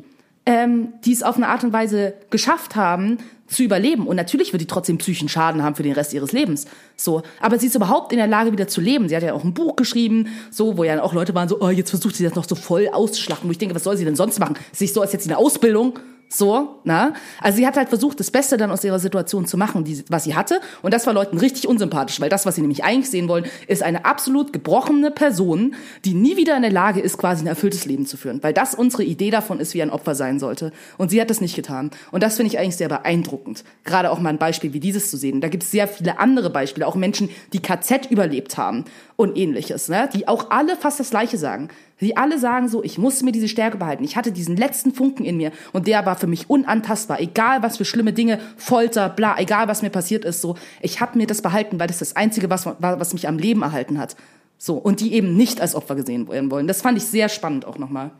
ähm, 0.47 0.93
die 1.03 1.11
es 1.11 1.23
auf 1.23 1.35
eine 1.35 1.49
Art 1.49 1.65
und 1.65 1.73
Weise 1.73 2.13
geschafft 2.29 2.77
haben, 2.77 3.17
zu 3.47 3.63
überleben. 3.63 4.07
Und 4.07 4.15
natürlich 4.15 4.53
wird 4.53 4.61
die 4.61 4.67
trotzdem 4.67 4.97
psychischen 4.97 5.27
Schaden 5.27 5.61
haben 5.61 5.75
für 5.75 5.83
den 5.83 5.91
Rest 5.91 6.13
ihres 6.13 6.31
Lebens. 6.31 6.67
So. 6.95 7.21
Aber 7.41 7.59
sie 7.59 7.67
ist 7.67 7.75
überhaupt 7.75 8.13
in 8.13 8.17
der 8.17 8.27
Lage, 8.27 8.53
wieder 8.53 8.67
zu 8.67 8.79
leben. 8.79 9.09
Sie 9.09 9.15
hat 9.15 9.23
ja 9.23 9.33
auch 9.33 9.43
ein 9.43 9.53
Buch 9.53 9.75
geschrieben, 9.75 10.27
so, 10.49 10.77
wo 10.77 10.85
ja 10.85 11.01
auch 11.03 11.13
Leute 11.13 11.35
waren 11.35 11.49
so, 11.49 11.59
oh, 11.59 11.69
jetzt 11.69 11.89
versucht 11.89 12.15
sie 12.15 12.23
das 12.23 12.35
noch 12.35 12.47
so 12.47 12.55
voll 12.55 12.89
auszuschlachten. 12.91 13.47
Wo 13.47 13.51
ich 13.51 13.57
denke, 13.57 13.75
was 13.75 13.83
soll 13.83 13.97
sie 13.97 14.05
denn 14.05 14.15
sonst 14.15 14.39
machen? 14.39 14.55
Sich 14.71 14.93
so, 14.93 15.01
als 15.01 15.11
jetzt 15.11 15.27
eine 15.27 15.37
Ausbildung. 15.37 15.99
So, 16.29 16.79
na? 16.83 17.13
Also 17.41 17.57
sie 17.57 17.65
hat 17.65 17.77
halt 17.77 17.87
versucht, 17.87 18.19
das 18.19 18.31
Beste 18.31 18.57
dann 18.57 18.69
aus 18.69 18.83
ihrer 18.83 18.99
Situation 18.99 19.45
zu 19.45 19.57
machen, 19.57 19.85
die, 19.85 20.03
was 20.09 20.25
sie 20.25 20.35
hatte. 20.35 20.59
Und 20.81 20.93
das 20.93 21.07
war 21.07 21.13
Leuten 21.13 21.37
richtig 21.37 21.67
unsympathisch, 21.67 22.19
weil 22.19 22.29
das, 22.29 22.45
was 22.45 22.55
sie 22.55 22.61
nämlich 22.61 22.83
eigentlich 22.83 23.09
sehen 23.09 23.29
wollen, 23.29 23.45
ist 23.67 23.81
eine 23.81 24.03
absolut 24.03 24.51
gebrochene 24.51 25.09
Person, 25.09 25.75
die 26.03 26.13
nie 26.13 26.35
wieder 26.35 26.55
in 26.57 26.63
der 26.63 26.71
Lage 26.71 26.99
ist, 26.99 27.17
quasi 27.17 27.43
ein 27.43 27.47
erfülltes 27.47 27.85
Leben 27.85 28.05
zu 28.05 28.17
führen. 28.17 28.43
Weil 28.43 28.53
das 28.53 28.75
unsere 28.75 29.05
Idee 29.05 29.31
davon 29.31 29.61
ist, 29.61 29.73
wie 29.73 29.81
ein 29.81 29.89
Opfer 29.89 30.15
sein 30.15 30.39
sollte. 30.39 30.73
Und 30.97 31.11
sie 31.11 31.21
hat 31.21 31.29
das 31.29 31.39
nicht 31.39 31.55
getan. 31.55 31.91
Und 32.11 32.23
das 32.23 32.35
finde 32.35 32.51
ich 32.51 32.59
eigentlich 32.59 32.75
sehr 32.75 32.89
beeindruckend. 32.89 33.63
Gerade 33.85 34.11
auch 34.11 34.19
mal 34.19 34.29
ein 34.29 34.37
Beispiel 34.37 34.73
wie 34.73 34.81
dieses 34.81 35.09
zu 35.09 35.15
sehen. 35.15 35.39
Da 35.39 35.47
gibt 35.47 35.63
es 35.63 35.71
sehr 35.71 35.87
viele 35.87 36.19
andere 36.19 36.49
Beispiele, 36.49 36.87
auch 36.87 36.95
Menschen, 36.95 37.29
die 37.53 37.61
KZ 37.61 38.11
überlebt 38.11 38.57
haben 38.57 38.83
und 39.15 39.37
ähnliches, 39.37 39.87
ne? 39.87 40.09
die 40.13 40.27
auch 40.27 40.51
alle 40.51 40.75
fast 40.75 40.99
das 40.99 41.09
Gleiche 41.09 41.37
sagen. 41.37 41.69
Die 41.99 42.15
alle 42.15 42.37
sagen 42.37 42.67
so, 42.67 42.83
ich 42.83 42.97
musste 42.97 43.25
mir 43.25 43.31
diese 43.31 43.47
Stärke 43.47 43.77
behalten. 43.77 44.03
Ich 44.03 44.15
hatte 44.15 44.31
diesen 44.31 44.55
letzten 44.55 44.93
Funken 44.93 45.25
in 45.25 45.37
mir 45.37 45.51
und 45.73 45.87
der 45.87 46.05
war 46.05 46.15
für 46.15 46.27
mich 46.27 46.49
unantastbar. 46.49 47.19
Egal 47.19 47.63
was 47.63 47.77
für 47.77 47.85
schlimme 47.85 48.13
Dinge, 48.13 48.39
Folter, 48.55 49.09
bla, 49.09 49.39
egal 49.39 49.67
was 49.67 49.81
mir 49.81 49.89
passiert 49.89 50.23
ist, 50.23 50.41
so. 50.41 50.55
Ich 50.81 51.01
habe 51.01 51.17
mir 51.17 51.25
das 51.25 51.41
behalten, 51.41 51.79
weil 51.79 51.87
das 51.87 51.99
das 51.99 52.15
Einzige 52.15 52.49
was, 52.49 52.65
war, 52.65 52.99
was 52.99 53.13
mich 53.13 53.27
am 53.27 53.39
Leben 53.39 53.63
erhalten 53.63 53.97
hat. 53.97 54.15
So. 54.59 54.75
Und 54.75 54.99
die 54.99 55.13
eben 55.13 55.35
nicht 55.35 55.59
als 55.59 55.73
Opfer 55.73 55.95
gesehen 55.95 56.27
werden 56.27 56.51
wollen. 56.51 56.67
Das 56.67 56.81
fand 56.81 56.97
ich 56.97 57.05
sehr 57.05 57.29
spannend 57.29 57.65
auch 57.65 57.79
nochmal. 57.79 58.11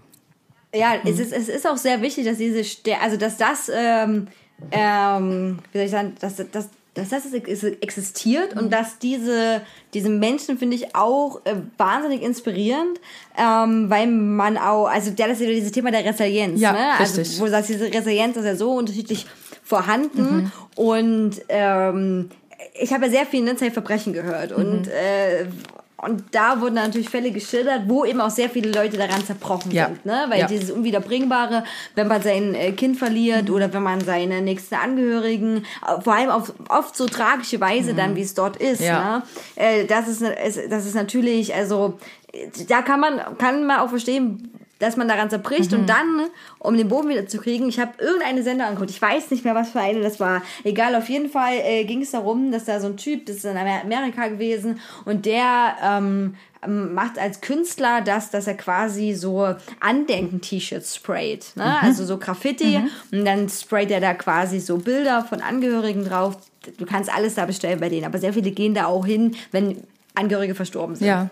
Ja, 0.73 0.95
es, 1.05 1.19
ist, 1.19 1.32
es 1.32 1.47
ist 1.47 1.67
auch 1.67 1.78
sehr 1.78 2.01
wichtig, 2.01 2.25
dass 2.25 2.38
diese 2.38 2.63
Stär 2.63 3.01
also 3.01 3.15
dass 3.15 3.38
das, 3.38 3.71
ähm, 3.73 4.28
ähm, 4.71 5.59
wie 5.71 5.78
soll 5.78 5.86
ich 5.86 5.91
sagen, 5.91 6.15
dass, 6.19 6.36
dass, 6.51 6.69
dass 6.98 7.10
das 7.10 7.32
existiert 7.34 8.56
und 8.56 8.72
dass 8.72 8.98
diese, 9.00 9.62
diese 9.93 10.10
Menschen, 10.10 10.58
finde 10.58 10.76
ich, 10.76 10.95
auch 10.95 11.41
äh, 11.45 11.56
wahnsinnig 11.78 12.24
inspirierend, 12.24 13.00
ähm, 13.38 13.89
weil 13.89 14.08
man 14.08 14.58
auch, 14.58 14.88
also 14.88 15.12
ja, 15.18 15.28
das 15.28 15.39
ist 15.39 15.45
ja 15.45 15.54
dieses 15.54 15.72
Thema 15.72 15.91
der 15.91 16.04
Resilienz, 16.04 16.60
Ja, 16.60 16.72
ne? 16.72 16.93
Also, 16.98 17.22
richtig. 17.22 17.39
wo 17.39 17.45
du 17.45 17.52
sagst, 17.52 17.70
diese 17.70 17.93
Resilienz 17.93 18.36
ist 18.36 18.45
ja 18.45 18.56
so 18.56 18.72
unterschiedlich 18.72 19.26
vorhanden 19.64 20.52
und 20.76 21.41
ähm, 21.50 22.30
ich 22.80 22.93
habe 22.93 23.06
ja 23.06 23.12
sehr 23.12 23.26
viel 23.26 23.48
in 23.48 23.58
Verbrechen 23.58 24.14
gehört 24.14 24.52
und 24.52 24.88
äh, 24.88 25.45
und 26.00 26.24
da 26.32 26.62
wurden 26.62 26.76
natürlich 26.76 27.10
Fälle 27.10 27.32
geschildert, 27.32 27.84
wo 27.88 28.06
eben 28.06 28.22
auch 28.22 28.30
sehr 28.30 28.50
viele 28.52 28.72
Leute 28.72 28.98
daran 28.98 29.26
zerbrochen 29.26 29.72
Ja. 29.72 29.88
sind, 29.88 30.06
ne? 30.06 30.26
Weil 30.30 30.41
Ja. 30.41 30.48
dieses 30.48 30.70
Unwiederbringbare, 30.70 31.64
wenn 31.95 32.08
man 32.08 32.22
sein 32.22 32.54
äh, 32.54 32.72
Kind 32.74 32.98
verliert 32.98 33.50
oder 33.50 33.74
wenn 33.74 33.82
man 33.82 34.02
seine 34.02 34.41
nächsten 34.41 34.76
Angehörigen, 34.76 35.66
äh, 35.86 36.00
vor 36.02 36.14
allem 36.14 36.30
auf 36.30 36.54
oft 36.70 36.95
so 36.95 37.08
tragische 37.08 37.60
Weise 37.60 37.95
dann, 37.95 38.16
wie 38.16 38.22
es 38.22 38.36
dort 38.36 38.58
ist, 38.58 38.82
Ja. 38.82 39.18
ne? 39.20 39.24
Äh, 39.56 39.86
das 39.86 40.08
ist, 40.08 40.22
das 40.22 40.86
ist 40.86 40.93
natürlich, 40.95 41.56
also 41.56 41.98
da 42.68 42.84
kann 42.84 43.00
man 43.00 43.20
kann 43.39 43.66
man 43.66 43.80
auch 43.80 43.89
verstehen, 43.89 44.52
dass 44.80 44.95
man 44.97 45.07
daran 45.07 45.30
zerbricht 45.30 45.73
und 45.73 45.88
dann, 45.88 46.28
um 46.59 46.78
den 46.78 46.88
Boden 46.88 47.09
wieder 47.09 47.28
zu 47.28 47.38
kriegen, 47.39 47.67
ich 47.67 47.80
habe 47.80 47.91
irgendeine 47.99 48.43
Sendung 48.43 48.67
angeguckt, 48.67 48.91
ich 48.91 49.01
weiß 49.01 49.32
nicht 49.32 49.43
mehr, 49.43 49.55
was 49.55 49.69
für 49.71 49.80
eine 49.80 50.01
das 50.01 50.19
war, 50.19 50.41
egal, 50.63 50.95
auf 50.95 51.09
jeden 51.09 51.30
Fall 51.30 51.53
äh, 51.63 51.84
ging 51.86 52.01
es 52.01 52.11
darum, 52.11 52.51
dass 52.51 52.65
da 52.65 52.80
so 52.80 52.88
ein 52.88 52.97
Typ, 52.97 53.25
das 53.25 53.38
ist 53.38 53.45
in 53.45 53.57
Amer- 53.57 53.82
Amerika 53.84 54.28
gewesen 54.28 54.80
und 55.05 55.25
der 55.25 55.75
ähm, 55.84 56.36
macht 56.67 57.17
als 57.19 57.41
Künstler 57.41 58.01
das, 58.01 58.32
dass 58.32 58.47
er 58.47 58.55
quasi 58.55 59.13
so 59.13 59.55
Andenken-T-Shirts 59.80 60.95
sprayt, 60.95 61.51
ne? 61.55 61.63
also 61.82 62.05
so 62.05 62.17
Graffiti 62.17 62.75
und 63.11 63.25
dann 63.25 63.49
sprayt 63.49 63.91
er 63.91 63.99
da 64.01 64.13
quasi 64.13 64.59
so 64.59 64.78
Bilder 64.78 65.23
von 65.23 65.41
Angehörigen 65.41 66.05
drauf. 66.05 66.38
Du 66.78 66.86
kannst 66.86 67.13
alles 67.13 67.36
da 67.36 67.45
bestellen 67.45 67.80
bei 67.80 67.89
denen, 67.89 68.05
aber 68.05 68.17
sehr 68.19 68.34
viele 68.34 68.51
gehen 68.51 68.73
da 68.73 68.86
auch 68.86 69.05
hin, 69.05 69.36
wenn 69.51 69.84
Angehörige 70.15 70.55
verstorben 70.55 70.95
sind 70.95 71.07
Ja. 71.07 71.30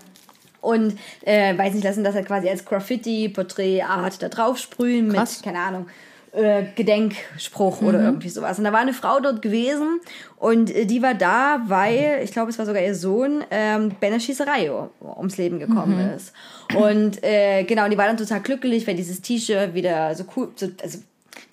Und 0.65 0.97
äh, 1.21 1.57
weiß 1.57 1.73
nicht 1.73 1.83
lassen, 1.83 2.03
dass 2.03 2.15
er 2.15 2.23
quasi 2.23 2.49
als 2.49 2.65
Graffiti, 2.65 3.29
Porträtart 3.29 4.21
da 4.21 4.29
drauf 4.29 4.57
sprühen 4.57 5.07
mit, 5.07 5.15
Krass. 5.15 5.41
keine 5.43 5.59
Ahnung, 5.59 5.87
äh, 6.31 6.63
Gedenkspruch 6.75 7.81
oder 7.81 8.01
irgendwie 8.01 8.29
sowas. 8.29 8.57
Und 8.57 8.65
da 8.65 8.73
war 8.73 8.81
eine 8.81 8.93
Frau 8.93 9.19
dort 9.19 9.41
gewesen 9.41 10.01
und 10.37 10.73
äh, 10.75 10.85
die 10.85 11.01
war 11.01 11.13
da, 11.13 11.61
weil, 11.67 12.19
ich 12.23 12.31
glaube, 12.31 12.49
es 12.49 12.59
war 12.59 12.65
sogar 12.65 12.81
ihr 12.81 12.95
Sohn, 12.95 13.43
ähm, 13.51 13.95
bei 14.01 14.07
einer 14.07 14.19
Schießerei 14.19 14.71
ums 15.17 15.37
Leben 15.37 15.59
gekommen 15.59 16.13
ist. 16.15 16.33
Und 16.75 17.23
äh, 17.23 17.63
genau, 17.63 17.87
die 17.87 17.97
war 17.97 18.07
dann 18.07 18.17
total 18.17 18.41
glücklich, 18.41 18.85
weil 18.87 18.95
dieses 18.95 19.21
T-Shirt 19.21 19.73
wieder 19.73 20.13
so 20.15 20.25
cool, 20.35 20.51
so, 20.55 20.67
also 20.81 20.99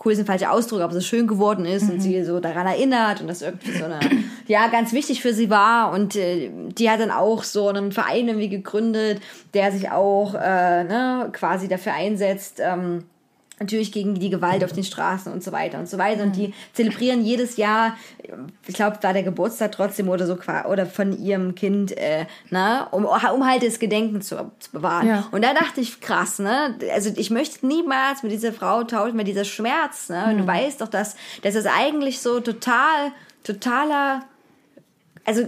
cool 0.05 0.13
ist 0.13 0.19
ein 0.19 0.27
falscher 0.27 0.53
Ausdruck, 0.53 0.81
aber 0.81 0.93
so 0.93 1.01
schön 1.01 1.27
geworden 1.27 1.65
ist 1.65 1.91
und 1.91 2.01
sie 2.01 2.25
so 2.25 2.41
daran 2.41 2.67
erinnert 2.67 3.21
und 3.21 3.29
das 3.29 3.43
irgendwie 3.43 3.73
so 3.73 3.85
eine, 3.85 4.01
ja, 4.47 4.69
ganz 4.69 4.93
wichtig 4.93 5.23
für 5.23 5.33
sie 5.33 5.51
war. 5.51 5.93
Und 5.93 6.17
äh, 6.17 6.51
die 6.77 6.91
hat 6.91 7.01
dann 7.01 7.11
auch 7.11 7.45
so 7.45 7.69
einen 7.69 7.93
Verein 7.93 8.29
irgendwie 8.29 8.49
gegründet, 8.49 9.21
der 9.55 9.73
sich 9.73 9.91
auch 9.91 10.35
äh, 10.35 10.85
ne, 10.85 11.29
quasi 11.33 11.69
dafür 11.69 11.95
einsetzt, 11.95 12.61
ähm, 12.61 13.05
natürlich 13.61 13.93
gegen 13.93 14.15
die 14.15 14.31
Gewalt 14.31 14.65
auf 14.65 14.73
den 14.73 14.85
Straßen 14.85 15.33
und 15.33 15.43
so 15.43 15.53
weiter 15.53 15.79
und 15.79 15.89
so 15.89 15.99
weiter. 15.99 16.23
Und 16.25 16.37
die 16.37 16.53
zelebrieren 16.73 17.25
jedes 17.25 17.57
Jahr, 17.57 17.97
ich 18.67 18.75
glaube, 18.75 18.99
war 19.03 19.13
der 19.13 19.23
Geburtstag 19.23 19.73
trotzdem 19.73 20.09
oder 20.09 20.27
so 20.27 20.39
oder 20.69 20.87
von 20.87 21.17
ihrem 21.23 21.55
Kind, 21.55 21.97
äh, 21.97 22.27
ne, 22.51 22.87
um, 22.91 23.05
um 23.05 23.47
halt 23.47 23.63
das 23.63 23.79
Gedenken 23.79 24.21
zu, 24.21 24.51
zu 24.59 24.73
bewahren. 24.73 25.07
Ja. 25.07 25.29
Und 25.31 25.45
da 25.45 25.55
dachte 25.55 25.81
ich, 25.81 26.01
krass, 26.01 26.39
ne? 26.39 26.77
Also 26.93 27.11
ich 27.17 27.31
möchte 27.31 27.67
niemals 27.67 28.23
mit 28.23 28.33
dieser 28.33 28.53
Frau 28.53 28.85
tauschen, 28.85 29.17
mit 29.17 29.29
dieser 29.29 29.45
Schmerz, 29.45 30.09
ne? 30.09 30.27
Und 30.31 30.39
du 30.39 30.47
weißt 30.47 30.81
doch, 30.81 30.89
dass, 30.89 31.17
dass 31.43 31.55
es 31.55 31.67
eigentlich 31.67 32.21
so 32.21 32.41
total, 32.41 33.13
totaler, 33.45 34.25
also 35.25 35.47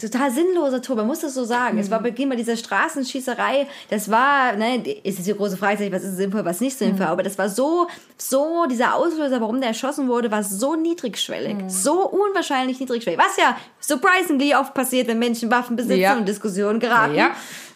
total 0.00 0.30
sinnloser 0.30 0.82
Tor, 0.82 0.96
man 0.96 1.06
muss 1.06 1.20
das 1.20 1.34
so 1.34 1.44
sagen. 1.44 1.78
Es 1.78 1.90
war 1.90 2.00
Beginn 2.02 2.28
bei 2.28 2.36
dieser 2.36 2.56
Straßenschießerei, 2.56 3.66
das 3.90 4.10
war, 4.10 4.54
ne, 4.56 4.76
ist 5.02 5.18
jetzt 5.18 5.26
die 5.26 5.34
große 5.34 5.56
Frage, 5.56 5.90
was 5.92 6.04
ist 6.04 6.16
sinnvoll, 6.16 6.44
was 6.44 6.60
nicht 6.60 6.76
sinnvoll, 6.76 7.06
aber 7.06 7.22
das 7.22 7.38
war 7.38 7.48
so, 7.48 7.88
so, 8.16 8.66
dieser 8.66 8.94
Auslöser, 8.94 9.40
warum 9.40 9.60
der 9.60 9.70
erschossen 9.70 10.08
wurde, 10.08 10.30
war 10.30 10.44
so 10.44 10.76
niedrigschwellig, 10.76 11.56
so 11.66 12.08
unwahrscheinlich 12.08 12.78
niedrigschwellig, 12.78 13.18
was 13.18 13.36
ja 13.36 13.56
surprisingly 13.80 14.54
oft 14.54 14.72
passiert, 14.72 15.08
wenn 15.08 15.18
Menschen 15.18 15.50
Waffen 15.50 15.74
besitzen 15.76 15.98
Ja. 16.00 16.16
und 16.16 16.26
Diskussionen 16.26 16.78
geraten. 16.78 17.14
Ja. 17.16 17.30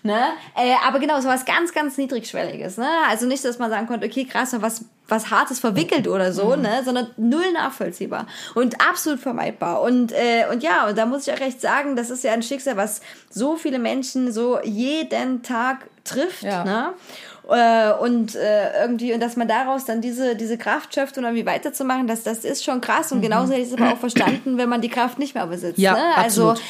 Ne? 0.05 0.29
Äh, 0.57 0.75
aber 0.87 1.01
genau, 1.01 1.21
so 1.21 1.29
was 1.29 1.45
ganz, 1.45 1.75
ganz 1.75 1.99
niedrigschwelliges. 1.99 2.77
Ne? 2.77 2.89
Also 3.09 3.27
nicht, 3.27 3.45
dass 3.45 3.59
man 3.59 3.69
sagen 3.69 3.89
konnte, 3.89 4.07
okay, 4.07 4.25
krass, 4.25 4.55
was, 4.61 4.85
was 5.09 5.31
Hartes 5.31 5.59
verwickelt 5.59 6.07
oder 6.09 6.33
so, 6.33 6.55
ne? 6.55 6.83
sondern 6.85 7.09
null 7.17 7.53
nachvollziehbar 7.53 8.27
und 8.55 8.81
absolut 8.81 9.19
vermeidbar. 9.19 9.83
Und, 9.83 10.13
äh, 10.13 10.47
und 10.53 10.63
ja, 10.63 10.87
und 10.89 10.97
da 10.97 11.05
muss 11.05 11.27
ich 11.27 11.35
auch 11.35 11.41
recht 11.41 11.61
sagen, 11.61 11.97
das 11.97 12.11
ist 12.11 12.23
ja 12.23 12.33
ein 12.33 12.43
Schicksal, 12.45 12.77
was 12.77 13.01
so 13.29 13.57
viele 13.57 13.81
Menschen 13.81 14.33
so 14.33 14.61
jeden 14.63 15.43
Tag 15.43 15.89
trifft. 16.05 16.43
Ja. 16.45 16.65
Ne? 16.65 16.93
Äh, 17.49 17.93
und 17.93 18.35
äh, 18.35 18.83
irgendwie 18.83 19.15
und 19.15 19.21
dass 19.21 19.37
man 19.37 19.49
daraus 19.49 19.87
dann 19.87 20.03
diese 20.03 20.37
diese 20.37 20.59
Kraft 20.59 20.95
schöpft 20.95 21.17
und 21.17 21.25
irgendwie 21.25 21.47
weiterzumachen, 21.47 22.07
das 22.07 22.23
das 22.23 22.45
ist 22.45 22.63
schon 22.63 22.83
krass 22.83 23.11
und 23.11 23.23
genauso 23.23 23.53
hätte 23.53 23.63
ich 23.63 23.69
es 23.69 23.75
aber 23.75 23.95
auch 23.95 23.99
verstanden, 23.99 24.59
wenn 24.59 24.69
man 24.69 24.83
die 24.83 24.91
Kraft 24.91 25.19
nicht 25.19 25.35
mehr 25.35 25.47
besitzt. 25.47 25.79
Ja, 25.79 25.95
ne? 25.95 26.17
Also 26.17 26.51
absolut. 26.51 26.69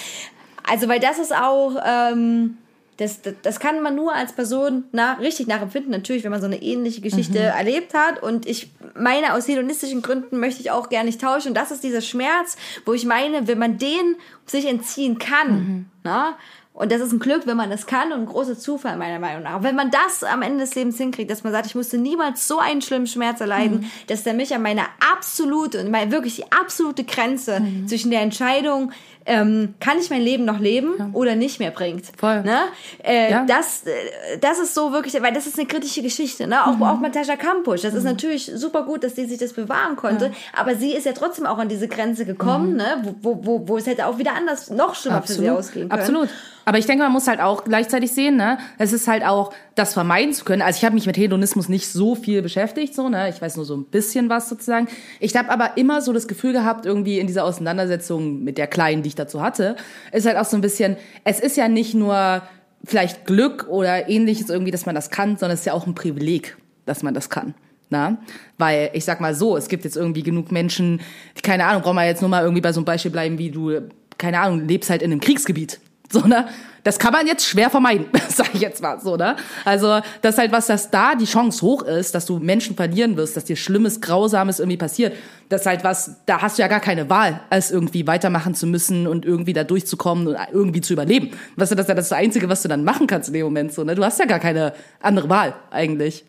also 0.68 0.88
weil 0.88 1.00
das 1.00 1.18
ist 1.18 1.34
auch 1.34 1.74
ähm, 1.84 2.58
das, 2.98 3.22
das, 3.22 3.34
das 3.42 3.60
kann 3.60 3.80
man 3.80 3.94
nur 3.94 4.12
als 4.12 4.32
Person 4.32 4.84
nach, 4.90 5.20
richtig 5.20 5.46
nachempfinden, 5.46 5.92
natürlich, 5.92 6.24
wenn 6.24 6.32
man 6.32 6.40
so 6.40 6.46
eine 6.46 6.60
ähnliche 6.60 7.00
Geschichte 7.00 7.38
erlebt 7.38 7.94
hat. 7.94 8.20
Und 8.20 8.44
ich 8.44 8.70
meine, 8.96 9.34
aus 9.34 9.46
hedonistischen 9.46 10.02
Gründen 10.02 10.40
möchte 10.40 10.60
ich 10.60 10.72
auch 10.72 10.88
gerne 10.88 11.06
nicht 11.06 11.20
tauschen. 11.20 11.48
Und 11.48 11.54
das 11.54 11.70
ist 11.70 11.84
dieser 11.84 12.00
Schmerz, 12.00 12.56
wo 12.84 12.94
ich 12.94 13.06
meine, 13.06 13.46
wenn 13.46 13.58
man 13.58 13.78
den 13.78 14.16
sich 14.46 14.66
entziehen 14.66 15.18
kann, 15.20 15.88
na, 16.02 16.36
und 16.78 16.92
das 16.92 17.00
ist 17.00 17.12
ein 17.12 17.18
Glück, 17.18 17.44
wenn 17.46 17.56
man 17.56 17.70
das 17.70 17.86
kann 17.86 18.12
und 18.12 18.20
ein 18.20 18.26
großer 18.26 18.56
Zufall 18.56 18.96
meiner 18.96 19.18
Meinung 19.18 19.42
nach. 19.42 19.64
Wenn 19.64 19.74
man 19.74 19.90
das 19.90 20.22
am 20.22 20.42
Ende 20.42 20.60
des 20.60 20.76
Lebens 20.76 20.96
hinkriegt, 20.96 21.28
dass 21.28 21.42
man 21.42 21.52
sagt, 21.52 21.66
ich 21.66 21.74
musste 21.74 21.98
niemals 21.98 22.46
so 22.46 22.60
einen 22.60 22.82
schlimmen 22.82 23.08
Schmerz 23.08 23.40
erleiden, 23.40 23.90
dass 24.06 24.22
der 24.22 24.32
mich 24.32 24.54
an 24.54 24.62
meine 24.62 24.82
absolute 25.12 25.80
und 25.80 25.90
meine, 25.90 26.12
wirklich 26.12 26.36
die 26.36 26.52
absolute 26.52 27.02
Grenze 27.02 27.60
zwischen 27.88 28.12
der 28.12 28.20
Entscheidung, 28.20 28.92
ähm, 29.26 29.74
kann 29.78 29.98
ich 29.98 30.08
mein 30.08 30.22
Leben 30.22 30.44
noch 30.46 30.58
leben 30.58 31.12
oder 31.12 31.34
nicht 31.34 31.58
mehr 31.58 31.70
bringt. 31.70 32.06
Voll. 32.16 32.42
Ne? 32.42 32.58
Äh, 33.04 33.30
Ja. 33.30 33.44
das, 33.44 33.82
äh, 33.84 34.38
das 34.40 34.58
ist 34.58 34.74
so 34.74 34.92
wirklich, 34.92 35.20
weil 35.20 35.34
das 35.34 35.46
ist 35.46 35.58
eine 35.58 35.68
kritische 35.68 36.00
Geschichte. 36.00 36.46
Ne? 36.46 36.64
Auch, 36.64 36.80
auch 36.80 37.00
Natascha 37.00 37.36
Kampusch. 37.36 37.82
Das 37.82 37.92
ist 37.92 38.04
natürlich 38.04 38.50
super 38.54 38.84
gut, 38.84 39.04
dass 39.04 39.14
die 39.14 39.26
sich 39.26 39.38
das 39.38 39.52
bewahren 39.52 39.96
konnte. 39.96 40.32
Aber 40.56 40.76
sie 40.76 40.92
ist 40.94 41.04
ja 41.04 41.12
trotzdem 41.12 41.44
auch 41.44 41.58
an 41.58 41.68
diese 41.68 41.88
Grenze 41.88 42.24
gekommen, 42.24 42.76
ne? 42.76 43.02
wo, 43.02 43.16
wo, 43.20 43.44
wo, 43.44 43.68
wo 43.68 43.76
es 43.76 43.86
hätte 43.86 44.06
auch 44.06 44.16
wieder 44.16 44.34
anders, 44.34 44.70
noch 44.70 44.94
schlimmer 44.94 45.22
für 45.22 45.32
sie 45.32 45.50
ausgehen 45.50 45.90
können. 45.90 46.00
Absolut. 46.00 46.28
Aber 46.68 46.76
ich 46.76 46.84
denke, 46.84 47.02
man 47.02 47.12
muss 47.12 47.26
halt 47.26 47.40
auch 47.40 47.64
gleichzeitig 47.64 48.12
sehen, 48.12 48.36
ne? 48.36 48.58
Es 48.76 48.92
ist 48.92 49.08
halt 49.08 49.24
auch, 49.24 49.54
das 49.74 49.94
vermeiden 49.94 50.34
zu 50.34 50.44
können. 50.44 50.60
Also 50.60 50.76
ich 50.76 50.84
habe 50.84 50.96
mich 50.96 51.06
mit 51.06 51.16
Hedonismus 51.16 51.70
nicht 51.70 51.88
so 51.88 52.14
viel 52.14 52.42
beschäftigt, 52.42 52.94
so, 52.94 53.08
ne? 53.08 53.30
Ich 53.30 53.40
weiß 53.40 53.56
nur 53.56 53.64
so 53.64 53.74
ein 53.74 53.84
bisschen 53.84 54.28
was 54.28 54.50
sozusagen. 54.50 54.86
Ich 55.18 55.34
habe 55.34 55.48
aber 55.48 55.78
immer 55.78 56.02
so 56.02 56.12
das 56.12 56.28
Gefühl 56.28 56.52
gehabt, 56.52 56.84
irgendwie 56.84 57.20
in 57.20 57.26
dieser 57.26 57.44
Auseinandersetzung 57.44 58.44
mit 58.44 58.58
der 58.58 58.66
Kleinen, 58.66 59.02
die 59.02 59.08
ich 59.08 59.14
dazu 59.14 59.40
hatte, 59.40 59.76
ist 60.12 60.26
halt 60.26 60.36
auch 60.36 60.44
so 60.44 60.58
ein 60.58 60.60
bisschen, 60.60 60.98
es 61.24 61.40
ist 61.40 61.56
ja 61.56 61.68
nicht 61.68 61.94
nur 61.94 62.42
vielleicht 62.84 63.24
Glück 63.24 63.66
oder 63.70 64.10
ähnliches 64.10 64.50
irgendwie, 64.50 64.70
dass 64.70 64.84
man 64.84 64.94
das 64.94 65.08
kann, 65.08 65.38
sondern 65.38 65.54
es 65.54 65.60
ist 65.60 65.66
ja 65.66 65.72
auch 65.72 65.86
ein 65.86 65.94
Privileg, 65.94 66.58
dass 66.84 67.02
man 67.02 67.14
das 67.14 67.30
kann. 67.30 67.54
Na? 67.88 68.18
Weil 68.58 68.90
ich 68.92 69.06
sag 69.06 69.22
mal 69.22 69.34
so, 69.34 69.56
es 69.56 69.68
gibt 69.68 69.84
jetzt 69.84 69.96
irgendwie 69.96 70.22
genug 70.22 70.52
Menschen, 70.52 71.00
keine 71.42 71.64
Ahnung, 71.64 71.80
brauchen 71.80 71.96
wir 71.96 72.04
jetzt 72.04 72.20
nur 72.20 72.28
mal 72.28 72.42
irgendwie 72.42 72.60
bei 72.60 72.74
so 72.74 72.80
einem 72.80 72.84
Beispiel 72.84 73.10
bleiben, 73.10 73.38
wie 73.38 73.50
du, 73.50 73.88
keine 74.18 74.40
Ahnung, 74.40 74.68
lebst 74.68 74.90
halt 74.90 75.00
in 75.00 75.12
einem 75.12 75.22
Kriegsgebiet. 75.22 75.80
So, 76.12 76.20
ne? 76.20 76.46
Das 76.84 76.98
kann 76.98 77.12
man 77.12 77.26
jetzt 77.26 77.44
schwer 77.44 77.68
vermeiden, 77.68 78.06
sag 78.28 78.54
ich 78.54 78.62
jetzt 78.62 78.80
mal 78.80 78.98
so, 78.98 79.16
ne? 79.16 79.36
Also, 79.64 80.00
das 80.22 80.34
ist 80.34 80.38
halt 80.38 80.52
was, 80.52 80.68
dass 80.68 80.90
da 80.90 81.14
die 81.14 81.26
Chance 81.26 81.61
hoch 81.61 81.82
ist, 81.82 82.14
dass 82.14 82.24
du 82.24 82.38
Menschen 82.38 82.76
verlieren 82.76 83.16
wirst, 83.18 83.36
dass 83.36 83.44
dir 83.44 83.56
Schlimmes, 83.56 84.00
Grausames 84.00 84.59
irgendwie 84.59 84.78
passiert. 84.78 85.14
Das 85.50 85.62
ist 85.62 85.66
halt 85.66 85.84
was, 85.84 86.16
da 86.24 86.40
hast 86.40 86.56
du 86.56 86.62
ja 86.62 86.68
gar 86.68 86.80
keine 86.80 87.11
Wahl, 87.11 87.40
als 87.50 87.70
irgendwie 87.70 88.06
weitermachen 88.06 88.54
zu 88.54 88.66
müssen 88.66 89.06
und 89.06 89.26
irgendwie 89.26 89.52
da 89.52 89.64
durchzukommen 89.64 90.28
und 90.28 90.36
irgendwie 90.50 90.80
zu 90.80 90.94
überleben. 90.94 91.30
Weißt 91.56 91.72
du, 91.72 91.76
das 91.76 91.84
ist 91.84 91.88
ja 91.88 91.94
das 91.94 92.12
Einzige, 92.12 92.48
was 92.48 92.62
du 92.62 92.68
dann 92.68 92.84
machen 92.84 93.06
kannst 93.06 93.28
in 93.28 93.34
dem 93.34 93.44
Moment, 93.44 93.74
so, 93.74 93.84
ne? 93.84 93.94
Du 93.94 94.02
hast 94.02 94.18
ja 94.18 94.24
gar 94.24 94.40
keine 94.40 94.72
andere 95.02 95.28
Wahl, 95.28 95.54
eigentlich. 95.70 96.24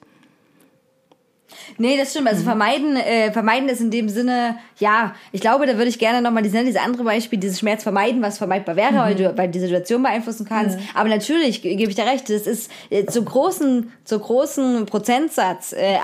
Nee, 1.78 1.98
das 1.98 2.12
stimmt. 2.12 2.28
Also 2.28 2.44
vermeiden, 2.44 2.96
äh, 2.96 3.32
vermeiden 3.32 3.70
ist 3.70 3.82
in 3.82 3.92
dem 3.92 4.10
Sinne, 4.10 4.58
ja, 4.80 5.14
ich 5.32 5.42
glaube, 5.42 5.66
da 5.66 5.74
würde 5.78 5.90
ich 5.90 6.00
gerne 6.00 6.22
nochmal 6.22 6.44
dieses, 6.44 6.64
dieses 6.64 6.82
andere 6.82 7.04
Beispiel, 7.04 7.40
dieses 7.40 7.60
Schmerz 7.60 7.84
vermeiden, 7.84 8.22
was 8.22 8.38
vermeidbar 8.38 8.76
wäre, 8.76 8.96
weil 8.96 9.16
du 9.16 9.38
weil 9.38 9.48
du 9.48 9.54
die 9.54 9.60
Situation 9.60 10.04
beeinflussen 10.04 10.46
kannst. 10.48 10.78
Aber 10.94 11.10
natürlich 11.10 11.62
ge- 11.62 11.76
gebe 11.76 11.90
ich 11.90 11.96
dir 11.96 12.06
recht, 12.06 12.30
das 12.30 12.48
ist 12.48 12.72
äh, 12.90 13.06
zu 13.06 13.24
großen, 13.24 13.92
zu 14.06 14.20
großen 14.20 14.86
Prozentsatz 14.86 15.74
äh, 15.74 15.98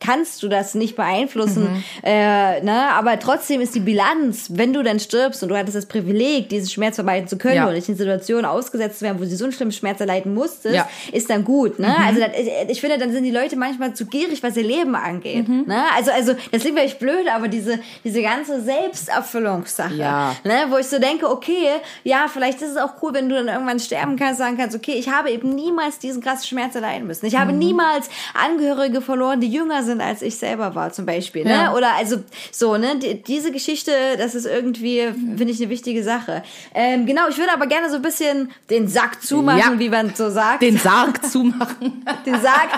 kannst 0.00 0.42
du 0.42 0.48
das 0.48 0.74
nicht 0.74 0.96
beeinflussen. 0.96 1.82
Äh, 2.02 2.62
ne? 2.62 2.90
Aber 2.92 3.18
trotzdem 3.18 3.60
ist 3.60 3.74
die 3.74 3.80
Bilanz, 3.80 4.48
wenn 4.52 4.72
du 4.72 4.82
dann 4.82 5.00
stirbst 5.00 5.42
und 5.42 5.48
du 5.48 5.56
hattest 5.56 5.76
das 5.76 5.86
Privileg, 5.86 6.48
diesen 6.48 6.68
Schmerz 6.70 6.94
vermeiden 6.96 7.28
zu 7.28 7.38
können 7.38 7.56
Ja. 7.56 7.66
und 7.66 7.74
nicht 7.74 7.88
in 7.88 7.96
Situationen 7.96 8.44
ausgesetzt 8.44 8.98
zu 9.00 9.04
werden, 9.04 9.18
wo 9.20 9.24
sie 9.24 9.36
so 9.36 9.44
einen 9.44 9.52
schlimmen 9.52 9.72
Schmerz 9.72 10.00
erleiden 10.00 10.34
musstest, 10.34 10.74
Ja. 10.74 10.88
ist 11.12 11.28
dann 11.30 11.44
gut. 11.44 11.78
Ne? 11.78 11.94
Also 12.06 12.20
das, 12.20 12.30
ich, 12.38 12.48
ich 12.70 12.80
finde, 12.80 12.98
dann 12.98 13.12
sind 13.12 13.24
die 13.24 13.30
Leute 13.30 13.56
manchmal 13.56 13.94
zu 13.94 14.06
gierig, 14.06 14.42
was 14.42 14.56
ihr 14.56 14.62
Leben 14.64 14.75
angeht. 14.84 15.48
Mhm. 15.48 15.64
Ne? 15.66 15.82
Also, 15.96 16.10
also 16.10 16.34
das 16.52 16.62
klingt 16.62 16.78
vielleicht 16.78 16.98
blöd, 16.98 17.26
aber 17.34 17.48
diese, 17.48 17.78
diese 18.04 18.22
ganze 18.22 18.60
Selbsterfüllungssache, 18.60 19.94
Ja. 19.94 20.34
ne? 20.44 20.66
wo 20.68 20.76
ich 20.78 20.86
so 20.86 20.98
denke, 20.98 21.30
okay, 21.30 21.68
ja, 22.04 22.26
vielleicht 22.32 22.60
ist 22.62 22.70
es 22.72 22.76
auch 22.76 22.94
cool, 23.02 23.14
wenn 23.14 23.28
du 23.28 23.34
dann 23.36 23.48
irgendwann 23.48 23.78
sterben 23.80 24.16
kannst, 24.16 24.38
sagen 24.38 24.56
kannst, 24.56 24.76
okay, 24.76 24.92
ich 24.92 25.08
habe 25.08 25.30
eben 25.30 25.54
niemals 25.54 25.98
diesen 25.98 26.22
krassen 26.22 26.46
Schmerz 26.46 26.74
erleiden 26.74 27.06
müssen. 27.06 27.26
Ich 27.26 27.36
habe 27.38 27.52
Mhm. 27.52 27.58
niemals 27.58 28.08
Angehörige 28.34 29.00
verloren, 29.00 29.40
die 29.40 29.48
jünger 29.48 29.82
sind, 29.82 30.00
als 30.00 30.22
ich 30.22 30.36
selber 30.36 30.74
war, 30.74 30.92
zum 30.92 31.06
Beispiel. 31.06 31.44
Ne? 31.44 31.50
Ja. 31.52 31.74
Oder 31.74 31.94
also 31.94 32.16
so, 32.52 32.76
ne, 32.76 32.96
die, 32.96 33.22
diese 33.22 33.52
Geschichte, 33.52 33.92
das 34.18 34.34
ist 34.34 34.46
irgendwie, 34.46 35.02
finde 35.36 35.44
ich, 35.52 35.60
eine 35.60 35.70
wichtige 35.70 36.02
Sache. 36.02 36.42
Ähm, 36.74 37.06
genau, 37.06 37.28
ich 37.28 37.38
würde 37.38 37.52
aber 37.52 37.66
gerne 37.66 37.88
so 37.90 37.96
ein 37.96 38.02
bisschen 38.02 38.50
den 38.70 38.88
Sack 38.88 39.22
zumachen, 39.22 39.58
Ja. 39.58 39.78
wie 39.78 39.88
man 39.88 40.14
so 40.14 40.30
sagt. 40.30 40.62
Den 40.62 40.78
Sarg 40.78 41.24
zumachen. 41.24 42.04
den 42.26 42.40
Sack. 42.40 42.68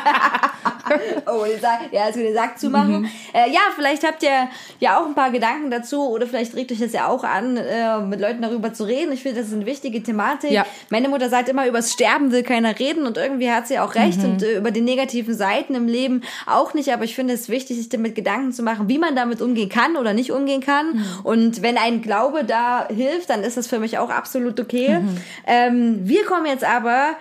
oh, 1.27 1.45
den 1.45 1.61
Sack. 1.61 1.81
Ja, 1.93 2.05
also 2.05 2.21
den 2.21 2.35
Sack 2.35 2.59
zumachen. 2.59 3.11
Äh, 3.33 3.51
ja, 3.51 3.61
vielleicht 3.75 4.07
habt 4.07 4.23
ihr 4.23 4.49
ja 4.81 4.99
auch 4.99 5.07
ein 5.07 5.15
paar 5.15 5.31
Gedanken 5.31 5.71
dazu 5.71 6.09
oder 6.09 6.27
vielleicht 6.27 6.55
regt 6.55 6.73
euch 6.73 6.79
das 6.79 6.93
ja 6.93 7.09
auch 7.09 7.25
an, 7.25 7.57
äh, 7.57 7.99
mit 8.01 8.21
Leuten 8.21 8.43
darüber 8.43 8.73
zu 8.73 8.85
reden. 8.85 9.13
Ich 9.13 9.23
finde, 9.23 9.41
das 9.41 9.49
ist 9.49 9.55
eine 9.55 9.67
wichtige 9.67 10.03
Thematik. 10.03 10.51
Ja. 10.51 10.67
Meine 10.91 11.09
Mutter 11.09 11.29
sagt 11.29 11.49
immer, 11.49 11.67
übers 11.67 11.93
Sterben 11.93 12.33
will 12.33 12.43
keiner 12.43 12.79
reden 12.79 13.07
und 13.07 13.17
irgendwie 13.17 13.51
hat 13.51 13.69
sie 13.69 13.79
auch 13.79 13.95
recht 13.95 14.23
und 14.25 14.43
äh, 14.43 14.59
über 14.59 14.71
die 14.71 14.81
negativen 14.81 15.35
Seiten 15.35 15.75
im 15.75 15.87
Leben 15.87 16.23
auch 16.47 16.75
nicht. 16.75 16.93
Aber 16.93 17.05
ich 17.05 17.15
finde 17.15 17.35
es 17.35 17.49
wichtig, 17.49 17.77
sich 17.77 17.89
damit 17.89 18.15
Gedanken 18.15 18.53
zu 18.53 18.63
machen, 18.63 18.89
wie 18.89 18.99
man 18.99 19.17
damit 19.17 19.41
umgehen 19.41 19.69
kann 19.69 19.97
oder 19.97 20.13
nicht 20.13 20.33
umgehen 20.33 20.61
kann. 20.61 21.05
Und 21.23 21.63
wenn 21.63 21.77
ein 21.79 22.03
Glaube 22.03 22.45
da 22.45 22.89
hilft, 22.89 23.31
dann 23.31 23.43
ist 23.43 23.57
das 23.57 23.67
für 23.67 23.79
mich 23.79 23.99
auch 23.99 24.11
absolut 24.11 24.61
okay. 24.61 25.01
Ähm, 25.47 26.01
wir 26.03 26.25
kommen 26.25 26.47
jetzt 26.47 26.65
aber 26.65 27.17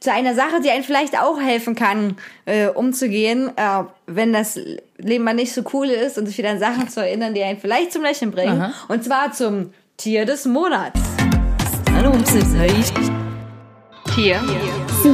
zu 0.00 0.12
einer 0.12 0.34
Sache, 0.34 0.60
die 0.62 0.70
einem 0.70 0.84
vielleicht 0.84 1.18
auch 1.18 1.40
helfen 1.40 1.74
kann, 1.74 2.16
äh, 2.44 2.68
umzugehen, 2.68 3.50
äh, 3.56 3.84
wenn 4.06 4.32
das 4.32 4.58
Leben 4.98 5.24
mal 5.24 5.34
nicht 5.34 5.52
so 5.52 5.62
cool 5.72 5.88
ist 5.88 6.18
und 6.18 6.26
sich 6.26 6.38
wieder 6.38 6.50
an 6.50 6.58
Sachen 6.58 6.88
zu 6.88 7.00
erinnern, 7.00 7.34
die 7.34 7.42
einen 7.42 7.58
vielleicht 7.58 7.92
zum 7.92 8.02
Lächeln 8.02 8.30
bringen. 8.30 8.60
Aha. 8.60 8.72
Und 8.88 9.04
zwar 9.04 9.32
zum 9.32 9.72
Tier 9.96 10.26
des 10.26 10.44
Monats. 10.44 11.00
Hallo, 11.94 12.12
Tier 14.14 14.40
des 14.40 15.04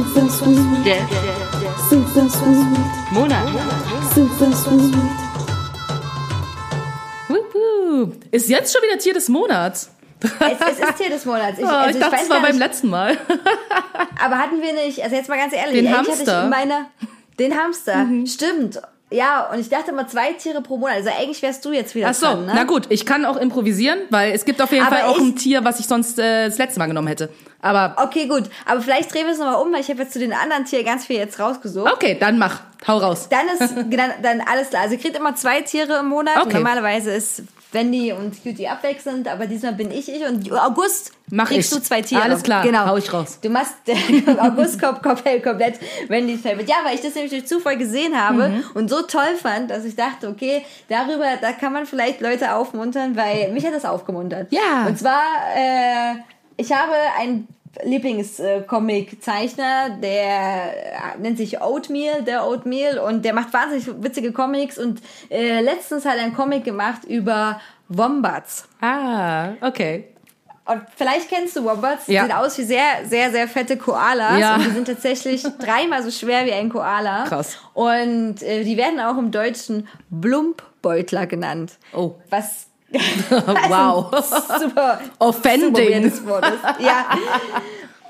Monats. 3.11 3.51
ist 8.31 8.49
jetzt 8.49 8.73
schon 8.73 8.81
wieder 8.81 8.97
Tier 8.97 9.13
des 9.13 9.29
Monats. 9.29 9.91
Es, 10.23 10.29
es 10.79 10.79
ist 10.89 10.97
Tier 10.97 11.09
des 11.09 11.25
Monats. 11.25 11.57
Ich, 11.59 11.65
Oh, 11.65 11.67
also 11.67 11.89
ich 11.89 11.95
ich 11.97 12.01
dachte, 12.01 12.17
es 12.23 12.29
war 12.29 12.41
beim 12.41 12.57
letzten 12.57 12.89
Mal. 12.89 13.17
aber 14.23 14.37
hatten 14.37 14.61
wir 14.61 14.73
nicht, 14.73 15.01
also 15.03 15.15
jetzt 15.15 15.29
mal 15.29 15.37
ganz 15.37 15.53
ehrlich, 15.53 15.81
Den 15.83 15.95
Hamster. 15.95 16.47
meiner, 16.47 16.85
den 17.39 17.57
Hamster, 17.57 17.95
Mhm. 18.05 18.25
stimmt. 18.27 18.81
Ja, 19.11 19.47
und 19.51 19.59
ich 19.59 19.69
dachte 19.69 19.91
immer 19.91 20.07
zwei 20.07 20.33
Tiere 20.33 20.61
pro 20.61 20.77
Monat. 20.77 20.95
Also 20.95 21.09
eigentlich 21.15 21.39
wärst 21.43 21.63
du 21.65 21.71
jetzt 21.71 21.93
wieder 21.93 22.07
Ach 22.09 22.13
so, 22.15 22.25
dran, 22.25 22.47
ne? 22.47 22.53
na 22.55 22.63
gut, 22.63 22.85
ich 22.89 23.05
kann 23.05 23.25
auch 23.25 23.37
improvisieren, 23.37 23.99
weil 24.09 24.31
es 24.33 24.43
gibt 24.43 24.59
auf 24.59 24.71
jeden 24.71 24.87
Aber 24.87 24.95
Fall 24.95 25.05
auch 25.05 25.19
ein 25.19 25.35
Tier, 25.35 25.63
was 25.63 25.79
ich 25.79 25.85
sonst 25.85 26.17
äh, 26.17 26.47
das 26.47 26.57
letzte 26.57 26.79
Mal 26.79 26.87
genommen 26.87 27.07
hätte. 27.09 27.29
Aber 27.61 27.95
Okay, 28.03 28.25
gut. 28.27 28.45
Aber 28.65 28.81
vielleicht 28.81 29.13
drehen 29.13 29.25
wir 29.27 29.33
es 29.33 29.37
nochmal 29.39 29.61
um, 29.61 29.71
weil 29.71 29.81
ich 29.81 29.89
habe 29.89 30.01
jetzt 30.01 30.13
zu 30.13 30.19
den 30.19 30.33
anderen 30.33 30.65
Tieren 30.65 30.83
ganz 30.85 31.05
viel 31.05 31.17
jetzt 31.17 31.39
rausgesucht. 31.39 31.93
okay, 31.93 32.17
dann 32.19 32.39
mach, 32.39 32.61
hau 32.87 32.97
raus. 32.97 33.27
Dann 33.29 33.47
ist 33.49 33.75
dann, 33.95 34.11
dann 34.23 34.41
alles 34.51 34.69
klar. 34.71 34.81
Also 34.81 34.95
ihr 34.95 35.01
kriegt 35.01 35.15
immer 35.15 35.35
zwei 35.35 35.61
Tiere 35.61 35.99
im 35.99 36.07
Monat. 36.07 36.37
Okay. 36.41 36.55
Normalerweise 36.55 37.11
ist 37.11 37.43
Wendy 37.73 38.11
und 38.13 38.41
Cutie 38.43 38.67
abwechselnd, 38.67 39.27
aber 39.27 39.47
diesmal 39.47 39.73
bin 39.73 39.91
ich 39.91 40.07
ich 40.09 40.23
und 40.25 40.51
August 40.51 41.11
Mach 41.31 41.47
kriegst 41.47 41.71
ich. 41.71 41.77
du 41.79 41.83
zwei 41.83 42.01
Tiere. 42.01 42.21
Alles 42.21 42.43
klar, 42.43 42.63
genau. 42.63 42.85
hau 42.85 42.97
ich 42.97 43.11
raus. 43.11 43.39
Du 43.41 43.49
machst 43.49 43.73
August 44.39 44.81
kommt 44.81 45.01
komplett, 45.01 45.43
komplett 45.43 45.79
Wendy's 46.07 46.41
Favorite. 46.41 46.69
Ja, 46.69 46.77
weil 46.83 46.95
ich 46.95 47.01
das 47.01 47.15
nämlich 47.15 47.31
durch 47.31 47.47
Zufall 47.47 47.77
gesehen 47.77 48.15
habe 48.19 48.49
Mhm. 48.49 48.63
und 48.75 48.89
so 48.89 49.01
toll 49.01 49.35
fand, 49.41 49.71
dass 49.71 49.85
ich 49.85 49.95
dachte, 49.95 50.27
okay, 50.29 50.63
darüber, 50.89 51.25
da 51.41 51.51
kann 51.53 51.73
man 51.73 51.85
vielleicht 51.85 52.21
Leute 52.21 52.53
aufmuntern, 52.53 53.15
weil 53.15 53.51
mich 53.51 53.65
hat 53.65 53.73
das 53.73 53.85
aufgemuntert. 53.85 54.51
Ja. 54.51 54.85
Und 54.87 54.97
zwar, 54.99 55.21
äh, 55.55 56.15
ich 56.57 56.71
habe 56.71 56.91
einen 57.19 57.47
Lieblings-Comic-Zeichner, 57.83 59.97
der 60.01 61.15
äh, 61.15 61.19
nennt 61.19 61.37
sich 61.37 61.61
Oatmeal, 61.61 62.23
der 62.23 62.45
Oatmeal, 62.47 62.99
und 62.99 63.23
der 63.25 63.33
macht 63.33 63.51
wahnsinnig 63.53 63.87
witzige 64.03 64.31
Comics 64.31 64.77
und 64.77 65.01
äh, 65.29 65.59
letztens 65.61 66.05
hat 66.05 66.17
er 66.17 66.23
einen 66.23 66.33
Comic 66.35 66.63
gemacht 66.63 67.03
über 67.05 67.59
Wombats. 67.89 68.67
Ah, 68.81 69.53
okay. 69.61 70.05
Und 70.65 70.81
vielleicht 70.95 71.27
kennst 71.29 71.57
du 71.57 71.63
Wombats, 71.65 72.05
die 72.05 72.13
Ja. 72.13 72.23
sehen 72.23 72.31
aus 72.31 72.57
wie 72.57 72.63
sehr, 72.63 72.83
sehr, 73.05 73.31
sehr 73.31 73.47
fette 73.49 73.75
Koalas. 73.77 74.39
Ja. 74.39 74.55
Und 74.55 74.65
die 74.65 74.69
sind 74.71 74.85
tatsächlich 74.87 75.43
dreimal 75.59 76.01
so 76.03 76.09
schwer 76.09 76.45
wie 76.45 76.53
ein 76.53 76.69
Koala. 76.69 77.25
Krass. 77.25 77.57
Und 77.73 78.41
äh, 78.41 78.63
die 78.63 78.77
werden 78.77 78.99
auch 79.01 79.17
im 79.17 79.31
Deutschen 79.31 79.89
Blumpbeutler 80.09 81.27
genannt. 81.27 81.73
Oh. 81.93 82.15
Was 82.29 82.67
Wow. 83.69 84.11
super 84.59 84.99
Offending. 85.19 86.11
super. 86.11 86.41
Ja. 86.79 87.17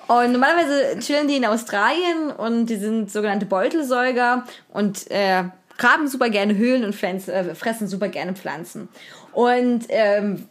Und 0.08 0.34
normalerweise 0.34 1.00
chillen 1.00 1.28
die 1.28 1.38
in 1.38 1.46
Australien 1.46 2.32
und 2.38 2.66
die 2.66 2.76
sind 2.76 3.12
sogenannte 3.12 3.46
Beutelsäuger 3.46 4.46
und 4.74 5.10
äh, 5.10 5.46
graben 5.78 6.08
super 6.08 6.30
gerne 6.30 6.56
Höhlen 6.56 6.84
und 6.84 6.94
Pflanzen, 6.96 7.32
äh, 7.32 7.56
fressen 7.56 7.88
super 7.88 8.10
gerne 8.10 8.34
Pflanzen. 8.34 8.90
Und 9.32 9.86
ähm, 9.90 10.48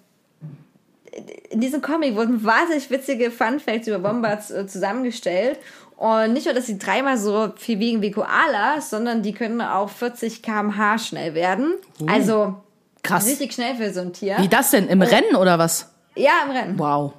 in 1.51 1.61
diesem 1.61 1.83
Comic 1.83 2.17
wurden 2.17 2.43
wahnsinnig 2.45 2.91
witzige 2.91 3.31
Fun 3.31 3.61
Facts 3.61 3.87
über 3.87 4.03
Wombats 4.03 4.51
äh, 4.51 4.67
zusammengestellt. 4.67 5.59
Und 5.97 6.33
nicht 6.33 6.47
nur, 6.47 6.55
dass 6.55 6.67
sie 6.67 6.79
dreimal 6.79 7.17
so 7.17 7.53
viel 7.57 7.79
wiegen 7.79 8.03
wie 8.03 8.11
Koalas, 8.11 8.91
sondern 8.91 9.23
die 9.23 9.33
können 9.33 9.61
auch 9.61 9.89
40 9.89 10.43
km/h 10.43 10.99
schnell 10.99 11.35
werden. 11.35 11.75
Also 12.09 12.57
Krass. 13.03 13.27
richtig 13.27 13.53
schnell 13.53 13.75
für 13.75 13.93
so 13.93 14.01
ein 14.01 14.13
Tier. 14.13 14.37
Wie 14.39 14.49
das 14.49 14.71
denn? 14.71 14.89
Im 14.89 15.03
Rennen 15.03 15.35
oder 15.37 15.59
was? 15.59 15.91
Ja, 16.15 16.45
im 16.45 16.51
Rennen. 16.53 16.79
Wow. 16.79 17.15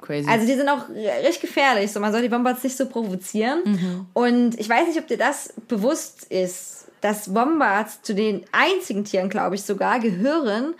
Crazy. 0.00 0.28
Also 0.28 0.46
die 0.46 0.54
sind 0.54 0.68
auch 0.68 0.88
richtig 0.88 1.40
gefährlich. 1.40 1.92
So, 1.92 2.00
man 2.00 2.12
soll 2.12 2.22
die 2.22 2.30
Wombats 2.30 2.62
nicht 2.62 2.76
so 2.76 2.86
provozieren. 2.86 3.62
Mhm. 3.64 4.06
Und 4.12 4.58
ich 4.58 4.68
weiß 4.68 4.86
nicht, 4.86 4.98
ob 4.98 5.08
dir 5.08 5.18
das 5.18 5.52
bewusst 5.66 6.24
ist, 6.24 6.86
dass 7.00 7.34
Wombats 7.34 8.02
zu 8.02 8.14
den 8.14 8.44
einzigen 8.52 9.04
Tieren, 9.04 9.28
glaube 9.28 9.56
ich 9.56 9.62
sogar, 9.62 9.98
gehören, 10.00 10.74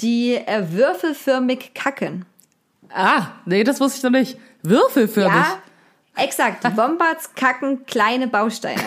die 0.00 0.34
äh, 0.34 0.72
würfelförmig 0.72 1.72
kacken. 1.74 2.26
ah, 2.92 3.28
nee, 3.46 3.64
das 3.64 3.80
wusste 3.80 3.98
ich 3.98 4.02
noch 4.02 4.10
nicht. 4.10 4.38
Würfelförmig. 4.62 5.34
Ja, 5.36 5.62
exakt. 6.16 6.64
Wombats 6.76 7.34
kacken 7.34 7.86
kleine 7.86 8.26
Bausteine. 8.26 8.82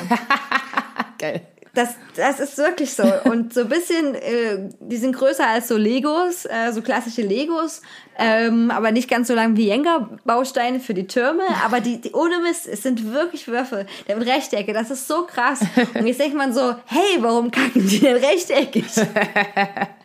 Geil. 1.18 1.42
Das, 1.78 1.90
das 2.16 2.40
ist 2.40 2.58
wirklich 2.58 2.92
so. 2.94 3.04
Und 3.26 3.54
so 3.54 3.62
ein 3.62 3.70
bisschen, 3.70 4.16
äh, 4.16 4.70
die 4.80 4.98
sind 4.98 5.16
größer 5.16 5.48
als 5.48 5.68
so 5.68 5.78
Legos, 5.78 6.46
äh, 6.46 6.72
so 6.72 6.82
klassische 6.82 7.22
Legos, 7.22 7.84
ähm, 8.18 8.72
aber 8.72 8.92
nicht 8.92 9.08
ganz 9.08 9.28
so 9.28 9.36
lang 9.36 9.56
wie 9.58 9.68
Jenga-Bausteine 9.68 10.80
für 10.80 10.96
die 10.96 11.06
Türme. 11.06 11.44
Aber 11.64 11.80
die, 11.80 12.02
die 12.02 12.14
ohne 12.14 12.40
Mist, 12.40 12.68
es 12.68 12.82
sind 12.82 13.14
wirklich 13.14 13.48
Würfel. 13.48 13.86
Der 14.08 14.16
mit 14.16 14.28
Rechtecke, 14.28 14.74
das 14.74 14.90
ist 14.90 15.08
so 15.08 15.28
krass. 15.28 15.60
Und 15.94 16.08
jetzt 16.08 16.20
denkt 16.20 16.36
man 16.36 16.52
so, 16.52 16.74
hey, 16.86 17.18
warum 17.20 17.52
kacken 17.52 17.88
die 17.88 18.00
denn 18.00 18.18
rechteckig? 18.18 18.86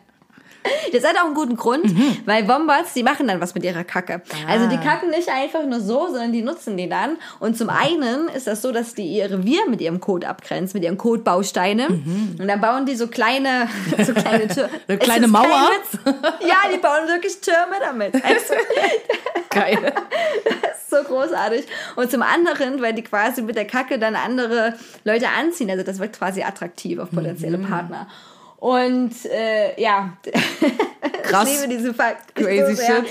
Das 0.91 1.03
hat 1.03 1.17
auch 1.17 1.25
einen 1.25 1.33
guten 1.33 1.55
Grund, 1.55 1.85
weil 2.25 2.47
Wombats, 2.47 2.93
die 2.93 3.03
machen 3.03 3.27
dann 3.27 3.41
was 3.41 3.55
mit 3.55 3.63
ihrer 3.63 3.83
Kacke. 3.83 4.21
Also 4.47 4.67
die 4.67 4.77
kacken 4.77 5.09
nicht 5.09 5.29
einfach 5.29 5.63
nur 5.65 5.79
so, 5.79 6.07
sondern 6.07 6.31
die 6.31 6.41
nutzen 6.41 6.77
die 6.77 6.87
dann. 6.87 7.17
Und 7.39 7.57
zum 7.57 7.69
einen 7.69 8.27
ist 8.29 8.47
das 8.47 8.61
so, 8.61 8.71
dass 8.71 8.93
die 8.93 9.05
ihr 9.07 9.29
Revier 9.31 9.67
mit 9.69 9.81
ihrem 9.81 9.99
Code 9.99 10.27
abgrenzen, 10.27 10.77
mit 10.79 10.83
ihren 10.85 10.97
Codebausteine. 10.97 11.87
Und 11.87 12.47
dann 12.47 12.61
bauen 12.61 12.85
die 12.85 12.95
so 12.95 13.07
kleine, 13.07 13.67
so 14.05 14.13
kleine 14.13 14.47
Türme. 14.47 14.69
Eine 14.87 14.97
kleine 14.97 15.27
Mauer? 15.27 15.69
Ja, 16.41 16.69
die 16.73 16.77
bauen 16.77 17.07
wirklich 17.07 17.39
Türme 17.41 17.75
damit. 17.81 18.13
Also, 18.23 18.53
Geil. 19.49 19.93
so 20.89 20.97
großartig. 21.03 21.65
Und 21.95 22.09
zum 22.11 22.21
anderen, 22.21 22.81
weil 22.81 22.93
die 22.93 23.03
quasi 23.03 23.41
mit 23.41 23.55
der 23.55 23.65
Kacke 23.65 23.99
dann 23.99 24.15
andere 24.15 24.73
Leute 25.03 25.27
anziehen. 25.29 25.69
Also 25.69 25.83
das 25.83 25.99
wird 25.99 26.17
quasi 26.17 26.41
attraktiv 26.43 26.99
auf 26.99 27.09
potenzielle 27.11 27.57
Mhm. 27.57 27.67
Partner. 27.67 28.07
Und 28.63 29.11
äh, 29.25 29.77
ja, 29.81 30.13
Krass. 31.23 31.49
ich 31.51 31.59
liebe 31.67 31.75
diese 31.75 31.93
Fakt. 31.93 32.33
Crazy 32.35 32.75
sehr. 32.75 33.03
shit. 33.03 33.05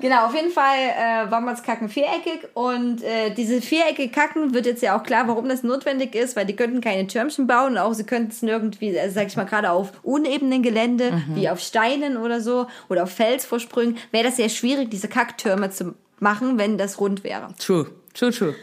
Genau, 0.00 0.26
auf 0.26 0.34
jeden 0.34 0.50
Fall 0.50 0.76
äh, 0.76 1.30
Wombats 1.30 1.62
kacken 1.62 1.88
viereckig 1.88 2.46
und 2.52 3.02
äh, 3.02 3.30
diese 3.34 3.62
viereckige 3.62 4.12
Kacken 4.12 4.52
wird 4.52 4.66
jetzt 4.66 4.82
ja 4.82 4.94
auch 4.98 5.02
klar, 5.02 5.28
warum 5.28 5.48
das 5.48 5.62
notwendig 5.62 6.14
ist, 6.14 6.36
weil 6.36 6.44
die 6.44 6.54
könnten 6.54 6.82
keine 6.82 7.06
Türmchen 7.06 7.46
bauen 7.46 7.72
und 7.72 7.78
auch 7.78 7.94
sie 7.94 8.04
könnten 8.04 8.32
es 8.32 8.42
nirgendwie, 8.42 8.98
also 9.00 9.14
sag 9.14 9.28
ich 9.28 9.36
mal, 9.38 9.44
gerade 9.46 9.70
auf 9.70 9.92
unebenen 10.02 10.62
Gelände, 10.62 11.12
Mhm. 11.12 11.36
wie 11.36 11.48
auf 11.48 11.60
Steinen 11.60 12.18
oder 12.18 12.42
so 12.42 12.66
oder 12.90 13.04
auf 13.04 13.12
Felsvorsprüngen, 13.12 13.96
wäre 14.10 14.24
das 14.24 14.36
sehr 14.36 14.50
schwierig, 14.50 14.90
diese 14.90 15.08
Kacktürme 15.08 15.70
zu 15.70 15.94
machen, 16.20 16.58
wenn 16.58 16.76
das 16.76 17.00
rund 17.00 17.24
wäre. 17.24 17.48
True. 17.58 17.86
True, 18.12 18.30
true. 18.30 18.54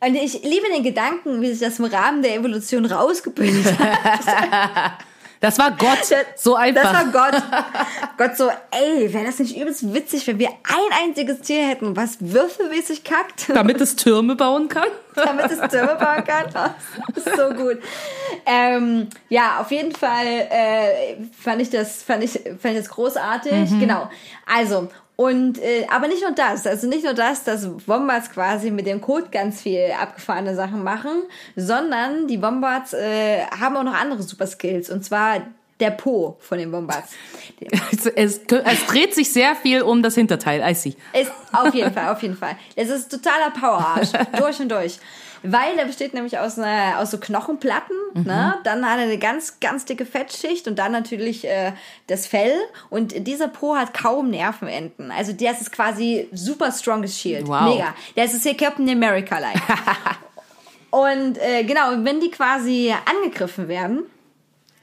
Und 0.00 0.16
ich 0.16 0.42
liebe 0.42 0.66
den 0.74 0.82
Gedanken, 0.82 1.40
wie 1.42 1.50
sich 1.52 1.60
das 1.60 1.78
im 1.78 1.84
Rahmen 1.84 2.22
der 2.22 2.34
Evolution 2.34 2.86
rausgebildet 2.86 3.78
hat. 3.78 4.94
Das 5.40 5.58
war 5.58 5.70
Gott. 5.70 5.98
So 6.36 6.54
einfach. 6.54 6.82
Das 6.82 6.92
war 6.92 7.30
Gott. 7.30 7.42
Gott 8.18 8.36
so, 8.36 8.50
ey, 8.70 9.12
wäre 9.12 9.24
das 9.24 9.38
nicht 9.38 9.56
übelst 9.56 9.92
witzig, 9.94 10.26
wenn 10.26 10.38
wir 10.38 10.48
ein 10.48 11.08
einziges 11.08 11.40
Tier 11.40 11.66
hätten, 11.66 11.96
was 11.96 12.18
würfelmäßig 12.20 13.04
kackt, 13.04 13.48
damit 13.54 13.80
es 13.80 13.96
Türme 13.96 14.36
bauen 14.36 14.68
kann. 14.68 14.88
damit 15.14 15.50
es 15.50 15.58
Türme 15.70 15.96
bauen 15.96 16.24
kann. 16.24 16.44
Das 17.14 17.26
ist 17.26 17.36
so 17.36 17.48
gut. 17.54 17.78
Ähm, 18.46 19.08
ja, 19.28 19.60
auf 19.60 19.70
jeden 19.70 19.92
Fall 19.92 20.26
äh, 20.26 21.16
fand 21.38 21.62
ich 21.62 21.70
das, 21.70 22.02
fand 22.02 22.22
ich, 22.22 22.32
fand 22.32 22.74
ich 22.74 22.76
das 22.76 22.88
großartig. 22.90 23.70
Genau. 23.80 24.10
Also, 24.46 24.88
und 25.20 25.58
äh, 25.58 25.86
aber 25.90 26.08
nicht 26.08 26.22
nur 26.22 26.32
das, 26.32 26.66
also 26.66 26.86
nicht 26.86 27.04
nur 27.04 27.12
das, 27.12 27.44
dass 27.44 27.68
Wombats 27.86 28.30
quasi 28.30 28.70
mit 28.70 28.86
dem 28.86 29.02
Code 29.02 29.26
ganz 29.30 29.60
viel 29.60 29.90
abgefahrene 30.00 30.54
Sachen 30.54 30.82
machen, 30.82 31.24
sondern 31.56 32.26
die 32.26 32.40
Wombats 32.40 32.94
äh, 32.94 33.42
haben 33.60 33.76
auch 33.76 33.82
noch 33.82 33.92
andere 33.92 34.22
Super 34.22 34.46
Skills 34.46 34.88
und 34.88 35.04
zwar 35.04 35.42
der 35.78 35.90
Po 35.90 36.38
von 36.40 36.56
den 36.56 36.72
Wombats. 36.72 37.12
Es, 37.92 38.06
es, 38.06 38.40
es 38.48 38.86
dreht 38.86 39.14
sich 39.14 39.30
sehr 39.30 39.54
viel 39.56 39.82
um 39.82 40.02
das 40.02 40.14
Hinterteil. 40.14 40.62
I 40.66 40.72
see. 40.72 40.94
Ist 41.12 41.32
auf 41.52 41.74
jeden 41.74 41.92
Fall, 41.92 42.08
auf 42.08 42.22
jeden 42.22 42.36
Fall. 42.38 42.56
Es 42.74 42.88
ist 42.88 43.10
totaler 43.10 43.50
Powerarsch, 43.50 44.12
durch 44.38 44.58
und 44.58 44.70
durch. 44.70 44.98
Weil 45.42 45.76
der 45.76 45.86
besteht 45.86 46.12
nämlich 46.14 46.38
aus, 46.38 46.58
einer, 46.58 46.98
aus 46.98 47.10
so 47.10 47.18
Knochenplatten, 47.18 47.96
ne? 48.14 48.58
dann 48.64 48.84
hat 48.84 48.98
er 48.98 49.04
eine 49.04 49.18
ganz, 49.18 49.58
ganz 49.60 49.84
dicke 49.84 50.04
Fettschicht 50.04 50.68
und 50.68 50.78
dann 50.78 50.92
natürlich 50.92 51.46
äh, 51.46 51.72
das 52.06 52.26
Fell. 52.26 52.54
Und 52.90 53.26
dieser 53.26 53.48
Po 53.48 53.76
hat 53.76 53.94
kaum 53.94 54.30
Nervenenden. 54.30 55.10
Also 55.10 55.32
der 55.32 55.52
ist 55.52 55.72
quasi 55.72 56.28
super 56.32 56.70
strongest 56.72 57.18
Shield. 57.18 57.48
Wow. 57.48 57.74
Mega. 57.74 57.94
Der 58.16 58.24
ist 58.24 58.42
hier 58.42 58.56
Captain 58.56 58.88
America-like. 58.88 59.60
und 60.90 61.38
äh, 61.38 61.64
genau, 61.64 62.04
wenn 62.04 62.20
die 62.20 62.30
quasi 62.30 62.94
angegriffen 63.06 63.68
werden, 63.68 64.02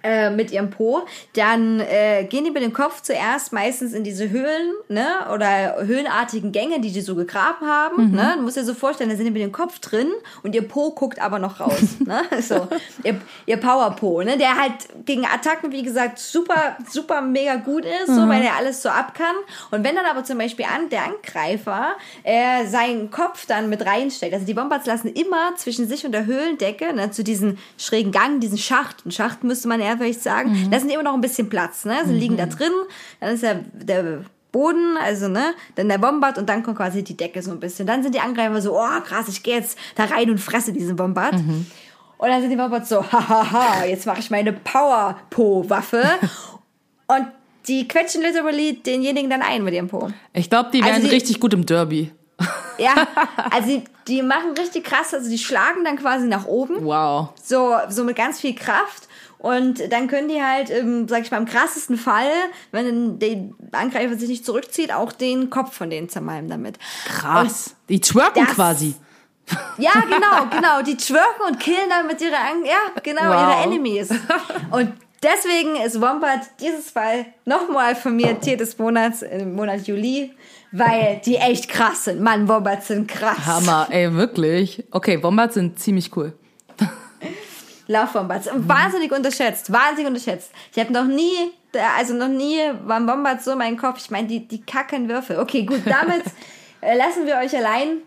äh, 0.03 0.29
mit 0.29 0.51
ihrem 0.51 0.69
Po, 0.69 1.01
dann 1.33 1.79
äh, 1.79 2.25
gehen 2.25 2.43
die 2.43 2.51
mit 2.51 2.63
dem 2.63 2.73
Kopf 2.73 3.01
zuerst 3.01 3.51
meistens 3.51 3.93
in 3.93 4.03
diese 4.03 4.29
Höhlen, 4.29 4.73
ne, 4.89 5.07
oder 5.33 5.77
höhlenartigen 5.85 6.51
Gänge, 6.51 6.79
die 6.79 6.91
die 6.91 7.01
so 7.01 7.15
gegraben 7.15 7.67
haben, 7.67 8.11
ne, 8.11 8.33
du 8.37 8.43
musst 8.43 8.57
dir 8.57 8.63
so 8.63 8.73
vorstellen, 8.73 9.09
da 9.09 9.15
sind 9.15 9.25
die 9.25 9.31
mit 9.31 9.41
dem 9.41 9.51
Kopf 9.51 9.79
drin 9.79 10.09
und 10.43 10.55
ihr 10.55 10.67
Po 10.67 10.91
guckt 10.91 11.21
aber 11.21 11.39
noch 11.39 11.59
raus, 11.59 11.97
ne, 12.05 12.21
so, 12.41 12.67
ihr, 13.03 13.19
ihr 13.45 13.57
Power-Po, 13.57 14.21
ne, 14.21 14.37
der 14.37 14.57
halt 14.57 14.73
gegen 15.05 15.25
Attacken, 15.25 15.71
wie 15.71 15.83
gesagt, 15.83 16.19
super, 16.19 16.77
super 16.89 17.21
mega 17.21 17.55
gut 17.55 17.85
ist, 17.85 18.07
so, 18.07 18.27
weil 18.27 18.43
er 18.43 18.55
alles 18.55 18.81
so 18.81 18.89
ab 18.89 19.13
kann. 19.13 19.35
Und 19.71 19.83
wenn 19.83 19.95
dann 19.95 20.05
aber 20.05 20.23
zum 20.23 20.37
Beispiel 20.37 20.65
an, 20.65 20.89
der 20.89 21.03
Angreifer 21.05 21.95
äh, 22.23 22.65
seinen 22.67 23.09
Kopf 23.09 23.45
dann 23.45 23.69
mit 23.69 23.85
reinsteckt, 23.85 24.33
also 24.33 24.45
die 24.45 24.55
Wombats 24.55 24.85
lassen 24.85 25.07
immer 25.07 25.55
zwischen 25.55 25.87
sich 25.87 26.05
und 26.05 26.11
der 26.11 26.25
Höhlendecke, 26.25 26.93
ne, 26.93 27.11
zu 27.11 27.23
diesem 27.23 27.57
schrägen 27.77 28.11
Gang, 28.11 28.39
diesen 28.39 28.57
Schacht, 28.57 28.97
einen 29.03 29.11
Schacht 29.11 29.43
müsste 29.43 29.67
man 29.67 29.81
mehr, 29.87 29.99
würde 29.99 30.09
ich 30.09 30.19
sagen. 30.19 30.67
Da 30.71 30.79
sind 30.79 30.89
immer 30.89 31.03
noch 31.03 31.13
ein 31.13 31.21
bisschen 31.21 31.49
Platz, 31.49 31.85
ne? 31.85 31.95
Sie 32.05 32.13
liegen 32.13 32.37
da 32.37 32.45
drin, 32.45 32.71
dann 33.19 33.33
ist 33.33 33.43
ja 33.43 33.55
der 33.73 34.21
Boden, 34.51 34.97
also 35.03 35.27
ne, 35.27 35.53
dann 35.75 35.89
der 35.89 35.97
Bombard 35.97 36.37
und 36.37 36.47
dann 36.49 36.63
kommt 36.63 36.77
quasi 36.77 37.03
die 37.03 37.15
Decke 37.17 37.41
so 37.41 37.51
ein 37.51 37.59
bisschen. 37.59 37.85
Dann 37.85 38.01
sind 38.03 38.15
die 38.15 38.19
Angreifer 38.19 38.61
so, 38.61 38.77
oh 38.79 38.99
krass, 39.05 39.27
ich 39.27 39.43
gehe 39.43 39.55
jetzt 39.55 39.77
da 39.95 40.05
rein 40.05 40.29
und 40.31 40.39
fresse 40.39 40.73
diesen 40.73 40.95
Bombard. 40.95 41.33
Und 41.35 42.29
dann 42.29 42.41
sind 42.41 42.49
die 42.49 42.55
Bombards 42.55 42.89
so, 42.89 43.03
hahaha, 43.11 43.85
jetzt 43.85 44.05
mache 44.07 44.19
ich 44.19 44.31
meine 44.31 44.53
Power-Po-Waffe. 44.53 46.03
und 47.07 47.27
die 47.67 47.87
quetschen 47.87 48.21
literally 48.21 48.75
denjenigen 48.81 49.29
dann 49.29 49.41
ein 49.41 49.63
mit 49.63 49.73
ihrem 49.73 49.87
Po. 49.89 50.09
Ich 50.33 50.49
glaube, 50.49 50.69
die 50.71 50.81
Also 50.81 50.93
wären 50.93 51.03
die- 51.03 51.09
richtig 51.09 51.39
gut 51.39 51.53
im 51.53 51.65
Derby. 51.65 52.11
Ja, 52.79 52.93
also 53.51 53.67
die, 53.67 53.83
die 54.07 54.21
machen 54.21 54.51
richtig 54.55 54.83
krass, 54.83 55.11
also 55.11 55.27
die 55.31 55.39
schlagen 55.39 55.83
dann 55.83 55.97
quasi 55.97 56.27
nach 56.27 56.45
oben, 56.45 56.85
Wow. 56.85 57.29
so, 57.43 57.75
so 57.89 58.03
mit 58.03 58.15
ganz 58.15 58.39
viel 58.39 58.53
Kraft. 58.53 59.06
Und 59.39 59.91
dann 59.91 60.07
können 60.07 60.29
die 60.29 60.41
halt, 60.41 60.69
ähm, 60.71 61.07
sag 61.07 61.21
ich 61.21 61.31
mal, 61.31 61.37
im 61.37 61.45
krassesten 61.45 61.97
Fall, 61.97 62.29
wenn 62.71 63.19
der 63.19 63.37
Angreifer 63.71 64.15
sich 64.15 64.29
nicht 64.29 64.45
zurückzieht, 64.45 64.91
auch 64.91 65.11
den 65.11 65.49
Kopf 65.49 65.73
von 65.75 65.89
denen 65.89 66.09
zermalmen 66.09 66.49
damit. 66.49 66.79
Krass. 67.05 67.75
Die 67.89 67.99
twerken 68.01 68.45
quasi. 68.47 68.95
Ja, 69.77 69.91
genau, 70.01 70.47
genau. 70.51 70.81
Die 70.81 70.97
twerken 70.97 71.43
und 71.47 71.59
killen 71.59 71.89
dann 71.89 72.07
mit 72.07 72.19
ihrer, 72.19 72.35
Ang 72.51 72.65
ja, 72.65 72.99
genau, 73.01 73.21
Wow. 73.21 73.41
ihre 73.53 73.63
Enemies. 73.63 74.09
Und 74.71 74.91
deswegen 75.23 75.77
ist 75.77 76.01
Wombat 76.01 76.41
dieses 76.59 76.89
Fall 76.91 77.27
nochmal 77.45 77.95
von 77.95 78.15
mir 78.15 78.37
Tier 78.41 78.57
des 78.57 78.77
Monats 78.77 79.21
im 79.21 79.53
Monat 79.55 79.87
Juli, 79.87 80.33
weil 80.73 81.21
die 81.25 81.37
echt 81.37 81.69
krass 81.69 82.05
sind. 82.05 82.19
Mann, 82.21 82.49
Wombats 82.49 82.87
sind 82.87 83.07
krass. 83.07 83.37
Hammer, 83.45 83.87
ey, 83.89 84.13
wirklich. 84.13 84.83
Okay, 84.91 85.23
Wombats 85.23 85.53
sind 85.53 85.79
ziemlich 85.79 86.13
cool. 86.17 86.33
Laufwombats. 87.87 88.49
Wahnsinnig 88.53 89.11
unterschätzt, 89.11 89.71
wahnsinnig 89.71 90.07
unterschätzt. 90.07 90.51
Ich 90.73 90.79
habe 90.79 90.91
noch 90.93 91.05
nie, 91.05 91.33
also 91.97 92.13
noch 92.13 92.27
nie 92.27 92.59
waren 92.85 93.07
Wombats 93.07 93.45
so 93.45 93.55
mein 93.55 93.77
Kopf. 93.77 93.97
Ich 93.99 94.11
meine, 94.11 94.27
die, 94.27 94.47
die 94.47 94.61
kacken 94.61 95.07
Würfel. 95.09 95.39
Okay, 95.39 95.63
gut, 95.63 95.81
damit 95.85 96.23
äh, 96.81 96.97
lassen 96.97 97.25
wir 97.25 97.37
euch 97.37 97.55
allein. 97.55 97.97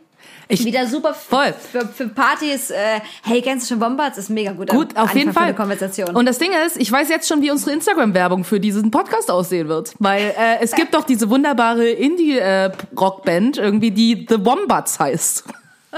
Ich- 0.49 0.65
Wieder 0.65 0.87
super 0.87 1.15
Voll. 1.15 1.55
Für, 1.73 1.87
für 1.87 2.09
Partys. 2.09 2.71
Äh, 2.71 3.01
hey, 3.23 3.41
kennst 3.41 3.71
du 3.71 3.75
schon 3.75 3.81
Wombats? 3.81 4.19
Ist 4.19 4.29
mega 4.31 4.53
gut. 4.53 4.69
Gut, 4.69 4.97
auf 4.97 5.15
jeden 5.15 5.29
Für 5.29 5.35
Fall. 5.35 5.45
eine 5.45 5.55
Konversation. 5.55 6.15
Und 6.15 6.27
das 6.27 6.39
Ding 6.39 6.51
ist, 6.67 6.77
ich 6.77 6.91
weiß 6.91 7.09
jetzt 7.09 7.29
schon, 7.29 7.41
wie 7.41 7.51
unsere 7.51 7.71
Instagram-Werbung 7.71 8.43
für 8.45 8.59
diesen 8.61 8.91
Podcast 8.91 9.31
aussehen 9.31 9.69
wird. 9.69 9.95
Weil 10.01 10.35
äh, 10.37 10.59
es 10.61 10.73
gibt 10.73 10.93
doch 10.93 11.05
diese 11.05 11.31
wunderbare 11.31 11.89
Indie-Rockband, 11.89 13.59
irgendwie, 13.59 13.93
die 13.93 14.27
The 14.29 14.45
Wombats 14.45 14.99
heißt. 14.99 15.45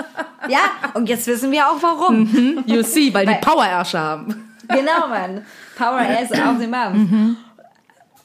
ja, 0.48 0.60
und 0.94 1.08
jetzt 1.08 1.26
wissen 1.26 1.50
wir 1.50 1.66
auch 1.68 1.82
warum. 1.82 2.64
You 2.66 2.82
see, 2.82 3.12
weil 3.12 3.26
die 3.26 3.32
Weil- 3.32 3.40
Power-Ärsche 3.40 3.98
haben. 3.98 4.54
genau, 4.68 5.08
Mann. 5.08 5.44
Power 5.76 6.00
ass 6.00 6.30
auf 6.32 6.58
den 6.58 6.70
Mann. 6.70 7.36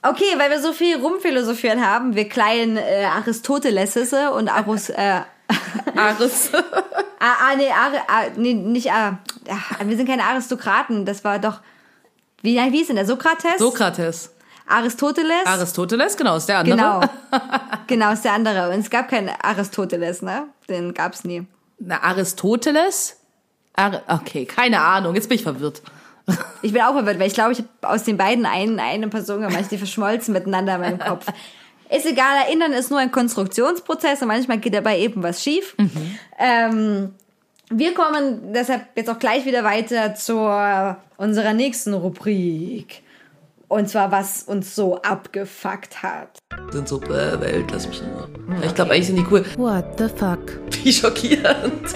Okay, 0.01 0.35
weil 0.37 0.49
wir 0.51 0.61
so 0.61 0.73
viel 0.73 0.97
rumphilosophieren 0.97 1.85
haben, 1.85 2.15
wir 2.15 2.29
kleinen 2.29 2.77
äh, 2.77 3.05
Aristoteles 3.05 3.97
und 4.33 4.47
Arus, 4.47 4.89
äh, 4.89 5.21
Aris. 5.95 6.51
Ah, 7.19 7.51
ah 7.51 7.55
nee, 7.57 7.69
Ari, 7.69 7.97
ah, 8.07 8.23
nee, 8.35 8.53
nicht, 8.53 8.91
ah, 8.91 9.17
ah, 9.49 9.83
wir 9.83 9.97
sind 9.97 10.07
keine 10.07 10.23
Aristokraten, 10.23 11.05
das 11.05 11.23
war 11.23 11.39
doch, 11.39 11.61
wie, 12.41 12.55
wie 12.57 12.77
hieß 12.77 12.87
denn 12.87 12.95
der, 12.97 13.05
Sokrates? 13.05 13.57
Sokrates. 13.57 14.31
Aristoteles? 14.67 15.45
Aristoteles, 15.45 16.15
genau, 16.17 16.35
ist 16.35 16.47
der 16.47 16.59
andere. 16.59 16.77
genau, 16.77 17.01
genau, 17.87 18.11
ist 18.11 18.23
der 18.25 18.33
andere. 18.33 18.69
Und 18.69 18.81
es 18.81 18.89
gab 18.89 19.09
keinen 19.09 19.31
Aristoteles, 19.41 20.21
ne? 20.21 20.43
Den 20.69 20.93
gab's 20.93 21.23
nie. 21.23 21.47
Na, 21.79 22.01
Aristoteles? 22.01 23.17
Ar 23.73 24.01
okay, 24.07 24.45
keine 24.45 24.81
Ahnung, 24.81 25.15
jetzt 25.15 25.29
bin 25.29 25.37
ich 25.37 25.43
verwirrt. 25.43 25.81
Ich 26.61 26.73
bin 26.73 26.81
auch 26.81 26.91
verwirrt, 26.91 27.19
weil 27.19 27.27
ich 27.27 27.35
glaube, 27.35 27.53
ich 27.53 27.59
habe 27.59 27.69
aus 27.83 28.03
den 28.03 28.17
beiden 28.17 28.45
einen, 28.45 28.81
eine 28.81 29.07
Person 29.07 29.41
gemacht, 29.41 29.71
die 29.71 29.77
verschmolzen 29.77 30.33
miteinander 30.33 30.75
in 30.75 30.81
meinem 30.81 30.99
Kopf. 30.99 31.25
Ist 31.89 32.05
egal, 32.05 32.35
Erinnern 32.45 32.73
ist 32.73 32.91
nur 32.91 32.99
ein 32.99 33.13
Konstruktionsprozess 33.13 34.21
und 34.21 34.27
manchmal 34.27 34.57
geht 34.57 34.73
dabei 34.73 34.99
eben 34.99 35.23
was 35.23 35.41
schief. 35.41 35.73
Ähm, 36.37 37.13
wir 37.69 37.93
kommen 37.93 38.51
deshalb 38.51 38.87
jetzt 38.95 39.09
auch 39.09 39.19
gleich 39.19 39.45
wieder 39.45 39.63
weiter 39.63 40.13
zu 40.13 40.37
unserer 41.15 41.53
nächsten 41.53 41.93
Rubrik. 41.93 43.03
Und 43.69 43.89
zwar, 43.89 44.11
was 44.11 44.43
uns 44.43 44.75
so 44.75 45.01
abgefuckt 45.01 46.01
hat. 46.01 46.39
Sind 46.71 46.87
so, 46.87 47.01
äh, 47.03 47.39
Welt, 47.41 47.65
lass 47.71 47.87
mich 47.87 48.01
nur. 48.01 48.29
Ich 48.63 48.73
glaube, 48.73 48.91
eigentlich 48.91 49.07
sind 49.07 49.17
die 49.17 49.25
cool. 49.29 49.45
What 49.57 49.85
the 49.97 50.07
fuck? 50.07 50.59
Wie 50.83 50.93
schockierend. 50.93 51.95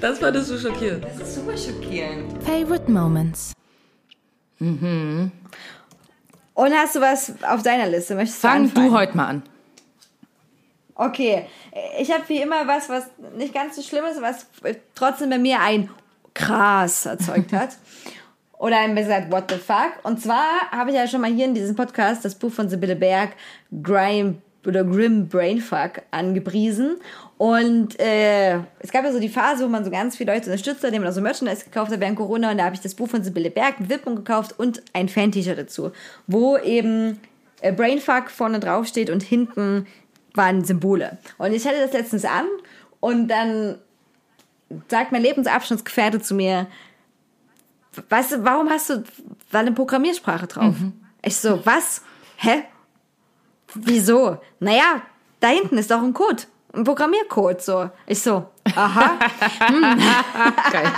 Das 0.00 0.18
fandest 0.18 0.50
du 0.50 0.58
schockierend. 0.58 1.04
Das 1.04 1.28
ist 1.28 1.34
super 1.36 1.56
schockierend. 1.56 2.42
Favorite 2.42 2.90
moments. 2.90 3.52
Und 4.58 5.30
hast 6.72 6.96
du 6.96 7.00
was 7.00 7.32
auf 7.48 7.62
deiner 7.62 7.88
Liste? 7.88 8.14
Möchtest 8.14 8.42
du 8.42 8.48
Fang 8.48 8.62
anfangen? 8.62 8.88
du 8.88 8.94
heute 8.94 9.16
mal 9.16 9.26
an. 9.26 9.42
Okay, 10.94 11.46
ich 12.00 12.10
habe 12.10 12.22
wie 12.28 12.40
immer 12.40 12.66
was, 12.66 12.88
was 12.88 13.04
nicht 13.36 13.52
ganz 13.52 13.76
so 13.76 13.82
schlimm 13.82 14.04
ist, 14.06 14.20
was 14.22 14.46
trotzdem 14.94 15.28
bei 15.30 15.38
mir 15.38 15.60
ein 15.60 15.90
krass 16.32 17.06
erzeugt 17.06 17.52
hat. 17.52 17.76
Oder 18.58 18.78
ein 18.78 18.94
bisschen 18.94 19.30
what 19.30 19.50
the 19.50 19.56
fuck. 19.56 19.92
Und 20.02 20.20
zwar 20.20 20.70
habe 20.70 20.90
ich 20.90 20.96
ja 20.96 21.06
schon 21.06 21.20
mal 21.20 21.30
hier 21.30 21.44
in 21.44 21.54
diesem 21.54 21.76
Podcast 21.76 22.24
das 22.24 22.34
Buch 22.34 22.50
von 22.50 22.68
Sibylle 22.68 22.96
Berg, 22.96 23.30
Grime 23.82 24.36
oder 24.66 24.82
Grim 24.82 25.28
Brainfuck, 25.28 26.02
angepriesen. 26.10 26.96
Und 27.38 28.00
äh, 28.00 28.56
es 28.80 28.90
gab 28.90 29.04
ja 29.04 29.12
so 29.12 29.20
die 29.20 29.28
Phase, 29.28 29.64
wo 29.64 29.68
man 29.68 29.84
so 29.84 29.90
ganz 29.90 30.16
viele 30.16 30.32
Leute 30.32 30.46
unterstützt 30.46 30.82
hat, 30.82 30.92
die 30.92 30.98
man 30.98 31.12
so 31.12 31.20
Merchandise 31.20 31.64
gekauft 31.64 31.92
hat 31.92 32.00
während 32.00 32.16
Corona. 32.16 32.50
Und 32.50 32.58
da 32.58 32.64
habe 32.64 32.74
ich 32.74 32.80
das 32.80 32.94
Buch 32.94 33.08
von 33.08 33.22
Sibylle 33.22 33.50
Berg 33.50 33.74
Widmung 33.78 34.16
gekauft 34.16 34.58
und 34.58 34.82
ein 34.92 35.08
Fan-T-Shirt 35.08 35.58
dazu, 35.58 35.92
wo 36.26 36.56
eben 36.56 37.20
äh, 37.60 37.72
Brainfuck 37.72 38.30
vorne 38.30 38.58
drauf 38.58 38.86
steht 38.86 39.10
und 39.10 39.22
hinten 39.22 39.86
waren 40.34 40.64
Symbole. 40.64 41.18
Und 41.38 41.52
ich 41.52 41.66
hatte 41.66 41.80
das 41.80 41.92
letztens 41.92 42.24
an 42.24 42.46
und 43.00 43.28
dann 43.28 43.78
sagt 44.88 45.12
mein 45.12 45.22
Lebensabschnittsgefährte 45.22 46.20
zu 46.20 46.34
mir, 46.34 46.66
weißt 48.08 48.32
du, 48.32 48.44
warum 48.44 48.70
hast 48.70 48.90
du 48.90 49.04
da 49.50 49.60
eine 49.60 49.72
Programmiersprache 49.72 50.46
drauf? 50.46 50.74
Ich 51.22 51.36
so, 51.36 51.64
was? 51.64 52.02
Hä? 52.36 52.64
Wieso? 53.74 54.38
Naja, 54.60 55.02
da 55.40 55.48
hinten 55.48 55.78
ist 55.78 55.90
doch 55.90 56.02
ein 56.02 56.12
Code. 56.12 56.42
Ein 56.72 56.84
Programmiercode, 56.84 57.60
so. 57.60 57.90
Ich 58.06 58.22
so, 58.22 58.48
aha. 58.76 59.18
Geil. 60.72 60.92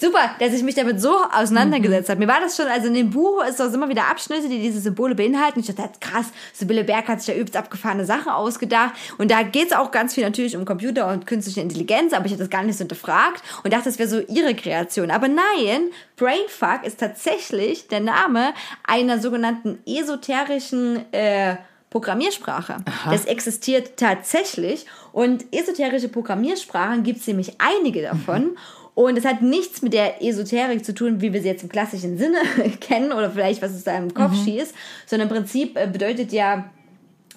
Super, 0.00 0.34
dass 0.38 0.52
ich 0.52 0.62
mich 0.62 0.74
damit 0.74 1.00
so 1.00 1.16
auseinandergesetzt 1.32 2.08
habe. 2.10 2.20
Mir 2.20 2.28
war 2.28 2.40
das 2.40 2.56
schon, 2.56 2.66
also 2.66 2.88
in 2.88 2.94
dem 2.94 3.10
Buch 3.10 3.42
ist 3.44 3.60
auch 3.60 3.72
immer 3.72 3.88
wieder 3.88 4.10
Abschnitte, 4.10 4.48
die 4.48 4.60
diese 4.60 4.80
Symbole 4.80 5.14
beinhalten. 5.14 5.60
Ich 5.60 5.66
dachte, 5.66 5.98
krass, 6.00 6.26
Sibylle 6.52 6.84
Berg 6.84 7.08
hat 7.08 7.22
sich 7.22 7.34
da 7.34 7.40
übelst 7.40 7.56
abgefahrene 7.56 8.04
Sachen 8.04 8.30
ausgedacht. 8.30 8.92
Und 9.18 9.30
da 9.30 9.42
geht 9.42 9.68
es 9.68 9.72
auch 9.72 9.90
ganz 9.90 10.14
viel 10.14 10.24
natürlich 10.24 10.56
um 10.56 10.64
Computer 10.64 11.08
und 11.08 11.26
künstliche 11.26 11.60
Intelligenz, 11.60 12.12
aber 12.12 12.26
ich 12.26 12.32
habe 12.32 12.42
das 12.42 12.50
gar 12.50 12.62
nicht 12.62 12.76
so 12.76 12.82
hinterfragt 12.82 13.42
und 13.62 13.72
dachte, 13.72 13.84
das 13.84 13.98
wäre 13.98 14.08
so 14.08 14.20
ihre 14.20 14.54
Kreation. 14.54 15.10
Aber 15.10 15.28
nein, 15.28 15.90
Brainfuck 16.16 16.84
ist 16.84 17.00
tatsächlich 17.00 17.88
der 17.88 18.00
Name 18.00 18.52
einer 18.86 19.18
sogenannten 19.20 19.78
esoterischen 19.86 21.12
äh, 21.12 21.56
Programmiersprache. 21.94 22.78
Das 23.08 23.24
existiert 23.24 23.96
tatsächlich 23.96 24.84
und 25.12 25.44
esoterische 25.52 26.08
Programmiersprachen 26.08 27.04
gibt 27.04 27.20
es 27.20 27.26
nämlich 27.28 27.52
einige 27.58 28.02
davon. 28.02 28.56
Und 28.96 29.16
es 29.16 29.24
hat 29.24 29.42
nichts 29.42 29.80
mit 29.80 29.92
der 29.92 30.20
Esoterik 30.20 30.84
zu 30.84 30.92
tun, 30.92 31.20
wie 31.20 31.32
wir 31.32 31.40
sie 31.40 31.46
jetzt 31.46 31.62
im 31.62 31.68
klassischen 31.68 32.18
Sinne 32.18 32.38
kennen 32.80 33.12
oder 33.12 33.30
vielleicht 33.30 33.62
was 33.62 33.70
es 33.70 33.84
da 33.84 33.96
im 33.96 34.12
Kopf 34.12 34.34
schießt, 34.44 34.74
sondern 35.06 35.28
im 35.28 35.36
Prinzip 35.36 35.76
äh, 35.76 35.86
bedeutet 35.86 36.32
ja 36.32 36.68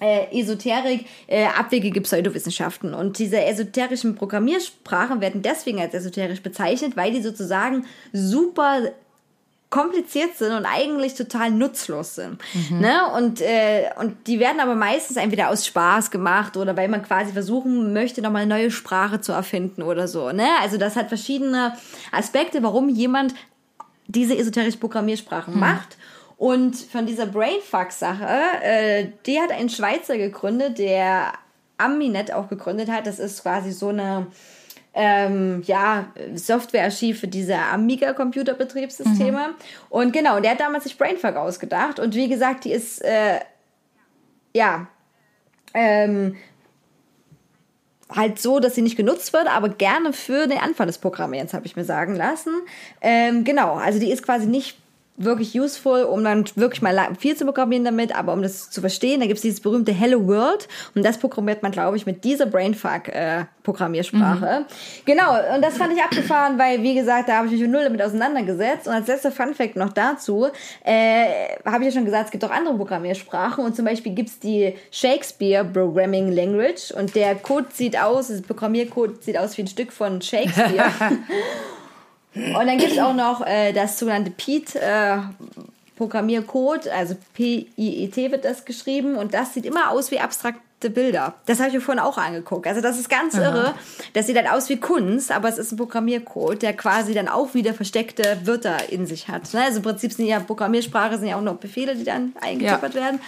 äh, 0.00 0.26
Esoterik 0.36 1.06
äh, 1.28 1.46
abwegige 1.46 2.00
Pseudowissenschaften. 2.00 2.94
Und 2.94 3.20
diese 3.20 3.40
esoterischen 3.44 4.16
Programmiersprachen 4.16 5.20
werden 5.20 5.40
deswegen 5.40 5.80
als 5.80 5.94
esoterisch 5.94 6.42
bezeichnet, 6.42 6.96
weil 6.96 7.12
die 7.12 7.22
sozusagen 7.22 7.86
super 8.12 8.90
kompliziert 9.70 10.36
sind 10.36 10.52
und 10.52 10.64
eigentlich 10.64 11.14
total 11.14 11.50
nutzlos 11.50 12.14
sind. 12.14 12.40
Ne? 12.70 13.00
Und, 13.14 13.42
äh, 13.42 13.90
und 14.00 14.26
die 14.26 14.40
werden 14.40 14.60
aber 14.60 14.74
meistens 14.74 15.18
entweder 15.18 15.50
aus 15.50 15.66
Spaß 15.66 16.10
gemacht 16.10 16.56
oder 16.56 16.76
weil 16.76 16.88
man 16.88 17.02
quasi 17.02 17.32
versuchen 17.32 17.92
möchte, 17.92 18.22
nochmal 18.22 18.42
eine 18.42 18.54
neue 18.54 18.70
Sprache 18.70 19.20
zu 19.20 19.32
erfinden 19.32 19.82
oder 19.82 20.08
so. 20.08 20.32
Ne? 20.32 20.46
Also 20.62 20.78
das 20.78 20.96
hat 20.96 21.08
verschiedene 21.08 21.74
Aspekte, 22.12 22.62
warum 22.62 22.88
jemand 22.88 23.34
diese 24.06 24.36
esoterische 24.36 24.78
Programmiersprachen 24.78 25.58
macht. 25.58 25.98
Und 26.38 26.76
von 26.76 27.04
dieser 27.04 27.26
Brainfuck-Sache, 27.26 28.62
äh, 28.62 29.08
die 29.26 29.38
hat 29.40 29.50
ein 29.50 29.68
Schweizer 29.68 30.16
gegründet, 30.16 30.78
der 30.78 31.32
Aminet 31.76 32.32
auch 32.32 32.48
gegründet 32.48 32.90
hat. 32.90 33.06
Das 33.06 33.18
ist 33.18 33.42
quasi 33.42 33.72
so 33.72 33.88
eine 33.88 34.28
ähm, 35.00 35.62
ja, 35.64 36.08
Softwarearchiv 36.34 37.20
für 37.20 37.28
diese 37.28 37.56
Amiga-Computerbetriebssysteme. 37.56 39.54
Und 39.90 40.12
genau, 40.12 40.36
und 40.36 40.42
der 40.42 40.50
hat 40.52 40.60
damals 40.60 40.82
sich 40.84 40.98
Brainfuck 40.98 41.36
ausgedacht. 41.36 42.00
Und 42.00 42.16
wie 42.16 42.28
gesagt, 42.28 42.64
die 42.64 42.72
ist, 42.72 43.00
äh, 43.04 43.38
ja, 44.52 44.88
ähm, 45.72 46.34
halt 48.10 48.40
so, 48.40 48.58
dass 48.58 48.74
sie 48.74 48.82
nicht 48.82 48.96
genutzt 48.96 49.32
wird, 49.32 49.46
aber 49.46 49.68
gerne 49.68 50.12
für 50.12 50.48
den 50.48 50.58
Anfang 50.58 50.88
des 50.88 50.98
Programmierens, 50.98 51.54
habe 51.54 51.66
ich 51.66 51.76
mir 51.76 51.84
sagen 51.84 52.16
lassen. 52.16 52.52
Ähm, 53.00 53.44
genau, 53.44 53.74
also 53.74 54.00
die 54.00 54.10
ist 54.10 54.24
quasi 54.24 54.46
nicht 54.46 54.78
wirklich 55.18 55.58
useful, 55.58 56.04
um 56.04 56.24
dann 56.24 56.44
wirklich 56.54 56.80
mal 56.80 56.96
viel 57.18 57.36
zu 57.36 57.44
programmieren 57.44 57.84
damit, 57.84 58.16
aber 58.16 58.32
um 58.32 58.40
das 58.40 58.70
zu 58.70 58.80
verstehen, 58.80 59.20
da 59.20 59.26
gibt 59.26 59.36
es 59.36 59.42
dieses 59.42 59.60
berühmte 59.60 59.92
Hello 59.92 60.26
World 60.26 60.68
und 60.94 61.04
das 61.04 61.18
programmiert 61.18 61.62
man, 61.62 61.72
glaube 61.72 61.96
ich, 61.96 62.06
mit 62.06 62.24
dieser 62.24 62.46
Brainfuck-Programmiersprache. 62.46 64.64
Genau, 65.04 65.54
und 65.54 65.62
das 65.62 65.76
fand 65.76 65.92
ich 65.92 66.02
abgefahren, 66.02 66.58
weil, 66.58 66.82
wie 66.82 66.94
gesagt, 66.94 67.28
da 67.28 67.38
habe 67.38 67.46
ich 67.46 67.52
mich 67.52 67.62
mit 67.62 67.70
null 67.70 67.82
damit 67.82 68.00
auseinandergesetzt 68.00 68.86
und 68.86 68.94
als 68.94 69.08
letzter 69.08 69.32
Funfact 69.32 69.76
noch 69.76 69.92
dazu, 69.92 70.46
äh, 70.84 71.48
habe 71.64 71.84
ich 71.84 71.86
ja 71.86 71.92
schon 71.92 72.04
gesagt, 72.04 72.26
es 72.26 72.30
gibt 72.30 72.44
auch 72.44 72.50
andere 72.50 72.76
Programmiersprachen 72.76 73.64
und 73.64 73.74
zum 73.74 73.84
Beispiel 73.84 74.12
gibt 74.12 74.28
es 74.28 74.38
die 74.38 74.74
Shakespeare 74.90 75.64
Programming 75.64 76.30
Language 76.30 76.92
und 76.92 77.16
der 77.16 77.34
Code 77.34 77.66
sieht 77.72 78.00
aus, 78.00 78.28
das 78.28 78.42
Programmiercode 78.42 79.24
sieht 79.24 79.36
aus 79.36 79.58
wie 79.58 79.62
ein 79.62 79.68
Stück 79.68 79.92
von 79.92 80.22
Shakespeare. 80.22 80.92
Und 82.38 82.66
dann 82.66 82.78
gibt 82.78 82.92
es 82.92 82.98
auch 82.98 83.14
noch 83.14 83.46
äh, 83.46 83.72
das 83.72 83.98
sogenannte 83.98 84.30
PEAT 84.30 84.76
äh, 84.76 85.18
Programmiercode, 85.98 86.88
also 86.88 87.16
P-I-E-T 87.34 88.30
wird 88.30 88.44
das 88.44 88.64
geschrieben 88.64 89.16
und 89.16 89.34
das 89.34 89.52
sieht 89.52 89.66
immer 89.66 89.90
aus 89.90 90.12
wie 90.12 90.20
abstrakte 90.20 90.90
Bilder. 90.90 91.34
Das 91.46 91.58
habe 91.58 91.68
ich 91.68 91.74
mir 91.74 91.80
vorhin 91.80 92.02
auch 92.02 92.16
angeguckt. 92.16 92.68
Also 92.68 92.80
das 92.80 93.00
ist 93.00 93.10
ganz 93.10 93.34
irre. 93.34 93.74
Das 94.12 94.28
sieht 94.28 94.36
halt 94.36 94.48
aus 94.48 94.68
wie 94.68 94.76
Kunst, 94.76 95.32
aber 95.32 95.48
es 95.48 95.58
ist 95.58 95.72
ein 95.72 95.76
Programmiercode, 95.76 96.62
der 96.62 96.72
quasi 96.72 97.14
dann 97.14 97.26
auch 97.26 97.54
wieder 97.54 97.74
versteckte 97.74 98.38
Wörter 98.44 98.92
in 98.92 99.06
sich 99.06 99.26
hat. 99.26 99.52
Ne? 99.52 99.64
Also 99.64 99.78
im 99.78 99.82
Prinzip 99.82 100.12
sind 100.12 100.26
ja 100.26 100.38
Programmiersprache 100.38 101.18
sind 101.18 101.26
ja 101.26 101.36
auch 101.36 101.42
noch 101.42 101.56
Befehle, 101.56 101.96
die 101.96 102.04
dann 102.04 102.32
eingetippert 102.40 102.94
werden. 102.94 103.20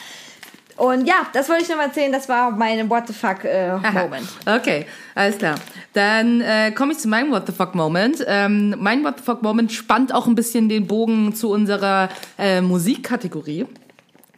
Und 0.81 1.07
ja, 1.07 1.27
das 1.35 1.47
wollte 1.51 1.65
ich 1.65 1.69
noch 1.69 1.77
mal 1.77 1.89
erzählen. 1.89 2.11
Das 2.11 2.27
war 2.27 2.51
mein 2.52 2.89
What 2.89 3.07
the 3.07 3.12
fuck 3.12 3.44
äh, 3.44 3.73
Moment. 3.93 4.27
Okay, 4.47 4.86
alles 5.15 5.36
klar. 5.36 5.57
Dann 5.93 6.40
äh, 6.40 6.70
komme 6.73 6.93
ich 6.93 6.98
zu 6.98 7.07
meinem 7.07 7.31
What 7.31 7.47
the 7.47 7.52
fuck 7.52 7.74
Moment. 7.74 8.24
Ähm, 8.27 8.74
mein 8.78 9.05
What 9.05 9.19
the 9.19 9.24
fuck 9.24 9.43
Moment 9.43 9.70
spannt 9.73 10.15
auch 10.15 10.27
ein 10.27 10.35
bisschen 10.35 10.70
den 10.70 10.86
Bogen 10.86 11.35
zu 11.35 11.51
unserer 11.51 12.09
äh, 12.39 12.62
Musikkategorie. 12.62 13.66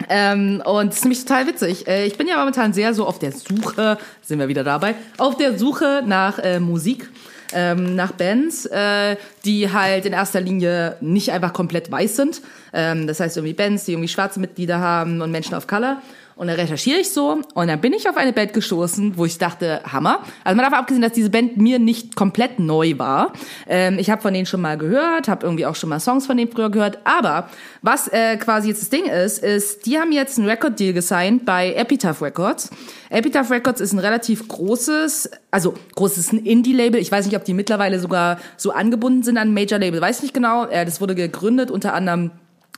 Ähm, 0.08 0.60
und 0.64 0.88
das 0.88 0.96
ist 0.96 1.04
nämlich 1.04 1.24
total 1.24 1.46
witzig. 1.46 1.86
Äh, 1.86 2.06
ich 2.06 2.18
bin 2.18 2.26
ja 2.26 2.36
momentan 2.36 2.72
sehr 2.72 2.92
so 2.92 3.06
auf 3.06 3.20
der 3.20 3.30
Suche, 3.30 3.96
sind 4.20 4.40
wir 4.40 4.48
wieder 4.48 4.64
dabei, 4.64 4.96
auf 5.18 5.36
der 5.36 5.56
Suche 5.56 6.02
nach 6.04 6.40
äh, 6.40 6.58
Musik. 6.58 7.08
Ähm, 7.54 7.96
nach 7.96 8.12
Bands, 8.12 8.64
äh, 8.64 9.16
die 9.44 9.70
halt 9.70 10.06
in 10.06 10.14
erster 10.14 10.40
Linie 10.40 10.96
nicht 11.02 11.32
einfach 11.32 11.52
komplett 11.52 11.92
weiß 11.92 12.16
sind. 12.16 12.40
Ähm, 12.72 13.06
das 13.06 13.20
heißt 13.20 13.36
irgendwie 13.36 13.52
Bands, 13.52 13.84
die 13.84 13.92
irgendwie 13.92 14.08
schwarze 14.08 14.40
Mitglieder 14.40 14.78
haben 14.78 15.20
und 15.20 15.30
Menschen 15.30 15.54
of 15.54 15.66
Color. 15.66 16.00
Und 16.36 16.46
dann 16.48 16.56
recherchiere 16.56 16.98
ich 16.98 17.10
so 17.10 17.40
und 17.54 17.68
dann 17.68 17.80
bin 17.80 17.92
ich 17.92 18.08
auf 18.08 18.16
eine 18.16 18.32
Band 18.32 18.52
gestoßen, 18.52 19.16
wo 19.16 19.24
ich 19.24 19.38
dachte, 19.38 19.80
Hammer. 19.90 20.20
Also 20.44 20.56
man 20.56 20.64
darf 20.64 20.78
abgesehen, 20.78 21.02
dass 21.02 21.12
diese 21.12 21.30
Band 21.30 21.56
mir 21.56 21.78
nicht 21.78 22.16
komplett 22.16 22.58
neu 22.58 22.94
war. 22.98 23.32
Ähm, 23.68 23.98
ich 23.98 24.10
habe 24.10 24.22
von 24.22 24.32
denen 24.32 24.46
schon 24.46 24.60
mal 24.60 24.78
gehört, 24.78 25.28
habe 25.28 25.44
irgendwie 25.44 25.66
auch 25.66 25.76
schon 25.76 25.90
mal 25.90 26.00
Songs 26.00 26.26
von 26.26 26.36
denen 26.36 26.50
früher 26.50 26.70
gehört. 26.70 26.98
Aber 27.04 27.48
was 27.82 28.08
äh, 28.08 28.36
quasi 28.36 28.68
jetzt 28.68 28.82
das 28.82 28.90
Ding 28.90 29.04
ist, 29.04 29.42
ist, 29.42 29.86
die 29.86 29.98
haben 29.98 30.12
jetzt 30.12 30.38
einen 30.38 30.48
Record-Deal 30.48 30.92
gesigned 30.92 31.44
bei 31.44 31.74
Epitaph 31.74 32.22
Records. 32.22 32.70
Epitaph 33.10 33.50
Records 33.50 33.80
ist 33.80 33.92
ein 33.92 33.98
relativ 33.98 34.48
großes, 34.48 35.30
also 35.50 35.74
großes 35.94 36.32
Indie-Label. 36.32 37.00
Ich 37.00 37.12
weiß 37.12 37.26
nicht, 37.26 37.36
ob 37.36 37.44
die 37.44 37.54
mittlerweile 37.54 38.00
sogar 38.00 38.38
so 38.56 38.72
angebunden 38.72 39.22
sind 39.22 39.36
an 39.36 39.52
Major-Label, 39.52 40.00
weiß 40.00 40.22
nicht 40.22 40.32
genau. 40.32 40.66
Äh, 40.66 40.84
das 40.84 41.00
wurde 41.00 41.14
gegründet 41.14 41.70
unter 41.70 41.94
anderem 41.94 42.30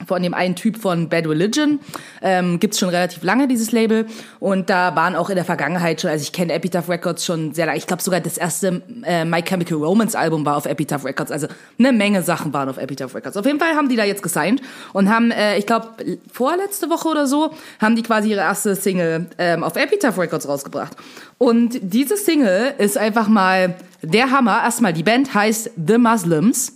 von 0.06 0.22
dem 0.22 0.34
einen 0.34 0.56
Typ 0.56 0.76
von 0.76 1.08
Bad 1.08 1.26
Religion. 1.26 1.78
Ähm, 2.20 2.58
gibt's 2.58 2.78
schon 2.78 2.88
relativ 2.88 3.22
lange, 3.22 3.46
dieses 3.46 3.70
Label. 3.70 4.06
Und 4.40 4.68
da 4.68 4.94
waren 4.96 5.14
auch 5.14 5.30
in 5.30 5.36
der 5.36 5.44
Vergangenheit 5.44 6.00
schon, 6.00 6.10
also 6.10 6.22
ich 6.22 6.32
kenne 6.32 6.52
Epitaph 6.52 6.88
Records 6.88 7.24
schon 7.24 7.54
sehr 7.54 7.66
lange. 7.66 7.78
Ich 7.78 7.86
glaube 7.86 8.02
sogar 8.02 8.20
das 8.20 8.36
erste 8.36 8.82
äh, 9.04 9.24
My 9.24 9.40
Chemical 9.42 9.78
Romance 9.78 10.16
Album 10.16 10.44
war 10.44 10.56
auf 10.56 10.66
Epitaph 10.66 11.04
Records. 11.04 11.30
Also 11.30 11.46
eine 11.78 11.92
Menge 11.92 12.22
Sachen 12.22 12.52
waren 12.52 12.68
auf 12.68 12.76
Epitaph 12.76 13.14
Records. 13.14 13.36
Auf 13.36 13.46
jeden 13.46 13.60
Fall 13.60 13.74
haben 13.76 13.88
die 13.88 13.96
da 13.96 14.04
jetzt 14.04 14.22
gesigned 14.22 14.62
und 14.92 15.08
haben, 15.08 15.30
äh, 15.30 15.58
ich 15.58 15.66
glaube, 15.66 15.88
vorletzte 16.30 16.90
Woche 16.90 17.08
oder 17.08 17.26
so, 17.26 17.52
haben 17.80 17.94
die 17.94 18.02
quasi 18.02 18.30
ihre 18.30 18.40
erste 18.40 18.74
Single 18.74 19.26
ähm, 19.38 19.62
auf 19.62 19.76
Epitaph 19.76 20.18
Records 20.18 20.48
rausgebracht. 20.48 20.96
Und 21.38 21.78
diese 21.80 22.16
Single 22.16 22.74
ist 22.78 22.98
einfach 22.98 23.28
mal 23.28 23.76
der 24.02 24.30
Hammer. 24.32 24.62
Erstmal, 24.64 24.92
die 24.92 25.02
Band 25.04 25.34
heißt 25.34 25.70
The 25.86 25.98
Muslims. 25.98 26.72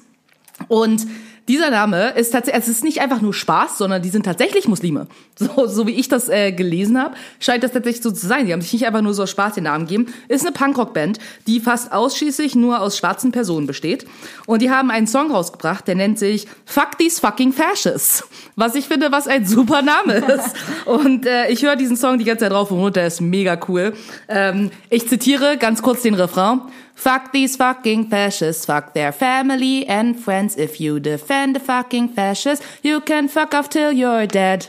Und 0.67 1.07
dieser 1.49 1.71
Name 1.71 2.11
ist 2.11 2.31
tatsächlich, 2.31 2.63
es 2.63 2.69
ist 2.69 2.85
nicht 2.85 3.01
einfach 3.01 3.21
nur 3.21 3.33
Spaß, 3.33 3.79
sondern 3.79 4.03
die 4.03 4.11
sind 4.11 4.25
tatsächlich 4.25 4.69
Muslime. 4.69 5.07
So, 5.39 5.69
so 5.69 5.87
wie 5.87 5.93
ich 5.93 6.09
das 6.09 6.29
äh, 6.29 6.51
gelesen 6.51 7.01
habe, 7.01 7.15
scheint 7.39 7.63
das 7.63 7.71
tatsächlich 7.71 8.03
so 8.03 8.11
zu 8.11 8.27
sein. 8.27 8.47
Die 8.47 8.53
haben 8.53 8.61
sich 8.61 8.73
nicht 8.73 8.87
einfach 8.87 9.03
nur 9.03 9.15
so 9.15 9.23
aus 9.23 9.31
Spaß 9.31 9.55
den 9.55 9.65
Namen 9.65 9.87
gegeben. 9.87 10.13
Ist 10.27 10.45
eine 10.45 10.51
Punkrock-Band, 10.51 11.21
die 11.47 11.61
fast 11.61 11.93
ausschließlich 11.93 12.57
nur 12.57 12.81
aus 12.81 12.99
schwarzen 12.99 13.31
Personen 13.31 13.69
besteht. 13.69 14.05
Und 14.47 14.63
die 14.63 14.73
haben 14.73 14.91
einen 14.91 15.07
Song 15.07 15.31
rausgebracht, 15.31 15.87
der 15.87 15.95
nennt 15.95 16.19
sich 16.19 16.49
Fuck 16.67 16.99
These 16.99 17.21
Fucking 17.21 17.53
Fascists. 17.53 18.25
Was 18.57 18.75
ich 18.75 18.89
finde, 18.89 19.13
was 19.13 19.29
ein 19.29 19.47
super 19.47 19.81
Name 19.81 20.15
ist. 20.15 20.57
Und 20.87 21.25
äh, 21.25 21.51
ich 21.51 21.63
höre 21.63 21.77
diesen 21.77 21.97
Song 21.97 22.19
die 22.19 22.25
ganze 22.25 22.47
Zeit 22.47 22.53
drauf 22.53 22.73
und 22.73 22.79
runter, 22.79 23.01
der 23.01 23.07
ist 23.07 23.21
mega 23.21 23.61
cool. 23.69 23.93
Ähm, 24.29 24.73
ich 24.91 25.09
zitiere 25.09 25.57
ganz 25.57 25.83
kurz 25.83 26.03
den 26.03 26.15
Refrain. 26.15 26.63
Fuck 26.99 27.31
these 27.31 27.55
fucking 27.55 28.11
fascists, 28.11 28.67
fuck 28.67 28.93
their 28.93 29.13
family 29.13 29.87
and 29.87 30.19
friends. 30.19 30.57
If 30.57 30.81
you 30.81 30.99
defend 30.99 31.55
the 31.55 31.61
fucking 31.61 32.09
fascists, 32.09 32.67
you 32.83 33.01
can 33.01 33.29
fuck 33.29 33.55
off 33.55 33.69
till 33.69 33.93
you're 33.93 34.27
dead. 34.27 34.67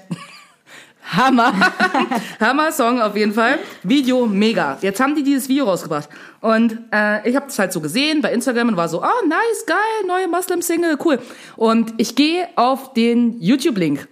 Hammer. 1.01 1.51
Hammer 2.39 2.71
Song 2.71 3.01
auf 3.01 3.15
jeden 3.15 3.33
Fall. 3.33 3.57
Video 3.81 4.27
mega. 4.27 4.77
Jetzt 4.79 4.99
haben 4.99 5.15
die 5.15 5.23
dieses 5.23 5.49
Video 5.49 5.65
rausgebracht. 5.65 6.07
Und 6.39 6.77
äh, 6.93 7.27
ich 7.27 7.35
habe 7.35 7.47
das 7.47 7.57
halt 7.57 7.73
so 7.73 7.81
gesehen 7.81 8.21
bei 8.21 8.31
Instagram 8.31 8.67
und 8.67 8.77
war 8.77 8.89
so, 8.89 9.01
oh 9.01 9.27
nice, 9.27 9.65
geil, 9.65 9.77
neue 10.05 10.27
Muslim-Single, 10.27 10.99
cool. 11.03 11.17
Und 11.55 11.95
ich 11.97 12.15
gehe 12.15 12.47
auf 12.55 12.93
den 12.93 13.41
YouTube-Link 13.41 14.07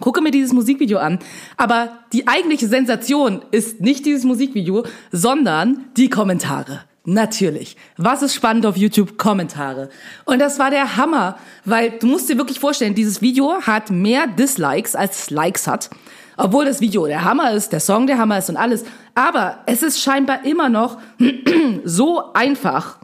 gucke 0.00 0.22
mir 0.22 0.30
dieses 0.30 0.54
Musikvideo 0.54 0.96
an. 0.98 1.18
Aber 1.58 1.98
die 2.14 2.26
eigentliche 2.26 2.68
Sensation 2.68 3.44
ist 3.50 3.82
nicht 3.82 4.06
dieses 4.06 4.24
Musikvideo, 4.24 4.84
sondern 5.12 5.90
die 5.98 6.08
Kommentare. 6.08 6.84
Natürlich. 7.04 7.76
Was 7.96 8.20
ist 8.20 8.34
spannend 8.34 8.66
auf 8.66 8.76
YouTube? 8.76 9.16
Kommentare. 9.16 9.88
Und 10.26 10.38
das 10.38 10.58
war 10.58 10.70
der 10.70 10.96
Hammer, 10.96 11.38
weil 11.64 11.92
du 11.92 12.06
musst 12.06 12.28
dir 12.28 12.36
wirklich 12.36 12.60
vorstellen, 12.60 12.94
dieses 12.94 13.22
Video 13.22 13.62
hat 13.62 13.90
mehr 13.90 14.26
Dislikes 14.26 14.94
als 14.94 15.30
Likes 15.30 15.66
hat. 15.66 15.88
Obwohl 16.36 16.66
das 16.66 16.80
Video 16.80 17.06
der 17.06 17.24
Hammer 17.24 17.52
ist, 17.52 17.72
der 17.72 17.80
Song 17.80 18.06
der 18.06 18.18
Hammer 18.18 18.38
ist 18.38 18.50
und 18.50 18.56
alles. 18.56 18.84
Aber 19.14 19.60
es 19.66 19.82
ist 19.82 20.00
scheinbar 20.00 20.44
immer 20.44 20.68
noch 20.68 20.98
so 21.84 22.32
einfach, 22.34 22.98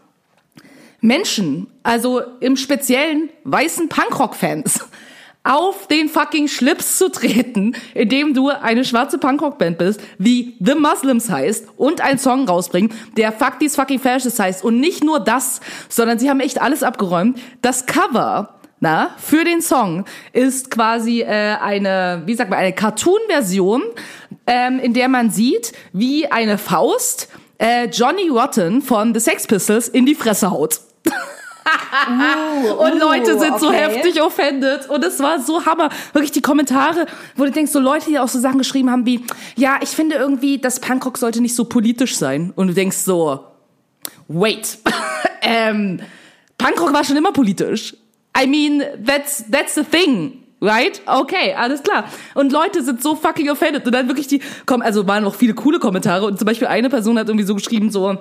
Menschen, 1.00 1.66
also 1.82 2.22
im 2.40 2.56
speziellen 2.56 3.30
weißen 3.44 3.88
Punkrock-Fans, 3.88 4.80
auf 5.46 5.86
den 5.86 6.08
fucking 6.08 6.48
Schlips 6.48 6.98
zu 6.98 7.08
treten, 7.10 7.76
indem 7.94 8.34
du 8.34 8.48
eine 8.48 8.84
schwarze 8.84 9.18
Punkrock-Band 9.18 9.78
bist, 9.78 10.00
wie 10.18 10.56
The 10.60 10.74
Muslims 10.74 11.30
heißt 11.30 11.68
und 11.76 12.00
einen 12.00 12.18
Song 12.18 12.48
rausbringen, 12.48 12.92
der 13.16 13.32
Fuck 13.32 13.60
These 13.60 13.76
Fucking 13.76 14.00
Fascists 14.00 14.40
heißt. 14.40 14.64
Und 14.64 14.80
nicht 14.80 15.04
nur 15.04 15.20
das, 15.20 15.60
sondern 15.88 16.18
sie 16.18 16.28
haben 16.28 16.40
echt 16.40 16.60
alles 16.60 16.82
abgeräumt. 16.82 17.38
Das 17.62 17.86
Cover 17.86 18.52
na, 18.78 19.10
für 19.16 19.42
den 19.42 19.62
Song 19.62 20.04
ist 20.34 20.70
quasi 20.70 21.22
äh, 21.22 21.26
eine, 21.26 22.22
wie 22.26 22.34
sagt 22.34 22.50
man, 22.50 22.58
eine 22.58 22.74
Cartoon-Version, 22.74 23.82
ähm, 24.46 24.78
in 24.80 24.92
der 24.92 25.08
man 25.08 25.30
sieht, 25.30 25.72
wie 25.94 26.30
eine 26.30 26.58
Faust 26.58 27.28
äh, 27.56 27.86
Johnny 27.86 28.28
Rotten 28.28 28.82
von 28.82 29.14
The 29.14 29.20
Sex 29.20 29.46
Pistols 29.46 29.88
in 29.88 30.04
die 30.04 30.14
Fresse 30.14 30.50
haut. 30.50 30.80
und 32.78 32.98
Leute 32.98 33.38
sind 33.38 33.58
so 33.58 33.68
okay. 33.68 33.76
heftig 33.76 34.22
offended 34.22 34.88
und 34.88 35.04
es 35.04 35.20
war 35.20 35.40
so 35.40 35.64
hammer. 35.64 35.90
Wirklich 36.12 36.32
die 36.32 36.42
Kommentare, 36.42 37.06
wo 37.34 37.44
du 37.44 37.50
denkst, 37.50 37.72
so 37.72 37.80
Leute, 37.80 38.06
die 38.06 38.18
auch 38.18 38.28
so 38.28 38.38
Sachen 38.38 38.58
geschrieben 38.58 38.90
haben 38.90 39.06
wie, 39.06 39.24
ja, 39.56 39.78
ich 39.82 39.90
finde 39.90 40.16
irgendwie, 40.16 40.58
das 40.58 40.80
Punkrock 40.80 41.18
sollte 41.18 41.40
nicht 41.40 41.54
so 41.54 41.64
politisch 41.64 42.16
sein. 42.16 42.52
Und 42.56 42.68
du 42.68 42.74
denkst 42.74 42.98
so, 42.98 43.44
wait, 44.28 44.78
ähm, 45.42 46.00
Punkrock 46.58 46.92
war 46.92 47.04
schon 47.04 47.16
immer 47.16 47.32
politisch. 47.32 47.94
I 48.38 48.46
mean, 48.46 48.82
that's, 49.04 49.44
that's 49.50 49.74
the 49.74 49.84
thing. 49.84 50.42
Right? 50.60 51.02
Okay, 51.04 51.54
alles 51.54 51.82
klar. 51.82 52.04
Und 52.34 52.50
Leute 52.50 52.82
sind 52.82 53.02
so 53.02 53.14
fucking 53.14 53.50
offended. 53.50 53.84
Und 53.84 53.92
dann 53.92 54.08
wirklich 54.08 54.26
die, 54.26 54.40
kommen, 54.64 54.82
also 54.82 55.06
waren 55.06 55.24
noch 55.24 55.34
viele 55.34 55.54
coole 55.54 55.78
Kommentare. 55.78 56.24
Und 56.24 56.38
zum 56.38 56.46
Beispiel 56.46 56.66
eine 56.68 56.88
Person 56.88 57.18
hat 57.18 57.28
irgendwie 57.28 57.46
so 57.46 57.54
geschrieben, 57.54 57.90
so, 57.90 58.18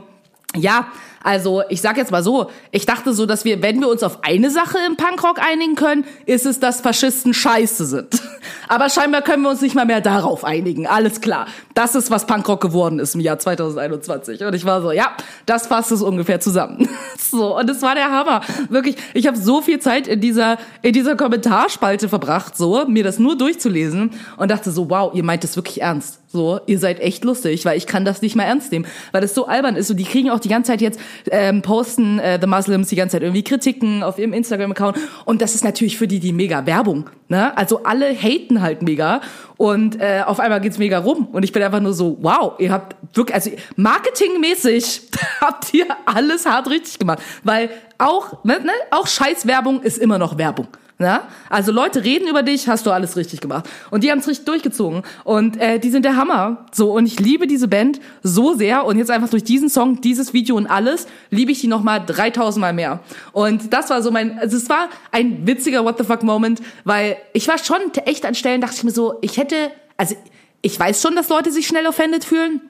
ja, 0.56 0.88
Also 1.26 1.64
ich 1.70 1.82
sag 1.82 1.98
jetzt 1.98 2.12
mal 2.12 2.22
so, 2.22 2.52
ich 2.70 2.86
dachte 2.86 3.12
so, 3.12 3.26
dass 3.26 3.46
wir, 3.46 3.64
wenn 3.64 3.80
wir 3.80 3.90
uns 3.90 4.04
auf 4.04 4.20
eine 4.24 4.52
Sache 4.52 4.78
im 4.86 4.96
Punkrock 4.96 5.40
einigen 5.40 5.74
können, 5.74 6.06
ist 6.28 6.46
es, 6.46 6.60
dass 6.60 6.82
Faschisten 6.82 7.34
scheiße 7.34 7.88
sind. 7.88 8.22
Aber 8.68 8.90
scheinbar 8.90 9.24
können 9.24 9.42
wir 9.42 9.50
uns 9.50 9.62
nicht 9.62 9.74
mal 9.74 9.88
mehr 9.88 10.02
darauf 10.02 10.44
einigen. 10.44 10.86
Alles 10.86 11.22
klar. 11.22 11.48
Das 11.74 11.96
ist, 11.96 12.12
was 12.12 12.28
Punkrock 12.28 12.62
geworden 12.62 13.00
ist 13.00 13.16
im 13.16 13.22
Jahr 13.22 13.40
2021. 13.40 14.44
Und 14.44 14.54
ich 14.54 14.66
war 14.66 14.84
so, 14.84 14.92
ja, 14.92 15.18
das 15.48 15.66
fasst 15.66 15.92
es 15.92 16.04
ungefähr 16.04 16.40
zusammen. 16.40 16.88
So, 17.18 17.58
und 17.58 17.70
es 17.70 17.82
war 17.82 17.96
der 17.96 18.12
Hammer. 18.12 18.42
Wirklich, 18.70 18.96
ich 19.14 19.26
habe 19.26 19.36
so 19.36 19.62
viel 19.62 19.80
Zeit 19.80 20.08
in 20.08 20.22
dieser, 20.22 20.58
in 20.84 20.94
dieser 20.94 21.16
Kommentarspalte 21.16 22.08
verbracht, 22.08 22.56
so, 22.56 22.86
mir 22.88 23.04
das 23.04 23.20
nur 23.20 23.36
durchzulesen 23.36 24.12
und 24.38 24.52
dachte 24.52 24.72
so, 24.72 24.90
wow, 24.90 25.14
ihr 25.14 25.24
meint 25.24 25.44
es 25.44 25.56
wirklich 25.56 25.82
ernst. 25.82 26.20
So, 26.36 26.60
ihr 26.66 26.80
seid 26.80 27.00
echt 27.00 27.24
lustig, 27.24 27.64
weil 27.64 27.78
ich 27.78 27.88
kann 27.88 28.04
das 28.04 28.22
nicht 28.22 28.36
mehr 28.36 28.46
ernst 28.46 28.72
nehmen, 28.72 28.86
weil 29.14 29.22
das 29.22 29.34
so 29.34 29.48
albern 29.48 29.78
ist. 29.78 29.90
Und 29.90 29.98
die 29.98 30.04
kriegen 30.04 30.30
auch 30.30 30.40
die 30.40 30.50
ganze 30.50 30.72
Zeit 30.72 30.82
jetzt, 30.82 31.00
ähm, 31.32 31.62
posten 31.62 32.20
äh, 32.20 32.40
The 32.40 32.48
Muslims 32.48 32.90
die 32.90 32.96
ganze 32.96 33.14
Zeit 33.14 33.24
irgendwie 33.24 33.44
Kritiken 33.44 34.04
auf 34.04 34.20
ihrem 34.20 34.34
Instagram-Account. 34.34 34.98
Und 35.26 35.42
das 35.42 35.56
ist 35.56 35.64
natürlich 35.64 35.98
für 35.98 36.08
die 36.08 36.20
die 36.20 36.34
mega 36.34 36.66
Werbung. 36.66 37.10
Ne? 37.28 37.56
Also 37.58 37.84
alle 37.84 38.14
haten 38.14 38.62
halt 38.62 38.82
mega. 38.82 39.22
Und 39.58 40.00
äh, 40.00 40.22
auf 40.26 40.40
einmal 40.40 40.62
geht's 40.62 40.78
mega 40.78 41.00
rum. 41.00 41.28
Und 41.32 41.44
ich 41.44 41.52
bin 41.52 41.64
einfach 41.64 41.80
nur 41.80 41.94
so, 41.94 42.18
wow, 42.22 42.54
ihr 42.60 42.72
habt 42.72 42.96
wirklich, 43.16 43.36
also 43.36 43.52
marketingmäßig 43.76 45.02
habt 45.42 45.74
ihr 45.74 45.86
alles 46.06 46.46
hart 46.46 46.70
richtig 46.70 47.00
gemacht. 47.00 47.20
Weil 47.44 47.70
auch, 47.98 48.44
ne, 48.44 48.60
ne, 48.60 48.72
auch 48.92 49.08
Scheißwerbung 49.08 49.82
ist 49.82 49.98
immer 49.98 50.18
noch 50.18 50.38
Werbung. 50.38 50.68
Ja? 50.98 51.28
Also 51.50 51.72
Leute 51.72 52.04
reden 52.04 52.28
über 52.28 52.42
dich, 52.42 52.70
hast 52.70 52.86
du 52.86 52.92
alles 52.92 53.18
richtig 53.18 53.42
gemacht. 53.42 53.70
Und 53.92 54.04
die 54.04 54.12
haben 54.12 54.20
es 54.20 54.28
richtig 54.28 54.46
durchgezogen. 54.46 55.04
Und 55.24 55.60
äh, 55.60 55.80
die 55.80 55.90
sind 55.90 56.06
der 56.06 56.16
Hammer. 56.16 56.66
So, 56.72 56.92
und 56.94 57.06
ich 57.06 57.20
liebe 57.20 57.48
diese 57.48 57.68
Band 57.68 58.00
so 58.24 58.54
sehr. 58.54 58.86
Und 58.86 58.98
jetzt 58.98 59.12
einfach 59.12 59.30
durch 59.30 59.44
diesen 59.44 59.70
Song, 59.70 60.00
dieses 60.02 60.34
Video 60.34 60.56
und 60.56 60.68
alles, 60.68 61.08
liebe 61.32 61.52
ich 61.52 61.60
die 61.60 61.68
nochmal 61.68 62.04
3000 62.06 62.62
Mal 62.62 62.74
mehr. 62.74 63.00
Und 63.34 63.74
das 63.74 63.90
war 63.90 64.02
so 64.02 64.12
mein, 64.12 64.40
also 64.40 64.56
es 64.56 64.70
war 64.70 64.90
ein 65.12 65.46
witziger 65.46 65.84
What 65.84 65.98
the 65.98 66.06
fuck 66.06 66.24
Moment, 66.24 66.62
weil 66.86 67.18
ich 67.34 67.48
war 67.48 67.58
schon 67.58 67.78
echt 68.06 68.26
an 68.26 68.36
Stellen, 68.36 68.62
dachte 68.62 68.76
ich 68.78 68.84
mir 68.84 68.92
so, 68.92 69.16
ich 69.22 69.38
hätte, 69.38 69.72
also 69.98 70.16
ich 70.62 70.80
weiß 70.80 71.02
schon, 71.02 71.16
dass 71.16 71.30
Leute 71.30 71.52
sich 71.52 71.68
schnell 71.68 71.86
offended 71.88 72.24
fühlen. 72.24 72.62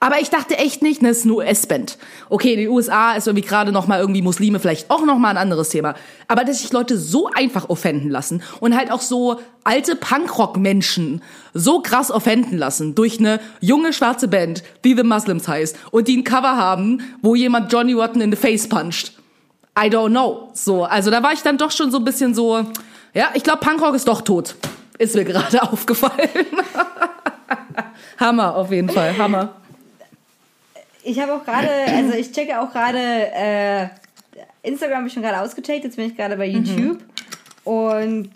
Aber 0.00 0.20
ich 0.20 0.30
dachte 0.30 0.56
echt 0.56 0.82
nicht, 0.82 1.02
ne, 1.02 1.10
es 1.10 1.18
ist 1.18 1.24
eine 1.24 1.34
US-Band. 1.34 1.98
Okay, 2.28 2.54
in 2.54 2.60
den 2.60 2.68
USA 2.68 3.12
ist 3.12 3.26
irgendwie 3.26 3.46
gerade 3.46 3.70
noch 3.70 3.86
mal 3.86 4.00
irgendwie 4.00 4.22
Muslime 4.22 4.58
vielleicht 4.58 4.90
auch 4.90 5.04
noch 5.04 5.18
mal 5.18 5.30
ein 5.30 5.36
anderes 5.36 5.68
Thema. 5.68 5.94
Aber 6.26 6.44
dass 6.44 6.60
sich 6.60 6.72
Leute 6.72 6.96
so 6.96 7.28
einfach 7.28 7.68
offenden 7.68 8.10
lassen 8.10 8.42
und 8.60 8.76
halt 8.76 8.90
auch 8.90 9.02
so 9.02 9.38
alte 9.62 9.96
Punkrock-Menschen 9.96 11.22
so 11.54 11.80
krass 11.82 12.10
offenden 12.10 12.58
lassen 12.58 12.94
durch 12.94 13.18
eine 13.18 13.40
junge 13.60 13.92
schwarze 13.92 14.28
Band, 14.28 14.62
die 14.84 14.96
The 14.96 15.02
Muslims 15.02 15.46
heißt 15.46 15.76
und 15.90 16.08
die 16.08 16.16
ein 16.16 16.24
Cover 16.24 16.56
haben, 16.56 17.02
wo 17.22 17.34
jemand 17.34 17.72
Johnny 17.72 17.92
Rotten 17.92 18.20
in 18.20 18.32
the 18.32 18.36
face 18.36 18.68
puncht. 18.68 19.12
I 19.78 19.88
don't 19.88 20.10
know. 20.10 20.50
So, 20.52 20.84
also 20.84 21.10
da 21.10 21.22
war 21.22 21.32
ich 21.32 21.42
dann 21.42 21.58
doch 21.58 21.70
schon 21.70 21.90
so 21.90 21.98
ein 21.98 22.04
bisschen 22.04 22.34
so, 22.34 22.64
ja, 23.14 23.28
ich 23.34 23.42
glaube 23.42 23.60
Punkrock 23.60 23.94
ist 23.94 24.08
doch 24.08 24.22
tot. 24.22 24.56
Ist 24.98 25.14
mir 25.14 25.24
gerade 25.26 25.62
aufgefallen. 25.62 26.28
Hammer, 28.18 28.56
auf 28.56 28.70
jeden 28.70 28.88
Fall, 28.88 29.16
Hammer. 29.16 29.56
Ich 31.02 31.18
habe 31.18 31.34
auch 31.34 31.44
gerade, 31.44 31.68
also 31.88 32.12
ich 32.12 32.30
checke 32.32 32.60
auch 32.60 32.70
gerade, 32.72 32.98
äh, 32.98 33.88
Instagram 34.62 34.98
habe 34.98 35.06
ich 35.08 35.14
schon 35.14 35.22
gerade 35.22 35.40
ausgecheckt, 35.40 35.84
jetzt 35.84 35.96
bin 35.96 36.06
ich 36.06 36.16
gerade 36.16 36.36
bei 36.36 36.46
YouTube. 36.46 36.98
Und, 37.64 38.30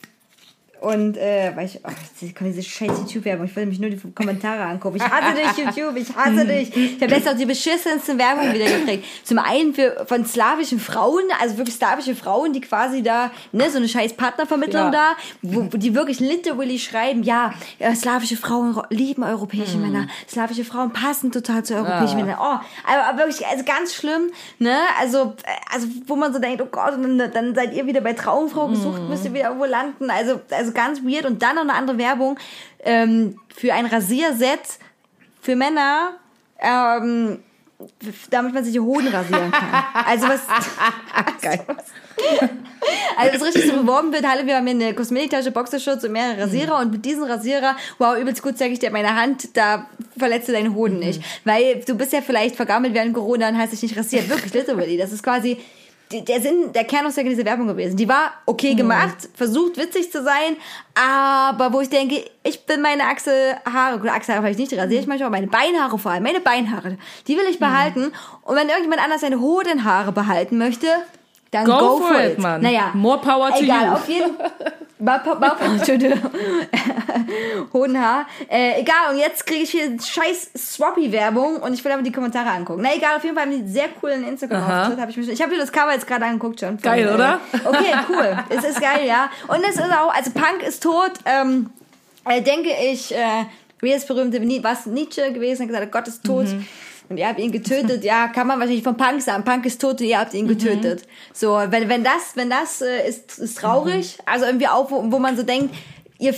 und, 0.85 1.17
äh, 1.17 1.53
weil 1.55 1.67
ich, 1.67 1.81
oh, 1.83 1.91
jetzt 2.21 2.37
kommt 2.37 2.51
diese 2.51 2.63
scheiß 2.63 2.91
YouTube-Werbung, 3.01 3.47
ich 3.47 3.57
will 3.57 3.63
nämlich 3.65 3.81
nur 3.81 3.91
die 3.91 3.99
Kommentare 4.15 4.65
angucken. 4.65 4.97
Ich 4.97 5.03
hasse 5.03 5.35
dich, 5.35 5.65
YouTube, 5.65 5.97
ich 5.97 6.15
hasse 6.15 6.45
dich. 6.47 6.77
Ich 6.77 6.95
habe 7.01 7.07
letztens 7.07 7.35
auch 7.35 7.39
die 7.39 7.47
beschissenste 7.47 8.19
Werbung 8.19 8.53
wieder 8.53 8.67
gekriegt. 8.67 9.05
Zum 9.25 9.39
einen 9.39 9.75
für, 9.75 10.05
von 10.07 10.25
slawischen 10.27 10.79
Frauen, 10.79 11.23
also 11.41 11.57
wirklich 11.57 11.77
slawische 11.77 12.15
Frauen, 12.15 12.53
die 12.53 12.61
quasi 12.61 13.03
da, 13.03 13.31
ne, 13.53 13.71
so 13.71 13.79
eine 13.79 13.89
scheiß 13.89 14.13
Partnervermittlung 14.15 14.85
Ja. 14.85 14.91
da, 14.91 15.13
wo, 15.43 15.65
wo 15.73 15.77
die 15.77 15.95
wirklich 15.95 16.21
literally 16.21 16.79
schreiben, 16.79 17.23
ja, 17.23 17.55
äh, 17.79 17.95
slawische 17.95 18.37
Frauen 18.37 18.81
lieben 18.91 19.23
europäische 19.23 19.79
Männer, 19.79 20.07
slawische 20.29 20.65
Frauen 20.65 20.93
passen 20.93 21.33
total 21.33 21.65
zu 21.65 21.75
europäischen 21.75 22.17
Männern. 22.17 22.37
Oh, 22.39 22.59
aber, 22.87 23.07
aber 23.09 23.19
wirklich, 23.19 23.47
also 23.47 23.65
ganz 23.65 23.95
schlimm, 23.95 24.31
ne, 24.59 24.77
also, 25.01 25.35
also, 25.73 25.87
wo 26.07 26.17
man 26.17 26.33
so 26.33 26.39
denkt, 26.39 26.61
oh 26.61 26.67
Gott, 26.71 26.95
und 26.95 27.19
dann, 27.19 27.33
dann 27.33 27.55
seid 27.55 27.73
ihr 27.75 27.87
wieder 27.87 28.01
bei 28.01 28.13
Traumfrau 28.13 28.69
gesucht, 28.69 29.01
müsst 29.09 29.25
ihr 29.25 29.33
wieder 29.33 29.45
irgendwo 29.45 29.65
landen, 29.65 30.11
also, 30.11 30.41
also 30.51 30.73
ganz 30.75 31.03
weird 31.03 31.27
und 31.27 31.43
dann 31.43 31.57
noch 31.57 31.63
eine 31.63 31.75
andere 31.75 31.99
Werbung, 31.99 32.39
ähm, 32.85 33.39
für 33.55 33.73
ein 33.73 33.87
Rasierset 33.87 34.61
für 35.41 35.57
Männer, 35.57 36.17
ähm, 36.61 37.39
damit 38.31 38.55
man 38.55 38.65
sich 38.65 38.73
die 38.73 38.81
Hoden 38.81 39.09
rasieren 39.09 39.51
kann. 39.51 39.85
Also 40.07 40.29
was, 40.29 40.43
Geil. 41.43 41.65
also 43.17 43.35
was 43.35 43.49
richtig 43.49 43.71
so 43.71 43.81
beworben 43.81 44.13
wird, 44.13 44.27
Halle, 44.27 44.47
wir 44.47 44.57
haben 44.57 44.67
hier 44.67 44.75
eine 44.75 44.95
Kosmetiktasche, 44.95 45.51
Boxershorts 45.51 46.05
und 46.05 46.13
mehrere 46.13 46.43
Rasierer 46.43 46.79
und 46.79 46.93
mit 46.93 47.05
diesen 47.05 47.25
Rasierer, 47.25 47.77
wow, 47.99 48.17
übelst 48.19 48.43
gut 48.43 48.59
zeige 48.59 48.73
ich 48.73 48.79
dir 48.79 48.91
meine 48.91 49.15
Hand, 49.15 49.57
da 49.57 49.87
verletzt 50.17 50.49
du 50.49 50.53
deine 50.53 50.75
Hoden 50.75 50.99
nicht. 50.99 51.23
Weil 51.45 51.83
du 51.87 51.95
bist 51.95 52.13
ja 52.13 52.21
vielleicht 52.21 52.57
vergammelt 52.57 52.95
während 52.95 53.15
Corona 53.15 53.49
und 53.49 53.59
hast 53.59 53.73
dich 53.73 53.83
nicht 53.83 53.97
rasiert. 53.97 54.29
Wirklich, 54.29 54.53
literally. 54.53 54.97
Das 54.97 55.13
ist 55.13 55.23
quasi 55.23 55.59
der 56.23 56.41
Sinn, 56.41 56.73
der 56.73 56.85
Kernaussage 56.85 57.29
dieser 57.29 57.45
Werbung 57.45 57.67
gewesen. 57.67 57.97
Die 57.97 58.09
war 58.09 58.33
okay 58.47 58.75
gemacht, 58.75 59.29
versucht 59.35 59.77
witzig 59.77 60.13
zu 60.13 60.23
sein, 60.23 60.57
aber 60.95 61.73
wo 61.73 61.81
ich 61.81 61.89
denke, 61.89 62.25
ich 62.43 62.65
bin 62.67 62.81
meine 62.83 63.05
Achselhaare, 63.05 63.99
gut, 63.99 64.09
Achselhaare 64.11 64.45
vielleicht 64.45 64.59
nicht 64.59 64.73
rasiere 64.79 65.01
ich 65.01 65.07
manchmal, 65.07 65.27
aber 65.29 65.37
meine 65.37 65.49
Beinhaare 65.49 65.99
vor 65.99 66.13
allem, 66.13 66.23
meine 66.23 66.41
Beinhaare, 66.41 66.99
die 67.27 67.37
will 67.37 67.45
ich 67.51 67.59
behalten. 67.59 68.13
Und 68.43 68.57
wenn 68.57 68.69
irgendjemand 68.69 69.03
anders 69.03 69.23
seine 69.23 69.41
Hodenhaare 69.41 70.13
behalten 70.13 70.59
möchte, 70.59 70.87
dann 71.51 71.65
Go 71.67 71.79
go, 71.79 71.97
for 71.99 72.21
it, 72.21 72.33
it, 72.33 72.39
Mann. 72.39 72.61
Naja, 72.63 72.91
More 72.95 73.19
power 73.21 73.51
to 73.53 73.63
egal, 73.63 73.87
you. 73.87 73.93
auf 73.93 74.09
jeden 74.09 74.33
More 74.99 75.21
po- 75.25 75.35
more 75.39 75.57
power 75.57 75.79
to 75.85 75.93
the 77.15 77.63
Hodenhaar. 77.73 78.27
Äh, 78.49 78.81
egal, 78.81 79.13
und 79.13 79.19
jetzt 79.19 79.47
kriege 79.47 79.63
ich 79.63 79.71
hier 79.71 79.97
scheiß 80.01 80.51
Swappy-Werbung 80.57 81.57
und 81.57 81.73
ich 81.75 81.85
will 81.85 81.93
aber 81.93 82.03
die 82.03 82.13
Kommentare 82.13 82.51
angucken. 82.51 82.83
Na 82.83 82.95
egal, 82.95 83.17
auf 83.17 83.25
jeden 83.25 83.37
Fall 83.37 83.47
haben 83.47 83.67
die 83.67 83.73
sehr 83.73 83.89
coolen 84.01 84.27
Instagram-Auftritt. 84.27 85.01
Hab 85.01 85.09
ich 85.11 85.19
ich 85.19 85.43
habe 85.43 85.53
dir 85.53 85.59
das 85.61 85.73
Cover 85.73 85.93
jetzt 85.93 86.07
gerade 86.07 86.25
angeguckt 86.25 86.61
schon. 86.61 86.79
Von, 86.79 86.83
Geil, 86.83 87.07
äh, 87.09 87.13
oder? 87.15 87.41
Okay, 87.65 87.95
cool. 88.09 88.39
es 88.51 88.65
ist 88.65 88.81
geil, 88.81 89.07
ja. 89.07 89.31
Und 89.49 89.63
es 89.69 89.77
ist 89.77 89.91
auch, 89.93 90.13
also 90.15 90.31
Punk 90.33 90.63
ist 90.67 90.83
tot, 90.83 91.13
ähm, 91.25 91.71
äh, 92.29 92.43
denke 92.43 92.71
ich, 92.91 93.15
äh, 93.15 93.45
wie 93.81 93.93
das 93.93 94.07
berühmte, 94.07 94.41
was 94.63 94.87
Nietzsche 94.87 95.33
gewesen, 95.33 95.63
hat 95.63 95.69
gesagt, 95.69 95.93
Gott 95.93 96.09
ist 96.09 96.25
tot. 96.25 96.47
Mhm. 96.47 96.67
Und 97.11 97.19
ihr 97.19 97.29
habt 97.29 97.39
ihn 97.39 97.53
getötet, 97.53 98.03
ja, 98.03 98.29
kann 98.29 98.47
man 98.47 98.59
wahrscheinlich 98.59 98.83
von 98.83 98.97
Punk 98.97 99.21
sagen. 99.21 99.45
Punk 99.45 99.67
ist 99.67 99.79
tot 99.79 100.01
und 100.01 100.07
ihr 100.07 100.19
habt 100.19 100.33
ihn 100.33 100.47
Mhm. 100.47 100.49
getötet. 100.49 101.03
So, 101.35 101.61
wenn, 101.69 101.89
wenn 101.91 102.03
das, 102.03 102.33
wenn 102.35 102.49
das 102.49 102.81
äh, 102.81 103.07
ist, 103.07 103.39
ist 103.39 103.59
traurig, 103.59 104.17
Mhm. 104.19 104.23
also 104.33 104.47
irgendwie 104.47 104.69
auch, 104.69 104.91
wo, 104.91 105.13
wo 105.13 105.19
man 105.19 105.37
so 105.37 105.43
denkt, 105.43 105.75
ihr, 106.19 106.35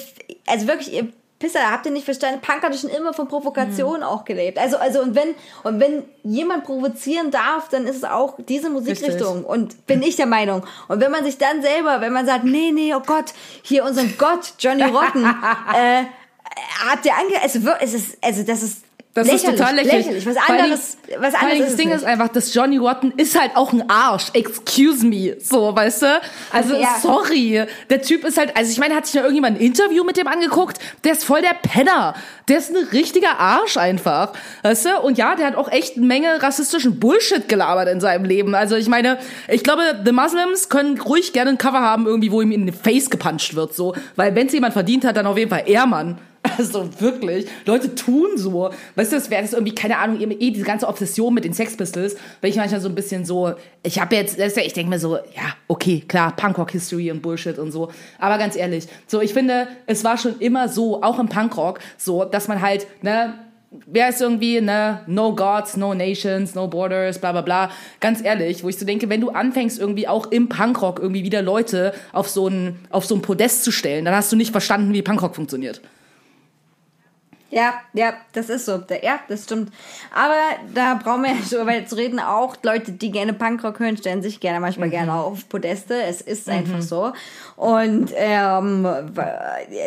also 0.47 0.67
wirklich, 0.67 0.93
ihr 0.93 1.13
Pisser, 1.39 1.71
habt 1.71 1.85
ihr 1.85 1.93
nicht 1.93 2.07
verstanden, 2.07 2.41
Punk 2.41 2.63
hat 2.63 2.75
schon 2.79 2.89
immer 2.89 3.13
von 3.13 3.29
Provokation 3.29 3.99
Mhm. 3.99 4.07
auch 4.07 4.25
gelebt. 4.25 4.59
Also, 4.59 4.79
also, 4.79 5.03
und 5.03 5.15
wenn, 5.15 5.35
und 5.65 5.81
wenn 5.81 6.05
jemand 6.23 6.65
provozieren 6.65 7.31
darf, 7.31 7.69
dann 7.69 7.87
ist 7.87 7.97
es 7.97 8.05
auch 8.05 8.37
diese 8.39 8.71
Musikrichtung. 8.71 9.45
Und 9.45 9.87
bin 9.87 10.03
ich 10.03 10.17
der 10.17 10.25
Meinung. 10.25 10.65
Und 10.89 11.01
wenn 11.01 11.11
man 11.11 11.25
sich 11.25 11.37
dann 11.37 11.61
selber, 11.61 12.01
wenn 12.01 12.15
man 12.15 12.25
sagt, 12.25 12.45
nee, 12.45 12.73
nee, 12.73 12.95
oh 12.95 13.03
Gott, 13.05 13.35
hier 13.63 13.85
unseren 13.85 14.17
Gott, 14.17 14.55
Johnny 14.59 14.85
Rotten, 14.85 15.25
äh, 15.75 16.05
habt 16.89 17.05
ihr 17.05 17.13
ange, 17.13 17.43
also, 17.43 17.59
es 17.81 17.93
ist, 17.93 18.17
also, 18.25 18.43
das 18.43 18.63
ist, 18.63 18.86
Das 19.17 19.27
lächerlich, 19.27 19.45
ist 19.55 19.59
total 19.59 19.75
lächerlich. 19.77 20.27
Was 20.27 20.35
Vor 20.37 20.49
allen 20.49 20.61
anderes, 20.63 20.97
Dingen- 21.07 21.23
was 21.23 21.35
anderes 21.35 21.59
ist 21.61 21.67
Das 21.69 21.77
Ding 21.77 21.89
es 21.91 21.95
ist 21.97 22.01
nicht. 22.03 22.11
einfach, 22.13 22.29
dass 22.29 22.55
Johnny 22.55 22.77
Rotten 22.77 23.13
ist 23.17 23.41
halt 23.41 23.53
auch 23.57 23.73
ein 23.73 23.89
Arsch. 23.91 24.27
Excuse 24.35 25.05
me. 25.07 25.37
So, 25.41 25.75
weißt 25.75 26.03
du? 26.03 26.21
Also, 26.53 26.75
Ja. 26.75 26.97
sorry. 27.03 27.65
Der 27.91 28.03
Typ 28.03 28.25
ist 28.25 28.37
halt, 28.39 28.57
also 28.57 28.71
ich 28.71 28.79
meine, 28.79 28.95
hat 28.95 29.07
sich 29.07 29.15
noch 29.15 29.23
irgendjemand 29.23 29.59
ein 29.59 29.61
Interview 29.65 30.05
mit 30.05 30.17
dem 30.17 30.29
angeguckt? 30.29 30.79
Der 31.05 31.13
ist 31.13 31.25
voll 31.25 31.41
der 31.41 31.55
Penner. 31.63 32.15
Der 32.49 32.59
ist 32.59 32.71
ein 32.71 32.77
richtiger 32.93 33.39
Arsch 33.41 33.77
einfach. 33.77 34.33
Weißt 34.63 34.85
du? 34.87 35.01
Und 35.01 35.19
ja, 35.19 35.35
der 35.35 35.47
hat 35.49 35.57
auch 35.57 35.71
echt 35.73 35.97
eine 35.97 36.07
Menge 36.07 36.43
rassistischen 36.43 37.01
Bullshit 37.01 37.49
gelabert 37.49 37.89
in 37.89 38.01
seinem 38.01 38.25
Leben. 38.25 38.55
Also 38.55 38.77
ich 38.77 38.89
meine, 38.89 39.19
ich 39.49 39.65
glaube, 39.65 39.83
The 40.05 40.13
Muslims 40.13 40.69
können 40.69 41.01
ruhig 41.01 41.33
gerne 41.33 41.51
ein 41.51 41.59
Cover 41.59 41.81
haben, 41.81 42.07
irgendwie, 42.07 42.31
wo 42.31 42.41
ihm 42.43 42.53
in 42.53 42.67
den 42.67 42.75
Face 42.75 43.11
gepuncht 43.11 43.55
wird, 43.57 43.75
so. 43.75 43.95
Weil 44.15 44.35
wenn 44.35 44.47
es 44.47 44.53
jemand 44.53 44.75
verdient 44.75 45.05
hat, 45.05 45.17
dann 45.17 45.27
auf 45.27 45.39
jeden 45.39 45.51
Fall 45.51 45.65
er, 45.67 45.87
Mann. 45.87 46.19
Also 46.59 46.89
wirklich, 47.01 47.47
Leute 47.65 47.95
tun 47.95 48.31
so. 48.37 48.71
Weißt 48.95 49.13
du, 49.13 49.17
das 49.17 49.31
wäre 49.31 49.43
das 49.43 49.53
irgendwie, 49.53 49.75
keine 49.75 49.99
Ahnung, 49.99 50.21
eh 50.21 50.51
diese 50.51 50.65
ganze 50.65 50.87
Obsession 50.89 51.35
mit 51.35 51.45
den 51.45 51.53
Sex 51.53 51.77
Pistols, 51.77 52.17
wenn 52.41 52.51
ich 52.51 52.57
manchmal 52.57 52.81
so 52.81 52.89
ein 52.89 52.95
bisschen 52.95 53.25
so, 53.25 53.55
ich 53.83 54.01
habe 54.01 54.17
jetzt, 54.17 54.39
ich 54.39 54.73
denke 54.73 54.91
mir 54.91 54.99
so, 54.99 55.17
ja, 55.17 55.55
okay, 55.69 56.05
klar, 56.07 56.35
Punkrock 56.35 56.71
History 56.71 57.11
und 57.11 57.23
Bullshit 57.23 57.59
und 57.59 57.73
so. 57.73 57.91
Aber 58.19 58.39
ganz 58.39 58.57
ehrlich, 58.57 58.87
so, 59.07 59.21
ich 59.21 59.33
finde, 59.33 59.69
es 59.87 60.05
war 60.05 60.19
schon 60.19 60.39
immer 60.39 60.69
so, 60.69 61.03
auch 61.03 61.19
im 61.19 61.29
Punkrock, 61.29 61.81
so, 61.97 62.25
dass 62.25 62.49
man 62.49 62.61
halt, 62.61 62.87
ne, 63.03 63.35
wer 63.87 64.09
ist 64.09 64.21
irgendwie, 64.21 64.61
ne, 64.61 65.01
no 65.07 65.35
gods, 65.35 65.77
no 65.77 65.95
nations, 65.95 66.55
no 66.55 66.69
borders, 66.69 67.19
bla 67.19 67.33
bla 67.33 67.43
bla. 67.43 67.71
Ganz 68.01 68.23
ehrlich, 68.23 68.63
wo 68.63 68.69
ich 68.69 68.79
so 68.79 68.87
denke, 68.87 69.09
wenn 69.09 69.21
du 69.21 69.31
anfängst 69.31 69.79
irgendwie 69.79 70.09
auch 70.09 70.31
im 70.31 70.49
Punkrock 70.49 71.01
irgendwie 71.01 71.25
wieder 71.25 71.43
Leute 71.43 71.93
auf 72.13 72.29
so 72.29 72.49
ein, 72.49 72.77
auf 72.91 73.05
so 73.05 73.15
ein 73.15 73.23
Podest 73.23 73.65
zu 73.65 73.73
stellen, 73.73 74.05
dann 74.05 74.15
hast 74.15 74.33
du 74.33 74.37
nicht 74.37 74.53
verstanden, 74.53 74.93
wie 74.93 75.03
Punkrock 75.03 75.35
funktioniert. 75.35 75.81
Ja, 77.51 77.75
ja, 77.93 78.15
das 78.33 78.49
ist 78.49 78.67
so. 78.67 78.83
Ja, 79.03 79.21
das 79.29 79.45
stimmt. 79.45 79.73
Aber 80.13 80.35
da 80.75 80.95
brauchen 80.95 81.23
wir 81.23 81.31
ja 81.31 81.43
schon 81.49 81.67
weiter 81.67 81.87
zu 81.87 81.97
reden. 81.97 82.19
Auch 82.19 82.57
Leute, 82.63 82.93
die 82.93 83.13
gerne 83.13 83.33
Punkrock 83.33 83.79
hören, 83.79 83.97
stellen 83.97 84.23
sich 84.23 84.41
gerne 84.41 84.59
manchmal 84.59 84.91
gerne 84.91 85.13
auf 85.15 85.49
Podeste. 85.49 86.03
Es 86.03 86.21
ist 86.21 86.49
einfach 86.49 86.83
so. 86.83 87.13
Und 87.57 88.11
ähm, 88.17 88.87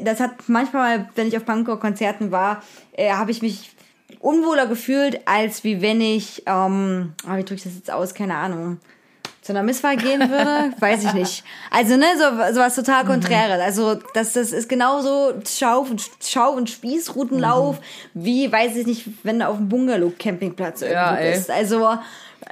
das 0.03 0.19
hat 0.19 0.31
manchmal, 0.47 1.09
wenn 1.15 1.27
ich 1.27 1.35
auf 1.35 1.45
Punkrock-Konzerten 1.45 2.31
war, 2.31 2.63
äh, 2.93 3.11
habe 3.11 3.31
ich 3.31 3.41
mich 3.41 3.75
unwohler 4.19 4.67
gefühlt, 4.67 5.27
als 5.27 5.63
wie 5.63 5.81
wenn 5.81 5.99
ich, 5.99 6.43
ähm, 6.45 7.13
oh, 7.27 7.35
wie 7.35 7.43
drücke 7.43 7.55
ich 7.55 7.63
das 7.63 7.75
jetzt 7.75 7.91
aus? 7.91 8.13
Keine 8.13 8.35
Ahnung 8.35 8.79
zu 9.49 9.53
einer 9.53 9.63
Misswahl 9.63 9.97
gehen 9.97 10.21
würde, 10.29 10.73
weiß 10.79 11.05
ich 11.05 11.13
nicht. 11.13 11.43
Also, 11.71 11.97
ne, 11.97 12.05
so, 12.17 12.53
so 12.53 12.59
was 12.59 12.75
total 12.75 13.03
Konträres. 13.03 13.59
Also, 13.59 13.95
das, 14.13 14.33
das 14.33 14.51
ist 14.51 14.69
genauso 14.69 15.33
Schau- 15.47 15.81
und, 15.81 16.07
Schau- 16.23 16.51
und 16.51 16.69
Spießrutenlauf, 16.69 17.79
wie, 18.13 18.51
weiß 18.51 18.75
ich 18.75 18.85
nicht, 18.85 19.05
wenn 19.23 19.39
du 19.39 19.47
auf 19.47 19.57
dem 19.57 19.67
Bungalow-Campingplatz 19.67 20.83
irgendwo 20.83 20.99
Ja, 20.99 21.15
ey. 21.15 21.33
bist. 21.33 21.49
Also, 21.49 21.97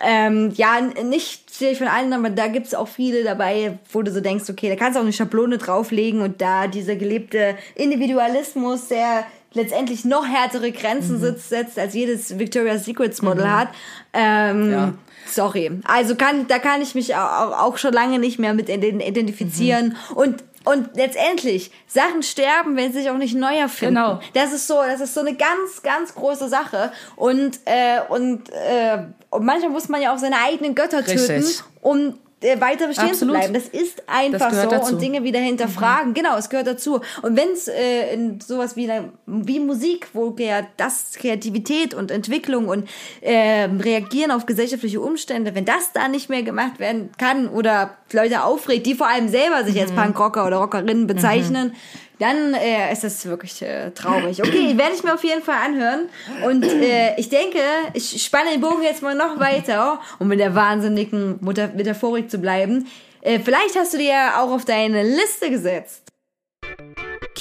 ähm, 0.03 0.51
ja, 0.55 0.81
nicht 1.03 1.43
ich 1.59 1.77
von 1.77 1.87
allen, 1.87 2.11
aber 2.13 2.29
da 2.31 2.47
gibt's 2.47 2.73
auch 2.73 2.87
viele 2.87 3.23
dabei, 3.23 3.77
wo 3.91 4.01
du 4.01 4.11
so 4.11 4.21
denkst, 4.21 4.49
okay, 4.49 4.69
da 4.69 4.75
kannst 4.75 4.95
du 4.95 4.99
auch 4.99 5.03
eine 5.03 5.13
Schablone 5.13 5.57
drauflegen 5.59 6.21
und 6.21 6.41
da 6.41 6.67
dieser 6.67 6.95
gelebte 6.95 7.55
Individualismus, 7.75 8.87
der 8.87 9.23
letztendlich 9.53 10.03
noch 10.05 10.27
härtere 10.27 10.71
Grenzen 10.71 11.19
sitzt, 11.19 11.49
setzt, 11.49 11.77
als 11.79 11.93
jedes 11.93 12.37
Victoria's 12.39 12.85
Secrets 12.85 13.21
Model 13.21 13.49
hat. 13.49 13.69
Ähm, 14.13 14.71
Ja. 14.71 14.93
Sorry. 15.29 15.71
Also 15.85 16.15
kann, 16.15 16.47
da 16.47 16.59
kann 16.59 16.81
ich 16.81 16.95
mich 16.95 17.15
auch, 17.15 17.77
schon 17.77 17.93
lange 17.93 18.19
nicht 18.19 18.39
mehr 18.39 18.53
mit 18.53 18.69
ident- 18.69 19.01
identifizieren. 19.05 19.95
Und, 20.15 20.43
und 20.65 20.89
letztendlich, 20.95 21.71
Sachen 21.87 22.23
sterben, 22.23 22.75
wenn 22.75 22.91
sie 22.91 22.99
sich 22.99 23.09
auch 23.09 23.17
nicht 23.17 23.35
neu 23.35 23.55
erfinden. 23.55 23.95
Genau. 23.95 24.19
Das 24.33 24.53
ist 24.53 24.67
so, 24.67 24.75
das 24.85 25.01
ist 25.01 25.13
so 25.13 25.21
eine 25.21 25.35
ganz, 25.35 25.81
ganz 25.83 26.13
große 26.15 26.49
Sache. 26.49 26.91
Und, 27.15 27.59
äh, 27.65 27.99
und, 28.09 28.49
äh, 28.49 28.99
und 29.29 29.45
manchmal 29.45 29.71
muss 29.71 29.89
man 29.89 30.01
ja 30.01 30.13
auch 30.13 30.17
seine 30.17 30.37
eigenen 30.45 30.75
Götter 30.75 31.03
töten, 31.05 31.19
Richtig. 31.19 31.63
um 31.81 31.99
äh, 32.09 32.13
weiter 32.41 32.87
bestehen 32.87 33.09
Absolut. 33.09 33.35
zu 33.35 33.39
bleiben. 33.39 33.53
Das 33.53 33.67
ist 33.67 34.03
einfach 34.07 34.49
Das 34.51 34.61
so 34.63 34.69
dazu. 34.69 34.93
und 34.93 35.01
Dinge 35.01 35.23
wieder 35.23 35.39
hinterfragen. 35.39 36.13
Genau, 36.13 36.37
es 36.37 36.49
gehört 36.49 36.67
dazu. 36.67 37.01
Und 37.23 37.35
wenn 37.35 37.49
es 37.49 37.67
äh, 37.67 38.13
in 38.13 38.39
sowas 38.39 38.75
wie, 38.75 38.89
wie 39.25 39.59
Musik, 39.59 40.09
wo 40.13 40.35
ja 40.37 40.61
das 40.77 41.13
Kreativität 41.13 41.93
und 41.95 42.11
Entwicklung 42.11 42.67
und 42.67 42.87
äh, 43.21 43.63
Reagieren 43.79 44.29
auf 44.31 44.45
gesellschaftliche 44.45 45.01
Umstände, 45.01 45.55
wenn 45.55 45.65
das 45.65 45.93
da 45.93 46.07
nicht 46.07 46.29
mehr 46.29 46.43
gemacht 46.43 46.79
werden 46.79 47.09
kann 47.17 47.47
oder 47.49 47.97
Leute 48.13 48.43
aufregt, 48.43 48.85
die 48.85 48.93
vor 48.93 49.07
allem 49.07 49.29
selber 49.29 49.63
sich 49.63 49.75
Mhm. 49.75 49.81
als 49.81 49.91
Punkrocker 49.91 50.45
oder 50.45 50.57
Rockerinnen 50.57 51.07
bezeichnen, 51.07 51.73
dann 52.19 52.53
äh, 52.53 52.91
ist 52.91 53.03
das 53.03 53.25
wirklich 53.25 53.61
äh, 53.61 53.91
traurig. 53.91 54.41
Okay, 54.41 54.73
werde 54.77 54.95
ich 54.95 55.03
mir 55.03 55.13
auf 55.13 55.23
jeden 55.23 55.43
Fall 55.43 55.57
anhören. 55.63 56.09
Und 56.45 56.63
äh, 56.63 57.15
ich 57.17 57.29
denke, 57.29 57.59
ich 57.93 58.23
spanne 58.23 58.51
den 58.51 58.61
Bogen 58.61 58.83
jetzt 58.83 59.01
mal 59.01 59.15
noch 59.15 59.39
weiter, 59.39 59.99
um 60.19 60.27
mit 60.27 60.39
der 60.39 60.55
wahnsinnigen 60.55 61.37
Mutter 61.41 61.69
Metaphorik 61.69 62.29
zu 62.29 62.39
bleiben. 62.39 62.87
Äh, 63.21 63.39
vielleicht 63.39 63.75
hast 63.75 63.93
du 63.93 63.97
dir 63.97 64.09
ja 64.09 64.41
auch 64.41 64.51
auf 64.51 64.65
deine 64.65 65.03
Liste 65.03 65.49
gesetzt. 65.49 66.03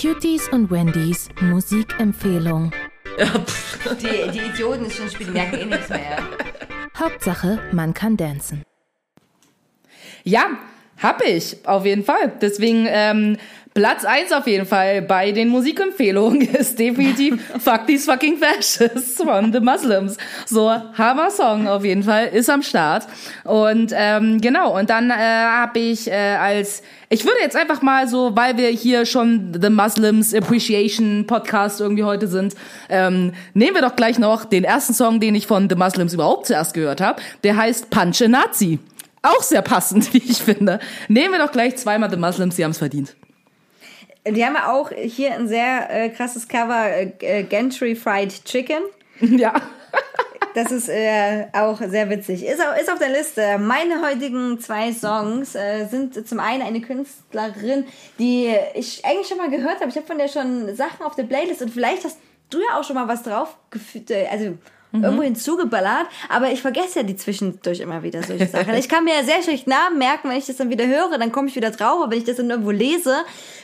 Cuties 0.01 0.49
und 0.51 0.71
Wendys 0.71 1.29
Musikempfehlung. 1.41 2.73
Die, 4.01 4.31
die 4.31 4.41
Idioten 4.41 4.85
ist 4.85 4.97
schon 4.97 5.09
spielen, 5.09 5.33
merken 5.33 5.59
eh 5.59 5.65
nichts 5.65 5.89
mehr. 5.89 6.19
Hauptsache, 6.99 7.61
man 7.73 7.95
kann 7.95 8.17
dancen. 8.17 8.63
Ja, 10.23 10.51
hab 11.03 11.23
ich, 11.23 11.67
auf 11.67 11.85
jeden 11.87 12.05
Fall. 12.05 12.33
Deswegen, 12.41 12.87
ähm, 12.89 13.37
Platz 13.77 14.07
eins 14.07 14.33
auf 14.33 14.47
jeden 14.47 14.65
Fall 14.65 15.03
bei 15.03 15.33
den 15.33 15.49
Musikempfehlungen 15.49 16.41
ist 16.55 16.79
definitiv 16.79 17.39
Fuck 17.63 17.87
These 17.87 18.11
Fucking 18.11 18.39
Fascists 18.39 19.23
von 19.23 19.53
The 19.53 19.61
Muslims. 19.61 20.17
So, 20.47 20.71
Hammer 20.71 21.31
Song 21.31 21.69
auf 21.69 21.85
jeden 21.85 22.03
Fall, 22.03 22.29
ist 22.29 22.49
am 22.49 22.63
Start. 22.63 23.07
Und 23.45 23.93
ähm, 23.95 24.41
genau, 24.41 24.79
und 24.79 24.89
dann 24.89 25.11
äh, 25.11 25.15
habe 25.15 25.79
ich 25.79 26.11
äh, 26.11 26.15
als, 26.15 26.83
ich 27.11 27.27
würde 27.27 27.37
jetzt 27.43 27.55
einfach 27.55 27.83
mal 27.83 28.09
so, 28.09 28.35
weil 28.35 28.57
wir 28.57 28.69
hier 28.71 29.05
schon 29.05 29.53
The 29.61 29.69
Muslims 29.69 30.33
Appreciation 30.33 31.27
Podcast 31.27 31.79
irgendwie 31.83 32.05
heute 32.05 32.29
sind, 32.29 32.55
ähm, 32.89 33.35
nehmen 33.53 33.75
wir 33.75 33.83
doch 33.83 33.95
gleich 33.95 34.19
noch 34.19 34.47
den 34.47 34.65
ersten 34.65 34.95
Song, 34.95 35.21
den 35.21 35.35
ich 35.35 35.47
von 35.47 35.69
The 35.69 35.77
Muslims 35.77 36.15
überhaupt 36.15 36.47
zuerst 36.47 36.73
gehört 36.73 37.03
habe. 37.03 37.21
Der 37.45 37.59
heißt 37.59 37.91
Punch 37.91 38.23
a 38.23 38.29
Nazi. 38.29 38.79
Auch 39.21 39.43
sehr 39.43 39.61
passend, 39.61 40.11
wie 40.15 40.23
ich 40.27 40.39
finde. 40.39 40.81
Nehmen 41.09 41.33
wir 41.33 41.41
doch 41.41 41.53
gleich 41.53 41.77
zweimal 41.77 42.09
The 42.11 42.17
Muslims, 42.17 42.57
die 42.57 42.65
haben 42.65 42.71
es 42.71 42.79
verdient. 42.79 43.15
Die 44.29 44.45
haben 44.45 44.55
ja 44.55 44.73
auch 44.73 44.91
hier 44.91 45.33
ein 45.35 45.49
sehr 45.49 45.89
äh, 45.91 46.09
krasses 46.11 46.49
Cover, 46.49 46.89
äh, 46.89 47.13
äh, 47.21 47.43
Gentry 47.45 47.95
Fried 47.95 48.45
Chicken. 48.45 48.83
ja. 49.21 49.55
Das 50.55 50.73
ist 50.73 50.89
äh, 50.89 51.47
auch 51.53 51.79
sehr 51.83 52.09
witzig. 52.09 52.45
Ist, 52.47 52.61
au- 52.61 52.81
ist 52.81 52.91
auf 52.91 52.99
der 52.99 53.11
Liste. 53.11 53.59
Meine 53.59 54.01
heutigen 54.03 54.59
zwei 54.59 54.91
Songs 54.93 55.55
äh, 55.55 55.85
sind 55.87 56.27
zum 56.27 56.41
einen 56.41 56.63
eine 56.63 56.81
Künstlerin, 56.81 57.85
die 58.19 58.55
ich 58.75 59.05
eigentlich 59.05 59.29
schon 59.29 59.37
mal 59.37 59.51
gehört 59.51 59.81
habe. 59.81 59.91
Ich 59.91 59.97
habe 59.97 60.07
von 60.07 60.17
der 60.17 60.29
schon 60.29 60.75
Sachen 60.75 61.05
auf 61.05 61.15
der 61.15 61.25
Playlist 61.25 61.61
und 61.61 61.71
vielleicht 61.71 62.05
hast 62.05 62.19
du 62.49 62.59
ja 62.59 62.79
auch 62.79 62.85
schon 62.85 62.97
mal 62.97 63.07
was 63.07 63.23
drauf 63.23 63.55
gefühlt, 63.71 64.11
also 64.97 65.07
irgendwo 65.07 65.23
hinzugeballert, 65.23 66.07
aber 66.29 66.51
ich 66.51 66.63
vergesse 66.63 67.01
ja 67.01 67.03
die 67.05 67.17
zwischendurch 67.17 67.81
immer 67.81 68.03
wieder 68.03 68.23
solche 68.23 68.47
Sachen. 68.47 68.75
Ich 68.77 68.89
kann 68.89 69.05
mir 69.05 69.15
ja 69.15 69.25
sehr 69.25 69.43
schlecht 69.43 69.67
Namen 69.67 69.99
merken, 69.99 70.29
wenn 70.29 70.37
ich 70.37 70.47
das 70.47 70.57
dann 70.57 70.71
wieder 70.71 70.87
höre, 70.87 71.19
dann 71.19 71.33
komme 71.33 71.49
ich 71.49 71.57
wieder 71.57 71.71
drauf, 71.71 72.03
aber 72.03 72.11
wenn 72.11 72.19
ich 72.19 72.25
das 72.25 72.37
dann 72.37 72.51
irgendwo 72.51 72.71
lese, 72.71 73.17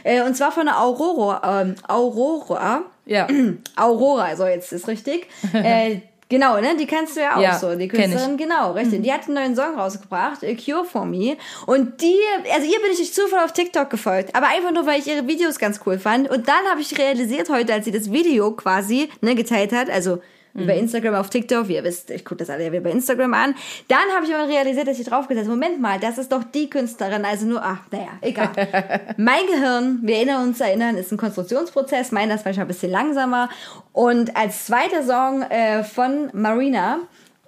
äh, 0.04 0.22
und 0.22 0.36
zwar 0.36 0.52
von 0.52 0.66
der 0.66 0.80
Aurora, 0.80 1.62
ähm, 1.62 1.74
Aurora, 1.88 2.82
Ja. 3.04 3.26
Aurora, 3.76 4.36
so 4.36 4.46
jetzt 4.46 4.72
ist 4.72 4.88
richtig. 4.88 5.26
äh, 5.52 6.00
genau, 6.28 6.60
ne? 6.60 6.76
Die 6.78 6.86
kennst 6.86 7.16
du 7.16 7.20
ja 7.20 7.36
auch 7.36 7.40
Ja, 7.40 7.58
so, 7.58 7.74
die. 7.74 7.88
Künstlerin, 7.88 8.36
genau, 8.36 8.72
richtig. 8.72 9.02
Die 9.02 9.12
hat 9.12 9.26
einen 9.26 9.34
neuen 9.34 9.56
Song 9.56 9.78
rausgebracht, 9.78 10.44
A 10.44 10.54
Cure 10.54 10.84
for 10.84 11.04
Me. 11.04 11.36
Und 11.66 12.00
die, 12.00 12.16
also 12.52 12.66
ihr 12.66 12.80
bin 12.80 12.90
ich 12.92 12.98
durch 12.98 13.12
Zufall 13.12 13.44
auf 13.44 13.52
TikTok 13.52 13.90
gefolgt, 13.90 14.34
aber 14.34 14.48
einfach 14.48 14.72
nur, 14.72 14.86
weil 14.86 15.00
ich 15.00 15.06
ihre 15.06 15.26
Videos 15.26 15.58
ganz 15.58 15.80
cool 15.86 15.98
fand. 15.98 16.30
Und 16.30 16.48
dann 16.48 16.64
habe 16.70 16.80
ich 16.80 16.96
realisiert 16.98 17.50
heute, 17.50 17.72
als 17.72 17.84
sie 17.84 17.92
das 17.92 18.10
Video 18.12 18.52
quasi 18.52 19.08
ne, 19.20 19.34
geteilt 19.34 19.72
hat, 19.72 19.90
also 19.90 20.20
Mhm. 20.54 20.62
über 20.62 20.74
Instagram 20.74 21.14
auf 21.14 21.30
TikTok, 21.30 21.68
ihr 21.68 21.84
wisst, 21.84 22.10
ich 22.10 22.24
gucke 22.24 22.38
das 22.38 22.50
alle 22.50 22.64
ja 22.64 22.72
wieder 22.72 22.82
bei 22.82 22.90
Instagram 22.90 23.34
an. 23.34 23.54
Dann 23.88 24.04
habe 24.14 24.26
ich 24.26 24.34
aber 24.34 24.48
realisiert, 24.48 24.88
dass 24.88 24.98
ich 24.98 25.06
draufgesetzt 25.06 25.48
habe, 25.48 25.56
Moment 25.56 25.80
mal, 25.80 25.98
das 25.98 26.18
ist 26.18 26.32
doch 26.32 26.44
die 26.44 26.68
Künstlerin, 26.68 27.24
also 27.24 27.46
nur, 27.46 27.62
ach, 27.62 27.80
naja, 27.90 28.10
egal. 28.20 28.50
mein 29.16 29.46
Gehirn, 29.46 30.00
wir 30.02 30.16
erinnern 30.16 30.48
uns 30.48 30.60
erinnern, 30.60 30.96
ist 30.96 31.12
ein 31.12 31.18
Konstruktionsprozess, 31.18 32.12
meiner 32.12 32.34
ist 32.34 32.44
manchmal 32.44 32.66
ein 32.66 32.68
bisschen 32.68 32.90
langsamer. 32.90 33.48
Und 33.92 34.36
als 34.36 34.66
zweiter 34.66 35.02
Song 35.02 35.42
äh, 35.42 35.84
von 35.84 36.30
Marina, 36.32 37.00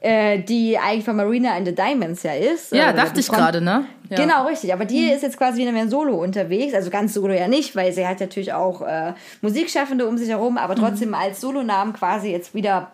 äh, 0.05 0.39
die 0.39 0.79
eigentlich 0.79 1.05
von 1.05 1.17
Marina 1.17 1.55
and 1.55 1.67
the 1.67 1.75
Diamonds 1.75 2.23
ja 2.25 2.35
ist. 2.35 2.73
Ja, 2.73 2.91
oder 2.91 2.93
dachte 2.93 3.21
ich 3.21 3.29
gerade, 3.29 3.63
ne? 3.63 3.87
Ja. 4.11 4.17
Genau, 4.17 4.47
richtig. 4.47 4.73
Aber 4.75 4.85
die 4.85 5.07
ist 5.11 5.23
jetzt 5.23 5.39
quasi 5.39 5.63
wieder 5.63 5.73
mehr 5.73 5.89
solo 5.89 6.23
unterwegs. 6.23 6.75
Also 6.75 6.91
ganz 6.91 7.15
solo 7.15 7.33
ja 7.33 7.49
nicht, 7.49 7.75
weil 7.75 7.91
sie 7.91 8.07
hat 8.07 8.21
natürlich 8.21 8.53
auch 8.53 8.83
äh, 8.83 9.15
Musikschaffende 9.41 10.07
um 10.07 10.19
sich 10.19 10.29
herum, 10.29 10.59
aber 10.59 10.77
trotzdem 10.77 11.15
als 11.15 11.41
Solonamen 11.41 11.95
quasi 11.95 12.31
jetzt 12.31 12.55
wieder 12.55 12.93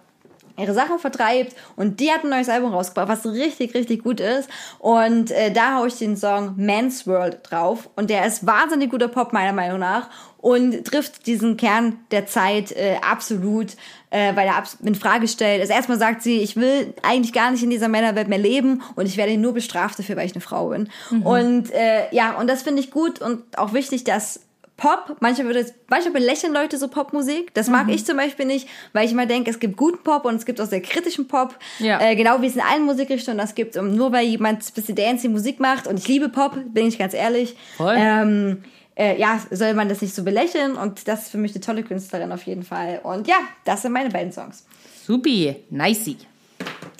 ihre 0.59 0.75
Sachen 0.75 0.99
vertreibt 0.99 1.55
und 1.77 2.01
die 2.01 2.11
hat 2.11 2.25
ein 2.25 2.31
neues 2.31 2.49
Album 2.49 2.73
rausgebracht, 2.73 3.09
was 3.09 3.27
richtig, 3.27 3.75
richtig 3.75 4.03
gut 4.03 4.21
ist 4.21 4.49
und 4.79 5.31
äh, 5.31 5.53
da 5.53 5.77
hau 5.77 5.87
ich 5.87 5.99
den 5.99 6.17
Song 6.17 6.55
Man's 6.57 7.07
World 7.07 7.39
drauf 7.43 7.89
und 7.97 8.11
der 8.11 8.27
ist 8.27 8.47
wahnsinnig 8.47 8.91
guter 8.91 9.09
Pop 9.09 9.33
meiner 9.33 9.53
Meinung 9.53 9.79
nach 9.79 10.09
und 10.41 10.85
trifft 10.85 11.27
diesen 11.27 11.57
Kern 11.57 11.99
der 12.11 12.27
Zeit 12.27 12.73
äh, 12.73 12.97
absolut, 13.03 13.77
äh, 14.11 14.35
weil 14.35 14.49
er 14.49 14.63
in 14.83 14.95
Frage 14.95 15.29
stellt. 15.29 15.61
Also 15.61 15.73
erstmal 15.73 15.99
sagt 15.99 16.23
sie, 16.23 16.39
ich 16.39 16.57
will 16.57 16.95
eigentlich 17.03 17.33
gar 17.33 17.51
nicht 17.51 17.63
in 17.63 17.71
dieser 17.71 17.89
Männerwelt 17.89 18.29
mehr 18.29 18.39
leben 18.39 18.83
und 18.97 19.07
ich 19.07 19.17
werde 19.17 19.37
nur 19.37 19.53
bestraft 19.53 19.99
dafür, 19.99 20.17
weil 20.17 20.27
ich 20.27 20.33
eine 20.33 20.41
Frau 20.41 20.69
bin. 20.69 20.89
Und 21.25 21.71
äh, 21.73 22.13
ja, 22.15 22.39
und 22.39 22.49
das 22.49 22.63
finde 22.63 22.81
ich 22.81 22.91
gut 22.91 23.21
und 23.21 23.59
auch 23.59 23.73
wichtig, 23.73 24.05
dass 24.05 24.41
Pop, 24.81 25.19
manchmal 25.21 25.49
würde 25.49 25.61
es, 25.61 25.75
manchmal 25.89 26.15
belächeln 26.15 26.55
Leute 26.55 26.79
so 26.79 26.89
Popmusik. 26.89 27.53
Das 27.53 27.69
mag 27.69 27.91
ich 27.91 28.07
zum 28.07 28.17
Beispiel 28.17 28.47
nicht, 28.47 28.67
weil 28.95 29.05
ich 29.05 29.13
immer 29.13 29.27
denke, 29.27 29.51
es 29.51 29.61
gibt 29.61 29.77
guten 29.77 30.03
Pop 30.03 30.25
und 30.25 30.37
es 30.37 30.47
gibt 30.47 30.59
auch 30.59 30.67
sehr 30.67 30.81
kritischen 30.81 31.29
Pop. 31.29 31.55
Ja. 31.81 32.01
Äh, 32.01 32.17
genau 32.17 32.41
wie 32.41 32.47
es 32.47 32.55
in 32.55 32.63
allen 32.63 32.85
Musikrichtungen 32.85 33.37
das 33.37 33.55
gibt. 33.55 33.77
Und 33.77 33.95
nur 33.95 34.11
weil 34.11 34.27
jemand 34.27 34.63
ein 34.63 34.75
bisschen 34.75 34.97
dancey 34.97 35.29
Musik 35.29 35.61
macht 35.61 35.87
und 35.87 35.99
ich 35.99 36.09
liebe 36.09 36.31
Pop, 36.31 36.57
bin 36.73 36.87
ich 36.89 36.99
ganz 36.99 37.13
ehrlich. 37.13 37.57
Voll. 37.77 37.95
Ähm, 37.95 38.65
äh, 38.97 39.21
ja, 39.21 39.39
soll 39.51 39.75
man 39.75 39.91
das 39.91 40.01
nicht 40.01 40.15
so 40.15 40.25
belächeln 40.25 40.77
und 40.77 41.07
das 41.07 41.25
ist 41.25 41.31
für 41.31 41.39
mich 41.39 41.53
eine 41.53 41.61
tolle 41.61 41.83
Künstlerin 41.83 42.33
auf 42.33 42.45
jeden 42.45 42.63
Fall. 42.63 43.01
Und 43.03 43.29
ja, 43.29 43.37
das 43.67 43.83
sind 43.83 43.93
meine 43.93 44.09
beiden 44.09 44.33
Songs. 44.33 44.65
Supi, 45.05 45.57
nicey. 45.69 46.17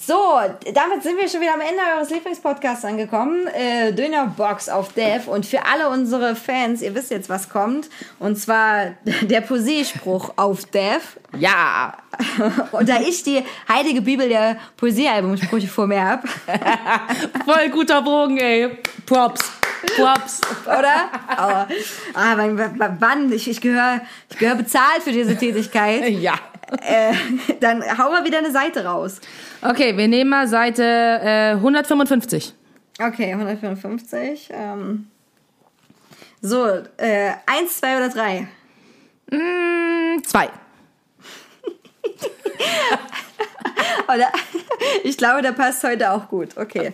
So, 0.03 0.15
damit 0.73 1.03
sind 1.03 1.19
wir 1.19 1.29
schon 1.29 1.43
wieder 1.43 1.53
am 1.53 1.61
Ende 1.61 1.83
eures 1.95 2.09
Lieblingspodcasts 2.09 2.87
angekommen. 2.87 3.47
Äh, 3.49 3.93
Dönerbox 3.93 4.71
auf 4.71 4.95
Dev. 4.95 5.29
Und 5.31 5.45
für 5.45 5.67
alle 5.67 5.91
unsere 5.91 6.35
Fans, 6.37 6.81
ihr 6.81 6.95
wisst 6.95 7.11
jetzt, 7.11 7.29
was 7.29 7.51
kommt. 7.51 7.91
Und 8.19 8.37
zwar 8.37 8.93
der 9.21 9.43
Poesiespruch 9.43 10.33
auf 10.37 10.65
Dev. 10.65 11.03
Ja. 11.39 11.93
Und 12.73 12.89
da 12.89 12.99
ich 13.01 13.23
die 13.25 13.45
heilige 13.69 14.01
Bibel 14.01 14.27
der 14.29 14.57
Poesiealbumsprüche 14.79 15.69
vor 15.69 15.87
mir 15.87 16.03
habe, 16.03 16.27
Voll 17.45 17.69
guter 17.69 18.01
Bogen, 18.01 18.39
ey. 18.39 18.79
Props. 19.05 19.53
Props. 19.97 20.41
oder? 20.67 21.11
Aber, 21.27 21.69
ah, 22.15 22.33
wann, 22.37 22.59
wann- 22.79 22.97
wann? 23.01 23.33
Ich, 23.33 23.49
ich 23.51 23.61
gehöre 23.61 24.01
ich 24.31 24.39
gehör 24.39 24.55
bezahlt 24.55 25.03
für 25.05 25.13
diese 25.13 25.37
Tätigkeit. 25.37 26.09
Ja. 26.09 26.35
Äh, 26.83 27.13
dann 27.61 27.83
hau 27.99 28.11
mal 28.11 28.25
wieder 28.25 28.39
eine 28.39 28.51
Seite 28.51 28.85
raus. 28.85 29.21
Okay, 29.63 29.97
wir 29.97 30.09
nehmen 30.09 30.31
mal 30.31 30.49
Seite 30.49 30.83
äh, 30.83 31.53
155. 31.53 32.55
Okay, 33.01 33.33
155. 33.33 34.51
Ähm. 34.53 35.07
So, 36.43 36.67
äh, 36.97 37.33
eins, 37.47 37.79
zwei 37.79 37.97
oder 37.97 38.09
drei? 38.09 38.49
Hm, 39.31 40.23
zwei. 40.25 40.51
Oder? 44.09 44.33
Ich 45.05 45.17
glaube, 45.17 45.43
der 45.43 45.53
passt 45.53 45.85
heute 45.85 46.11
auch 46.11 46.29
gut. 46.29 46.57
Okay. 46.57 46.93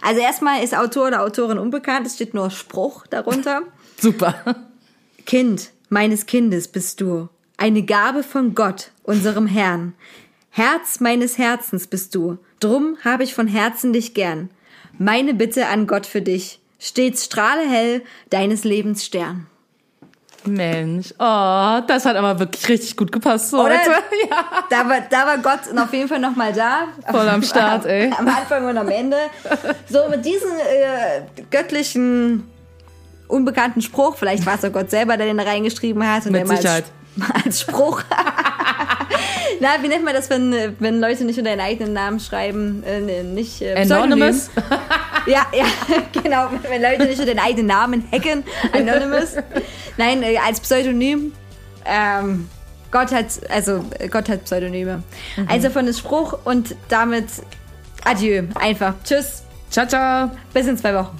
Also 0.00 0.20
erstmal 0.20 0.62
ist 0.62 0.76
Autor 0.76 1.08
oder 1.08 1.22
Autorin 1.22 1.58
unbekannt. 1.58 2.06
Es 2.06 2.14
steht 2.14 2.34
nur 2.34 2.50
Spruch 2.50 3.06
darunter. 3.08 3.62
Super. 4.00 4.34
Kind 5.26 5.70
meines 5.88 6.26
Kindes 6.26 6.68
bist 6.68 7.00
du, 7.00 7.28
eine 7.56 7.82
Gabe 7.82 8.22
von 8.22 8.54
Gott, 8.54 8.90
unserem 9.02 9.46
Herrn. 9.46 9.94
Herz 10.50 11.00
meines 11.00 11.38
Herzens 11.38 11.86
bist 11.86 12.14
du, 12.14 12.38
drum 12.60 12.96
habe 13.04 13.24
ich 13.24 13.34
von 13.34 13.48
Herzen 13.48 13.92
dich 13.92 14.14
gern. 14.14 14.50
Meine 14.98 15.34
Bitte 15.34 15.66
an 15.66 15.86
Gott 15.86 16.06
für 16.06 16.22
dich, 16.22 16.60
stets 16.78 17.24
strahle 17.24 17.68
hell 17.68 18.02
deines 18.30 18.64
Lebens 18.64 19.04
Stern. 19.04 19.46
Mensch, 20.46 21.12
oh, 21.18 21.80
das 21.86 22.04
hat 22.04 22.16
aber 22.16 22.38
wirklich 22.38 22.68
richtig 22.68 22.96
gut 22.96 23.10
gepasst 23.10 23.50
so 23.50 23.64
Oder? 23.64 23.76
Ja. 24.30 24.44
Da 24.68 24.88
war, 24.88 25.00
da 25.08 25.26
war 25.26 25.38
Gott 25.38 25.60
auf 25.76 25.92
jeden 25.92 26.08
Fall 26.08 26.18
nochmal 26.18 26.52
da. 26.52 26.88
Voll 27.10 27.28
am 27.28 27.42
Start, 27.42 27.86
ey. 27.86 28.12
Am 28.16 28.28
Anfang 28.28 28.66
und 28.66 28.76
am 28.76 28.88
Ende. 28.88 29.16
So, 29.88 30.08
mit 30.10 30.24
diesem 30.24 30.50
äh, 30.50 31.22
göttlichen, 31.50 32.44
unbekannten 33.28 33.80
Spruch, 33.80 34.16
vielleicht 34.16 34.44
war 34.44 34.56
es 34.56 34.64
auch 34.64 34.72
Gott 34.72 34.90
selber, 34.90 35.16
der 35.16 35.26
den 35.26 35.38
da 35.38 35.44
reingeschrieben 35.44 36.06
hat. 36.06 36.26
Und 36.26 36.32
Mit 36.32 36.42
der 36.42 36.48
mal 36.48 36.56
Sicherheit. 36.58 36.84
Als, 36.84 36.92
als 37.44 37.60
Spruch. 37.60 38.02
Na, 39.60 39.68
wie 39.82 39.88
nennt 39.88 40.04
man 40.04 40.14
das, 40.14 40.30
wenn, 40.30 40.74
wenn 40.78 41.00
Leute 41.00 41.24
nicht 41.24 41.38
unter 41.38 41.50
ihren 41.50 41.60
eigenen 41.60 41.92
Namen 41.92 42.20
schreiben? 42.20 42.82
Äh, 42.84 43.00
nee, 43.00 43.22
nicht 43.22 43.62
äh, 43.62 43.74
Anonymous. 43.76 44.50
Ja, 45.26 45.46
ja, 45.54 45.64
genau. 46.22 46.50
Wenn 46.68 46.82
Leute 46.82 47.06
nicht 47.06 47.18
unter 47.18 47.32
den 47.32 47.38
eigenen 47.38 47.68
Namen 47.68 48.06
hacken. 48.12 48.44
Anonymous. 48.74 49.36
Nein, 49.96 50.22
äh, 50.22 50.36
als 50.36 50.60
Pseudonym. 50.60 51.32
Ähm, 51.86 52.50
Gott 52.90 53.10
hat, 53.10 53.26
also 53.48 53.82
Gott 54.10 54.28
hat 54.28 54.44
Pseudonyme. 54.44 55.02
Also 55.48 55.70
von 55.70 55.86
dem 55.86 55.94
Spruch 55.94 56.38
und 56.44 56.76
damit 56.90 57.26
Adieu. 58.04 58.42
Einfach. 58.54 58.94
Tschüss. 59.02 59.42
Ciao, 59.70 59.86
ciao. 59.86 60.30
Bis 60.52 60.66
in 60.66 60.76
zwei 60.76 60.94
Wochen. 60.94 61.18